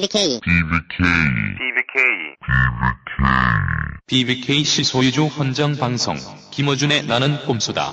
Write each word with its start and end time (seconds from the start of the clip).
BBK. 0.00 0.40
BBK 4.06 4.64
시 4.64 4.82
소유주 4.82 5.26
헌정 5.26 5.76
방송 5.76 6.16
김어준의 6.50 7.06
나는 7.06 7.44
꼼수다. 7.46 7.92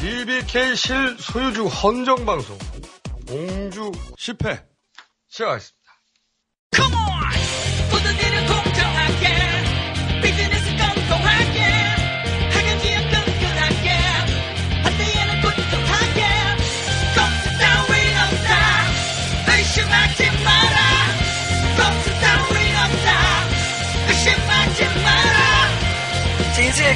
BBK 0.00 0.74
실 0.74 1.16
소유주 1.20 1.66
헌정 1.66 2.26
방송 2.26 2.58
공주 3.28 3.92
10회 4.18 4.64
시작하겠습니다. 5.28 7.13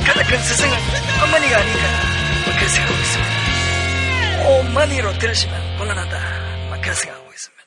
가장 0.08 0.24
큰 0.26 0.38
스승은 0.38 0.72
어머니가 1.22 1.58
아닌가 1.58 1.82
뭐 2.46 2.54
그런 2.54 2.68
생각하고 2.70 2.98
있습니다. 3.04 4.48
어머니로 4.48 5.18
들으시면 5.18 5.76
곤란하다 5.76 6.70
막 6.70 6.80
그런 6.80 6.94
생각하고 6.94 7.30
있습니다. 7.30 7.64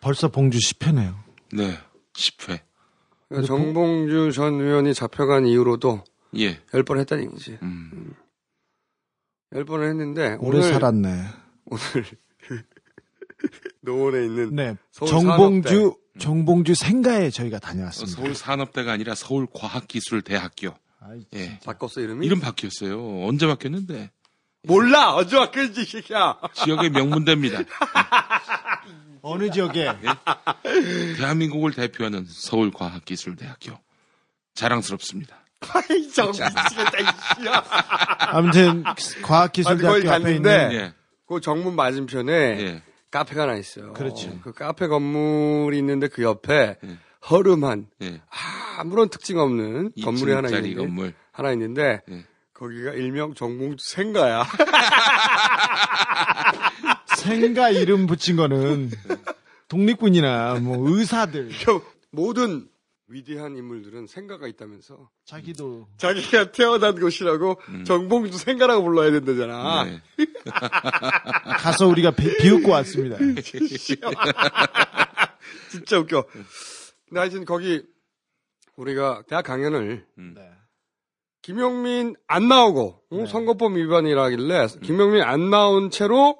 벌써 0.00 0.28
봉주 0.28 0.58
10회네요. 0.58 1.16
네, 1.52 1.76
10회. 2.14 2.60
그러니까 3.28 3.46
정봉주 3.48 4.30
전 4.30 4.60
의원이 4.60 4.94
잡혀간 4.94 5.46
이후로도 5.46 6.04
예. 6.36 6.60
10번 6.66 7.00
했다는 7.00 7.24
얘기지. 7.24 7.58
음. 7.62 8.14
10번을 9.52 9.88
했는데 9.88 10.36
오래 10.38 10.58
오늘 10.58 10.72
살았네. 10.72 11.24
오늘 11.64 12.04
노원에 13.82 14.24
있는 14.26 14.54
네. 14.54 14.76
서울 14.92 15.10
정봉주, 15.10 15.96
정봉주 16.20 16.76
생가에 16.76 17.30
저희가 17.30 17.58
다녀왔습니다. 17.58 18.16
서울 18.16 18.36
산업대가 18.36 18.92
아니라 18.92 19.16
서울 19.16 19.48
과학기술대학교. 19.52 20.74
아이, 21.04 21.24
예. 21.34 21.58
바꿨어 21.64 22.00
이름이? 22.00 22.24
이름 22.26 22.40
바뀌었어요. 22.40 23.24
언제 23.26 23.46
바뀌었는데? 23.46 24.10
몰라 24.64 25.14
언제 25.16 25.36
바뀌었지 25.36 25.84
새끼야. 25.84 26.38
지역의 26.54 26.90
명문대입니다. 26.90 27.60
어느 29.22 29.50
지역에? 29.50 29.92
대한민국을 31.16 31.72
대표하는 31.72 32.24
서울과학기술대학교. 32.28 33.78
자랑스럽습니다. 34.54 35.36
아이 35.74 36.08
정 36.10 36.30
미치겠다 36.30 36.98
이씨야. 36.98 37.64
아무튼 38.18 38.82
아, 38.84 38.94
과학기술대학교 39.22 39.94
거기 39.94 40.08
앞에 40.08 40.22
갔는데 40.22 40.62
있는 40.62 40.72
예. 40.72 40.94
그 41.26 41.40
정문 41.40 41.74
맞은편에 41.76 42.32
예. 42.32 42.82
카페가 43.10 43.42
하나 43.42 43.54
있어요. 43.56 43.92
그렇죠. 43.92 44.38
그 44.42 44.52
카페 44.52 44.86
건물이 44.88 45.78
있는데 45.78 46.08
그 46.08 46.22
옆에 46.22 46.78
예. 46.82 46.98
허름한 47.30 47.86
예. 48.02 48.20
아무런 48.78 49.08
특징 49.08 49.38
없는 49.38 49.92
건물이 50.02 50.32
하나 50.32 50.48
2층짜리 50.48 50.64
있는데 50.66 50.74
건물. 50.76 51.14
하나 51.32 51.52
있는데 51.52 52.00
예. 52.10 52.24
거기가 52.54 52.92
일명 52.92 53.34
정봉주 53.34 53.84
생가야. 53.88 54.44
생가 57.18 57.70
이름 57.70 58.06
붙인 58.06 58.36
거는 58.36 58.90
독립군이나 59.68 60.56
뭐 60.60 60.88
의사들 60.88 61.50
모든 62.10 62.68
위대한 63.08 63.56
인물들은 63.56 64.06
생가가 64.06 64.46
있다면서 64.48 65.08
자기도 65.24 65.86
자기가 65.98 66.52
태어난 66.52 66.98
곳이라고 66.98 67.60
정봉주 67.84 68.38
생가라고 68.38 68.84
불러야 68.84 69.10
된다잖아. 69.12 69.84
네. 69.84 70.00
가서 71.58 71.86
우리가 71.88 72.12
비, 72.12 72.36
비웃고 72.38 72.70
왔습니다. 72.70 73.18
진짜 75.70 75.98
웃겨. 75.98 76.24
근데 77.12 77.20
하여튼 77.20 77.44
거기 77.44 77.82
우리가 78.76 79.24
대학 79.28 79.44
강연을 79.44 80.06
네. 80.16 80.50
김용민 81.42 82.16
안 82.26 82.48
나오고 82.48 83.02
어? 83.10 83.16
네. 83.16 83.26
선거법 83.26 83.74
위반이라길래 83.74 84.68
김용민 84.82 85.20
안 85.20 85.50
나온 85.50 85.90
채로 85.90 86.38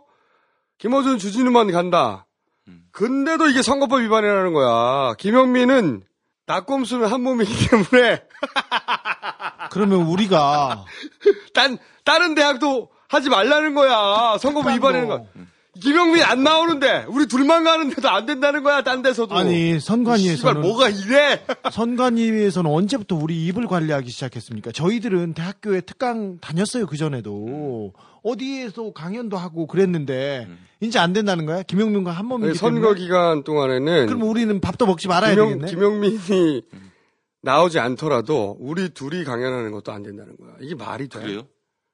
김어준 0.79 1.19
주진우만 1.19 1.71
간다. 1.73 2.27
음. 2.69 2.87
근데도 2.91 3.49
이게 3.49 3.61
선거법 3.61 4.01
위반이라는 4.01 4.55
거야. 4.55 5.13
김용민은 5.19 6.05
낙곰수는 6.47 7.07
한 7.07 7.21
몸이기 7.21 7.69
때문에 7.69 8.25
그러면 9.71 10.07
우리가 10.07 10.87
딴 11.53 11.77
다른 12.03 12.35
대학도 12.35 12.91
하지 13.09 13.29
말라는 13.29 13.75
거야. 13.75 14.39
선거법 14.39 14.73
위반이라는 14.73 15.09
거야. 15.09 15.27
김용민 15.81 16.23
안 16.23 16.43
나오는데 16.45 17.07
우리 17.09 17.27
둘만 17.27 17.65
가는데도 17.65 18.09
안 18.11 18.27
된다는 18.27 18.63
거야. 18.63 18.83
딴 18.83 19.01
데서도. 19.01 19.35
아니 19.35 19.81
선관위에서는 19.81 20.61
뭐가 20.61 20.91
이래? 20.91 21.43
선관위에서는 21.73 22.71
언제부터 22.71 23.17
우리 23.17 23.47
입을 23.47 23.67
관리하기 23.67 24.11
시작했습니까? 24.11 24.73
저희들은 24.73 25.33
대학교에 25.33 25.81
특강 25.81 26.39
다녔어요 26.41 26.85
그 26.87 26.99
전에도 26.99 27.95
어디에서 28.23 28.93
강연도 28.93 29.39
하고 29.39 29.67
그랬는데 29.67 30.47
이제 30.81 30.99
안 30.99 31.15
된다는 31.15 31.47
거야? 31.47 31.63
김용민과 31.63 32.11
한 32.11 32.27
몸이기 32.27 32.51
아니, 32.51 32.59
선거 32.59 32.89
때문에. 32.89 33.01
기간 33.01 33.43
동안에는 33.43 34.07
그럼 34.07 34.23
우리는 34.25 34.61
밥도 34.61 34.85
먹지 34.85 35.09
말아야 35.09 35.31
김용, 35.35 35.49
되겠네. 35.61 35.71
김용민이 35.71 36.63
나오지 37.41 37.79
않더라도 37.79 38.59
우리 38.61 38.91
둘이 38.91 39.25
강연하는 39.25 39.73
것도 39.73 39.91
안 39.91 40.03
된다는 40.03 40.37
거야. 40.37 40.53
이게 40.61 40.75
말이 40.75 41.09
돼? 41.09 41.19
그래요? 41.19 41.47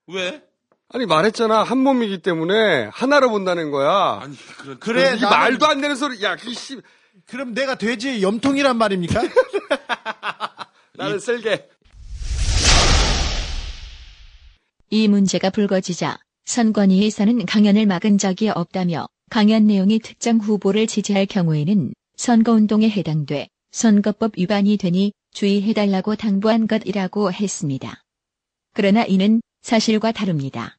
왜? 0.09 0.43
아니 0.91 1.04
말했잖아 1.04 1.65
한 1.65 1.78
몸이기 1.78 2.19
때문에 2.19 2.88
하나로 2.93 3.31
본다는 3.31 3.71
거야. 3.71 4.21
아니, 4.22 4.37
그런. 4.59 4.78
그래 4.81 5.15
이게 5.16 5.26
나는- 5.26 5.28
말도 5.28 5.66
안 5.66 5.81
되는 5.81 5.94
소리. 5.97 6.22
야, 6.22 6.34
그 6.37 6.53
씨, 6.54 6.81
그럼 7.26 7.53
내가 7.53 7.75
돼지의 7.76 8.22
염통이란 8.22 8.78
말입니까? 8.78 9.21
나는 10.97 11.19
쓸게. 11.21 11.69
이 14.91 15.06
문제가 15.09 15.50
불거지자 15.50 16.19
선관위에서는 16.47 17.44
강연을 17.44 17.84
막은 17.84 18.16
적이 18.16 18.48
없다며 18.48 19.06
강연 19.31 19.66
내용이 19.66 19.98
특정 19.98 20.38
후보를 20.38 20.87
지지할 20.87 21.27
경우에는 21.27 21.93
선거운동에 22.16 22.88
해당돼 22.88 23.48
선거법 23.71 24.38
위반이 24.38 24.78
되니 24.78 25.12
주의해달라고 25.34 26.16
당부한 26.16 26.66
것이라고 26.66 27.31
했습니다. 27.31 28.03
그러나 28.72 29.04
이는 29.04 29.43
사실과 29.60 30.10
다릅니다. 30.12 30.78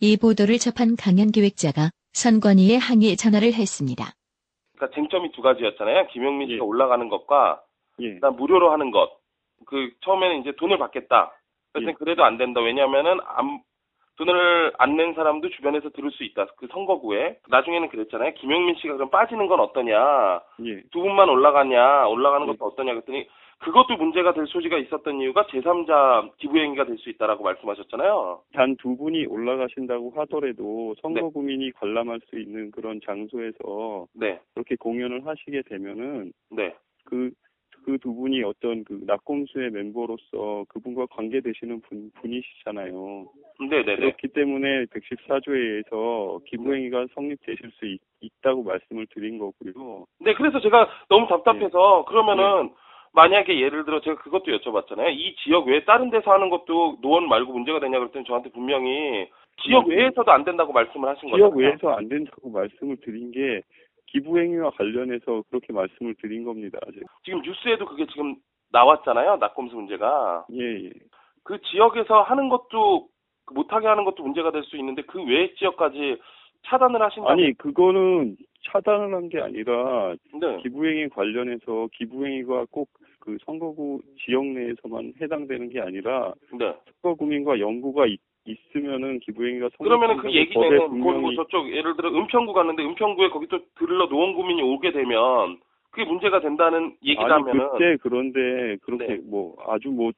이 0.00 0.16
보도를 0.16 0.58
접한 0.58 0.96
강연 0.96 1.30
기획자가 1.30 1.90
선관위에 2.12 2.76
항의 2.76 3.16
전화를 3.16 3.52
했습니다. 3.52 4.04
그러니까 4.76 4.94
쟁점이 4.94 5.30
두 5.32 5.42
가지였잖아요. 5.42 6.06
김용민 6.08 6.48
씨가 6.48 6.56
예. 6.56 6.60
올라가는 6.60 7.06
것과 7.08 7.60
예. 8.00 8.14
그다음 8.14 8.36
무료로 8.36 8.72
하는 8.72 8.90
것. 8.90 9.10
그 9.66 9.90
처음에는 10.00 10.40
이제 10.40 10.52
돈을 10.56 10.78
받겠다. 10.78 11.32
그래서 11.72 11.90
예. 11.90 11.94
그래도 11.94 12.24
안 12.24 12.38
된다. 12.38 12.60
왜냐하면은 12.60 13.18
안- 13.26 13.60
돈을 14.16 14.72
안 14.78 14.96
낸 14.96 15.14
사람도 15.14 15.48
주변에서 15.50 15.90
들을 15.90 16.10
수 16.10 16.24
있다. 16.24 16.46
그 16.58 16.66
선거구에 16.72 17.38
나중에는 17.48 17.88
그랬잖아요. 17.88 18.34
김용민 18.34 18.74
씨가 18.76 18.94
그럼 18.94 19.08
빠지는 19.10 19.46
건 19.46 19.60
어떠냐? 19.60 20.40
예. 20.66 20.82
두 20.92 21.00
분만 21.00 21.28
올라가냐? 21.30 22.06
올라가는 22.08 22.46
예. 22.46 22.52
것도 22.52 22.66
어떠냐? 22.66 22.92
그랬더니 22.92 23.26
그것도 23.60 23.96
문제가 23.96 24.32
될 24.32 24.46
소지가 24.46 24.78
있었던 24.78 25.20
이유가 25.20 25.46
제3자 25.46 26.32
기부 26.38 26.58
행위가 26.58 26.84
될 26.86 26.96
수 26.98 27.08
있다라고 27.10 27.44
말씀하셨잖아요. 27.44 28.42
단 28.54 28.76
두 28.76 28.96
분이 28.96 29.26
올라가신다고 29.26 30.12
하더라도 30.16 30.94
선거 31.00 31.20
네. 31.20 31.30
구민이 31.30 31.72
관람할 31.72 32.20
수 32.26 32.38
있는 32.38 32.70
그런 32.70 33.00
장소에서 33.04 34.06
네, 34.14 34.40
그렇게 34.54 34.76
공연을 34.76 35.26
하시게 35.26 35.62
되면은 35.68 36.32
네, 36.50 36.74
그 37.04 37.30
그두 37.84 38.14
분이 38.14 38.42
어떤 38.42 38.84
그 38.84 39.00
낙곰수의 39.06 39.70
멤버로서 39.70 40.64
그분과 40.68 41.06
관계되시는 41.06 41.80
분, 41.80 42.10
분이시잖아요. 42.20 43.26
네, 43.60 43.82
네, 43.82 43.84
네. 43.84 43.96
그렇기 43.96 44.28
때문에 44.28 44.84
114조에 44.86 45.54
의해서 45.54 46.40
기부행위가 46.46 47.06
성립되실 47.14 47.70
수 47.72 47.86
있, 47.86 48.00
다고 48.42 48.62
말씀을 48.62 49.06
드린 49.10 49.38
거고요. 49.38 50.04
네, 50.20 50.34
그래서 50.34 50.60
제가 50.60 50.88
너무 51.08 51.26
답답해서 51.28 52.04
그러면은 52.06 52.70
만약에 53.12 53.60
예를 53.60 53.84
들어 53.84 54.00
제가 54.00 54.20
그것도 54.22 54.44
여쭤봤잖아요. 54.52 55.12
이 55.12 55.34
지역 55.36 55.66
외에 55.66 55.84
다른 55.84 56.10
데서 56.10 56.30
하는 56.32 56.48
것도 56.48 56.98
노원 57.02 57.28
말고 57.28 57.52
문제가 57.52 57.80
되냐 57.80 57.98
그랬더니 57.98 58.24
저한테 58.24 58.50
분명히 58.50 59.28
지역 59.62 59.88
네. 59.88 59.96
외에서도 59.96 60.30
안 60.30 60.44
된다고 60.44 60.72
말씀을 60.72 61.08
하신 61.08 61.30
거죠. 61.30 61.42
지역 61.42 61.56
외에서 61.56 61.90
안 61.90 62.08
된다고 62.08 62.50
말씀을 62.50 62.96
드린 63.02 63.30
게 63.32 63.62
기부행위와 64.06 64.70
관련해서 64.70 65.42
그렇게 65.50 65.72
말씀을 65.72 66.14
드린 66.20 66.44
겁니다. 66.44 66.78
제가. 66.94 67.06
지금 67.24 67.42
뉴스에도 67.42 67.84
그게 67.86 68.06
지금 68.06 68.36
나왔잖아요. 68.72 69.36
낙검수 69.36 69.74
문제가. 69.74 70.44
예, 70.52 70.84
예. 70.86 70.90
그 71.44 71.60
지역에서 71.62 72.22
하는 72.22 72.48
것도 72.48 73.08
그 73.46 73.54
못하게 73.54 73.86
하는 73.88 74.04
것도 74.04 74.22
문제가 74.22 74.52
될 74.52 74.62
수 74.64 74.76
있는데 74.76 75.02
그 75.02 75.18
외 75.22 75.52
지역까지 75.54 76.18
차단을 76.66 77.00
하신다고. 77.02 77.30
아니 77.30 77.52
그거는 77.54 78.36
차단을 78.70 79.14
한 79.14 79.28
게 79.28 79.40
아니라 79.40 80.14
네. 80.40 80.58
기부행위 80.62 81.08
관련해서 81.08 81.88
기부행위가 81.92 82.66
꼭 82.70 82.88
그 83.20 83.36
선거구 83.44 84.00
지역 84.18 84.44
내에서만 84.46 85.12
해당되는 85.20 85.68
게 85.68 85.80
아니라 85.80 86.32
네. 86.58 86.74
선거구민과 87.02 87.60
연구가 87.60 88.06
있, 88.06 88.18
있으면은 88.46 89.20
기부행위가 89.20 89.68
그러면은 89.78 90.16
그 90.16 90.32
얘기는 90.32 90.54
법에 90.54 90.76
그뭐 90.78 90.88
분명히 90.88 91.36
저쪽 91.36 91.70
예를 91.70 91.96
들어 91.96 92.08
은평구 92.08 92.52
갔는데 92.52 92.82
은평구에 92.82 93.28
거기 93.28 93.46
또 93.48 93.60
들러 93.78 94.06
노원구민이 94.06 94.62
오게 94.62 94.92
되면 94.92 95.60
그게 95.90 96.04
문제가 96.04 96.40
된다는 96.40 96.78
아니 96.78 96.96
얘기라면은 97.04 97.68
그때 97.72 97.96
그런데 98.02 98.76
그렇게 98.82 99.06
네. 99.06 99.18
뭐 99.24 99.54
아주 99.68 99.90
뭐 99.90 100.12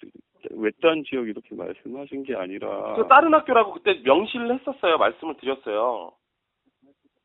외딴 0.51 1.03
지역 1.05 1.29
이렇게 1.29 1.55
말씀하신 1.55 2.23
게 2.23 2.37
아니라 2.37 2.95
그 2.95 3.07
다른 3.09 3.35
학교라고 3.35 3.73
그때 3.73 4.01
명시를 4.05 4.55
했었어요. 4.55 4.97
말씀을 4.99 5.35
드렸어요. 5.39 6.13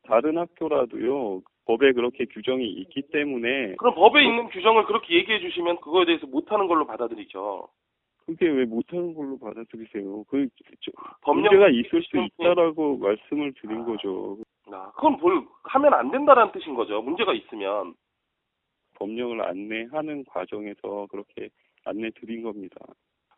다른 0.08 0.38
학교라도요 0.38 1.42
법에 1.66 1.92
그렇게 1.92 2.26
규정이 2.26 2.66
있기 2.66 3.04
때문에 3.12 3.76
그럼 3.76 3.94
법에 3.96 4.24
있는 4.24 4.48
규정을 4.50 4.86
그렇게 4.86 5.16
얘기해 5.16 5.40
주시면 5.40 5.82
그거에 5.82 6.06
대해서 6.06 6.26
못하는 6.28 6.68
걸로 6.68 6.88
받아들이죠. 6.88 7.68
그게 8.26 8.48
왜 8.50 8.66
못하는 8.66 9.14
걸로 9.14 9.38
받아들이세요? 9.38 10.24
그 10.30 10.48
저, 10.82 10.92
법령 11.22 11.44
문제가 11.44 11.70
있을 11.70 12.02
수 12.04 12.18
음, 12.18 12.26
있다라고 12.40 12.98
말씀을 12.98 13.54
드린 13.62 13.84
거죠. 13.86 14.38
아, 14.72 14.92
그건 14.96 15.18
뭘 15.18 15.46
하면 15.64 15.94
안 15.94 16.12
된다라는 16.12 16.52
뜻인 16.52 16.74
거죠. 16.76 17.02
문제가 17.02 17.34
있으면. 17.34 17.94
법령을 18.96 19.42
안내하는 19.42 20.26
과정에서 20.26 21.08
그렇게 21.10 21.50
안내 21.86 22.10
드린 22.20 22.44
겁니다. 22.44 22.76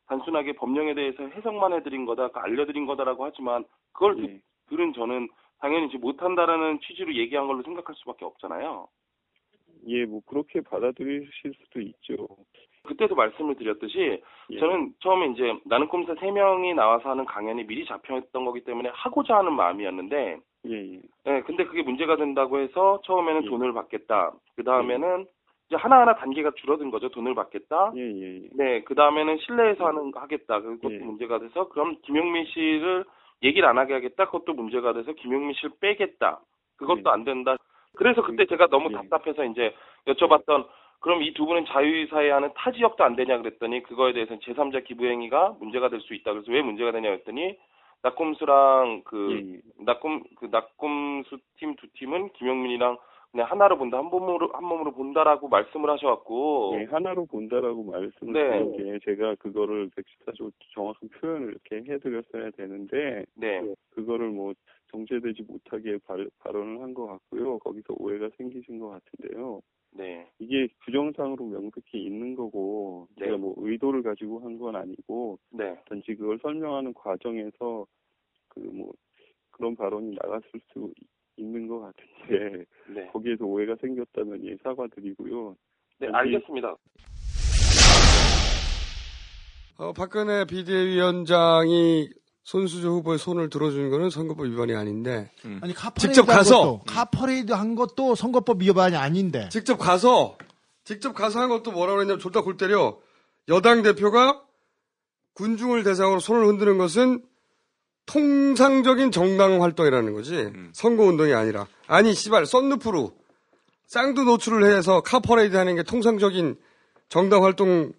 단순하게 0.07 0.53
법령에 0.53 0.93
대해서 0.95 1.23
해석만 1.23 1.73
해드린 1.73 2.05
거다, 2.05 2.29
그 2.29 2.39
알려드린 2.39 2.85
거다라고 2.87 3.25
하지만 3.25 3.63
그걸 3.93 4.15
듣- 4.15 4.21
네. 4.21 4.39
들은 4.69 4.93
저는 4.93 5.27
당연히 5.59 5.87
이제 5.87 5.97
못한다라는 5.97 6.79
취지로 6.81 7.13
얘기한 7.13 7.47
걸로 7.47 7.61
생각할 7.63 7.95
수밖에 7.95 8.25
없잖아요. 8.25 8.87
예, 9.87 10.05
뭐 10.05 10.21
그렇게 10.25 10.61
받아들이실 10.61 11.53
수도 11.53 11.81
있죠. 11.81 12.27
그때도 12.83 13.15
말씀을 13.15 13.55
드렸듯이 13.55 14.21
예. 14.49 14.59
저는 14.59 14.93
처음에 14.99 15.27
이제 15.27 15.53
나는 15.65 15.87
꿈사 15.87 16.15
세 16.15 16.31
명이 16.31 16.73
나와서 16.73 17.09
하는 17.09 17.25
강연이 17.25 17.65
미리 17.65 17.85
잡혀있던 17.85 18.45
거기 18.45 18.61
때문에 18.63 18.89
하고자 18.93 19.37
하는 19.37 19.53
마음이었는데 19.53 20.39
예, 20.67 20.71
예. 20.71 21.01
예, 21.27 21.41
근데 21.41 21.65
그게 21.65 21.83
문제가 21.83 22.15
된다고 22.15 22.59
해서 22.59 23.01
처음에는 23.05 23.45
예. 23.45 23.49
돈을 23.49 23.73
받겠다. 23.73 24.33
그 24.55 24.63
다음에는 24.63 25.25
이제 25.67 25.75
하나하나 25.75 26.15
단계가 26.15 26.51
줄어든 26.55 26.89
거죠. 26.89 27.09
돈을 27.09 27.35
받겠다. 27.35 27.93
예, 27.95 28.01
예, 28.01 28.43
예. 28.43 28.49
네, 28.53 28.83
그 28.83 28.95
다음에는 28.95 29.37
실내에서 29.37 29.85
하는 29.85 30.11
하겠다. 30.13 30.61
그것도 30.61 30.93
예. 30.93 30.97
문제가 30.99 31.39
돼서 31.39 31.69
그럼 31.69 31.97
김용민 32.03 32.45
씨를 32.45 33.05
얘기를 33.43 33.67
안 33.67 33.77
하게 33.77 33.93
하겠다. 33.93 34.25
그것도 34.25 34.53
문제가 34.53 34.93
돼서 34.93 35.13
김용민 35.13 35.53
씨를 35.53 35.71
빼겠다. 35.79 36.39
그것도 36.77 37.03
예. 37.07 37.11
안 37.11 37.23
된다. 37.23 37.55
그래서 37.95 38.21
그때 38.21 38.45
제가 38.45 38.67
너무 38.67 38.89
예. 38.91 38.95
답답해서 38.95 39.43
이제 39.45 39.73
여쭤봤던 40.07 40.67
그럼 41.01 41.21
이 41.23 41.33
두 41.33 41.45
분은 41.45 41.65
자유사회 41.65 42.29
하는 42.31 42.51
타 42.55 42.71
지역도 42.71 43.03
안 43.03 43.15
되냐 43.15 43.37
그랬더니 43.37 43.83
그거에 43.83 44.11
대해서는 44.13 44.41
제3자 44.41 44.83
기부행위가 44.85 45.55
문제가 45.59 45.89
될 45.89 46.01
수 46.01 46.13
있다. 46.13 46.33
그래서 46.33 46.51
왜 46.51 46.61
문제가 46.61 46.91
되냐 46.91 47.09
그랬더니 47.09 47.57
낙곰수랑 48.03 49.01
그 49.05 49.31
예, 49.31 49.53
예. 49.55 49.59
낙곰 49.85 50.23
그 50.37 50.47
낙곰수 50.51 51.37
팀 51.57 51.75
두 51.75 51.87
팀은 51.93 52.33
김용민이랑 52.33 52.97
그냥 53.31 53.47
하나로 53.49 53.77
본다 53.77 53.97
한 53.99 54.05
몸으로 54.05 54.49
한 54.53 54.63
몸으로 54.63 54.91
본다라고 54.91 55.49
말씀을 55.49 55.89
하셔갖고 55.91 56.77
예, 56.79 56.85
하나로 56.85 57.25
본다라고 57.27 57.83
말씀을 57.83 58.33
네. 58.33 58.49
드린 58.73 58.99
게 58.99 58.99
제가 59.05 59.35
그거를 59.35 59.89
114조 59.89 60.51
정확한 60.73 61.09
표현을 61.09 61.49
이렇게 61.51 61.91
해드렸어야 61.91 62.49
되는데 62.51 63.25
네. 63.35 63.61
그거를 63.91 64.29
뭐 64.29 64.53
정제되지 64.91 65.43
못하게 65.43 65.99
발, 66.07 66.27
발언을 66.39 66.81
한 66.81 66.93
것 66.95 67.05
같고요. 67.05 67.59
거기서 67.59 67.93
오해가 67.99 68.29
생기신 68.37 68.79
것 68.79 68.89
같은데요. 68.89 69.61
네. 69.91 70.27
이게 70.39 70.67
규정상으로 70.85 71.45
명백히 71.45 72.03
있는 72.03 72.35
거고 72.35 73.07
네. 73.15 73.25
제가 73.25 73.37
뭐 73.37 73.53
의도를 73.57 74.01
가지고 74.01 74.39
한 74.39 74.57
건 74.57 74.75
아니고 74.75 75.37
네. 75.51 75.75
단지 75.87 76.15
그걸 76.15 76.39
설명하는 76.41 76.93
과정에서 76.95 77.85
그뭐 78.49 78.91
그런 79.51 79.75
발언이 79.75 80.15
나갔을 80.21 80.59
수 80.73 80.91
있는 81.39 81.67
것 81.67 81.79
같은데 81.79 82.65
네. 82.93 83.07
거기에서 83.13 83.45
오해가 83.45 83.75
생겼다면 83.81 84.45
예 84.45 84.55
사과드리고요. 84.63 85.55
네, 85.99 86.07
여기- 86.07 86.15
알겠습니다. 86.15 86.75
어, 89.77 89.93
박근혜 89.93 90.43
비대위원장이 90.45 92.09
손수조 92.43 92.89
후보의 92.97 93.17
손을 93.17 93.49
들어주는 93.49 93.89
거는 93.91 94.09
선거법 94.09 94.47
위반이 94.47 94.73
아닌데 94.75 95.31
아니 95.61 95.73
카퍼레이드 95.73 96.13
직접 96.13 96.27
한 96.29 96.37
가서! 96.37 96.57
것도, 96.79 96.79
카퍼레이드 96.87 97.51
한 97.53 97.75
것도 97.75 98.15
선거법 98.15 98.61
위반이 98.61 98.95
아닌데 98.95 99.47
직접 99.49 99.77
가서 99.77 100.37
직접 100.83 101.13
가서 101.13 101.39
한 101.39 101.49
것도 101.49 101.71
뭐라고 101.71 102.01
했냐면 102.01 102.19
졸다 102.19 102.41
골 102.41 102.57
때려 102.57 102.99
여당 103.47 103.83
대표가 103.83 104.43
군중을 105.33 105.83
대상으로 105.83 106.19
손을 106.19 106.45
흔드는 106.47 106.77
것은 106.77 107.23
통상적인 108.09 109.11
정당 109.11 109.61
활동이라는 109.61 110.13
거지. 110.13 110.51
선거 110.73 111.03
운동이 111.03 111.33
아니라. 111.33 111.67
아니 111.85 112.15
씨발 112.15 112.47
썬루프로 112.47 113.13
쌍두 113.85 114.23
노출을 114.23 114.63
해서 114.75 115.01
카퍼레이드 115.01 115.55
하는 115.55 115.75
게 115.75 115.83
통상적인 115.83 116.57
정당 117.07 117.43
활동인 117.43 117.93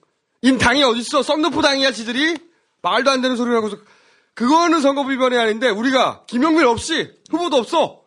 당이 0.58 0.82
어딨어? 0.82 1.22
썬루프 1.22 1.62
당이야 1.62 1.92
지들이? 1.92 2.36
말도 2.82 3.08
안 3.08 3.20
되는 3.22 3.36
소리를 3.36 3.56
하고서. 3.56 3.76
그거는 4.34 4.80
선거법 4.80 5.12
위반이 5.12 5.36
아닌데 5.38 5.68
우리가 5.68 6.24
김영민 6.26 6.66
없이 6.66 7.12
후보도 7.30 7.56
없어. 7.58 8.02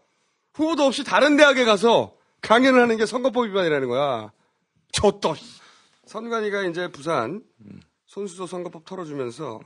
후보도 0.55 0.83
없이 0.83 1.05
다른 1.05 1.37
대학에 1.37 1.63
가서 1.63 2.15
강연을 2.41 2.81
하는 2.81 2.97
게 2.97 3.05
선거법 3.05 3.45
위반이라는 3.45 3.87
거야. 3.87 4.31
저또 4.91 5.35
선관위가 6.07 6.63
이제 6.63 6.89
부산 6.89 7.41
손수조 8.07 8.45
선거법 8.45 8.83
털어주면서 8.83 9.61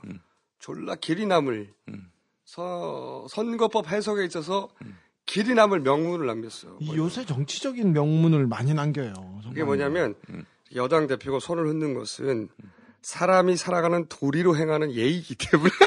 졸라 0.60 0.94
길이 0.94 1.26
남을 1.26 1.72
서- 2.48 3.26
선거법 3.28 3.88
해석에 3.88 4.24
있어서 4.24 4.70
길이 5.26 5.52
남을 5.54 5.80
명문을 5.80 6.26
남겼어. 6.26 6.78
이 6.80 6.96
요새 6.96 7.26
정치적인 7.26 7.92
명문을 7.92 8.46
많이 8.46 8.72
남겨요. 8.72 9.12
그게 9.44 9.62
뭐냐면 9.64 10.14
여당 10.74 11.06
대표가 11.06 11.40
손을 11.40 11.66
흔든 11.66 11.92
것은 11.92 12.48
사람이 13.02 13.56
살아가는 13.58 14.06
도리로 14.08 14.56
행하는 14.56 14.92
예의이기 14.92 15.34
때문에. 15.34 15.70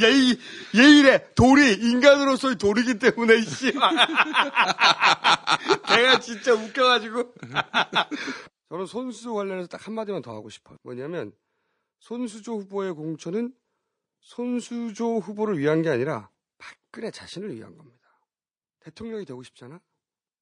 예의 0.00 0.38
예의래. 0.74 1.24
도리. 1.34 1.74
인간으로서의 1.74 2.56
도리기 2.56 2.98
때문에 2.98 3.36
이씨 3.36 3.72
내가 5.88 6.20
진짜 6.20 6.52
웃겨가지고 6.54 7.34
저는 8.70 8.86
손수조 8.86 9.34
관련해서 9.34 9.68
딱 9.68 9.86
한마디만 9.86 10.22
더 10.22 10.34
하고 10.34 10.48
싶어요 10.48 10.78
뭐냐면 10.82 11.32
손수조 11.98 12.58
후보의 12.60 12.94
공천은 12.94 13.54
손수조 14.20 15.18
후보를 15.18 15.58
위한 15.58 15.82
게 15.82 15.90
아니라 15.90 16.30
박근혜 16.58 17.10
자신을 17.10 17.54
위한 17.54 17.76
겁니다. 17.76 17.98
대통령이 18.80 19.24
되고 19.24 19.42
싶잖아? 19.42 19.80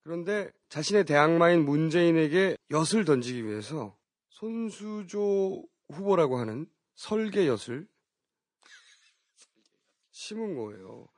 그런데 0.03 0.51
자신의 0.69 1.05
대항마인 1.05 1.65
문재인에게 1.65 2.57
엿을 2.71 3.05
던지기 3.05 3.45
위해서 3.45 3.97
손수조 4.29 5.65
후보라고 5.89 6.39
하는 6.39 6.67
설계 6.95 7.47
엿을 7.47 7.89
심은 10.11 10.55
거예요. 10.57 11.09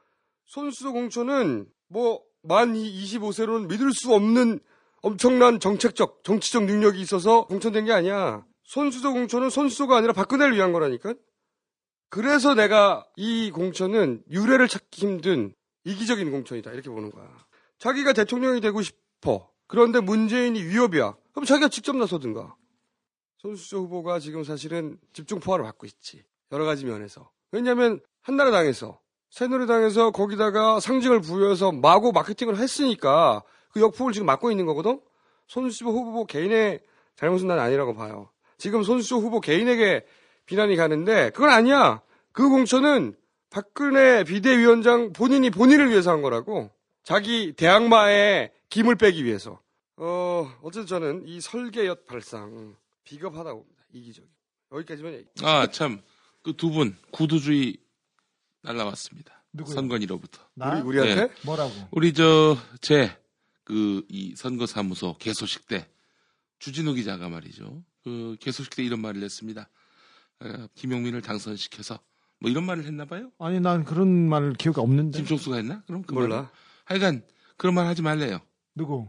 손수조 0.45 0.93
공천은 0.93 1.71
뭐 1.89 2.31
만 2.43 2.73
25세로는 2.75 3.69
믿을 3.69 3.93
수 3.93 4.15
없는 4.15 4.61
엄청난 5.03 5.61
정책적, 5.61 6.25
정치적 6.25 6.65
능력이 6.65 7.01
있어서 7.01 7.47
공천된 7.47 7.87
게 7.87 7.93
아니야. 7.93 8.45
손수조 8.65 9.13
공천은 9.13 9.51
손수조가 9.51 9.97
아니라 9.97 10.13
박근혜를 10.13 10.55
위한 10.55 10.73
거라니까? 10.73 11.15
그래서 12.09 12.55
내가 12.55 13.07
이 13.17 13.51
공천은 13.51 14.25
유례를 14.31 14.69
찾기 14.69 15.01
힘든 15.01 15.55
이기적인 15.85 16.31
공천이다. 16.31 16.73
이렇게 16.73 16.91
보는 16.91 17.11
거야. 17.11 17.29
자기가 17.79 18.13
대통령이 18.13 18.61
되고 18.61 18.83
싶어. 18.83 19.51
그런데 19.67 20.01
문재인이 20.01 20.63
위협이야. 20.63 21.17
그럼 21.33 21.47
자기가 21.47 21.69
직접 21.69 21.97
나서든가. 21.97 22.55
손수조 23.39 23.79
후보가 23.85 24.19
지금 24.19 24.45
사실은 24.45 24.99
집중 25.13 25.41
포화를 25.41 25.65
받고 25.65 25.87
있지. 25.87 26.25
여러 26.53 26.65
가지 26.65 26.85
면에서. 26.85 27.31
왜냐면 27.53 28.01
한나라당에서 28.23 29.01
새누리당에서 29.31 30.11
거기다가 30.11 30.81
상징을 30.81 31.21
부여해서 31.21 31.73
마구 31.73 32.13
마케팅을 32.13 32.59
했으니까 32.59 33.43
그 33.71 33.81
역풍을 33.81 34.13
지금 34.13 34.27
맞고 34.27 34.51
있는 34.51 34.67
거거든. 34.67 35.01
손수조 35.47 35.87
후보 35.91 36.27
개인의 36.27 36.81
잘못은 37.17 37.49
난 37.49 37.59
아니라고 37.59 37.95
봐요. 37.95 38.31
지금 38.59 38.83
손수조 38.83 39.19
후보 39.19 39.41
개인에게 39.41 40.05
비난이 40.47 40.77
가는데 40.77 41.31
그건 41.31 41.51
아니야. 41.51 42.03
그 42.33 42.49
공천은 42.49 43.15
박근혜 43.51 44.23
비대위원장 44.25 45.13
본인이 45.13 45.51
본인을 45.51 45.91
위해서 45.91 46.11
한 46.11 46.23
거라고. 46.23 46.71
자기 47.03 47.53
대항마에 47.53 48.53
김을 48.69 48.95
빼기 48.97 49.25
위해서. 49.25 49.61
어, 49.97 50.49
어쨌든 50.63 50.87
저는 50.87 51.25
이 51.27 51.41
설계엿 51.41 52.07
발상 52.07 52.77
비겁하다고 53.05 53.63
봅니다. 53.65 53.85
이기적인. 53.93 54.31
여기까지만 54.73 55.13
얘기. 55.15 55.27
아, 55.43 55.67
참. 55.71 56.01
그 56.43 56.53
두 56.55 56.71
분, 56.71 56.97
구두주의 57.11 57.77
날라왔습니다. 58.63 59.43
누구요? 59.53 59.75
선관위로부터. 59.75 60.41
나? 60.55 60.75
우리 60.79 60.99
우리한테 60.99 61.15
네. 61.27 61.33
뭐라고? 61.45 61.71
우리 61.91 62.13
저, 62.15 62.57
제, 62.81 63.11
그, 63.71 64.05
이 64.09 64.35
선거사무소 64.35 65.17
개소식 65.19 65.69
때, 65.69 65.87
주진우 66.59 66.95
기자가 66.95 67.29
말이죠. 67.29 67.85
그, 68.03 68.37
개소식 68.41 68.75
때 68.75 68.83
이런 68.83 69.01
말을 69.01 69.23
했습니다. 69.23 69.69
어, 70.41 70.67
김용민을 70.75 71.23
당선시켜서, 71.23 72.01
뭐 72.41 72.51
이런 72.51 72.65
말을 72.65 72.85
했나 72.85 73.05
봐요? 73.05 73.31
아니 73.39 73.61
난 73.61 73.85
그런 73.85 74.29
말 74.29 74.55
기억이 74.55 74.81
없는데. 74.81 75.19
김종수가 75.19 75.55
했나? 75.55 75.85
그럼 75.87 76.03
그 76.03 76.15
몰라. 76.15 76.37
말을? 76.37 76.49
하여간, 76.87 77.23
그런 77.57 77.77
말 77.77 77.87
하지 77.87 78.03
말래요. 78.03 78.41
누구? 78.75 79.07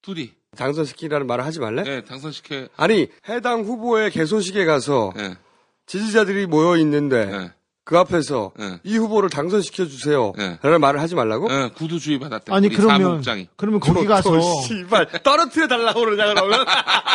둘이. 0.00 0.32
당선시키라는 0.56 1.26
말을 1.26 1.44
하지 1.44 1.60
말래? 1.60 1.82
네, 1.82 2.02
당선시켜, 2.02 2.68
아니 2.78 3.08
해당 3.28 3.60
후보의 3.60 4.10
개소식에 4.10 4.64
가서 4.64 5.12
예, 5.18 5.36
지지자들이 5.84 6.46
모여 6.46 6.78
있는데 6.78 7.30
예, 7.30 7.52
그 7.88 7.96
앞에서 7.96 8.52
예. 8.60 8.80
이 8.84 8.98
후보를 8.98 9.30
당선시켜 9.30 9.86
주세요. 9.86 10.34
예. 10.38 10.58
라는 10.60 10.78
말을 10.78 11.00
하지 11.00 11.14
말라고? 11.14 11.48
예, 11.50 11.70
구두주의 11.74 12.18
받았대. 12.18 12.52
아니 12.52 12.68
그러면 12.68 13.00
사무국장이. 13.00 13.48
그러면 13.56 13.80
거기 13.80 14.04
가서 14.04 14.38
저, 14.38 14.60
씨발 14.66 15.22
떨어뜨려 15.22 15.68
달라고 15.68 16.00
그러냐 16.00 16.34
그러면 16.34 16.66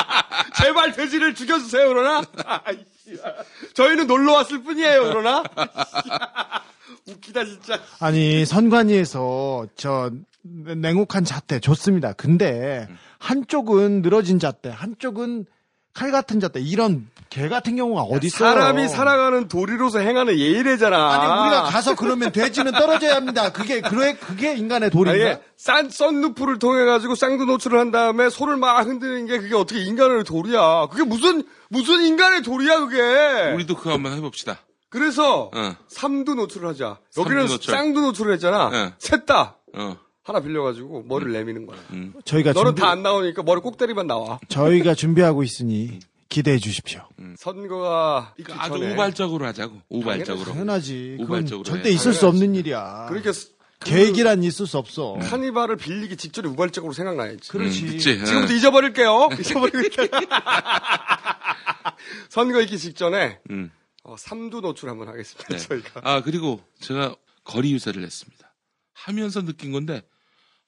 제발 0.57 0.93
돼지를 0.93 1.35
죽여주세요 1.35 1.89
그러나. 1.89 2.23
저희는 3.75 4.07
놀러 4.07 4.33
왔을 4.33 4.63
뿐이에요 4.63 5.03
그러나 5.03 5.43
웃기다 7.05 7.45
진짜 7.45 7.79
아니 7.99 8.43
선관위에서 8.43 9.67
저 9.75 10.09
냉혹한 10.41 11.23
잣대 11.23 11.59
좋습니다. 11.59 12.13
근데 12.13 12.87
한쪽은 13.19 14.01
늘어진 14.01 14.39
잣대, 14.39 14.69
한쪽은 14.69 15.45
칼 15.93 16.11
같은 16.11 16.39
잣대 16.39 16.59
이런 16.59 17.07
개 17.29 17.47
같은 17.49 17.75
경우가 17.75 18.01
어디 18.03 18.27
있어요? 18.27 18.49
사람이 18.51 18.87
살아가는 18.87 19.47
도리로서 19.47 19.99
행하는 19.99 20.37
예의래잖아 20.37 21.11
아니 21.13 21.41
우리가 21.47 21.63
가서 21.63 21.95
그러면 21.95 22.31
돼지는 22.31 22.71
떨어져야 22.71 23.15
합니다. 23.15 23.51
그게 23.51 23.79
그래 23.81 24.15
그게 24.15 24.55
인간의 24.55 24.89
도리인가? 24.89 25.29
아니, 25.29 25.37
싼 25.55 25.89
썬루프를 25.89 26.57
통해 26.59 26.83
가지고 26.85 27.15
쌍두 27.15 27.45
노출을 27.45 27.79
한 27.79 27.91
다음에 27.91 28.29
소를 28.29 28.57
막 28.57 28.79
흔드는 28.85 29.27
게 29.27 29.37
그게 29.39 29.55
어떻게 29.55 29.81
인간의 29.83 30.23
도리야 30.23 30.87
그게 30.91 31.03
무슨 31.03 31.43
무슨 31.69 32.01
인간의 32.03 32.41
도리야 32.41 32.79
그게 32.79 33.51
우리도 33.53 33.75
그거 33.75 33.93
한번 33.93 34.13
해봅시다. 34.13 34.57
그래서 34.89 35.49
어, 35.55 35.75
삼두 35.87 36.35
노출을 36.35 36.69
하자 36.69 36.99
여기는 37.17 37.45
노출. 37.47 37.71
쌍두 37.73 38.01
노출을 38.01 38.33
했잖아 38.33 38.69
네. 38.69 38.93
셋다 38.99 39.57
어, 39.75 39.97
하나 40.23 40.39
빌려가지고 40.39 41.03
머리를 41.03 41.31
내미는 41.33 41.65
거야. 41.65 41.79
음. 41.91 42.13
저희가 42.25 42.53
너는 42.53 42.69
준비, 42.71 42.81
다안 42.81 43.03
나오니까 43.03 43.43
머리 43.43 43.59
꼭대리만 43.61 44.07
나와. 44.07 44.39
저희가 44.47 44.95
준비하고 44.95 45.43
있으니 45.43 45.99
기대해 46.29 46.57
주십시오. 46.57 47.05
선거가 47.37 48.33
있기 48.39 48.51
그 48.51 48.57
아주 48.57 48.79
전에. 48.79 48.93
우발적으로 48.93 49.45
하자고. 49.45 49.81
우발적으로. 49.89 50.51
당연하지. 50.51 51.17
우발적으로 51.19 51.63
절대 51.63 51.89
해. 51.89 51.93
있을 51.93 52.13
수 52.13 52.27
없는 52.27 52.55
일이야. 52.55 53.05
그러니까 53.09 53.33
스- 53.33 53.51
그 53.79 53.89
계획이란 53.89 54.43
있을 54.43 54.65
수 54.65 54.77
없어. 54.77 55.17
카니발을 55.21 55.75
빌리기 55.75 56.15
직전에 56.15 56.47
우발적으로 56.47 56.93
생각나야지. 56.93 57.49
그렇지. 57.49 57.83
음, 57.83 57.87
그치. 57.89 58.11
어. 58.21 58.23
지금부터 58.25 58.53
잊어버릴게요. 58.53 59.29
있다. 60.23 61.97
선거 62.29 62.61
있기 62.61 62.77
직전에 62.77 63.39
음. 63.49 63.71
어, 64.03 64.15
삼두 64.17 64.61
노출 64.61 64.89
한번 64.89 65.07
하겠습니다. 65.09 65.47
네. 65.49 65.57
저희가. 65.57 66.01
아, 66.03 66.21
그리고 66.21 66.61
제가 66.79 67.15
거리 67.43 67.71
유세를 67.73 68.03
했습니다. 68.03 68.53
하면서 68.93 69.41
느낀 69.43 69.71
건데, 69.71 70.01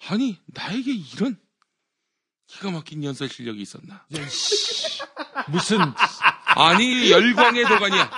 아니, 0.07 0.39
나에게 0.47 0.91
이런 1.13 1.37
기가 2.47 2.71
막힌 2.71 3.03
연설 3.03 3.29
실력이 3.29 3.61
있었나? 3.61 4.05
무슨 5.47 5.79
아니, 6.45 7.11
열광의 7.11 7.63
도가니야. 7.67 8.09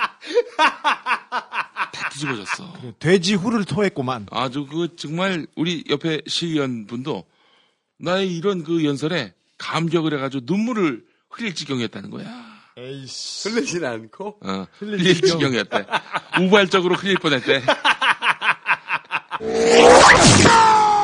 다 0.56 2.08
뒤집어졌어. 2.12 2.72
돼지 2.98 3.34
후를 3.34 3.64
토했구만. 3.64 4.26
아주 4.30 4.66
그 4.66 4.96
정말 4.96 5.46
우리 5.56 5.84
옆에 5.88 6.20
시의원 6.26 6.86
분도 6.86 7.24
나의 7.98 8.34
이런 8.36 8.64
그 8.64 8.84
연설에 8.84 9.34
감격을 9.58 10.14
해가지고 10.14 10.44
눈물을 10.46 11.04
흘릴 11.30 11.54
지경이었다는 11.54 12.10
거야. 12.10 12.48
에이씨. 12.76 13.48
흘리진 13.48 13.84
않고. 13.84 14.38
어, 14.44 14.66
흘릴 14.78 15.00
흘릴 15.00 15.14
지경. 15.14 15.30
지경이었대. 15.30 15.86
우발적으로 16.42 16.94
흘릴 16.94 17.16
뻔했대. 17.16 17.62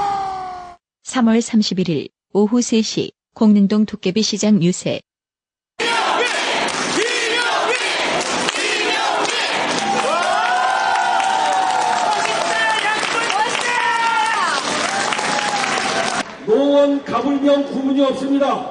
3월 1.05 1.39
31일 1.41 2.09
오후 2.33 2.59
3시 2.61 3.11
공릉동 3.35 3.85
도깨비 3.85 4.23
시장 4.23 4.63
유세 4.63 5.01
노원 16.47 17.03
가불병 17.05 17.65
구분이 17.67 18.01
없습니다. 18.03 18.71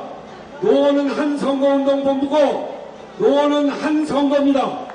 노원은 0.62 1.10
한 1.10 1.38
선거운동 1.38 2.04
본부고 2.04 2.84
노원은 3.18 3.70
한 3.70 4.06
선거입니다. 4.06 4.88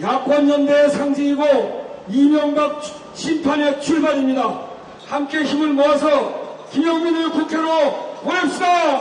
야권연대의 0.00 0.90
상징이고 0.90 2.04
이명박 2.08 2.82
추- 2.82 2.92
심판의 3.14 3.80
출발입니다. 3.80 4.73
함께 5.08 5.42
힘을 5.42 5.68
모아서 5.68 6.32
김영민을 6.72 7.30
국회로 7.30 7.92
보냅시다. 8.22 9.00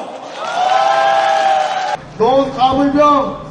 노원 2.18 2.56
가불병 2.56 3.44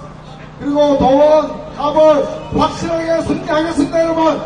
그리고 0.60 0.96
노원 0.98 1.74
갑을 1.74 2.24
확실하게 2.56 3.22
승리하겠습니다 3.22 4.02
여러분 4.02 4.40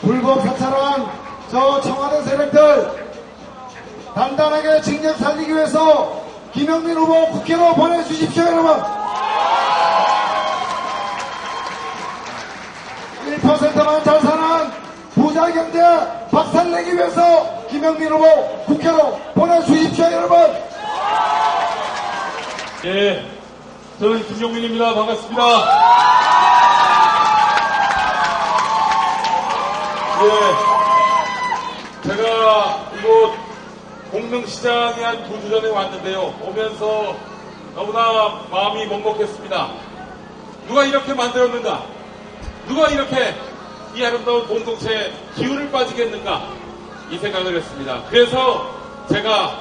불법 0.00 0.42
표탈한 0.42 1.06
저 1.50 1.80
청와대 1.82 2.22
세력들 2.22 3.10
단단하게 4.14 4.80
징력 4.82 5.16
살리기 5.18 5.54
위해서 5.54 6.20
김영민 6.52 6.96
후보 6.96 7.28
국회로 7.28 7.74
보내주십시오 7.74 8.42
여러분 8.44 8.70
1%만 13.38 14.04
잘 14.04 14.20
사는 14.20 14.70
부자 15.14 15.52
경제 15.52 15.80
박살내기 16.30 16.94
위해서 16.96 17.66
김영민 17.68 18.10
후보 18.12 18.64
국회로 18.66 19.18
보내주십시오 19.34 20.04
여러분 20.06 20.38
예, 22.84 23.22
저는 24.00 24.26
김영민입니다. 24.26 24.94
반갑습니다. 24.94 25.42
예, 30.22 32.08
제가 32.08 32.80
이곳 32.98 33.34
공릉시장에 34.10 35.04
한 35.04 35.24
두 35.24 35.40
주 35.40 35.50
전에 35.50 35.68
왔는데요. 35.68 36.34
오면서 36.42 37.14
너무나 37.74 38.40
마음이 38.50 38.86
먹먹했습니다. 38.86 39.68
누가 40.66 40.84
이렇게 40.84 41.12
만들었는가? 41.14 41.82
누가 42.70 42.86
이렇게 42.86 43.34
이 43.96 44.04
아름다운 44.04 44.46
공동체에 44.46 45.12
기운을 45.34 45.72
빠지겠는가? 45.72 46.40
이 47.10 47.18
생각을 47.18 47.56
했습니다. 47.56 48.00
그래서 48.08 48.70
제가 49.08 49.58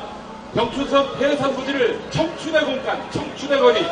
경춘선 0.53 1.15
해상부지를 1.19 1.99
청춘의 2.11 2.65
공간, 2.65 3.11
청춘의 3.11 3.59
거리, 3.59 3.83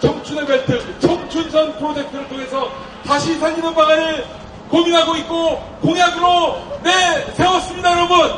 청춘의 0.00 0.46
벨트, 0.46 0.98
청춘선 1.00 1.76
프로젝트를 1.78 2.26
통해서 2.28 2.70
다시 3.06 3.38
살리는 3.38 3.74
방안을 3.74 4.24
고민하고 4.70 5.16
있고 5.16 5.62
공약으로 5.82 6.56
내세웠습니다, 6.82 7.92
여러분! 7.92 8.30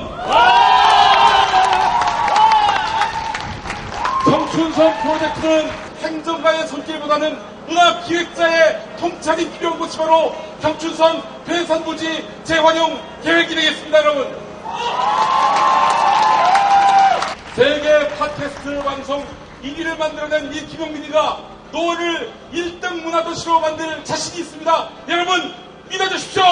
청춘선 4.25 5.03
프로젝트는 5.03 5.71
행정가의 6.03 6.67
손길보다는 6.67 7.60
문화기획자의 7.71 8.97
통찰이 8.99 9.49
필요한 9.53 9.79
곳이 9.79 9.97
바로 9.97 10.35
청춘선 10.61 11.23
해상부지 11.49 12.29
재활용 12.45 13.01
계획이 13.23 13.55
되겠습니다, 13.55 13.99
여러분! 13.99 14.51
세계 17.55 18.09
팟캐스트 18.17 18.83
방송 18.83 19.27
1위를 19.63 19.97
만들어낸 19.99 20.53
이 20.53 20.67
김용민이가 20.67 21.39
노원을 21.73 22.33
1등 22.53 23.03
문화도시로 23.03 23.61
만들 23.61 24.05
자신이 24.05 24.41
있습니다. 24.41 24.89
여러분 25.09 25.55
믿어주십시오. 25.89 26.43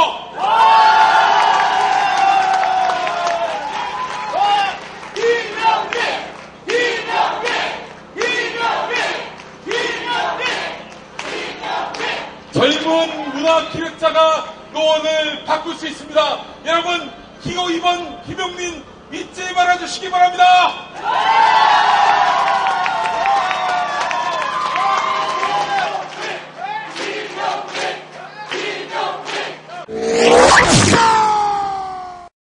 젊은 12.59 13.35
문화기획자가 13.35 14.53
노원을 14.73 15.45
바꿀 15.45 15.77
수 15.77 15.87
있습니다. 15.87 16.45
여러분 16.67 17.09
기호 17.41 17.63
2번 17.67 18.27
김용민 18.27 18.83
잊지 19.13 19.53
말아주시기 19.55 20.11
바랍니다. 20.11 20.45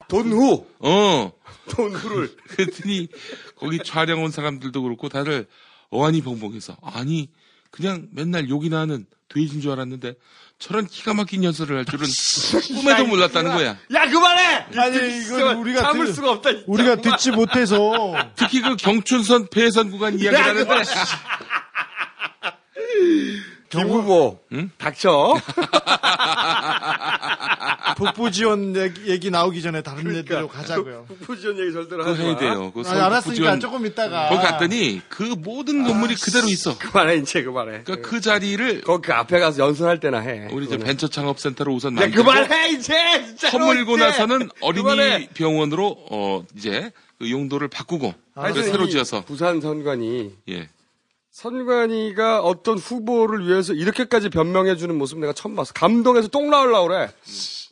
돈후. 0.10 0.65
어. 0.79 1.31
돈후를. 1.69 2.36
그랬더니 2.50 3.07
거기 3.55 3.79
촬영 3.79 4.22
온 4.22 4.31
사람들도 4.31 4.81
그렇고 4.83 5.07
다들 5.07 5.48
어안이 5.91 6.22
벙벙해서 6.22 6.75
아니 6.81 7.29
그냥 7.74 8.08
맨날 8.12 8.50
욕이나 8.50 8.82
하는 8.82 9.06
돼지인 9.30 9.60
줄 9.60 9.72
알았는데 9.72 10.13
저런 10.60 10.86
기가 10.86 11.15
막힌 11.15 11.44
연설을 11.44 11.77
할 11.77 11.86
줄은 11.86 12.06
꿈에도 12.80 13.08
몰랐다는 13.08 13.51
거야. 13.51 13.70
야 13.94 14.08
그만해. 14.10 14.65
아니 14.77 15.22
이건 15.25 15.58
우리가 15.58 15.82
참을 15.82 16.06
들- 16.06 16.13
수가 16.13 16.32
없다. 16.34 16.51
진짜. 16.51 16.65
우리가 16.68 16.96
듣지 16.98 17.32
못해서 17.32 18.13
특히 18.38 18.62
그 18.62 18.75
경춘선 18.75 19.48
폐선 19.50 19.89
구간 19.89 20.13
이야기를 20.20 20.39
야, 20.39 20.44
하는데 20.50 20.63
그만. 20.65 20.84
김 23.70 23.82
후보 23.89 24.39
응? 24.51 24.70
닥쳐. 24.77 25.34
북부 28.03 28.31
지원 28.31 28.75
얘기, 28.75 29.07
얘기 29.10 29.29
나오기 29.29 29.62
전에 29.62 29.81
다른 29.81 30.24
데로 30.25 30.48
가자고요. 30.48 31.05
북부 31.19 31.39
지원 31.39 31.57
얘기 31.60 31.72
절대로 31.72 32.03
하지 32.05 32.22
해야 32.22 32.33
마. 32.33 32.39
돼요. 32.39 32.72
그 32.74 32.81
아니, 32.81 32.89
알았으니까 33.00 33.22
북부지원 33.22 33.60
조금 33.60 33.86
있다가 33.86 34.29
거기 34.29 34.41
갔더니 34.41 35.01
그 35.10 35.24
모든 35.24 35.83
건물이 35.83 36.15
그대로 36.15 36.48
있어. 36.48 36.77
그만해 36.77 37.17
이제 37.17 37.43
그만해. 37.43 37.83
그러니까 37.83 38.10
그 38.10 38.22
자리를 38.22 38.81
거기 38.81 39.07
그 39.07 39.13
앞에 39.13 39.39
가서 39.39 39.63
연설할 39.63 40.00
때나 40.00 40.19
해. 40.19 40.48
우리 40.51 40.65
이제. 40.65 40.77
벤처 40.77 41.07
창업 41.07 41.39
센터로 41.39 41.74
우선 41.74 41.95
야 41.98 42.01
만들고 42.01 42.24
그만해 42.24 42.69
이제. 42.72 42.93
진짜 43.25 43.50
허물고 43.50 43.95
이제. 43.95 44.03
나서는 44.05 44.50
어린이 44.62 44.83
그만해. 44.83 45.29
병원으로 45.33 45.95
어 46.12 46.43
이제 46.57 46.91
그 47.19 47.29
용도를 47.29 47.67
바꾸고 47.67 48.13
그걸 48.36 48.63
새로 48.63 48.86
이 48.86 48.89
지어서 48.89 49.22
부산 49.22 49.62
선관위 49.62 50.31
예. 50.50 50.69
선관위가 51.31 52.41
어떤 52.41 52.77
후보를 52.77 53.48
위해서 53.48 53.74
이렇게까지 53.74 54.29
변명해주는 54.29 54.95
모습 54.98 55.17
내가 55.19 55.33
처음 55.33 55.55
봤어. 55.55 55.74
감동해서 55.74 56.27
똥 56.27 56.50
나올라 56.51 56.81
그래. 56.83 57.10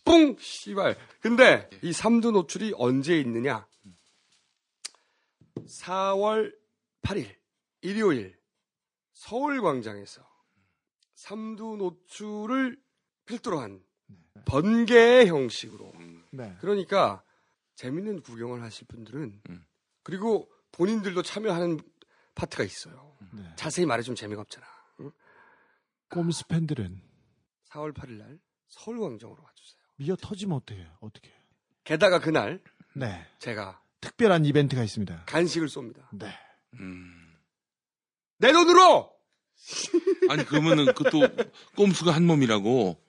뿡! 0.03 0.37
씨발. 0.39 0.97
근데 1.21 1.69
이 1.81 1.93
삼두 1.93 2.31
노출이 2.31 2.73
언제 2.75 3.19
있느냐? 3.19 3.67
4월 5.67 6.55
8일, 7.01 7.35
일요일, 7.81 8.37
서울광장에서 9.13 10.27
삼두 11.13 11.77
노출을 11.77 12.81
필두로 13.25 13.59
한 13.59 13.83
번개의 14.45 15.27
형식으로. 15.27 15.93
네. 16.31 16.55
그러니까 16.59 17.23
재밌는 17.75 18.21
구경을 18.21 18.61
하실 18.61 18.87
분들은 18.87 19.41
음. 19.49 19.65
그리고 20.03 20.51
본인들도 20.71 21.21
참여하는 21.21 21.79
파트가 22.33 22.63
있어요. 22.63 23.15
네. 23.33 23.43
자세히 23.55 23.85
말해주면 23.85 24.15
재미가 24.15 24.41
없잖아. 24.41 24.65
응? 25.01 25.11
꼼수 26.09 26.47
팬들은 26.47 27.01
4월 27.69 27.93
8일 27.93 28.11
날 28.13 28.39
서울광장으로. 28.67 29.50
미어 30.01 30.15
터지면 30.15 30.57
어떻게 30.57 30.83
어떻게? 30.99 31.31
게다가 31.83 32.19
그날 32.19 32.59
네. 32.95 33.23
제가 33.37 33.81
특별한 34.01 34.45
이벤트가 34.45 34.83
있습니다. 34.83 35.25
간식을 35.27 35.67
쏩니다. 35.67 36.07
네. 36.11 36.33
음. 36.79 37.35
내 38.39 38.51
돈으로! 38.51 39.13
아니 40.29 40.43
그러면은 40.43 40.85
그것도 40.85 41.21
꼼수가 41.75 42.11
한 42.11 42.25
몸이라고 42.25 42.99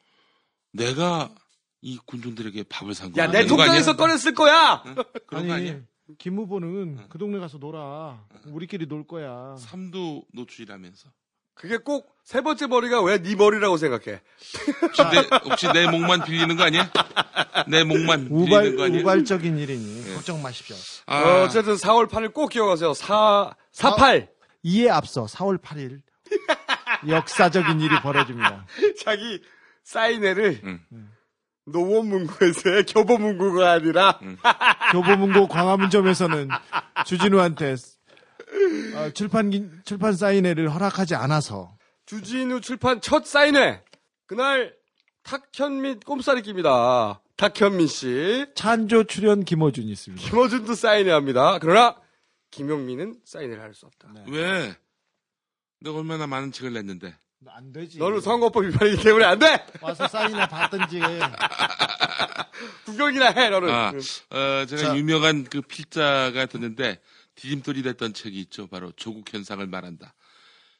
내가 0.72 1.34
이 1.80 1.96
군중들에게 2.04 2.64
밥을 2.64 2.94
산 2.94 3.10
거야. 3.12 3.24
야, 3.24 3.30
내 3.30 3.46
통장에서 3.46 3.96
꺼냈을 3.96 4.34
거야! 4.34 4.82
그런 5.26 5.46
거 5.48 5.54
아니야? 5.54 5.72
아니 5.72 5.82
김 6.18 6.36
후보는 6.36 7.08
그 7.08 7.16
동네 7.16 7.38
가서 7.38 7.56
놀아. 7.56 8.26
우리끼리 8.44 8.86
놀 8.86 9.06
거야. 9.06 9.56
삼두 9.56 10.26
노출이라면서. 10.34 11.10
그게 11.54 11.76
꼭 11.76 12.12
세 12.24 12.40
번째 12.40 12.68
머리가 12.68 13.02
왜 13.02 13.18
네 13.20 13.34
머리라고 13.34 13.76
생각해? 13.76 14.20
혹시 14.80 15.02
내, 15.10 15.36
혹시 15.44 15.66
내 15.72 15.90
목만 15.90 16.22
빌리는 16.24 16.56
거 16.56 16.62
아니야? 16.64 16.88
내 17.66 17.82
목만 17.82 18.28
우발 18.30 18.62
빌리는 18.62 18.76
거 18.76 18.84
아니야? 18.84 19.00
우발적인 19.00 19.58
일이니 19.58 20.14
걱정 20.14 20.40
마십시오. 20.40 20.76
아, 21.06 21.18
어, 21.20 21.42
어쨌든 21.42 21.74
4월 21.74 22.08
8일 22.08 22.32
꼭 22.32 22.48
기억하세요. 22.48 22.94
4, 22.94 23.56
48! 23.72 24.28
이에 24.62 24.88
앞서 24.88 25.26
4월 25.26 25.60
8일 25.60 26.00
역사적인 27.08 27.80
일이 27.80 28.00
벌어집니다. 28.00 28.66
자기 29.04 29.42
사인회를 29.82 30.60
응. 30.64 30.80
노원문구에서 31.66 32.70
해, 32.70 32.82
교보문구가 32.84 33.72
아니라 33.72 34.18
교보문고 34.92 35.48
광화문점에서는 35.48 36.48
주진우한테 37.04 37.74
어, 38.96 39.10
출판 39.14 39.50
기- 39.50 39.68
출판 39.84 40.12
사인회를 40.14 40.72
허락하지 40.74 41.14
않아서 41.14 41.76
주진우 42.06 42.60
출판 42.60 43.00
첫 43.00 43.26
사인회 43.26 43.82
그날 44.26 44.74
탁현민 45.22 46.00
꼼사리끼입니다. 46.00 47.20
탁현민 47.36 47.86
씨, 47.86 48.46
찬조 48.54 49.04
출연 49.04 49.44
김어준이 49.44 49.90
있습니다. 49.90 50.28
김어준도 50.28 50.74
사인회 50.74 51.10
합니다. 51.12 51.58
그러나 51.60 51.96
김용민은 52.50 53.20
사인회를 53.24 53.62
할 53.62 53.72
수 53.74 53.86
없다. 53.86 54.12
왜? 54.28 54.74
내가 55.80 55.96
얼마나 55.98 56.26
많은 56.26 56.52
책을 56.52 56.72
냈는데. 56.72 57.14
안 57.48 57.72
되지. 57.72 57.98
너는 57.98 58.20
선거법 58.20 58.64
위반이기 58.64 59.02
때문에 59.02 59.24
안 59.24 59.38
돼. 59.38 59.64
와서 59.80 60.06
사인회 60.06 60.46
받든지. 60.46 61.00
구경이나 62.84 63.30
해 63.30 63.48
너는. 63.50 63.68
아, 63.70 63.92
응. 63.94 63.98
어, 64.36 64.66
제가 64.66 64.82
자. 64.82 64.96
유명한 64.96 65.44
그 65.44 65.60
필자가 65.62 66.46
됐는데 66.46 67.00
디딤돌이 67.42 67.82
됐던 67.82 68.14
책이 68.14 68.38
있죠. 68.42 68.68
바로 68.68 68.92
조국 68.92 69.34
현상을 69.34 69.66
말한다. 69.66 70.14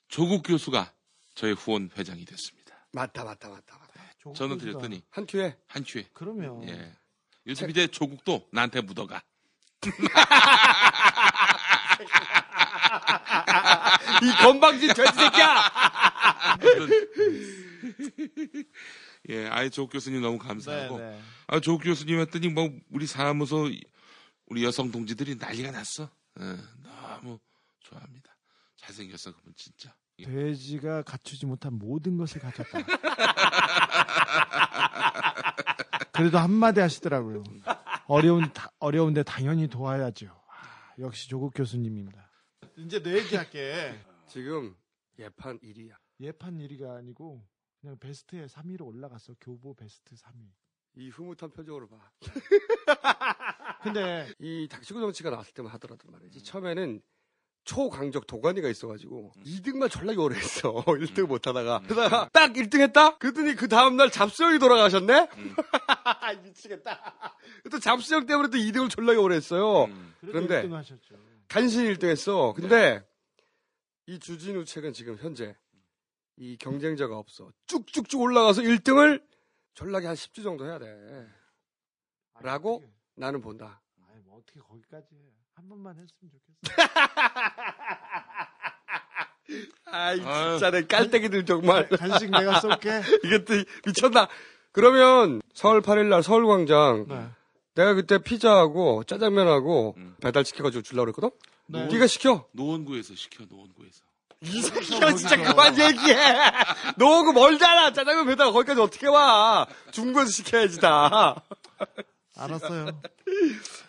조국 0.07 0.44
교수가 0.44 0.92
저의 1.35 1.55
후원 1.55 1.90
회장이 1.98 2.25
됐습니다. 2.25 2.87
맞다 2.92 3.25
맞다 3.25 3.48
맞다 3.48 3.79
맞다. 3.79 4.01
저는 4.37 4.59
드렸더니 4.59 5.03
한 5.11 5.27
큐에 5.27 5.57
한 5.66 5.83
큐에. 5.83 6.07
그러면 6.12 6.62
예. 6.68 6.92
요즘 7.48 7.68
이제 7.68 7.88
조국도 7.88 8.48
나한테 8.53 8.81
묻어가. 8.81 9.25
이 14.22 14.31
건방진 14.40 14.94
돼지 14.94 15.12
새끼야. 15.14 15.64
예, 19.31 19.48
아예 19.48 19.68
조국 19.68 19.94
교수님 19.94 20.22
너무 20.22 20.38
네, 20.38 20.46
감사하고. 20.46 21.01
네. 21.01 21.20
아, 21.48 21.59
조국 21.59 21.83
교수님 21.83 22.20
했더니 22.20 22.51
뭐 22.51 22.70
우리 22.92 23.09
사무소 23.09 23.68
우리 24.46 24.62
여성 24.62 24.92
동지들이 24.92 25.35
난리가 25.35 25.72
났어. 25.72 26.09
예, 26.40 26.57
너무 26.83 27.38
좋아합니다. 27.81 28.35
잘생겼어 28.77 29.35
그분 29.35 29.53
진짜. 29.57 29.95
예. 30.18 30.25
돼지가 30.25 31.03
갖추지 31.03 31.47
못한 31.47 31.75
모든 31.75 32.16
것을 32.16 32.40
갖췄다. 32.40 32.79
그래도 36.12 36.38
한마디 36.38 36.81
하시더라고요. 36.81 37.42
어려운, 38.07 38.53
다- 38.53 38.71
어려운데 38.79 39.23
당연히 39.23 39.66
도와야죠. 39.68 40.27
아, 40.27 40.95
역시 40.99 41.29
조국 41.29 41.53
교수님입니다. 41.55 42.31
이제 42.77 43.03
내 43.03 43.18
얘기할게. 43.18 43.99
지금 44.29 44.77
예판 45.18 45.59
1위야. 45.61 45.97
예판 46.21 46.59
1위가 46.59 46.97
아니고 46.97 47.47
그냥 47.81 47.99
베스트에 47.99 48.47
3위로 48.47 48.87
올라갔어. 48.87 49.35
교보 49.40 49.75
베스트 49.75 50.14
3위. 50.14 50.51
이 50.97 51.09
흐뭇한 51.09 51.51
표정으로 51.51 51.89
봐. 51.89 51.97
근데 53.83 54.29
이 54.39 54.69
닥치고 54.71 55.01
정치가 55.01 55.31
나왔을 55.31 55.55
때만 55.55 55.73
하더라도 55.73 56.11
말이지. 56.11 56.45
처음에는 56.45 57.01
초강적 57.65 58.27
도가니가 58.27 58.69
있어가지고 58.69 59.33
2등만 59.45 59.91
전락이 59.91 60.19
오래 60.19 60.37
했어. 60.37 60.73
1등 60.85 61.27
못하다가. 61.27 61.83
그러다가 61.87 62.29
딱 62.33 62.53
1등 62.53 62.81
했다? 62.81 63.17
그랬더니 63.19 63.55
그 63.55 63.69
다음날 63.69 64.11
잡수형이 64.11 64.59
돌아가셨네? 64.59 65.29
미치겠다. 66.45 67.15
또 67.71 67.79
잡수형 67.79 68.27
때문에 68.27 68.49
또 68.49 68.59
2등을 68.59 68.91
전락이 68.91 69.19
오래 69.19 69.37
했어요. 69.37 69.85
음. 69.85 70.15
그런데 70.21 70.63
1등 70.65 70.73
하셨죠. 70.73 71.15
간신히 71.49 71.95
1등 71.95 72.09
했어. 72.09 72.53
근데 72.55 73.03
이 74.07 74.19
주진우 74.19 74.65
책은 74.65 74.93
지금 74.93 75.17
현재 75.17 75.57
이 76.37 76.57
경쟁자가 76.57 77.17
없어. 77.17 77.51
쭉쭉쭉 77.67 78.21
올라가서 78.21 78.63
1등을 78.63 79.23
전락이 79.75 80.07
한 80.07 80.15
10주 80.15 80.43
정도 80.43 80.65
해야 80.67 80.79
돼. 80.79 80.87
라고 82.41 82.77
어떻게- 82.77 82.93
나는 83.15 83.41
본다. 83.41 83.81
아니, 84.11 84.21
뭐 84.25 84.39
어떻게 84.39 84.61
거기까지 84.61 85.15
해. 85.15 85.19
한 85.55 85.69
번만 85.69 85.97
했으면 85.97 86.31
좋겠어. 86.31 86.63
아이. 89.87 90.17
진짜 90.17 90.71
내 90.71 90.83
깔때기들 90.87 91.45
정말 91.45 91.89
간식 91.89 92.31
내가 92.31 92.61
쏠게. 92.61 93.03
이것도 93.25 93.65
미쳤나 93.87 94.29
그러면 94.73 95.43
서울 95.55 95.83
8일 95.83 96.07
날 96.09 96.23
서울광장 96.23 97.07
네. 97.09 97.29
내가 97.75 97.95
그때 97.95 98.19
피자하고 98.19 99.05
짜장면하고 99.05 99.95
음. 99.99 100.17
배달 100.23 100.45
시켜가지고 100.45 100.83
주려고 100.83 101.13
그랬거든 101.13 101.31
네. 101.67 101.87
네가 101.87 102.07
시켜 102.07 102.49
노원구에서 102.53 103.15
시켜 103.15 103.45
노원구에서. 103.45 104.05
이 104.43 104.61
새끼가 104.63 105.15
진짜 105.15 105.37
그만 105.37 105.79
얘기해 105.79 106.17
너그 106.97 107.31
멀잖아 107.33 107.93
짜장면 107.93 108.27
배달 108.27 108.53
거기까지 108.53 108.81
어떻게 108.81 109.07
와 109.07 109.67
중국에서 109.93 110.31
시켜야지 110.31 110.81
다 110.81 111.43
알았어요. 112.37 113.01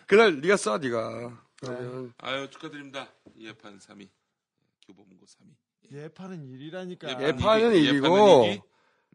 그날 0.06 0.40
네가 0.40 0.56
써 0.56 0.78
네가 0.78 1.44
그러면 1.56 2.14
아유 2.18 2.48
축하드립니다. 2.50 3.08
예판 3.40 3.78
3위. 3.78 4.08
교보문고 4.86 5.26
3위. 5.26 5.92
예판은 5.92 6.46
1위라니까. 6.46 7.08
예판 7.08 7.22
예판은 7.22 7.74
이기, 7.74 7.92
1위고 7.92 8.04
예판은 8.04 8.52
이기. 8.52 8.62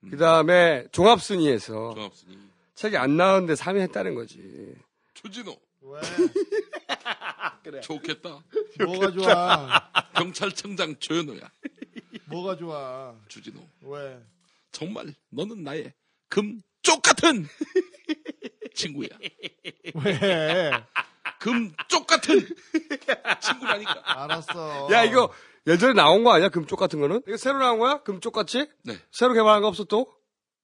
그 0.10 0.17
다음에 0.17 0.88
종합순위에서 0.91 1.93
종합순위. 1.93 2.38
책이 2.75 2.97
안 2.97 3.17
나왔는데 3.17 3.54
3위 3.54 3.80
했다는 3.82 4.15
거지 4.15 4.75
주진우. 5.13 5.56
왜? 5.81 5.99
그래. 7.63 7.81
좋겠다. 7.81 8.43
뭐가 8.85 9.11
좋아? 9.11 9.91
경찰청장 10.15 10.97
조현호야. 10.99 11.51
뭐가 12.25 12.57
좋아? 12.57 13.15
주진우. 13.27 13.59
왜? 13.81 14.21
정말 14.71 15.13
너는 15.29 15.63
나의 15.63 15.93
금쪽 16.29 17.01
같은 17.01 17.47
친구야. 18.75 19.09
왜? 20.05 20.71
금쪽 21.39 22.05
같은 22.07 22.39
친구라니까. 23.41 24.01
알았어. 24.23 24.89
야, 24.91 25.03
이거 25.05 25.33
예전에 25.67 25.93
나온 25.93 26.23
거 26.23 26.33
아니야? 26.33 26.49
금쪽 26.49 26.77
같은 26.77 26.99
거는? 26.99 27.21
이거 27.27 27.37
새로 27.37 27.59
나온 27.59 27.79
거야? 27.79 28.01
금쪽 28.03 28.31
같이? 28.33 28.67
네. 28.83 28.97
새로 29.11 29.33
개발한 29.33 29.61
거 29.61 29.67
없어 29.67 29.83
또? 29.85 30.13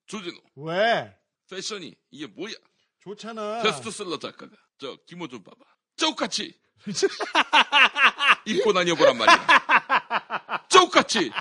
주진우. 0.08 0.38
왜? 0.56 1.15
패션이 1.49 1.95
이게 2.12 2.28
뭐야? 2.28 2.54
좋잖아. 2.99 3.62
베스트셀러 3.63 4.19
작가가 4.19 4.51
저 4.80 4.98
김호 5.08 5.28
좀 5.28 5.44
봐봐. 5.44 5.58
쪽같이 5.98 6.60
입고 8.46 8.74
다녀보란 8.74 9.18
말이야. 9.18 10.66
쪽같이 10.70 11.32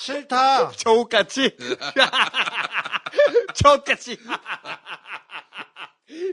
싫다. 0.00 0.72
저옷같이? 0.72 1.56
저옷같이. 3.54 4.18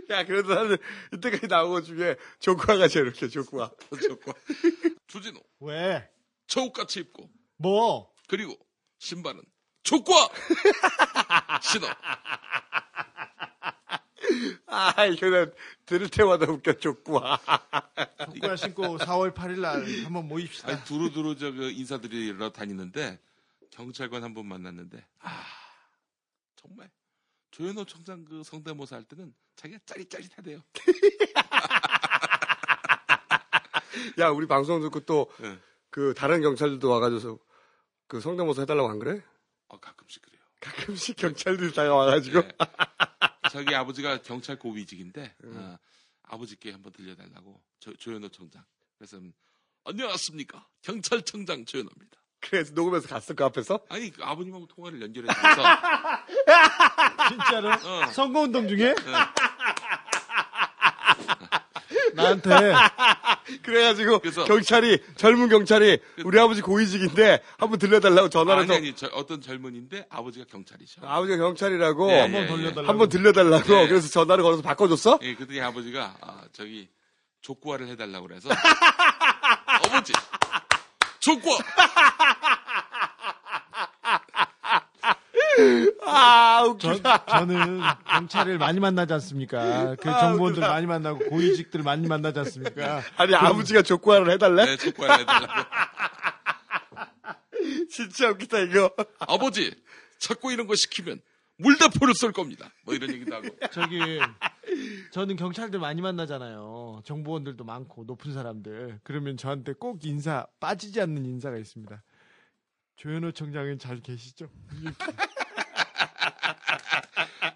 야, 0.10 0.26
그래도 0.26 0.54
나는 0.56 0.78
이때까지 1.14 1.48
나온 1.48 1.70
것 1.70 1.84
중에 1.86 2.18
조쿠아가 2.40 2.88
제일 2.88 3.06
이렇게 3.06 3.28
조쿠아. 3.30 3.70
조쿠아. 4.02 4.34
주진우. 5.08 5.40
왜? 5.62 6.10
저옷같이 6.48 7.00
입고 7.02 7.30
뭐? 7.58 8.12
그리고 8.28 8.58
신발은 8.98 9.42
조과 9.84 10.12
신어. 11.62 11.88
아, 14.68 15.06
이거는 15.06 15.54
들을 15.86 16.10
때마다 16.10 16.46
웃겨, 16.52 16.74
조쿠아. 16.74 17.40
족구화 18.26 18.56
신고 18.56 18.98
4월 18.98 19.34
8일 19.34 19.60
날 19.60 19.84
한번 20.04 20.28
모입시다. 20.28 20.70
아니, 20.70 20.84
두루두루 20.84 21.36
저 21.38 21.52
그 21.52 21.70
인사드리러 21.72 22.52
다니는데 22.52 23.20
경찰관 23.72 24.24
한 24.24 24.34
번 24.34 24.46
만났는데 24.48 25.06
아 25.20 25.44
정말 26.56 26.90
조현호 27.52 27.86
청장 27.86 28.26
그 28.26 28.44
성대모사 28.44 28.96
할 28.98 29.04
때는 29.04 29.34
자기가 29.56 29.80
짜릿짜릿하대요. 29.86 30.62
야, 34.20 34.30
우리 34.30 34.48
방송 34.48 34.82
듣고 34.82 35.02
또, 35.02 35.32
네. 35.40 35.58
그, 35.90 36.14
다른 36.16 36.42
경찰들도 36.42 36.90
와가지고, 36.90 37.40
그 38.08 38.20
성대모사 38.22 38.62
해달라고 38.62 38.90
안 38.90 39.00
그래? 39.00 39.22
어, 39.68 39.80
가끔씩 39.80 40.22
그래요. 40.22 40.40
가끔씩 40.62 41.16
경찰들이 41.18 41.74
다가와가지고. 41.74 42.42
네. 42.42 42.48
자기 43.50 43.76
아버지가 43.76 44.22
경찰 44.22 44.58
고위직인데 44.58 45.36
어, 45.46 45.78
아버지께 46.24 46.72
한번 46.72 46.92
들려달라고 46.94 47.62
조, 47.80 47.94
조현호 47.96 48.30
청장. 48.30 48.64
그래서 48.98 49.18
음, 49.18 49.34
안녕하십니까 49.86 50.68
경찰청장 50.82 51.66
조현호입니다. 51.66 52.20
그래서 52.42 52.74
녹음해서 52.74 53.08
갔을 53.08 53.36
그 53.36 53.44
앞에서? 53.44 53.86
아니 53.90 54.12
그 54.12 54.24
아버님하고 54.24 54.66
통화를 54.68 55.02
연결해서 55.02 55.34
진짜로? 57.30 57.70
어. 57.72 58.06
선거운동 58.12 58.68
중에? 58.68 58.96
네. 58.96 59.12
나한테 62.14 62.50
그래가지고 63.62 64.20
그래서- 64.20 64.44
경찰이 64.46 65.00
젊은 65.16 65.50
경찰이 65.50 66.00
우리 66.26 66.40
아버지 66.40 66.62
고위직인데 66.62 67.42
한번 67.58 67.80
들려달라고 67.80 68.30
전화를 68.30 68.62
아니 68.64 68.72
해서 68.72 68.74
아니 68.80 68.96
저, 68.96 69.08
어떤 69.14 69.42
젊은인데 69.42 70.06
아버지가 70.10 70.46
경찰이셔. 70.50 71.02
아버지가 71.04 71.38
경찰이라고 71.38 72.08
네, 72.08 72.20
한번 72.22 72.42
예, 72.42 72.44
예. 72.44 72.48
돌려달라고. 72.48 72.88
한번 72.90 73.10
들려달라고 73.10 73.68
네. 73.74 73.88
그래서 73.88 74.08
전화를 74.10 74.44
걸어서 74.44 74.62
바꿔줬어? 74.62 75.20
예, 75.24 75.36
그때 75.36 75.60
아버지가 75.62 76.16
아, 76.22 76.42
저기 76.54 76.90
족구화를 77.42 77.88
해달라고 77.88 78.28
그래서 78.28 78.50
아버지 79.66 80.14
족구화 81.20 81.58
아 86.06 86.76
저, 86.80 86.90
웃기다. 86.92 87.26
저 87.26 87.46
는 87.46 87.82
경찰을 88.08 88.58
많이 88.58 88.80
만나지 88.80 89.14
않습니까? 89.14 89.96
그 90.00 90.10
아, 90.10 90.20
정보원들. 90.20 90.62
많이 90.62 90.86
만나고 90.86 91.20
고위직들 91.30 91.84
많이 91.84 92.08
만나지 92.08 92.40
않습니까? 92.40 93.02
아니 93.18 93.36
아버지가 93.36 93.82
족구화를 93.82 94.32
해달래? 94.32 94.66
네, 94.66 94.78
족구화를 94.78 95.20
해달라고 95.22 95.54
진짜 97.90 98.30
웃기다 98.30 98.60
이거. 98.60 98.92
아버지 99.20 99.74
자꾸 100.20 100.52
이런 100.52 100.68
거 100.68 100.76
시키면 100.76 101.22
물대포를 101.58 102.14
쏠 102.16 102.32
겁니다. 102.32 102.70
뭐 102.86 102.94
이런 102.96 103.12
얘기도 103.14 103.36
하고 103.36 103.48
저기 103.72 104.00
저는 105.12 105.36
경찰들 105.36 105.80
많이 105.80 106.02
만나잖아요. 106.02 107.02
정보원들도 107.04 107.64
많고 107.64 108.06
높은 108.06 108.34
사람들. 108.34 109.00
그러면 109.04 109.38
저한테 109.38 109.74
꼭 109.74 110.06
인사 110.06 110.46
빠지지 110.60 111.02
않는 111.02 111.26
인사가 111.26 111.58
있습니다. 111.58 112.02
조현호 112.96 113.32
청장은 113.32 113.80
잘 113.80 114.02
계시죠? 114.02 114.50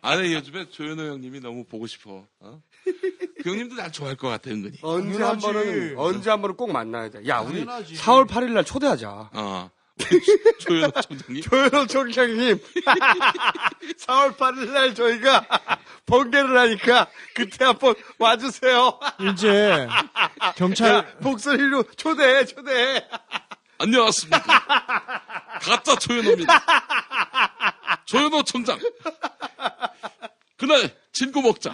아니 0.03 0.33
요즘에 0.33 0.69
조현호 0.69 1.01
형님이 1.03 1.39
너무 1.39 1.63
보고 1.65 1.87
싶어. 1.87 2.25
어? 2.39 2.61
그 3.41 3.49
형님도 3.49 3.75
날 3.75 3.91
좋아할 3.91 4.15
것 4.17 4.27
같아 4.27 4.51
은근히. 4.51 4.77
언제 4.81 5.23
한 5.23 5.39
당연하지. 5.39 5.45
번은 5.47 5.97
언제 5.97 6.29
한 6.29 6.41
번은 6.41 6.55
꼭 6.57 6.71
만나야 6.71 7.09
돼. 7.09 7.21
야 7.27 7.39
우리 7.39 7.65
당연하지. 7.65 7.95
4월 7.95 8.27
8일 8.27 8.51
날 8.51 8.63
초대하자. 8.65 9.29
어. 9.33 9.69
조현호 10.59 10.91
청장님. 10.91 11.41
조현호 11.49 11.87
총장님 11.87 12.59
4월 13.99 14.35
8일 14.35 14.71
날 14.71 14.95
저희가 14.95 15.45
번개를 16.05 16.57
하니까 16.57 17.07
그때 17.35 17.65
한번 17.65 17.95
와주세요. 18.19 18.99
이제 19.31 19.87
경찰 20.55 20.95
야, 20.95 21.05
목소리로 21.19 21.83
초대해 21.95 22.43
초대해. 22.45 23.05
안녕하십니까. 23.83 24.39
가짜 25.61 25.95
조현호입니다. 25.99 26.53
조현호 28.05 28.43
청장. 28.43 28.79
그날 30.57 30.95
진구 31.11 31.41
먹자. 31.41 31.73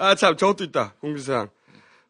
아 0.00 0.14
참 0.14 0.36
저것도 0.36 0.62
있다 0.64 0.94
공지사항. 1.00 1.50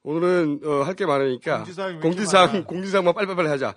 오늘은 0.03 0.61
어, 0.65 0.83
할게 0.83 1.07
많으니까 1.07 1.65
공지사항? 2.03 2.65
공지사항만 2.65 3.15
빨리빨리 3.15 3.49
하자. 3.49 3.75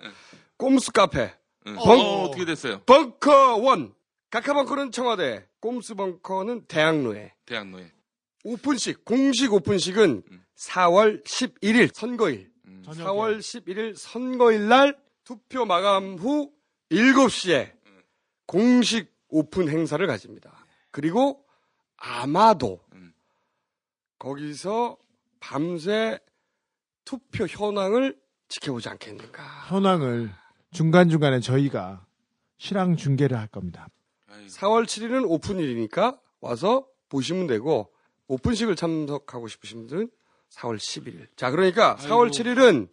꼼수 0.58 0.92
카페 0.92 1.32
응. 1.66 1.74
벙- 1.76 1.98
어, 2.00 2.24
어떻게 2.24 2.44
됐어요? 2.44 2.80
벙커 2.84 3.56
원. 3.56 3.94
카카벙커는 4.30 4.92
청와대, 4.92 5.46
꼼수 5.60 5.94
벙커는 5.94 6.66
대학로에. 6.66 7.32
대학로에. 7.46 7.90
오픈식 8.44 9.04
공식 9.04 9.52
오픈식은 9.52 10.22
음. 10.30 10.44
4월 10.58 11.24
11일 11.24 11.94
선거일. 11.94 12.51
음. 12.88 12.92
저녁에 12.92 13.04
4월 13.08 13.38
11일 13.38 13.96
선거일 13.96 14.68
날 14.68 14.98
투표 15.24 15.64
마감 15.64 16.16
후 16.16 16.52
7시에 16.90 17.72
공식 18.46 19.12
오픈 19.28 19.68
행사를 19.68 20.04
가집니다. 20.06 20.66
그리고 20.90 21.44
아마도 21.96 22.80
음. 22.92 23.14
거기서 24.18 24.98
밤새 25.40 26.18
투표 27.04 27.46
현황을 27.46 28.20
지켜보지 28.48 28.88
않겠는가. 28.90 29.42
현황을 29.68 30.30
중간중간에 30.72 31.40
저희가 31.40 32.04
실황 32.58 32.96
중계를 32.96 33.38
할 33.38 33.48
겁니다. 33.48 33.88
아이고. 34.28 34.48
4월 34.48 34.84
7일은 34.84 35.24
오픈일이니까 35.28 36.20
와서 36.40 36.86
보시면 37.08 37.46
되고 37.46 37.92
오픈식을 38.28 38.76
참석하고 38.76 39.48
싶으신 39.48 39.78
분들은 39.78 40.10
4월 40.56 40.76
11일. 40.76 41.28
자, 41.36 41.50
그러니까 41.50 41.96
4월 41.96 42.30
7일은 42.30 42.88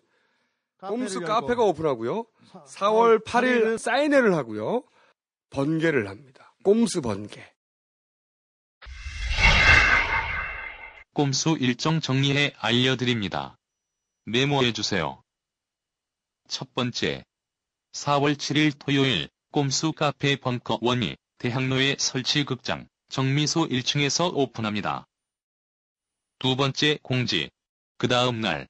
꼼수 0.79 1.21
카페가 1.21 1.63
오픈하고요. 1.63 2.25
4월 2.67 3.23
8일 3.23 3.77
사인회를 3.77 4.33
하고요. 4.35 4.83
번개를 5.49 6.07
합니다. 6.07 6.53
꼼수 6.63 7.01
번개. 7.01 7.43
꼼수 11.13 11.57
일정 11.59 11.99
정리해 11.99 12.53
알려드립니다. 12.57 13.57
메모해주세요. 14.25 15.21
첫 16.47 16.73
번째. 16.73 17.25
4월 17.91 18.35
7일 18.35 18.73
토요일 18.79 19.29
꼼수 19.51 19.91
카페 19.91 20.35
벙커 20.37 20.79
원이 20.81 21.17
대학로의 21.39 21.97
설치 21.99 22.45
극장 22.45 22.87
정미소 23.09 23.67
1층에서 23.67 24.31
오픈합니다. 24.33 25.07
두 26.39 26.55
번째 26.55 26.97
공지. 27.03 27.49
그 27.97 28.07
다음 28.07 28.39
날 28.39 28.69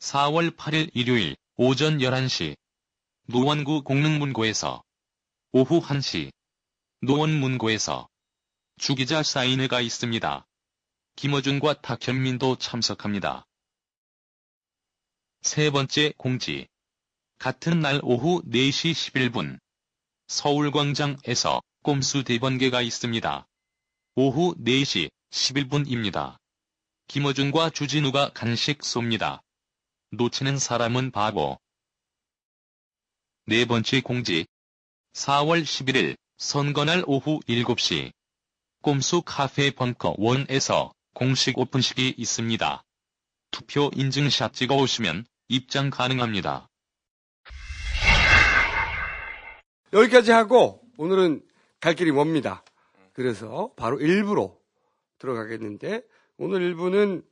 4월 0.00 0.54
8일 0.54 0.90
일요일 0.92 1.34
오전 1.56 1.96
11시 1.96 2.58
노원구 3.26 3.84
공릉문고에서 3.84 4.84
오후 5.52 5.80
1시 5.80 6.30
노원문고에서 7.00 8.06
주기자 8.76 9.22
사인회가 9.22 9.80
있습니다. 9.80 10.46
김어준과 11.16 11.80
탁현민도 11.80 12.56
참석합니다. 12.56 13.46
세 15.40 15.70
번째 15.70 16.12
공지. 16.18 16.68
같은 17.38 17.80
날 17.80 18.00
오후 18.02 18.42
4시 18.42 18.92
11분 18.92 19.58
서울광장에서 20.26 21.62
꼼수 21.82 22.24
대번개가 22.24 22.82
있습니다. 22.82 23.46
오후 24.16 24.54
4시 24.56 25.10
11분입니다. 25.30 26.39
김어준과 27.10 27.70
주진우가 27.70 28.30
간식 28.34 28.82
쏩니다. 28.82 29.40
놓치는 30.12 30.58
사람은 30.58 31.10
바보. 31.10 31.58
네 33.46 33.64
번째 33.64 34.00
공지. 34.00 34.46
4월 35.14 35.64
11일 35.64 36.16
선거날 36.36 37.02
오후 37.08 37.40
7시. 37.48 38.12
꼼수 38.82 39.22
카페 39.22 39.72
벙커 39.72 40.14
1에서 40.18 40.92
공식 41.12 41.58
오픈식이 41.58 42.14
있습니다. 42.16 42.84
투표 43.50 43.90
인증샷 43.96 44.52
찍어 44.52 44.76
오시면 44.76 45.26
입장 45.48 45.90
가능합니다. 45.90 46.68
여기까지 49.92 50.30
하고 50.30 50.80
오늘은 50.96 51.42
갈 51.80 51.96
길이 51.96 52.12
멉니다. 52.12 52.64
그래서 53.12 53.72
바로 53.76 53.98
1부로 53.98 54.60
들어가겠는데 55.18 56.02
오늘 56.42 56.74
1부는 56.74 57.22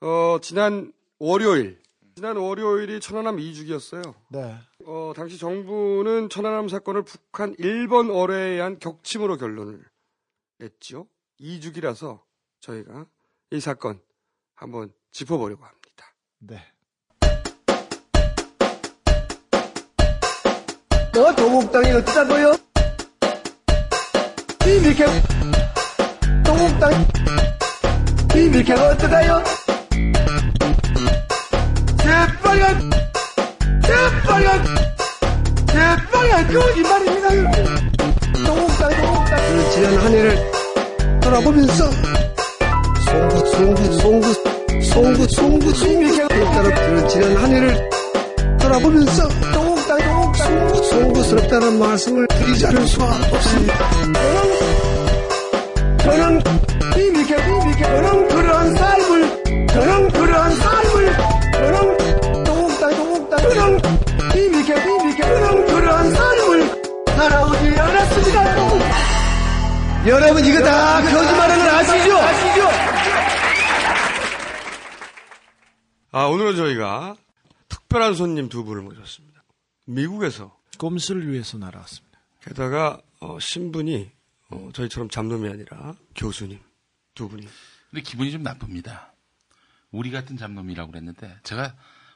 어, 0.00 0.38
지난 0.42 0.92
월요일 1.20 1.80
지난 2.16 2.36
월요일이 2.36 2.98
천안함 2.98 3.36
2주기였어요. 3.36 4.14
네. 4.30 4.56
어, 4.84 5.12
당시 5.14 5.38
정부는 5.38 6.28
천안함 6.28 6.68
사건을 6.68 7.02
북한 7.04 7.54
1번 7.54 8.12
어뢰에 8.12 8.54
의한 8.54 8.80
격침으로 8.80 9.36
결론을 9.36 9.80
냈죠. 10.58 11.06
2주기라서 11.40 12.20
저희가 12.58 13.06
이 13.52 13.60
사건 13.60 14.00
한번 14.54 14.92
짚어보려고 15.12 15.64
합니다. 15.64 16.12
네. 16.40 16.60
너 21.14 21.32
동국당이 21.36 21.92
어쩌다고요? 21.92 22.56
이밀케 24.66 25.04
동국당 26.44 27.41
이밀케가 28.34 28.88
어떠다요? 28.88 29.42
새빨간 31.98 32.90
새빨간 33.82 34.64
새빨간 35.68 36.52
거짓말입니다 36.52 37.28
동국당 38.46 38.90
동국당 38.90 39.38
그 39.38 39.70
지난 39.72 39.96
한 39.98 40.12
해를 40.12 40.50
돌아보면서 41.20 41.90
송구 43.04 43.46
송구 43.46 43.92
송구 43.92 45.28
송구 45.28 45.28
송구 45.28 46.28
따라 46.28 46.74
그 46.74 47.08
지난 47.08 47.36
한 47.36 47.52
해를 47.52 47.90
돌아보면서 48.60 49.28
동국당 49.52 49.98
동국당 49.98 50.82
송구스럽다는 50.84 51.78
말씀을 51.78 52.26
드리지 52.28 52.66
않을 52.66 52.86
수가 52.86 53.06
없습니다. 53.30 53.74
저는 56.02 56.40
이미케 56.96 57.36
이미케 57.36 57.82
저는 57.84 58.28
그러한 58.28 58.74
삶을 58.74 59.66
저는 59.68 60.08
그러한 60.10 60.56
삶을 60.56 61.12
저는 61.52 62.44
동국당 62.44 62.90
동국당 62.96 63.38
저는 63.38 63.78
이미케 64.36 64.74
이미케 64.74 65.22
저는 65.22 65.66
그러한 65.66 66.10
삶을 66.10 66.82
살아오지 67.06 67.80
않았습니다. 67.80 68.42
여러분 70.08 70.44
이거 70.44 70.60
다 70.64 71.00
거짓말하는 71.02 71.64
걸 71.64 71.74
아시죠? 71.74 72.16
아시죠? 72.16 72.68
아, 76.10 76.24
오늘은 76.26 76.56
저희가 76.56 77.14
특별한 77.68 78.14
손님 78.14 78.48
두 78.48 78.64
분을 78.64 78.82
모셨습니다. 78.82 79.44
미국에서 79.86 80.56
꼼수를 80.78 81.30
위해서 81.30 81.56
날아왔습니다. 81.58 82.18
게다가 82.42 82.98
어, 83.20 83.38
신분이 83.38 84.10
어, 84.52 84.70
저희처럼 84.72 85.08
잡놈이 85.08 85.48
아니라 85.48 85.94
교수님 86.14 86.58
두 87.14 87.28
분이. 87.28 87.46
근데 87.90 88.02
기분이 88.02 88.30
좀 88.32 88.42
나쁩니다. 88.42 89.12
우리 89.90 90.10
같은 90.10 90.36
잡놈이라고 90.36 90.90
그랬는데 90.90 91.36
제가 91.42 91.74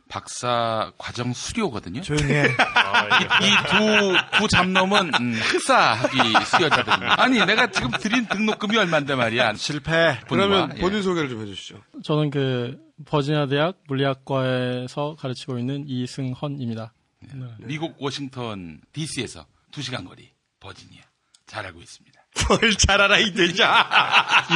박사 0.09 0.93
과정 0.99 1.33
수료거든요. 1.33 2.01
조용히 2.01 2.33
해. 2.33 2.45
이두 3.43 4.39
두 4.39 4.49
잡놈은 4.49 5.13
음, 5.21 5.33
흑사학위 5.35 6.17
수료자들입니다. 6.45 7.21
아니 7.21 7.45
내가 7.45 7.71
지금 7.71 7.91
드린 7.91 8.27
등록금이 8.27 8.77
얼마인데 8.77 9.15
말이야. 9.17 9.55
실패. 9.55 10.21
그러면 10.29 10.73
예. 10.77 10.81
본인 10.81 11.03
소개를 11.03 11.29
좀 11.29 11.43
해주시죠. 11.43 11.83
저는 12.05 12.31
그 12.31 12.79
버지니아 13.05 13.47
대학 13.47 13.83
물리학과에서 13.89 15.17
가르치고 15.19 15.59
있는 15.59 15.85
이승헌입니다. 15.89 16.93
네. 17.35 17.47
미국 17.59 17.97
워싱턴 18.01 18.81
DC에서 18.93 19.45
2시간 19.73 20.07
거리 20.07 20.31
버지니아 20.61 21.03
잘 21.47 21.67
알고 21.67 21.81
있습니다. 21.81 22.26
뭘잘 22.49 23.01
알아 23.01 23.19
이 23.19 23.33
되냐? 23.33 23.89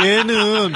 얘는 0.04 0.72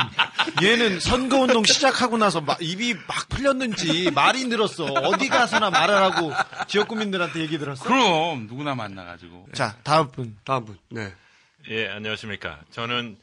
얘는 0.62 1.00
선거운동 1.00 1.64
시작하고 1.64 2.18
나서 2.18 2.40
막 2.40 2.60
입이 2.60 2.94
막 3.06 3.28
풀렸는지 3.28 4.10
말이 4.10 4.44
늘었어. 4.46 4.84
어디 4.84 5.28
가서나 5.28 5.70
말하라고 5.70 6.32
지역 6.66 6.88
구민들한테 6.88 7.40
얘기 7.40 7.58
들었어. 7.58 7.84
그럼 7.84 8.46
누구나 8.46 8.74
만나가지고. 8.74 9.48
자 9.52 9.76
다음 9.82 10.10
분. 10.10 10.36
다음 10.44 10.64
분. 10.64 10.78
네. 10.90 11.12
예, 11.70 11.88
안녕하십니까. 11.88 12.60
저는 12.70 13.16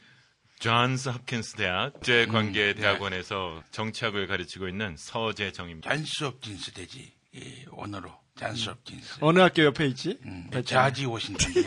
존스 0.58 1.08
홉킨스 1.10 1.56
대학 1.56 1.92
국제관계 1.94 2.74
대학원에서 2.74 3.62
정치학을 3.72 4.26
가르치고 4.28 4.68
있는 4.68 4.96
서재정입니다. 4.98 5.90
잔스 5.90 6.24
홉킨스 6.24 6.72
되지. 6.72 7.12
예, 7.34 7.64
원어로 7.70 8.12
잔스 8.36 8.70
홉킨스. 8.70 9.18
어느 9.20 9.38
학교 9.40 9.64
옆에 9.64 9.86
있지? 9.86 10.18
음, 10.24 10.48
배짱. 10.50 10.64
자지 10.84 11.06
워싱턴. 11.06 11.52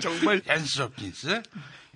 정말 0.00 0.40
잔스 0.42 0.82
홉킨스. 0.82 1.42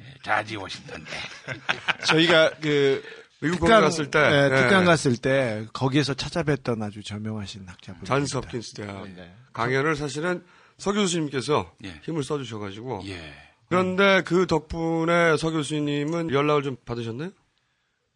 예, 0.00 0.04
자지 0.22 0.56
워싱턴 0.56 1.04
대학. 1.04 2.04
저희가 2.06 2.50
그 2.60 3.02
미국 3.40 3.60
특강 3.60 3.82
갔을 3.82 4.10
때, 4.10 4.18
네, 4.18 4.48
네. 4.48 4.62
특강 4.62 4.84
갔을 4.84 5.16
때 5.16 5.66
거기에서 5.72 6.14
찾아뵀던 6.14 6.82
아주 6.82 7.02
저명하신 7.02 7.64
학자분. 7.66 8.04
잔스 8.04 8.36
홉킨스 8.36 8.74
대학 8.74 9.08
네. 9.14 9.32
강연을 9.52 9.96
사실은 9.96 10.44
서 10.78 10.92
교수님께서 10.92 11.72
예. 11.84 12.00
힘을 12.04 12.22
써주셔가지고 12.22 13.02
예. 13.06 13.34
그런데 13.68 14.22
그 14.22 14.46
덕분에 14.46 15.36
서 15.38 15.50
교수님은 15.50 16.30
연락을 16.30 16.62
좀 16.62 16.76
받으셨나요? 16.84 17.30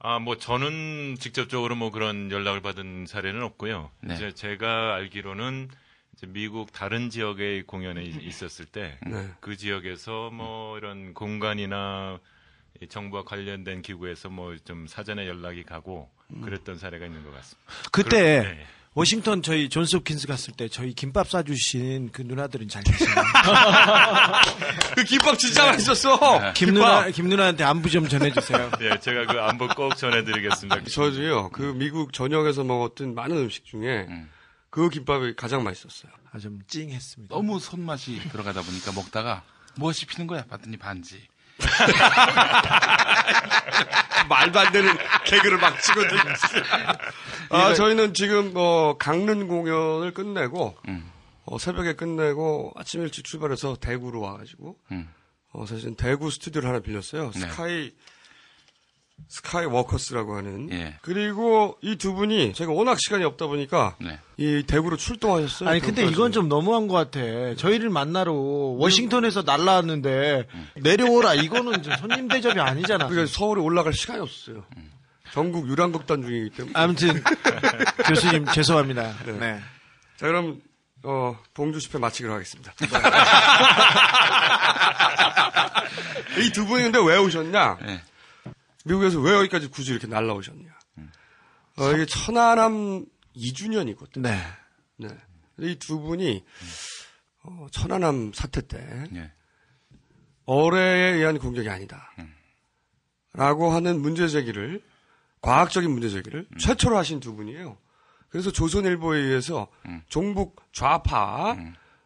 아, 0.02 0.18
뭐 0.18 0.36
저는 0.38 1.16
직접적으로 1.18 1.76
뭐 1.76 1.90
그런 1.90 2.30
연락을 2.30 2.60
받은 2.62 3.04
사례는 3.06 3.42
없고요. 3.42 3.90
네. 4.00 4.14
이제 4.14 4.32
제가 4.32 4.94
알기로는 4.94 5.68
이제 6.16 6.26
미국 6.26 6.72
다른 6.72 7.10
지역의 7.10 7.64
공연에 7.64 8.02
이- 8.02 8.08
있었을 8.22 8.64
때그 8.64 9.08
네. 9.50 9.56
지역에서 9.56 10.30
뭐 10.30 10.78
이런 10.78 11.12
공간이나 11.12 12.18
이 12.80 12.86
정부와 12.88 13.24
관련된 13.24 13.82
기구에서 13.82 14.30
뭐 14.30 14.56
좀 14.64 14.86
사전에 14.86 15.26
연락이 15.28 15.64
가고 15.64 16.10
그랬던 16.44 16.78
사례가 16.78 17.04
있는 17.04 17.22
것 17.24 17.34
같습니다. 17.34 17.72
그때 17.92 18.40
그럼- 18.40 18.56
네. 18.56 18.66
워싱턴 18.94 19.40
저희 19.42 19.68
존스 19.68 19.96
홉킨스 19.96 20.26
갔을 20.26 20.52
때 20.52 20.68
저희 20.68 20.92
김밥 20.94 21.30
싸주신 21.30 22.10
그 22.10 22.22
누나들은 22.22 22.68
잘 22.68 22.82
계시나요? 22.82 23.24
그 24.96 25.04
김밥 25.04 25.38
진짜 25.38 25.66
맛있었어. 25.66 26.52
김 26.54 26.74
누나 26.74 27.08
김 27.10 27.28
누나한테 27.28 27.62
안부 27.62 27.88
좀 27.88 28.08
전해주세요. 28.08 28.70
예, 28.82 28.98
제가 28.98 29.32
그 29.32 29.40
안부 29.40 29.68
꼭 29.76 29.96
전해드리겠습니다. 29.96 30.82
저도요. 30.90 31.50
그 31.50 31.62
미국 31.76 32.12
전역에서 32.12 32.64
먹었던 32.64 33.14
많은 33.14 33.36
음식 33.36 33.64
중에 33.64 34.08
그 34.70 34.88
김밥이 34.90 35.34
가장 35.36 35.62
맛있었어요. 35.62 36.10
아 36.32 36.38
좀 36.38 36.60
찡했습니다. 36.66 37.34
너무 37.34 37.58
손맛이 37.60 38.20
들어가다 38.30 38.62
보니까 38.62 38.92
먹다가 38.92 39.42
무엇이 39.76 40.06
피는 40.06 40.26
거야? 40.26 40.44
봤더니 40.46 40.76
반지. 40.76 41.20
말도 44.28 44.58
안 44.58 44.72
되는 44.72 44.92
개그를 45.24 45.58
막 45.58 45.80
치고 45.80 46.00
아, 47.50 47.74
저희는 47.74 48.14
지금 48.14 48.52
뭐 48.52 48.96
강릉 48.96 49.48
공연을 49.48 50.12
끝내고 50.12 50.76
음. 50.88 51.10
어, 51.44 51.58
새벽에 51.58 51.94
끝내고 51.94 52.72
아침 52.76 53.02
일찍 53.02 53.24
출발해서 53.24 53.76
대구로 53.80 54.20
와가지고 54.20 54.76
음. 54.92 55.08
어, 55.52 55.66
사실은 55.66 55.94
대구 55.96 56.30
스튜디오를 56.30 56.68
하나 56.68 56.80
빌렸어요. 56.80 57.30
네. 57.32 57.40
스카이 57.40 57.92
스카이 59.28 59.66
워커스라고 59.66 60.36
하는. 60.36 60.70
예. 60.72 60.96
그리고 61.02 61.76
이 61.82 61.96
두 61.96 62.14
분이 62.14 62.52
제가 62.54 62.72
워낙 62.72 62.98
시간이 63.00 63.24
없다 63.24 63.46
보니까 63.46 63.96
네. 64.00 64.18
이 64.36 64.64
대구로 64.66 64.96
출동하셨어요. 64.96 65.68
아니 65.68 65.80
근데. 65.80 66.04
이건 66.06 66.32
좀 66.32 66.48
너무한 66.48 66.88
것 66.88 66.94
같아. 66.94 67.20
저희를 67.56 67.90
만나러 67.90 68.32
워싱턴에서 68.32 69.42
날라왔는데 69.42 70.46
내려오라 70.76 71.34
이거는 71.34 71.82
좀 71.82 71.94
손님 71.96 72.28
대접이 72.28 72.58
아니잖아. 72.60 73.06
그러니까 73.08 73.32
서울에 73.32 73.60
올라갈 73.60 73.92
시간이 73.92 74.20
없었어요. 74.20 74.64
전국 75.32 75.68
유랑극단 75.68 76.22
중이기 76.22 76.50
때문에. 76.56 76.72
아무튼 76.74 77.22
교수님 78.08 78.46
죄송합니다. 78.46 79.14
네. 79.38 79.60
자 80.16 80.26
그럼 80.26 80.60
어, 81.02 81.38
봉주 81.54 81.78
집회 81.80 81.98
마치기로 81.98 82.32
하겠습니다. 82.34 82.72
이 86.38 86.52
두 86.52 86.66
분이 86.66 86.82
근데 86.84 86.98
왜 87.04 87.16
오셨냐? 87.18 87.78
네. 87.84 88.02
미국에서 88.90 89.20
왜 89.20 89.32
여기까지 89.34 89.68
굳이 89.68 89.92
이렇게 89.92 90.06
날라오셨냐? 90.06 90.68
어, 91.78 91.92
이게 91.92 92.04
천안함 92.06 93.06
2주년이거든요. 93.36 94.20
네. 94.20 94.38
네. 94.96 95.08
이 95.58 95.76
두 95.78 96.00
분이 96.00 96.44
어, 97.42 97.66
천안함 97.70 98.32
사태 98.34 98.60
때 98.66 99.04
예. 99.14 99.32
어뢰에 100.46 101.12
의한 101.14 101.38
공격이 101.38 101.68
아니다. 101.68 102.10
라고 103.32 103.70
하는 103.70 104.00
문제 104.00 104.26
제기를 104.26 104.82
과학적인 105.42 105.90
문제 105.90 106.08
제기를 106.08 106.48
최초로 106.58 106.96
하신 106.96 107.20
두 107.20 107.34
분이에요. 107.36 107.78
그래서 108.28 108.50
조선일보에 108.50 109.18
의해서 109.20 109.68
종북 110.08 110.60
좌파 110.72 111.56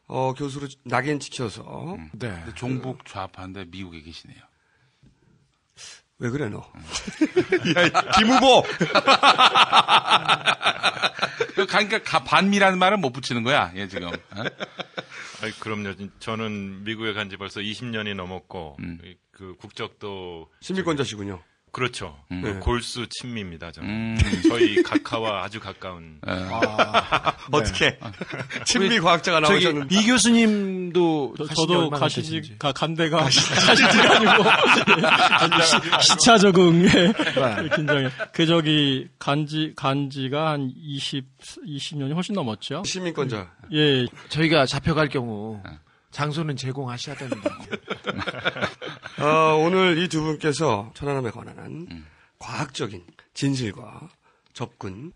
어, 0.06 0.34
교수로 0.34 0.68
낙인 0.84 1.18
찍혀서 1.20 1.96
네. 2.12 2.28
근데 2.28 2.54
종북 2.54 3.06
좌파인데 3.06 3.66
미국에 3.66 4.02
계시네요. 4.02 4.38
왜 6.18 6.30
그래 6.30 6.48
너? 6.48 6.58
야, 7.76 7.90
김 8.16 8.28
후보. 8.28 8.62
그러니까 11.66 12.02
가- 12.02 12.24
반미라는 12.24 12.78
말은 12.78 13.00
못 13.00 13.12
붙이는 13.12 13.42
거야, 13.42 13.72
얘 13.76 13.88
지금. 13.88 14.08
어? 14.08 14.12
아이, 15.42 15.50
그럼요. 15.58 15.94
저는 16.20 16.84
미국에 16.84 17.12
간 17.12 17.28
지 17.28 17.36
벌써 17.36 17.60
20년이 17.60 18.14
넘었고 18.14 18.76
음. 18.80 18.98
그 19.32 19.56
국적도 19.56 20.48
신비권자시군요. 20.60 21.42
그렇죠. 21.74 22.16
음. 22.30 22.40
그 22.40 22.48
네. 22.48 22.54
골수 22.60 23.08
친미입니다. 23.10 23.72
저는 23.72 23.90
음. 23.90 24.16
저희 24.48 24.80
각하와 24.84 25.42
아주 25.42 25.58
가까운. 25.58 26.20
예. 26.24 26.30
아, 26.30 27.34
어떻게 27.50 27.98
친미 28.64 29.00
과학자가 29.00 29.40
나오셨는데 29.40 29.92
이 29.94 30.06
교수님도 30.06 31.34
저, 31.36 31.46
저도 31.46 31.90
가시지. 31.90 32.56
가, 32.60 32.70
간대가 32.70 33.18
가시지가 33.18 34.14
아니고 34.16 34.44
시, 36.00 36.08
시차 36.10 36.38
적응에 36.38 36.88
긴장해. 37.74 38.08
그 38.32 38.46
저기 38.46 39.08
간지 39.18 39.72
간지가 39.74 40.50
한 40.52 40.72
20, 40.76 41.24
20년이 41.66 42.14
훨씬 42.14 42.36
넘었죠. 42.36 42.84
시민권자. 42.86 43.50
예, 43.72 44.06
저희가 44.28 44.66
잡혀갈 44.66 45.08
경우 45.08 45.60
장소는 46.18 46.54
제공하셔야 46.56 47.16
됩니다. 47.16 47.58
어, 49.20 49.56
오늘 49.56 49.98
이 49.98 50.08
두 50.08 50.22
분께서 50.22 50.92
천안함에 50.94 51.30
관한 51.30 52.04
과학적인 52.38 53.04
진실과 53.34 54.08
접근 54.52 55.12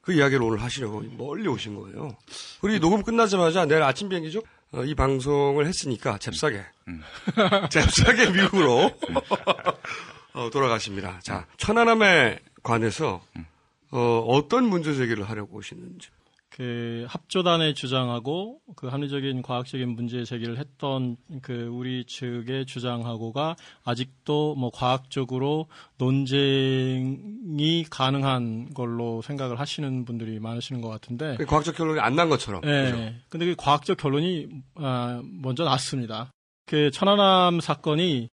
그 0.00 0.12
이야기를 0.12 0.40
오늘 0.44 0.62
하시려고 0.62 1.02
멀리 1.18 1.48
오신 1.48 1.74
거예요. 1.74 2.16
그리고 2.60 2.76
이 2.76 2.80
녹음 2.80 3.02
끝나자마자 3.02 3.66
내일 3.66 3.82
아침 3.82 4.08
비행기죠? 4.08 4.40
어, 4.72 4.84
이 4.84 4.94
방송을 4.94 5.66
했으니까 5.66 6.18
잽싸게 6.18 6.64
잽싸게 7.70 8.30
미국으로 8.30 8.92
어, 10.34 10.50
돌아가십니다. 10.50 11.18
자 11.24 11.46
천안함에 11.56 12.38
관해서 12.62 13.20
어, 13.90 14.18
어떤 14.28 14.64
문제 14.64 14.94
제기를 14.94 15.28
하려고 15.28 15.56
오시는지. 15.56 16.08
그 16.56 17.04
합조단의 17.08 17.74
주장하고 17.74 18.60
그 18.76 18.86
합리적인 18.86 19.42
과학적인 19.42 19.90
문제 19.90 20.24
제기를 20.24 20.56
했던 20.56 21.18
그 21.42 21.66
우리 21.66 22.04
측의 22.06 22.64
주장하고가 22.64 23.56
아직도 23.84 24.54
뭐 24.54 24.70
과학적으로 24.72 25.66
논쟁이 25.98 27.84
가능한 27.90 28.72
걸로 28.72 29.20
생각을 29.20 29.60
하시는 29.60 30.06
분들이 30.06 30.40
많으시는 30.40 30.80
것 30.80 30.88
같은데. 30.88 31.36
그 31.36 31.44
과학적 31.44 31.76
결론이 31.76 32.00
안 32.00 32.16
난 32.16 32.30
것처럼. 32.30 32.62
예. 32.64 32.90
그죠? 32.90 33.12
근데 33.28 33.46
그 33.46 33.54
과학적 33.58 33.98
결론이 33.98 34.48
아, 34.76 35.20
먼저 35.22 35.64
났습니다. 35.64 36.30
그 36.64 36.90
천안함 36.90 37.60
사건이 37.60 38.28
그 38.30 38.35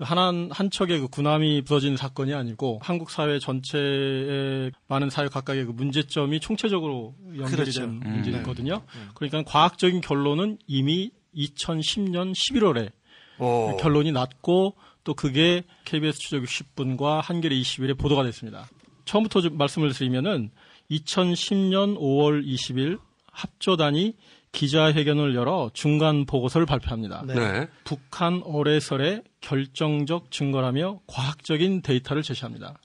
한, 0.00 0.50
한 0.50 0.70
척의 0.70 1.00
그 1.00 1.08
군함이 1.08 1.62
부서진 1.62 1.96
사건이 1.96 2.32
아니고 2.34 2.80
한국 2.82 3.10
사회 3.10 3.38
전체의 3.38 4.72
많은 4.88 5.10
사회 5.10 5.28
각각의 5.28 5.66
그 5.66 5.72
문제점이 5.72 6.40
총체적으로 6.40 7.14
연결이 7.36 7.56
그렇죠. 7.56 7.80
된 7.80 7.90
음. 8.04 8.12
문제거든요. 8.12 8.82
그러니까 9.14 9.42
과학적인 9.44 10.00
결론은 10.00 10.58
이미 10.66 11.10
2010년 11.34 12.32
11월에 12.32 12.90
어. 13.38 13.76
결론이 13.80 14.12
났고 14.12 14.76
또 15.04 15.14
그게 15.14 15.62
KBS 15.84 16.18
추적 16.18 16.42
60분과 16.42 17.20
한겨레 17.22 17.54
20일에 17.56 17.98
보도가 17.98 18.22
됐습니다. 18.24 18.68
처음부터 19.04 19.40
좀 19.40 19.56
말씀을 19.56 19.92
드리면은 19.92 20.50
2010년 20.90 21.98
5월 21.98 22.44
20일 22.46 22.98
합조단이 23.32 24.14
기자회견을 24.52 25.34
열어 25.34 25.70
중간 25.72 26.26
보고서를 26.26 26.66
발표합니다. 26.66 27.24
네. 27.26 27.68
북한 27.84 28.42
어뢰설의 28.44 29.22
결정적 29.40 30.30
증거라며 30.30 31.00
과학적인 31.06 31.82
데이터를 31.82 32.22
제시합니다. 32.22 32.78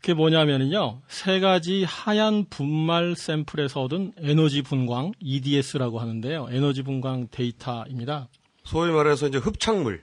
그게 0.00 0.14
뭐냐면요. 0.14 1.00
세 1.06 1.38
가지 1.38 1.84
하얀 1.84 2.46
분말 2.50 3.14
샘플에서 3.14 3.82
얻은 3.82 4.14
에너지 4.18 4.62
분광, 4.62 5.12
EDS라고 5.20 6.00
하는데요. 6.00 6.48
에너지 6.50 6.82
분광 6.82 7.28
데이터입니다. 7.30 8.28
소위 8.64 8.90
말해서 8.90 9.28
이제 9.28 9.38
흡착물. 9.38 10.02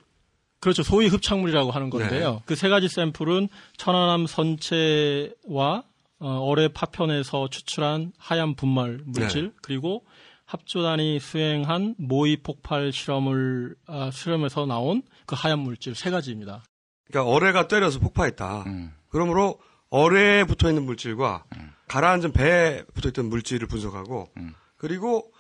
그렇죠. 0.62 0.84
소위 0.84 1.08
흡착물이라고 1.08 1.72
하는 1.72 1.90
건데요. 1.90 2.42
그세 2.46 2.70
가지 2.70 2.88
샘플은 2.88 3.50
천안함 3.78 4.26
선체와 4.28 5.84
어, 6.22 6.30
어뢰 6.42 6.68
파편에서 6.68 7.50
추출한 7.50 8.12
하얀 8.18 8.56
분말 8.56 9.00
물질 9.06 9.44
네. 9.44 9.52
그리고 9.62 10.06
합조단이 10.46 11.20
수행한 11.20 11.96
모의 11.98 12.38
폭발 12.38 12.92
실험을 12.92 13.76
아, 13.86 14.10
실험에서 14.12 14.66
나온 14.66 15.04
그 15.30 15.36
하얀 15.38 15.60
물질 15.60 15.94
세 15.94 16.10
가지입니다. 16.10 16.64
그러니까 17.06 17.32
어뢰가 17.32 17.68
때려서 17.68 18.00
폭파했다. 18.00 18.64
음. 18.66 18.92
그러므로 19.10 19.60
어뢰에 19.92 20.44
붙어 20.44 20.70
있는 20.70 20.84
물질과 20.86 21.44
가라앉은 21.88 22.32
배에 22.32 22.84
붙어 22.96 23.10
있던 23.10 23.30
물질을 23.30 23.68
분석하고 23.68 24.32
음. 24.38 24.56
그리고 24.76 25.32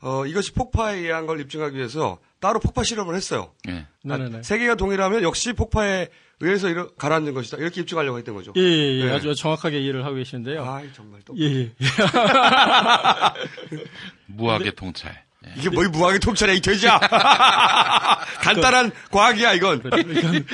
어, 0.00 0.24
이것이 0.26 0.52
폭파에 0.52 0.98
의한 0.98 1.26
걸 1.26 1.40
입증하기 1.40 1.76
위해서 1.76 2.20
따로 2.38 2.60
폭파 2.60 2.84
실험을 2.84 3.16
했어요. 3.16 3.52
예. 3.68 3.88
네네네. 4.04 4.38
아, 4.38 4.42
세 4.42 4.58
개가 4.58 4.76
동일하면 4.76 5.24
역시 5.24 5.52
폭파에 5.52 6.06
의해서 6.38 6.68
이러, 6.68 6.92
가라앉은 6.94 7.34
것이다. 7.34 7.56
이렇게 7.56 7.80
입증하려고 7.80 8.18
했던 8.18 8.36
거죠. 8.36 8.52
예, 8.56 8.60
예, 8.60 9.00
예. 9.00 9.04
네. 9.06 9.12
아주 9.12 9.34
정확하게 9.34 9.80
이해를 9.80 10.04
하고 10.04 10.14
계시는데요. 10.14 10.62
아, 10.62 10.82
정말 10.92 11.20
또 11.24 11.34
예, 11.36 11.44
예. 11.44 11.72
무학의 14.26 14.72
통찰. 14.76 15.24
예. 15.46 15.52
이게 15.56 15.68
뭐이 15.70 15.88
무학의 15.88 16.20
통찰이야 16.20 16.54
이 16.56 16.60
돼지야. 16.60 16.98
간단한 18.40 18.92
과학이야 19.10 19.52
이건. 19.54 19.82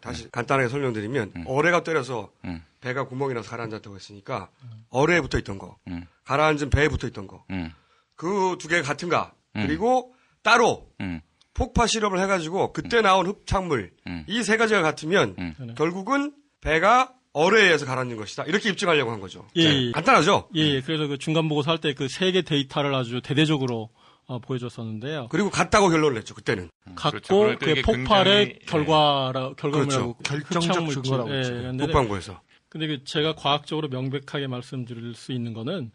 다시 0.00 0.30
간단하게 0.30 0.68
설명드리면 0.68 1.44
어뢰가 1.46 1.82
때려서 1.82 2.30
음. 2.44 2.62
배가 2.80 3.04
구멍이 3.04 3.34
나서 3.34 3.50
가라앉았다고 3.50 3.96
했으니까 3.96 4.48
어뢰에 4.88 5.20
붙어 5.20 5.38
있던 5.38 5.58
거, 5.58 5.76
음. 5.88 6.06
가라앉은 6.24 6.70
배에 6.70 6.88
붙어 6.88 7.06
있던 7.08 7.26
거, 7.26 7.44
음. 7.50 7.70
그두 8.16 8.68
개가 8.68 8.86
같은가? 8.86 9.32
음. 9.56 9.66
그리고 9.66 10.14
따로 10.42 10.88
음. 11.00 11.20
폭파 11.52 11.86
실험을 11.86 12.18
해가지고 12.20 12.72
그때 12.72 13.02
나온 13.02 13.26
흡착물 13.26 13.90
음. 14.06 14.24
이세 14.26 14.56
가지가 14.56 14.80
같으면 14.80 15.34
음. 15.38 15.74
결국은 15.76 16.32
배가 16.62 17.12
어뢰에 17.34 17.64
의해서 17.66 17.84
가라앉은 17.84 18.16
것이다. 18.16 18.44
이렇게 18.44 18.70
입증하려고 18.70 19.12
한 19.12 19.20
거죠. 19.20 19.46
예, 19.56 19.68
네. 19.68 19.86
예. 19.88 19.92
간단하죠? 19.92 20.48
예, 20.56 20.60
예. 20.62 20.80
그래서 20.80 21.06
그 21.06 21.18
중간 21.18 21.48
보고서 21.48 21.70
할 21.70 21.78
때 21.78 21.92
그 21.94 22.06
세 22.08 22.32
개 22.32 22.42
데이터를 22.42 22.94
아주 22.94 23.20
대대적으로 23.22 23.90
어, 24.30 24.38
보여줬었는데요. 24.38 25.26
그리고 25.28 25.50
같다고 25.50 25.88
결론을 25.88 26.14
냈죠. 26.14 26.36
그때는. 26.36 26.70
갖고 26.94 27.10
그렇죠. 27.10 27.36
그러니까 27.36 27.64
그 27.64 27.70
이게 27.72 27.82
폭발의 27.82 28.24
굉장히, 28.46 28.58
예. 28.62 28.66
결과라 28.66 29.54
결과물이라고 29.54 30.14
그렇죠. 30.14 30.22
결정적 30.22 30.70
흡착물질. 30.70 31.02
증거라고 31.02 31.30
예, 31.30 31.42
그러죠. 31.42 31.62
근데 31.62 31.84
국방부에서. 31.86 32.40
근데 32.68 32.86
그 32.86 33.02
제가 33.04 33.34
과학적으로 33.34 33.88
명백하게 33.88 34.46
말씀드릴 34.46 35.14
수 35.16 35.32
있는 35.32 35.52
거는 35.52 35.90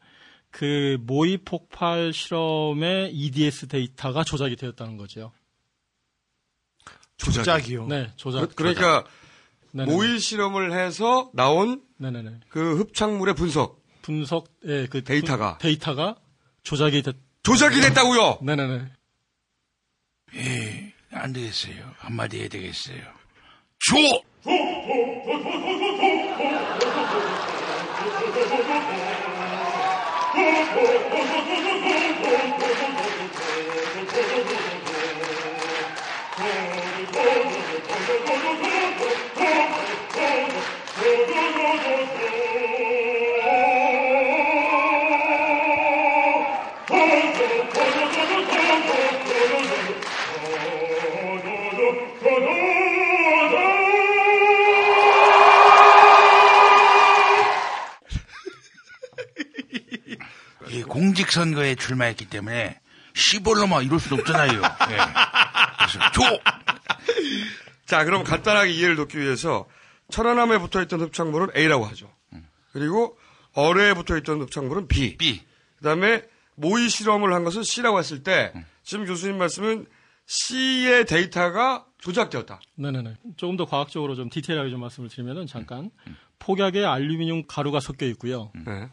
그 0.51 0.97
모의 1.01 1.37
폭발 1.37 2.11
실험의 2.11 3.13
EDS 3.13 3.67
데이터가 3.69 4.25
조작이 4.25 4.57
되었다는 4.57 4.97
거죠. 4.97 5.31
조작이요. 7.17 7.87
네, 7.87 8.11
조작. 8.17 8.53
그, 8.55 8.63
러니까 8.63 9.05
네네네. 9.71 9.95
모의 9.95 10.19
실험을 10.19 10.73
해서 10.73 11.29
나온 11.33 11.81
네네네. 11.97 12.41
그 12.49 12.75
흡착물의 12.79 13.35
분석 13.35 13.81
분석, 14.01 14.47
예, 14.65 14.87
그 14.87 15.03
데이터가. 15.05 15.57
분- 15.57 15.69
데이터가 15.69 16.17
조작이 16.63 17.01
됐. 17.01 17.15
조작이 17.45 17.79
됐다고요. 17.79 18.39
네네네. 18.41 18.85
예, 20.35 20.93
안 21.11 21.31
되겠어요. 21.31 21.93
한마디 21.99 22.39
해야 22.39 22.49
되겠어요. 22.49 23.03
줘! 23.79 23.95
공직선거에 60.95 61.75
출마했기 61.75 62.29
때문에 62.29 62.79
시벌로만 63.13 63.83
이럴 63.83 63.99
수 63.99 64.13
없잖아요. 64.15 64.53
예. 64.53 64.97
그래서! 65.77 66.39
자, 67.85 68.05
그럼 68.05 68.23
간단하게 68.23 68.71
이해를 68.71 68.95
돕기 68.95 69.19
위해서 69.19 69.67
천안함에 70.09 70.57
붙어 70.59 70.81
있던 70.83 71.01
흡착물은 71.01 71.49
A라고 71.55 71.85
하죠. 71.87 72.09
그리고 72.71 73.17
어뢰에 73.53 73.93
붙어 73.93 74.15
있던 74.17 74.41
흡착물은 74.41 74.87
B. 74.87 75.17
B. 75.17 75.41
그다음에 75.79 76.23
모의 76.55 76.89
실험을 76.89 77.33
한 77.33 77.43
것은 77.43 77.63
C라고 77.63 77.99
했을 77.99 78.23
때 78.23 78.53
지금 78.83 79.05
교수님 79.05 79.37
말씀은 79.37 79.87
C의 80.27 81.05
데이터가 81.05 81.85
조작되었다. 81.99 82.61
네네네. 82.75 83.15
조금 83.35 83.57
더 83.57 83.65
과학적으로 83.65 84.15
좀 84.15 84.29
디테일하게 84.29 84.69
좀 84.69 84.79
말씀을 84.79 85.09
드리면은 85.09 85.45
잠깐 85.45 85.91
폭약에 86.39 86.85
알루미늄 86.85 87.43
가루가 87.47 87.81
섞여 87.81 88.05
있고요. 88.07 88.51
네. 88.65 88.89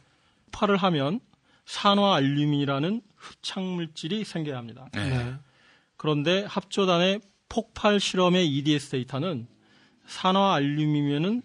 폭발을 0.52 0.76
하면 0.76 1.20
산화 1.64 2.16
알루민이라는 2.16 3.02
흡착 3.16 3.62
물질이 3.62 4.24
생겨야 4.24 4.56
합니다. 4.56 4.88
네. 4.92 5.34
그런데 5.96 6.44
합조단의 6.44 7.20
폭발 7.48 8.00
실험의 8.00 8.48
EDS 8.48 8.90
데이터는 8.90 9.46
산화 10.06 10.54
알루미늄은 10.54 11.42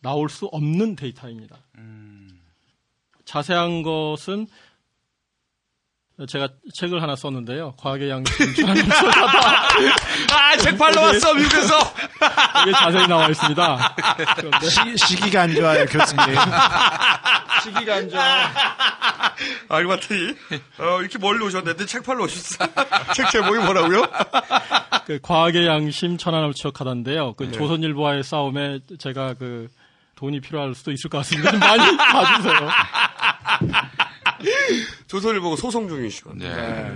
나올 0.00 0.28
수 0.28 0.46
없는 0.46 0.96
데이터입니다. 0.96 1.58
자세한 3.24 3.82
것은 3.82 4.46
제가 6.26 6.48
책을 6.74 7.00
하나 7.00 7.14
썼는데요. 7.14 7.74
과학의 7.78 8.10
양심 8.10 8.54
전환을 8.54 8.84
아, 10.32 10.56
책 10.56 10.76
팔러 10.76 11.02
왔어, 11.02 11.32
미국에서! 11.34 11.78
이게 12.62 12.72
자세히 12.72 13.06
나와 13.06 13.28
있습니다. 13.28 13.94
시, 14.62 15.06
시기가 15.06 15.42
안 15.42 15.54
좋아요, 15.54 15.84
교수님. 15.86 16.34
시기가 17.62 17.94
안 17.94 18.10
좋아. 18.10 18.22
알고 19.68 19.88
봤더니, 19.90 20.34
어, 20.78 21.00
이렇게 21.00 21.18
멀리 21.18 21.44
오셨는데 21.44 21.86
책 21.86 22.02
팔러 22.02 22.24
오셨어. 22.24 22.66
책 23.14 23.30
제목이 23.30 23.58
뭐라고요? 23.58 24.02
그 25.06 25.20
과학의 25.22 25.66
양심 25.66 26.18
천안함을 26.18 26.54
추억하던데요. 26.54 27.34
그 27.34 27.44
네. 27.44 27.52
조선일보와의 27.52 28.24
싸움에 28.24 28.80
제가 28.98 29.34
그 29.34 29.68
돈이 30.16 30.40
필요할 30.40 30.74
수도 30.74 30.90
있을 30.90 31.08
것 31.10 31.18
같습니다. 31.18 31.52
좀 31.52 31.60
많이 31.60 31.96
봐주세요. 31.96 32.70
조선일보가 35.08 35.56
소송 35.56 35.88
중이시거든요. 35.88 36.48
네. 36.48 36.92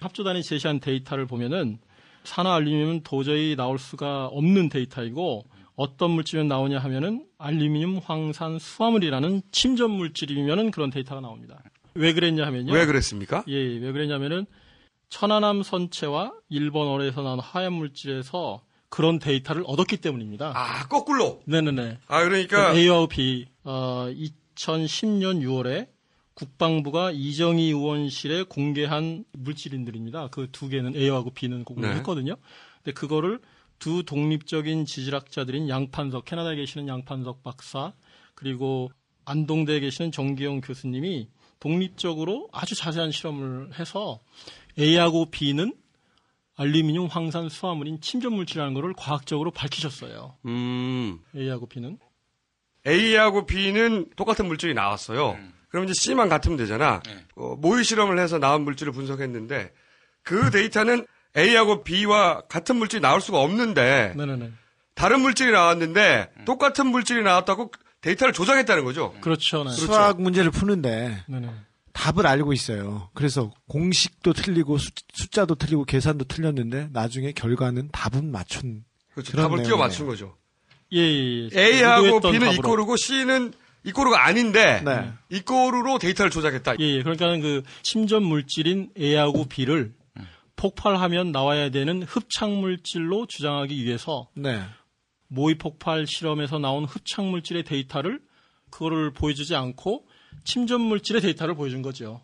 합조단이 0.00 0.42
제시한 0.42 0.80
데이터를 0.80 1.26
보면은 1.26 1.78
산화 2.24 2.54
알루미늄은 2.54 3.02
도저히 3.02 3.56
나올 3.56 3.78
수가 3.78 4.26
없는 4.26 4.68
데이터이고 4.68 5.44
어떤 5.74 6.10
물질이 6.10 6.44
나오냐 6.44 6.78
하면은 6.78 7.26
알루미늄 7.38 8.00
황산 8.04 8.58
수화물이라는 8.58 9.42
침전 9.50 9.90
물질이면은 9.90 10.70
그런 10.70 10.90
데이터가 10.90 11.20
나옵니다. 11.20 11.62
왜 11.94 12.12
그랬냐 12.12 12.46
하면요. 12.46 12.72
왜 12.72 12.86
그랬습니까? 12.86 13.44
예, 13.48 13.54
왜 13.54 13.92
그랬냐면은 13.92 14.46
천안함 15.08 15.62
선체와 15.62 16.32
일본 16.48 16.88
어뢰에서 16.88 17.22
나온 17.22 17.38
하얀 17.38 17.74
물질에서 17.74 18.62
그런 18.88 19.18
데이터를 19.18 19.62
얻었기 19.66 19.98
때문입니다. 19.98 20.52
아, 20.54 20.86
거꾸로? 20.88 21.40
네네네. 21.46 21.98
아, 22.06 22.24
그러니까. 22.24 22.72
A와 22.74 23.06
B, 23.06 23.46
어, 23.64 24.06
2010년 24.54 25.42
6월에 25.42 25.88
국방부가 26.34 27.10
이정희 27.10 27.68
의원실에 27.68 28.44
공개한 28.44 29.24
물질인들입니다. 29.32 30.28
그 30.28 30.48
두 30.52 30.68
개는 30.68 30.96
A하고 30.96 31.30
B는 31.30 31.64
공개를 31.64 31.90
네. 31.90 31.96
했거든요. 31.98 32.36
근데 32.82 32.92
그거를 32.92 33.40
두 33.78 34.02
독립적인 34.04 34.84
지질학자들인 34.86 35.68
양판석, 35.68 36.24
캐나다에 36.24 36.56
계시는 36.56 36.88
양판석 36.88 37.42
박사, 37.42 37.92
그리고 38.34 38.90
안동대에 39.24 39.80
계시는 39.80 40.12
정기영 40.12 40.60
교수님이 40.62 41.28
독립적으로 41.60 42.48
아주 42.52 42.74
자세한 42.74 43.12
실험을 43.12 43.78
해서 43.78 44.20
A하고 44.78 45.26
B는 45.30 45.74
알루미늄 46.56 47.06
황산 47.06 47.48
수화물인 47.48 48.00
침전 48.00 48.32
물질이라는 48.34 48.74
것을 48.74 48.94
과학적으로 48.96 49.50
밝히셨어요. 49.50 50.36
음. 50.46 51.20
A하고 51.36 51.66
B는. 51.66 51.98
A하고 52.86 53.46
B는 53.46 54.10
똑같은 54.16 54.46
물질이 54.46 54.74
나왔어요. 54.74 55.38
그럼 55.72 55.86
이제 55.86 55.94
C만 55.94 56.28
같으면 56.28 56.58
되잖아. 56.58 57.00
어, 57.34 57.56
모의 57.56 57.82
실험을 57.82 58.18
해서 58.18 58.38
나온 58.38 58.62
물질을 58.62 58.92
분석했는데 58.92 59.72
그 60.22 60.50
데이터는 60.50 61.06
A하고 61.36 61.82
B와 61.82 62.42
같은 62.42 62.76
물질이 62.76 63.00
나올 63.00 63.22
수가 63.22 63.40
없는데 63.40 64.12
네네네. 64.14 64.52
다른 64.94 65.22
물질이 65.22 65.50
나왔는데 65.50 66.30
똑같은 66.44 66.86
물질이 66.88 67.22
나왔다고 67.22 67.72
데이터를 68.02 68.34
조작했다는 68.34 68.84
거죠. 68.84 69.14
그렇죠. 69.22 69.64
네. 69.64 69.70
수학 69.70 70.20
문제를 70.20 70.50
푸는데 70.50 71.24
네네. 71.26 71.48
답을 71.94 72.26
알고 72.26 72.52
있어요. 72.52 73.08
그래서 73.14 73.50
공식도 73.68 74.34
틀리고 74.34 74.76
수, 74.76 74.90
숫자도 75.14 75.54
틀리고 75.54 75.84
계산도 75.84 76.26
틀렸는데 76.26 76.90
나중에 76.92 77.32
결과는 77.32 77.88
답은 77.92 78.30
맞춘 78.30 78.84
그렇죠. 79.14 79.38
답을 79.38 79.62
끼워. 79.62 79.78
맞춘 79.78 80.06
거죠. 80.06 80.36
예, 80.92 80.98
예, 80.98 81.48
예. 81.50 81.58
A하고 81.58 82.20
B는. 82.20 82.52
이꼬르고 82.52 82.96
C는 82.96 83.54
이꼬르가 83.84 84.24
아닌데 84.24 84.82
네. 84.84 85.12
이꼬르로 85.30 85.98
데이터를 85.98 86.30
조작했다. 86.30 86.74
예, 86.78 86.84
예. 86.84 87.02
그러니까 87.02 87.36
그 87.38 87.62
침전 87.82 88.22
물질인 88.22 88.90
A하고 88.98 89.44
B를 89.46 89.92
폭발하면 90.56 91.32
나와야 91.32 91.70
되는 91.70 92.02
흡착 92.02 92.50
물질로 92.50 93.26
주장하기 93.26 93.84
위해서 93.84 94.28
네. 94.34 94.62
모의 95.26 95.56
폭발 95.56 96.06
실험에서 96.06 96.58
나온 96.58 96.84
흡착 96.84 97.24
물질의 97.24 97.64
데이터를 97.64 98.20
그거를 98.70 99.12
보여주지 99.12 99.56
않고 99.56 100.06
침전 100.44 100.80
물질의 100.80 101.20
데이터를 101.20 101.54
보여준 101.54 101.82
거죠. 101.82 102.20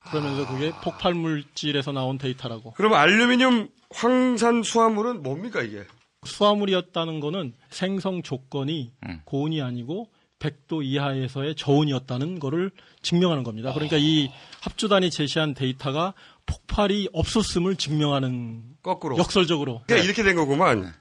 그러면서 0.00 0.46
그게 0.46 0.72
폭발 0.82 1.12
물질에서 1.12 1.92
나온 1.92 2.16
데이터라고. 2.16 2.72
그럼 2.72 2.94
알루미늄 2.94 3.68
황산 3.90 4.62
수화물은 4.62 5.22
뭡니까 5.22 5.60
이게? 5.60 5.84
수화물이었다는 6.24 7.20
거는 7.20 7.52
생성 7.68 8.22
조건이 8.22 8.92
고온이 9.24 9.60
아니고 9.60 10.10
100도 10.40 10.84
이하에서의 10.84 11.54
저온이었다는 11.54 12.40
거를 12.40 12.72
증명하는 13.02 13.44
겁니다. 13.44 13.72
그러니까 13.72 13.96
이 13.98 14.30
합주단이 14.62 15.10
제시한 15.10 15.54
데이터가 15.54 16.14
폭발이 16.46 17.10
없었음을 17.12 17.76
증명하는 17.76 18.62
거꾸로. 18.82 19.16
역설적으로. 19.18 19.82
그러니까 19.86 20.04
이렇게 20.04 20.22
된 20.24 20.34
거구만. 20.34 20.92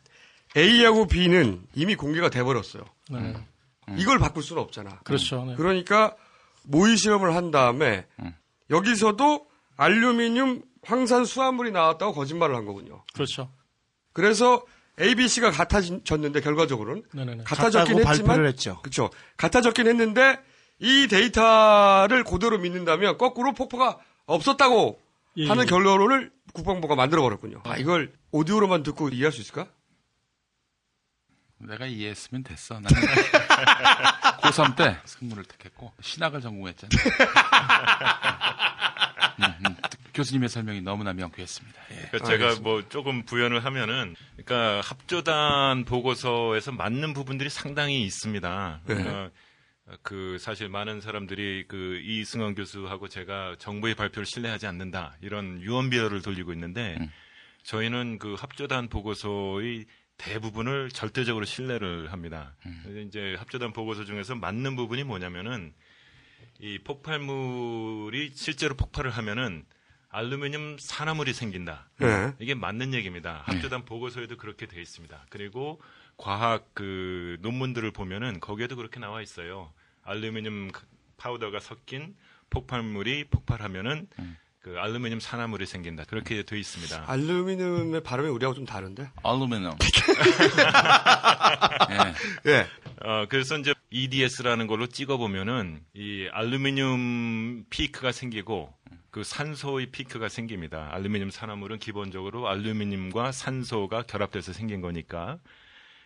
A하고 0.55 1.07
B는 1.07 1.63
이미 1.75 1.95
공개가 1.95 2.29
돼 2.29 2.43
버렸어요. 2.43 2.83
네. 3.09 3.33
이걸 3.97 4.19
바꿀 4.19 4.43
수는 4.43 4.61
없잖아. 4.61 4.99
그렇죠. 5.03 5.45
네. 5.45 5.55
그러니까 5.55 6.15
모의 6.63 6.97
실험을 6.97 7.35
한 7.35 7.49
다음에 7.51 8.05
여기서도 8.69 9.47
알루미늄 9.77 10.63
황산 10.83 11.25
수화물이 11.25 11.71
나왔다고 11.71 12.13
거짓말을 12.13 12.55
한 12.55 12.65
거군요. 12.65 13.03
그렇죠. 13.13 13.51
그래서 14.13 14.63
ABC가 14.99 15.51
같아졌는데 15.51 16.41
결과적으로는 16.41 17.03
네네네. 17.13 17.43
같아졌긴 17.43 17.95
같다고 17.95 18.09
했지만 18.09 18.27
발표를 18.27 18.49
했죠. 18.49 18.79
그렇죠. 18.81 19.09
같아졌긴 19.37 19.87
했는데 19.87 20.39
이 20.79 21.07
데이터를 21.07 22.23
그대로 22.23 22.57
믿는다면 22.57 23.17
거꾸로 23.17 23.53
폭파가 23.53 23.99
없었다고 24.25 24.99
예, 25.37 25.47
하는 25.47 25.63
예. 25.63 25.67
결론을 25.67 26.31
국방부가 26.53 26.95
만들어 26.95 27.21
버렸군요. 27.21 27.61
아 27.63 27.77
이걸 27.77 28.11
오디오로만 28.31 28.83
듣고 28.83 29.09
이해할 29.09 29.31
수 29.31 29.41
있을까? 29.41 29.67
내가 31.59 31.85
이해했으면 31.85 32.43
됐어. 32.43 32.75
나는 32.75 32.87
고3 34.41 34.75
때 34.77 34.97
승무를 35.05 35.43
택했고 35.43 35.91
신학을 36.01 36.41
전공했잖아. 36.41 36.89
음, 39.39 39.43
음. 39.67 39.75
교수님의 40.13 40.49
설명이 40.49 40.81
너무나 40.81 41.13
명쾌했습니다. 41.13 41.81
예. 41.91 41.95
그러니까 42.11 42.25
제가 42.25 42.59
뭐 42.61 42.87
조금 42.89 43.23
부연을 43.23 43.63
하면은, 43.65 44.15
그러니까 44.33 44.81
합조단 44.81 45.85
보고서에서 45.85 46.71
맞는 46.71 47.13
부분들이 47.13 47.49
상당히 47.49 48.03
있습니다. 48.03 48.81
그러니까 48.85 49.31
그 50.03 50.37
사실 50.39 50.69
많은 50.69 51.01
사람들이 51.01 51.65
그 51.67 51.99
이승원 52.03 52.53
교수하고 52.55 53.07
제가 53.07 53.55
정부의 53.57 53.95
발표를 53.95 54.25
신뢰하지 54.25 54.67
않는다 54.67 55.17
이런 55.21 55.61
유언비어를 55.61 56.21
돌리고 56.21 56.53
있는데 56.53 56.97
저희는 57.63 58.19
그 58.19 58.35
합조단 58.35 58.89
보고서의 58.89 59.85
대부분을 60.17 60.89
절대적으로 60.89 61.45
신뢰를 61.45 62.11
합니다. 62.11 62.55
그래서 62.83 62.99
이제 62.99 63.35
합조단 63.39 63.73
보고서 63.73 64.05
중에서 64.05 64.35
맞는 64.35 64.75
부분이 64.75 65.05
뭐냐면은 65.05 65.73
이 66.59 66.77
폭발물이 66.77 68.33
실제로 68.35 68.75
폭발을 68.75 69.09
하면은 69.11 69.65
알루미늄 70.11 70.77
산화물이 70.79 71.33
생긴다. 71.33 71.89
네. 71.99 72.33
이게 72.39 72.55
맞는 72.55 72.93
얘기입니다. 72.93 73.43
합조단 73.45 73.85
보고서에도 73.85 74.37
그렇게 74.37 74.65
돼 74.65 74.81
있습니다. 74.81 75.25
그리고 75.29 75.79
과학 76.17 76.73
그 76.73 77.37
논문들을 77.41 77.91
보면은 77.91 78.39
거기에도 78.39 78.75
그렇게 78.75 78.99
나와 78.99 79.21
있어요. 79.21 79.71
알루미늄 80.03 80.71
파우더가 81.17 81.59
섞인 81.59 82.15
폭발물이 82.49 83.25
폭발하면은 83.25 84.07
그 84.61 84.77
알루미늄 84.79 85.19
산화물이 85.19 85.65
생긴다. 85.67 86.05
그렇게 86.05 86.41
돼 86.43 86.59
있습니다. 86.59 87.03
알루미늄의 87.07 88.01
발음이 88.01 88.29
우리하고 88.29 88.55
좀 88.55 88.65
다른데? 88.65 89.11
알루미늄. 89.23 89.71
예. 92.47 92.67
어, 93.01 93.25
그래서 93.29 93.57
이제 93.57 93.73
EDS라는 93.91 94.67
걸로 94.67 94.87
찍어 94.87 95.17
보면은 95.17 95.81
이 95.93 96.27
알루미늄 96.31 97.65
피크가 97.69 98.11
생기고 98.11 98.73
그 98.83 98.98
그 99.19 99.23
산소의 99.25 99.87
피크가 99.87 100.29
생깁니다. 100.29 100.87
알루미늄 100.93 101.29
산화물은 101.29 101.79
기본적으로 101.79 102.47
알루미늄과 102.47 103.33
산소가 103.33 104.03
결합돼서 104.03 104.53
생긴 104.53 104.79
거니까. 104.79 105.39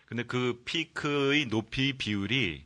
근데 0.06 0.24
그 0.24 0.60
피크의 0.64 1.46
높이 1.46 1.92
비율이 1.92 2.64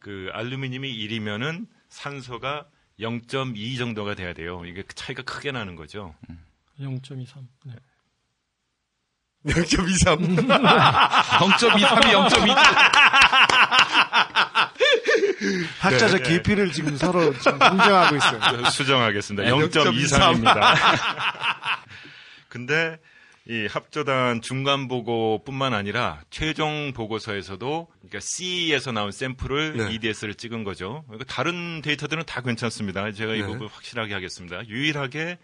그 0.00 0.30
알루미늄이 0.32 0.92
1이면은 0.92 1.68
산소가 1.90 2.66
0.2 2.98 3.78
정도가 3.78 4.16
돼야 4.16 4.32
돼요. 4.32 4.64
이게 4.64 4.82
차이가 4.96 5.22
크게 5.22 5.52
나는 5.52 5.76
거죠. 5.76 6.16
0.23. 6.80 7.46
네. 7.66 7.74
0.23. 9.46 10.48
0.23이 11.38 11.82
0.2. 12.02 12.56
학자적 15.80 16.22
네. 16.22 16.30
깊이를 16.30 16.72
지금 16.72 16.96
서로 16.96 17.32
지금 17.38 17.58
공정하고 17.58 18.16
있어요. 18.16 18.64
수정하겠습니다. 18.70 19.48
네, 19.48 19.50
0.23입니다. 19.50 20.74
근데 22.48 22.98
이 23.46 23.66
합조단 23.66 24.40
중간 24.40 24.88
보고뿐만 24.88 25.74
아니라 25.74 26.22
최종 26.30 26.92
보고서에서도 26.94 27.88
그러니까 27.98 28.18
C에서 28.22 28.90
나온 28.90 29.12
샘플을 29.12 29.76
네. 29.76 29.94
EDS를 29.94 30.34
찍은 30.34 30.64
거죠. 30.64 31.04
그러니까 31.08 31.26
다른 31.32 31.82
데이터들은 31.82 32.24
다 32.24 32.40
괜찮습니다. 32.40 33.12
제가 33.12 33.34
이 33.34 33.42
네. 33.42 33.46
부분 33.46 33.68
확실하게 33.68 34.14
하겠습니다. 34.14 34.66
유일하게 34.66 35.38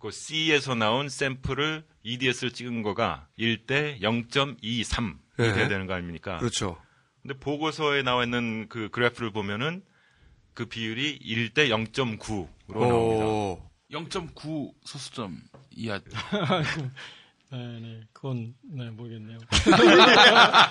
그 0.00 0.10
C에서 0.10 0.74
나온 0.74 1.08
샘플을 1.08 1.84
EDS를 2.02 2.50
찍은 2.52 2.82
거가 2.82 3.26
1대 3.38 4.00
0.23이 4.00 5.16
네. 5.38 5.52
돼야 5.54 5.68
되는 5.68 5.86
거 5.86 5.94
아닙니까? 5.94 6.38
그렇죠. 6.38 6.76
근데 7.22 7.38
보고서에 7.38 8.02
나와 8.02 8.24
있는 8.24 8.68
그 8.68 8.88
그래프를 8.90 9.30
보면은 9.30 9.82
그 10.54 10.66
비율이 10.66 11.18
1대 11.20 11.68
0.9로 11.68 12.48
나옵니다. 12.68 13.70
0.9 13.90 14.72
소수점 14.84 15.40
이하. 15.70 16.00
네, 17.52 17.58
네, 17.80 18.00
그건 18.12 18.54
네 18.62 18.90
모르겠네요. 18.90 19.38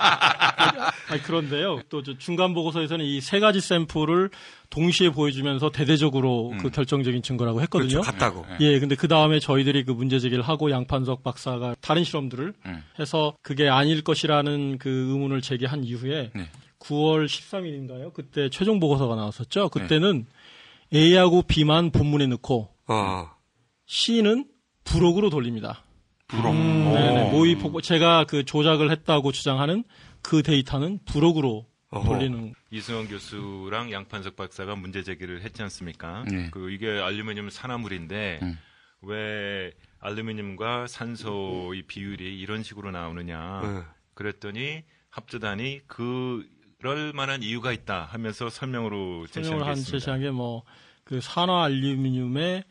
아니, 1.10 1.22
그런데요, 1.24 1.82
또저 1.90 2.18
중간 2.18 2.54
보고서에서는 2.54 3.06
이 3.06 3.20
세 3.22 3.40
가지 3.40 3.60
샘플을 3.60 4.30
동시에 4.70 5.10
보여주면서 5.10 5.72
대대적으로 5.72 6.54
그 6.60 6.70
결정적인 6.70 7.22
증거라고 7.22 7.62
했거든요. 7.64 8.00
음. 8.00 8.02
그렇죠. 8.02 8.12
같다고. 8.12 8.46
예, 8.62 8.80
근데 8.80 8.96
그 8.96 9.08
다음에 9.08 9.40
저희들이 9.40 9.84
그 9.84 9.92
문제 9.92 10.20
제기를 10.20 10.44
하고 10.44 10.72
양판석 10.72 11.24
박사가 11.24 11.76
다른 11.82 12.04
실험들을 12.04 12.54
음. 12.66 12.84
해서 12.98 13.36
그게 13.42 13.68
아닐 13.68 14.04
것이라는 14.04 14.78
그 14.78 14.90
의문을 14.90 15.42
제기한 15.42 15.84
이후에 15.84 16.32
네. 16.34 16.50
9월 16.80 17.26
13일인가요? 17.26 18.14
그때 18.14 18.50
최종 18.50 18.80
보고서가 18.80 19.16
나왔었죠. 19.16 19.70
네. 19.70 19.80
그때는 19.82 20.26
A하고 20.94 21.42
B만 21.44 21.92
본문에 21.92 22.28
넣고 22.28 22.70
아. 22.88 23.34
C는 23.86 24.46
부록으로 24.86 25.30
돌립니다. 25.30 25.84
부록. 26.30 26.54
음, 26.54 26.94
네네. 26.94 27.32
모의 27.32 27.56
폭 27.58 27.82
제가 27.82 28.24
그 28.26 28.46
조작을 28.46 28.92
했다고 28.92 29.32
주장하는 29.32 29.84
그 30.22 30.42
데이터는 30.44 31.00
부록으로 31.06 31.66
어허. 31.90 32.08
돌리는 32.08 32.54
이승원 32.72 33.08
교수랑 33.08 33.92
양판석 33.92 34.36
박사가 34.36 34.76
문제 34.76 35.04
제기를 35.04 35.42
했지 35.42 35.62
않습니까? 35.64 36.24
네. 36.30 36.50
그 36.52 36.70
이게 36.72 36.88
알루미늄 36.88 37.50
산화물인데 37.50 38.40
음. 38.44 38.58
왜 39.02 39.72
알루미늄과 40.00 40.88
산소의 40.88 41.84
비율이 41.88 42.40
이런 42.40 42.64
식으로 42.64 42.92
나오느냐? 42.92 43.62
네. 43.64 43.82
그랬더니 44.14 44.84
합조단이 45.10 45.82
그럴 45.88 47.12
만한 47.14 47.42
이유가 47.42 47.72
있다 47.72 48.04
하면서 48.12 48.50
설명으로 48.50 49.26
제시한 49.28 49.44
설명을 49.46 49.64
게한 49.64 49.78
있습니다. 49.78 49.98
제시한 50.00 50.20
게 50.22 50.30
뭐 50.32 50.62
그 51.06 51.22
산화 51.22 51.64
알루미늄에 51.64 52.64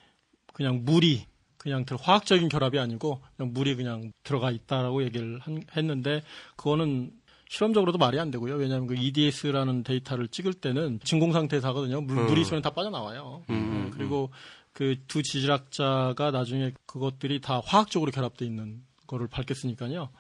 그냥 0.53 0.85
물이 0.85 1.27
그냥 1.59 1.85
들 1.85 1.97
화학적인 2.01 2.49
결합이 2.49 2.79
아니고 2.79 3.21
그냥 3.37 3.53
물이 3.53 3.75
그냥 3.77 4.13
들어가 4.23 4.51
있다라고 4.51 5.03
얘기를 5.03 5.39
한- 5.41 5.63
했는데 5.77 6.23
그거는 6.57 7.11
실험적으로도 7.49 7.99
말이 7.99 8.19
안 8.21 8.31
되고요. 8.31 8.55
왜냐하면 8.57 8.87
그 8.87 8.95
EDS라는 8.95 9.83
데이터를 9.83 10.29
찍을 10.29 10.55
때는 10.55 11.01
진공 11.03 11.33
상태사거든요. 11.33 12.01
물, 12.03 12.19
음. 12.19 12.27
물이 12.27 12.43
있으면 12.43 12.63
다 12.63 12.71
빠져나와요. 12.71 13.43
음, 13.51 13.85
네, 13.87 13.91
그리고 13.97 14.31
그 14.73 14.97
두 15.09 15.23
지질학자가 15.23 16.31
나중에 16.31 16.73
그것들이 16.87 17.41
다 17.41 17.61
화학적으로 17.65 18.13
결합돼 18.13 18.45
있는 18.45 18.83
거를 19.07 19.27
밝혔으니까요. 19.27 20.11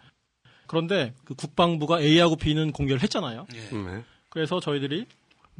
그런데 0.66 1.14
그 1.24 1.34
국방부가 1.34 2.00
A하고 2.00 2.36
B는 2.36 2.72
공개를 2.72 3.02
했잖아요. 3.02 3.46
네. 3.50 4.04
그래서 4.30 4.58
저희들이 4.58 5.06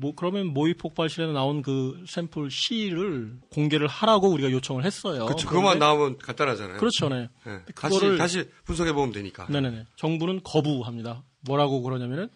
뭐 0.01 0.15
그러면 0.15 0.47
모의 0.47 0.75
폭발 0.75 1.09
실에 1.09 1.27
나온 1.33 1.61
그 1.61 2.05
샘플 2.07 2.51
C를 2.53 3.37
공개를 3.51 3.89
하라고 3.89 4.29
우리가 4.29 4.51
요청을 4.53 4.85
했어요. 4.85 5.27
그렇죠. 5.27 5.49
그것만 5.49 5.81
나오면 5.81 6.19
간단하잖아요. 6.19 6.79
그렇죠, 6.79 7.09
네. 7.09 7.29
네. 7.45 7.59
그거를- 7.75 8.17
다시 8.17 8.39
다시 8.43 8.51
분석해 8.65 8.93
보면 8.93 9.11
되니까. 9.13 9.47
네네네. 9.51 9.87
정부는 9.97 10.43
거부합니다. 10.45 11.25
뭐라고 11.41 11.83
그러냐면은 11.83 12.29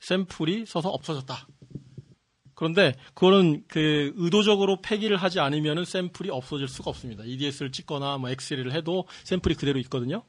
샘플이 0.00 0.64
써서 0.66 0.88
없어졌다. 0.88 1.46
그런데 2.54 2.94
그거는 3.14 3.64
그 3.68 4.12
의도적으로 4.16 4.80
폐기를 4.80 5.18
하지 5.18 5.40
않으면은 5.40 5.84
샘플이 5.84 6.30
없어질 6.30 6.68
수가 6.68 6.88
없습니다. 6.90 7.22
EDS를 7.24 7.70
찍거나 7.72 8.16
뭐 8.18 8.30
엑스레이를 8.30 8.72
해도 8.72 9.06
샘플이 9.24 9.54
그대로 9.56 9.78
있거든요. 9.80 10.22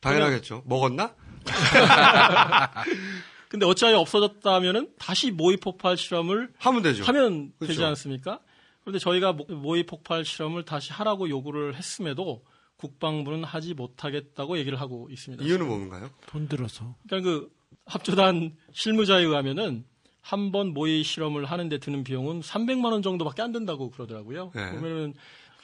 당연하겠죠. 0.00 0.62
먹었나? 0.66 1.14
근데 3.56 3.66
어찌하여 3.66 3.98
없어졌다면은 3.98 4.90
다시 4.98 5.30
모의 5.30 5.56
폭발 5.56 5.96
실험을 5.96 6.50
하면 6.58 6.82
되죠. 6.82 7.04
하면 7.04 7.52
그렇죠. 7.58 7.72
되지 7.72 7.84
않습니까? 7.84 8.40
그런데 8.82 8.98
저희가 8.98 9.32
모- 9.32 9.46
모의 9.48 9.84
폭발 9.86 10.24
실험을 10.24 10.64
다시 10.64 10.92
하라고 10.92 11.28
요구를 11.28 11.74
했음에도 11.74 12.42
국방부는 12.76 13.44
하지 13.44 13.72
못하겠다고 13.74 14.58
얘기를 14.58 14.78
하고 14.80 15.08
있습니다. 15.10 15.42
이유는 15.44 15.66
뭔가요? 15.66 16.10
돈 16.26 16.46
들어서. 16.48 16.94
그러니까 17.08 17.30
그 17.30 17.48
합조단 17.86 18.54
실무자에 18.72 19.22
의하면은 19.24 19.84
한 20.20 20.50
번 20.52 20.74
모의 20.74 21.02
실험을 21.04 21.44
하는데 21.46 21.78
드는 21.78 22.04
비용은 22.04 22.40
300만 22.40 22.92
원 22.92 23.00
정도밖에 23.00 23.42
안 23.42 23.52
된다고 23.52 23.90
그러더라고요. 23.90 24.50
네. 24.54 24.70
그러면은 24.70 25.14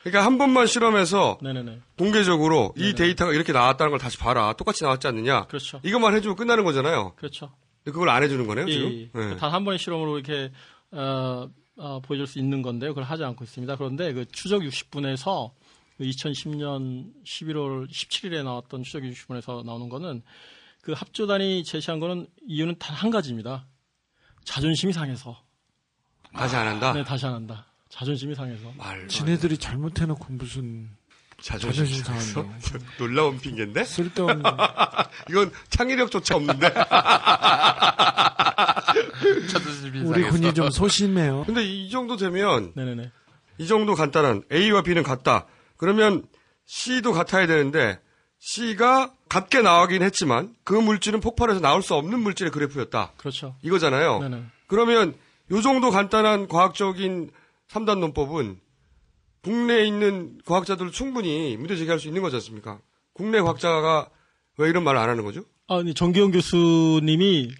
그러니까 0.01 0.24
한 0.24 0.38
번만 0.38 0.66
실험해서 0.66 1.38
네네네. 1.43 1.80
공개적으로 1.99 2.72
이 2.76 2.80
네네. 2.82 2.95
데이터가 2.95 3.32
이렇게 3.34 3.53
나왔다는 3.53 3.90
걸 3.90 3.99
다시 4.01 4.18
봐라. 4.18 4.53
똑같이 4.55 4.82
나왔지 4.84 5.07
않느냐. 5.09 5.47
그렇죠. 5.49 5.80
이것만 5.84 6.14
해주면 6.14 6.36
끝나는 6.36 6.64
거잖아요. 6.64 7.12
그렇죠. 7.16 7.53
근데 7.84 7.92
그걸 7.92 8.08
안 8.10 8.22
해주는 8.22 8.46
거네요, 8.46 8.66
예, 8.68 8.72
지금? 8.72 8.90
예. 8.92 9.10
네. 9.30 9.36
단한 9.36 9.64
번의 9.64 9.78
실험으로 9.78 10.18
이렇게 10.18 10.52
어, 10.92 11.48
어, 11.76 12.00
보여줄 12.00 12.26
수 12.26 12.38
있는 12.38 12.62
건데요. 12.62 12.90
그걸 12.90 13.04
하지 13.04 13.24
않고 13.24 13.44
있습니다. 13.44 13.76
그런데 13.76 14.12
그 14.12 14.24
추적 14.26 14.60
60분에서 14.62 15.50
2010년 16.00 17.12
11월 17.24 17.88
17일에 17.88 18.42
나왔던 18.44 18.82
추적 18.82 19.02
60분에서 19.02 19.64
나오는 19.64 19.88
거는 19.88 20.22
그 20.82 20.92
합조단이 20.92 21.64
제시한 21.64 22.00
거는 22.00 22.26
이유는 22.46 22.76
단 22.78 22.96
한 22.96 23.10
가지입니다. 23.10 23.66
자존심이 24.44 24.92
상해서. 24.92 25.40
다시 26.32 26.56
안 26.56 26.66
한다? 26.66 26.92
네, 26.92 27.04
다시 27.04 27.26
안 27.26 27.34
한다. 27.34 27.66
자존심이 27.88 28.34
상해서. 28.34 28.72
지네들이 29.08 29.58
잘못해놓고 29.58 30.32
무슨 30.32 30.90
자존심? 31.43 31.86
상한다. 32.03 32.45
놀라운 32.99 33.38
핑계인데? 33.38 33.84
쓸데없는. 33.84 34.43
이건 35.28 35.51
창의력조차 35.68 36.36
없는데? 36.36 36.72
우리 40.05 40.22
군이 40.30 40.55
좀 40.55 40.70
소심해요. 40.70 41.45
근데 41.45 41.64
이 41.64 41.90
정도 41.90 42.16
되면 42.16 42.72
네네네. 42.74 43.11
이 43.59 43.66
정도 43.66 43.95
간단한 43.95 44.45
A와 44.53 44.82
B는 44.82 45.03
같다. 45.03 45.47
그러면 45.76 46.24
C도 46.64 47.12
같아야 47.12 47.47
되는데 47.47 47.99
C가 48.38 49.12
같게 49.28 49.62
나오긴 49.62 50.03
했지만 50.03 50.55
그 50.64 50.74
물질은 50.74 51.20
폭발해서 51.20 51.61
나올 51.61 51.82
수 51.82 51.95
없는 51.95 52.20
물질의 52.20 52.51
그래프였다. 52.53 53.12
그렇죠. 53.16 53.57
이거잖아요. 53.62 54.20
네네. 54.20 54.43
그러면 54.66 55.14
요 55.51 55.61
정도 55.61 55.90
간단한 55.90 56.49
과학적인 56.49 57.30
3단 57.68 57.99
논법은 57.99 58.59
국내에 59.43 59.84
있는 59.86 60.38
과학자들 60.45 60.90
충분히 60.93 61.57
문제 61.57 61.76
제기할 61.76 61.99
수 61.99 62.09
있는 62.09 62.22
거지 62.22 62.36
않습니까? 62.36 62.80
국내 63.12 63.40
과학자가 63.40 64.09
왜 64.59 64.68
이런 64.68 64.84
말을 64.84 65.01
안 65.01 65.09
하는 65.09 65.24
거죠? 65.24 65.45
아, 65.68 65.82
네, 65.82 65.93
정기영 65.95 66.30
교수님이 66.30 67.51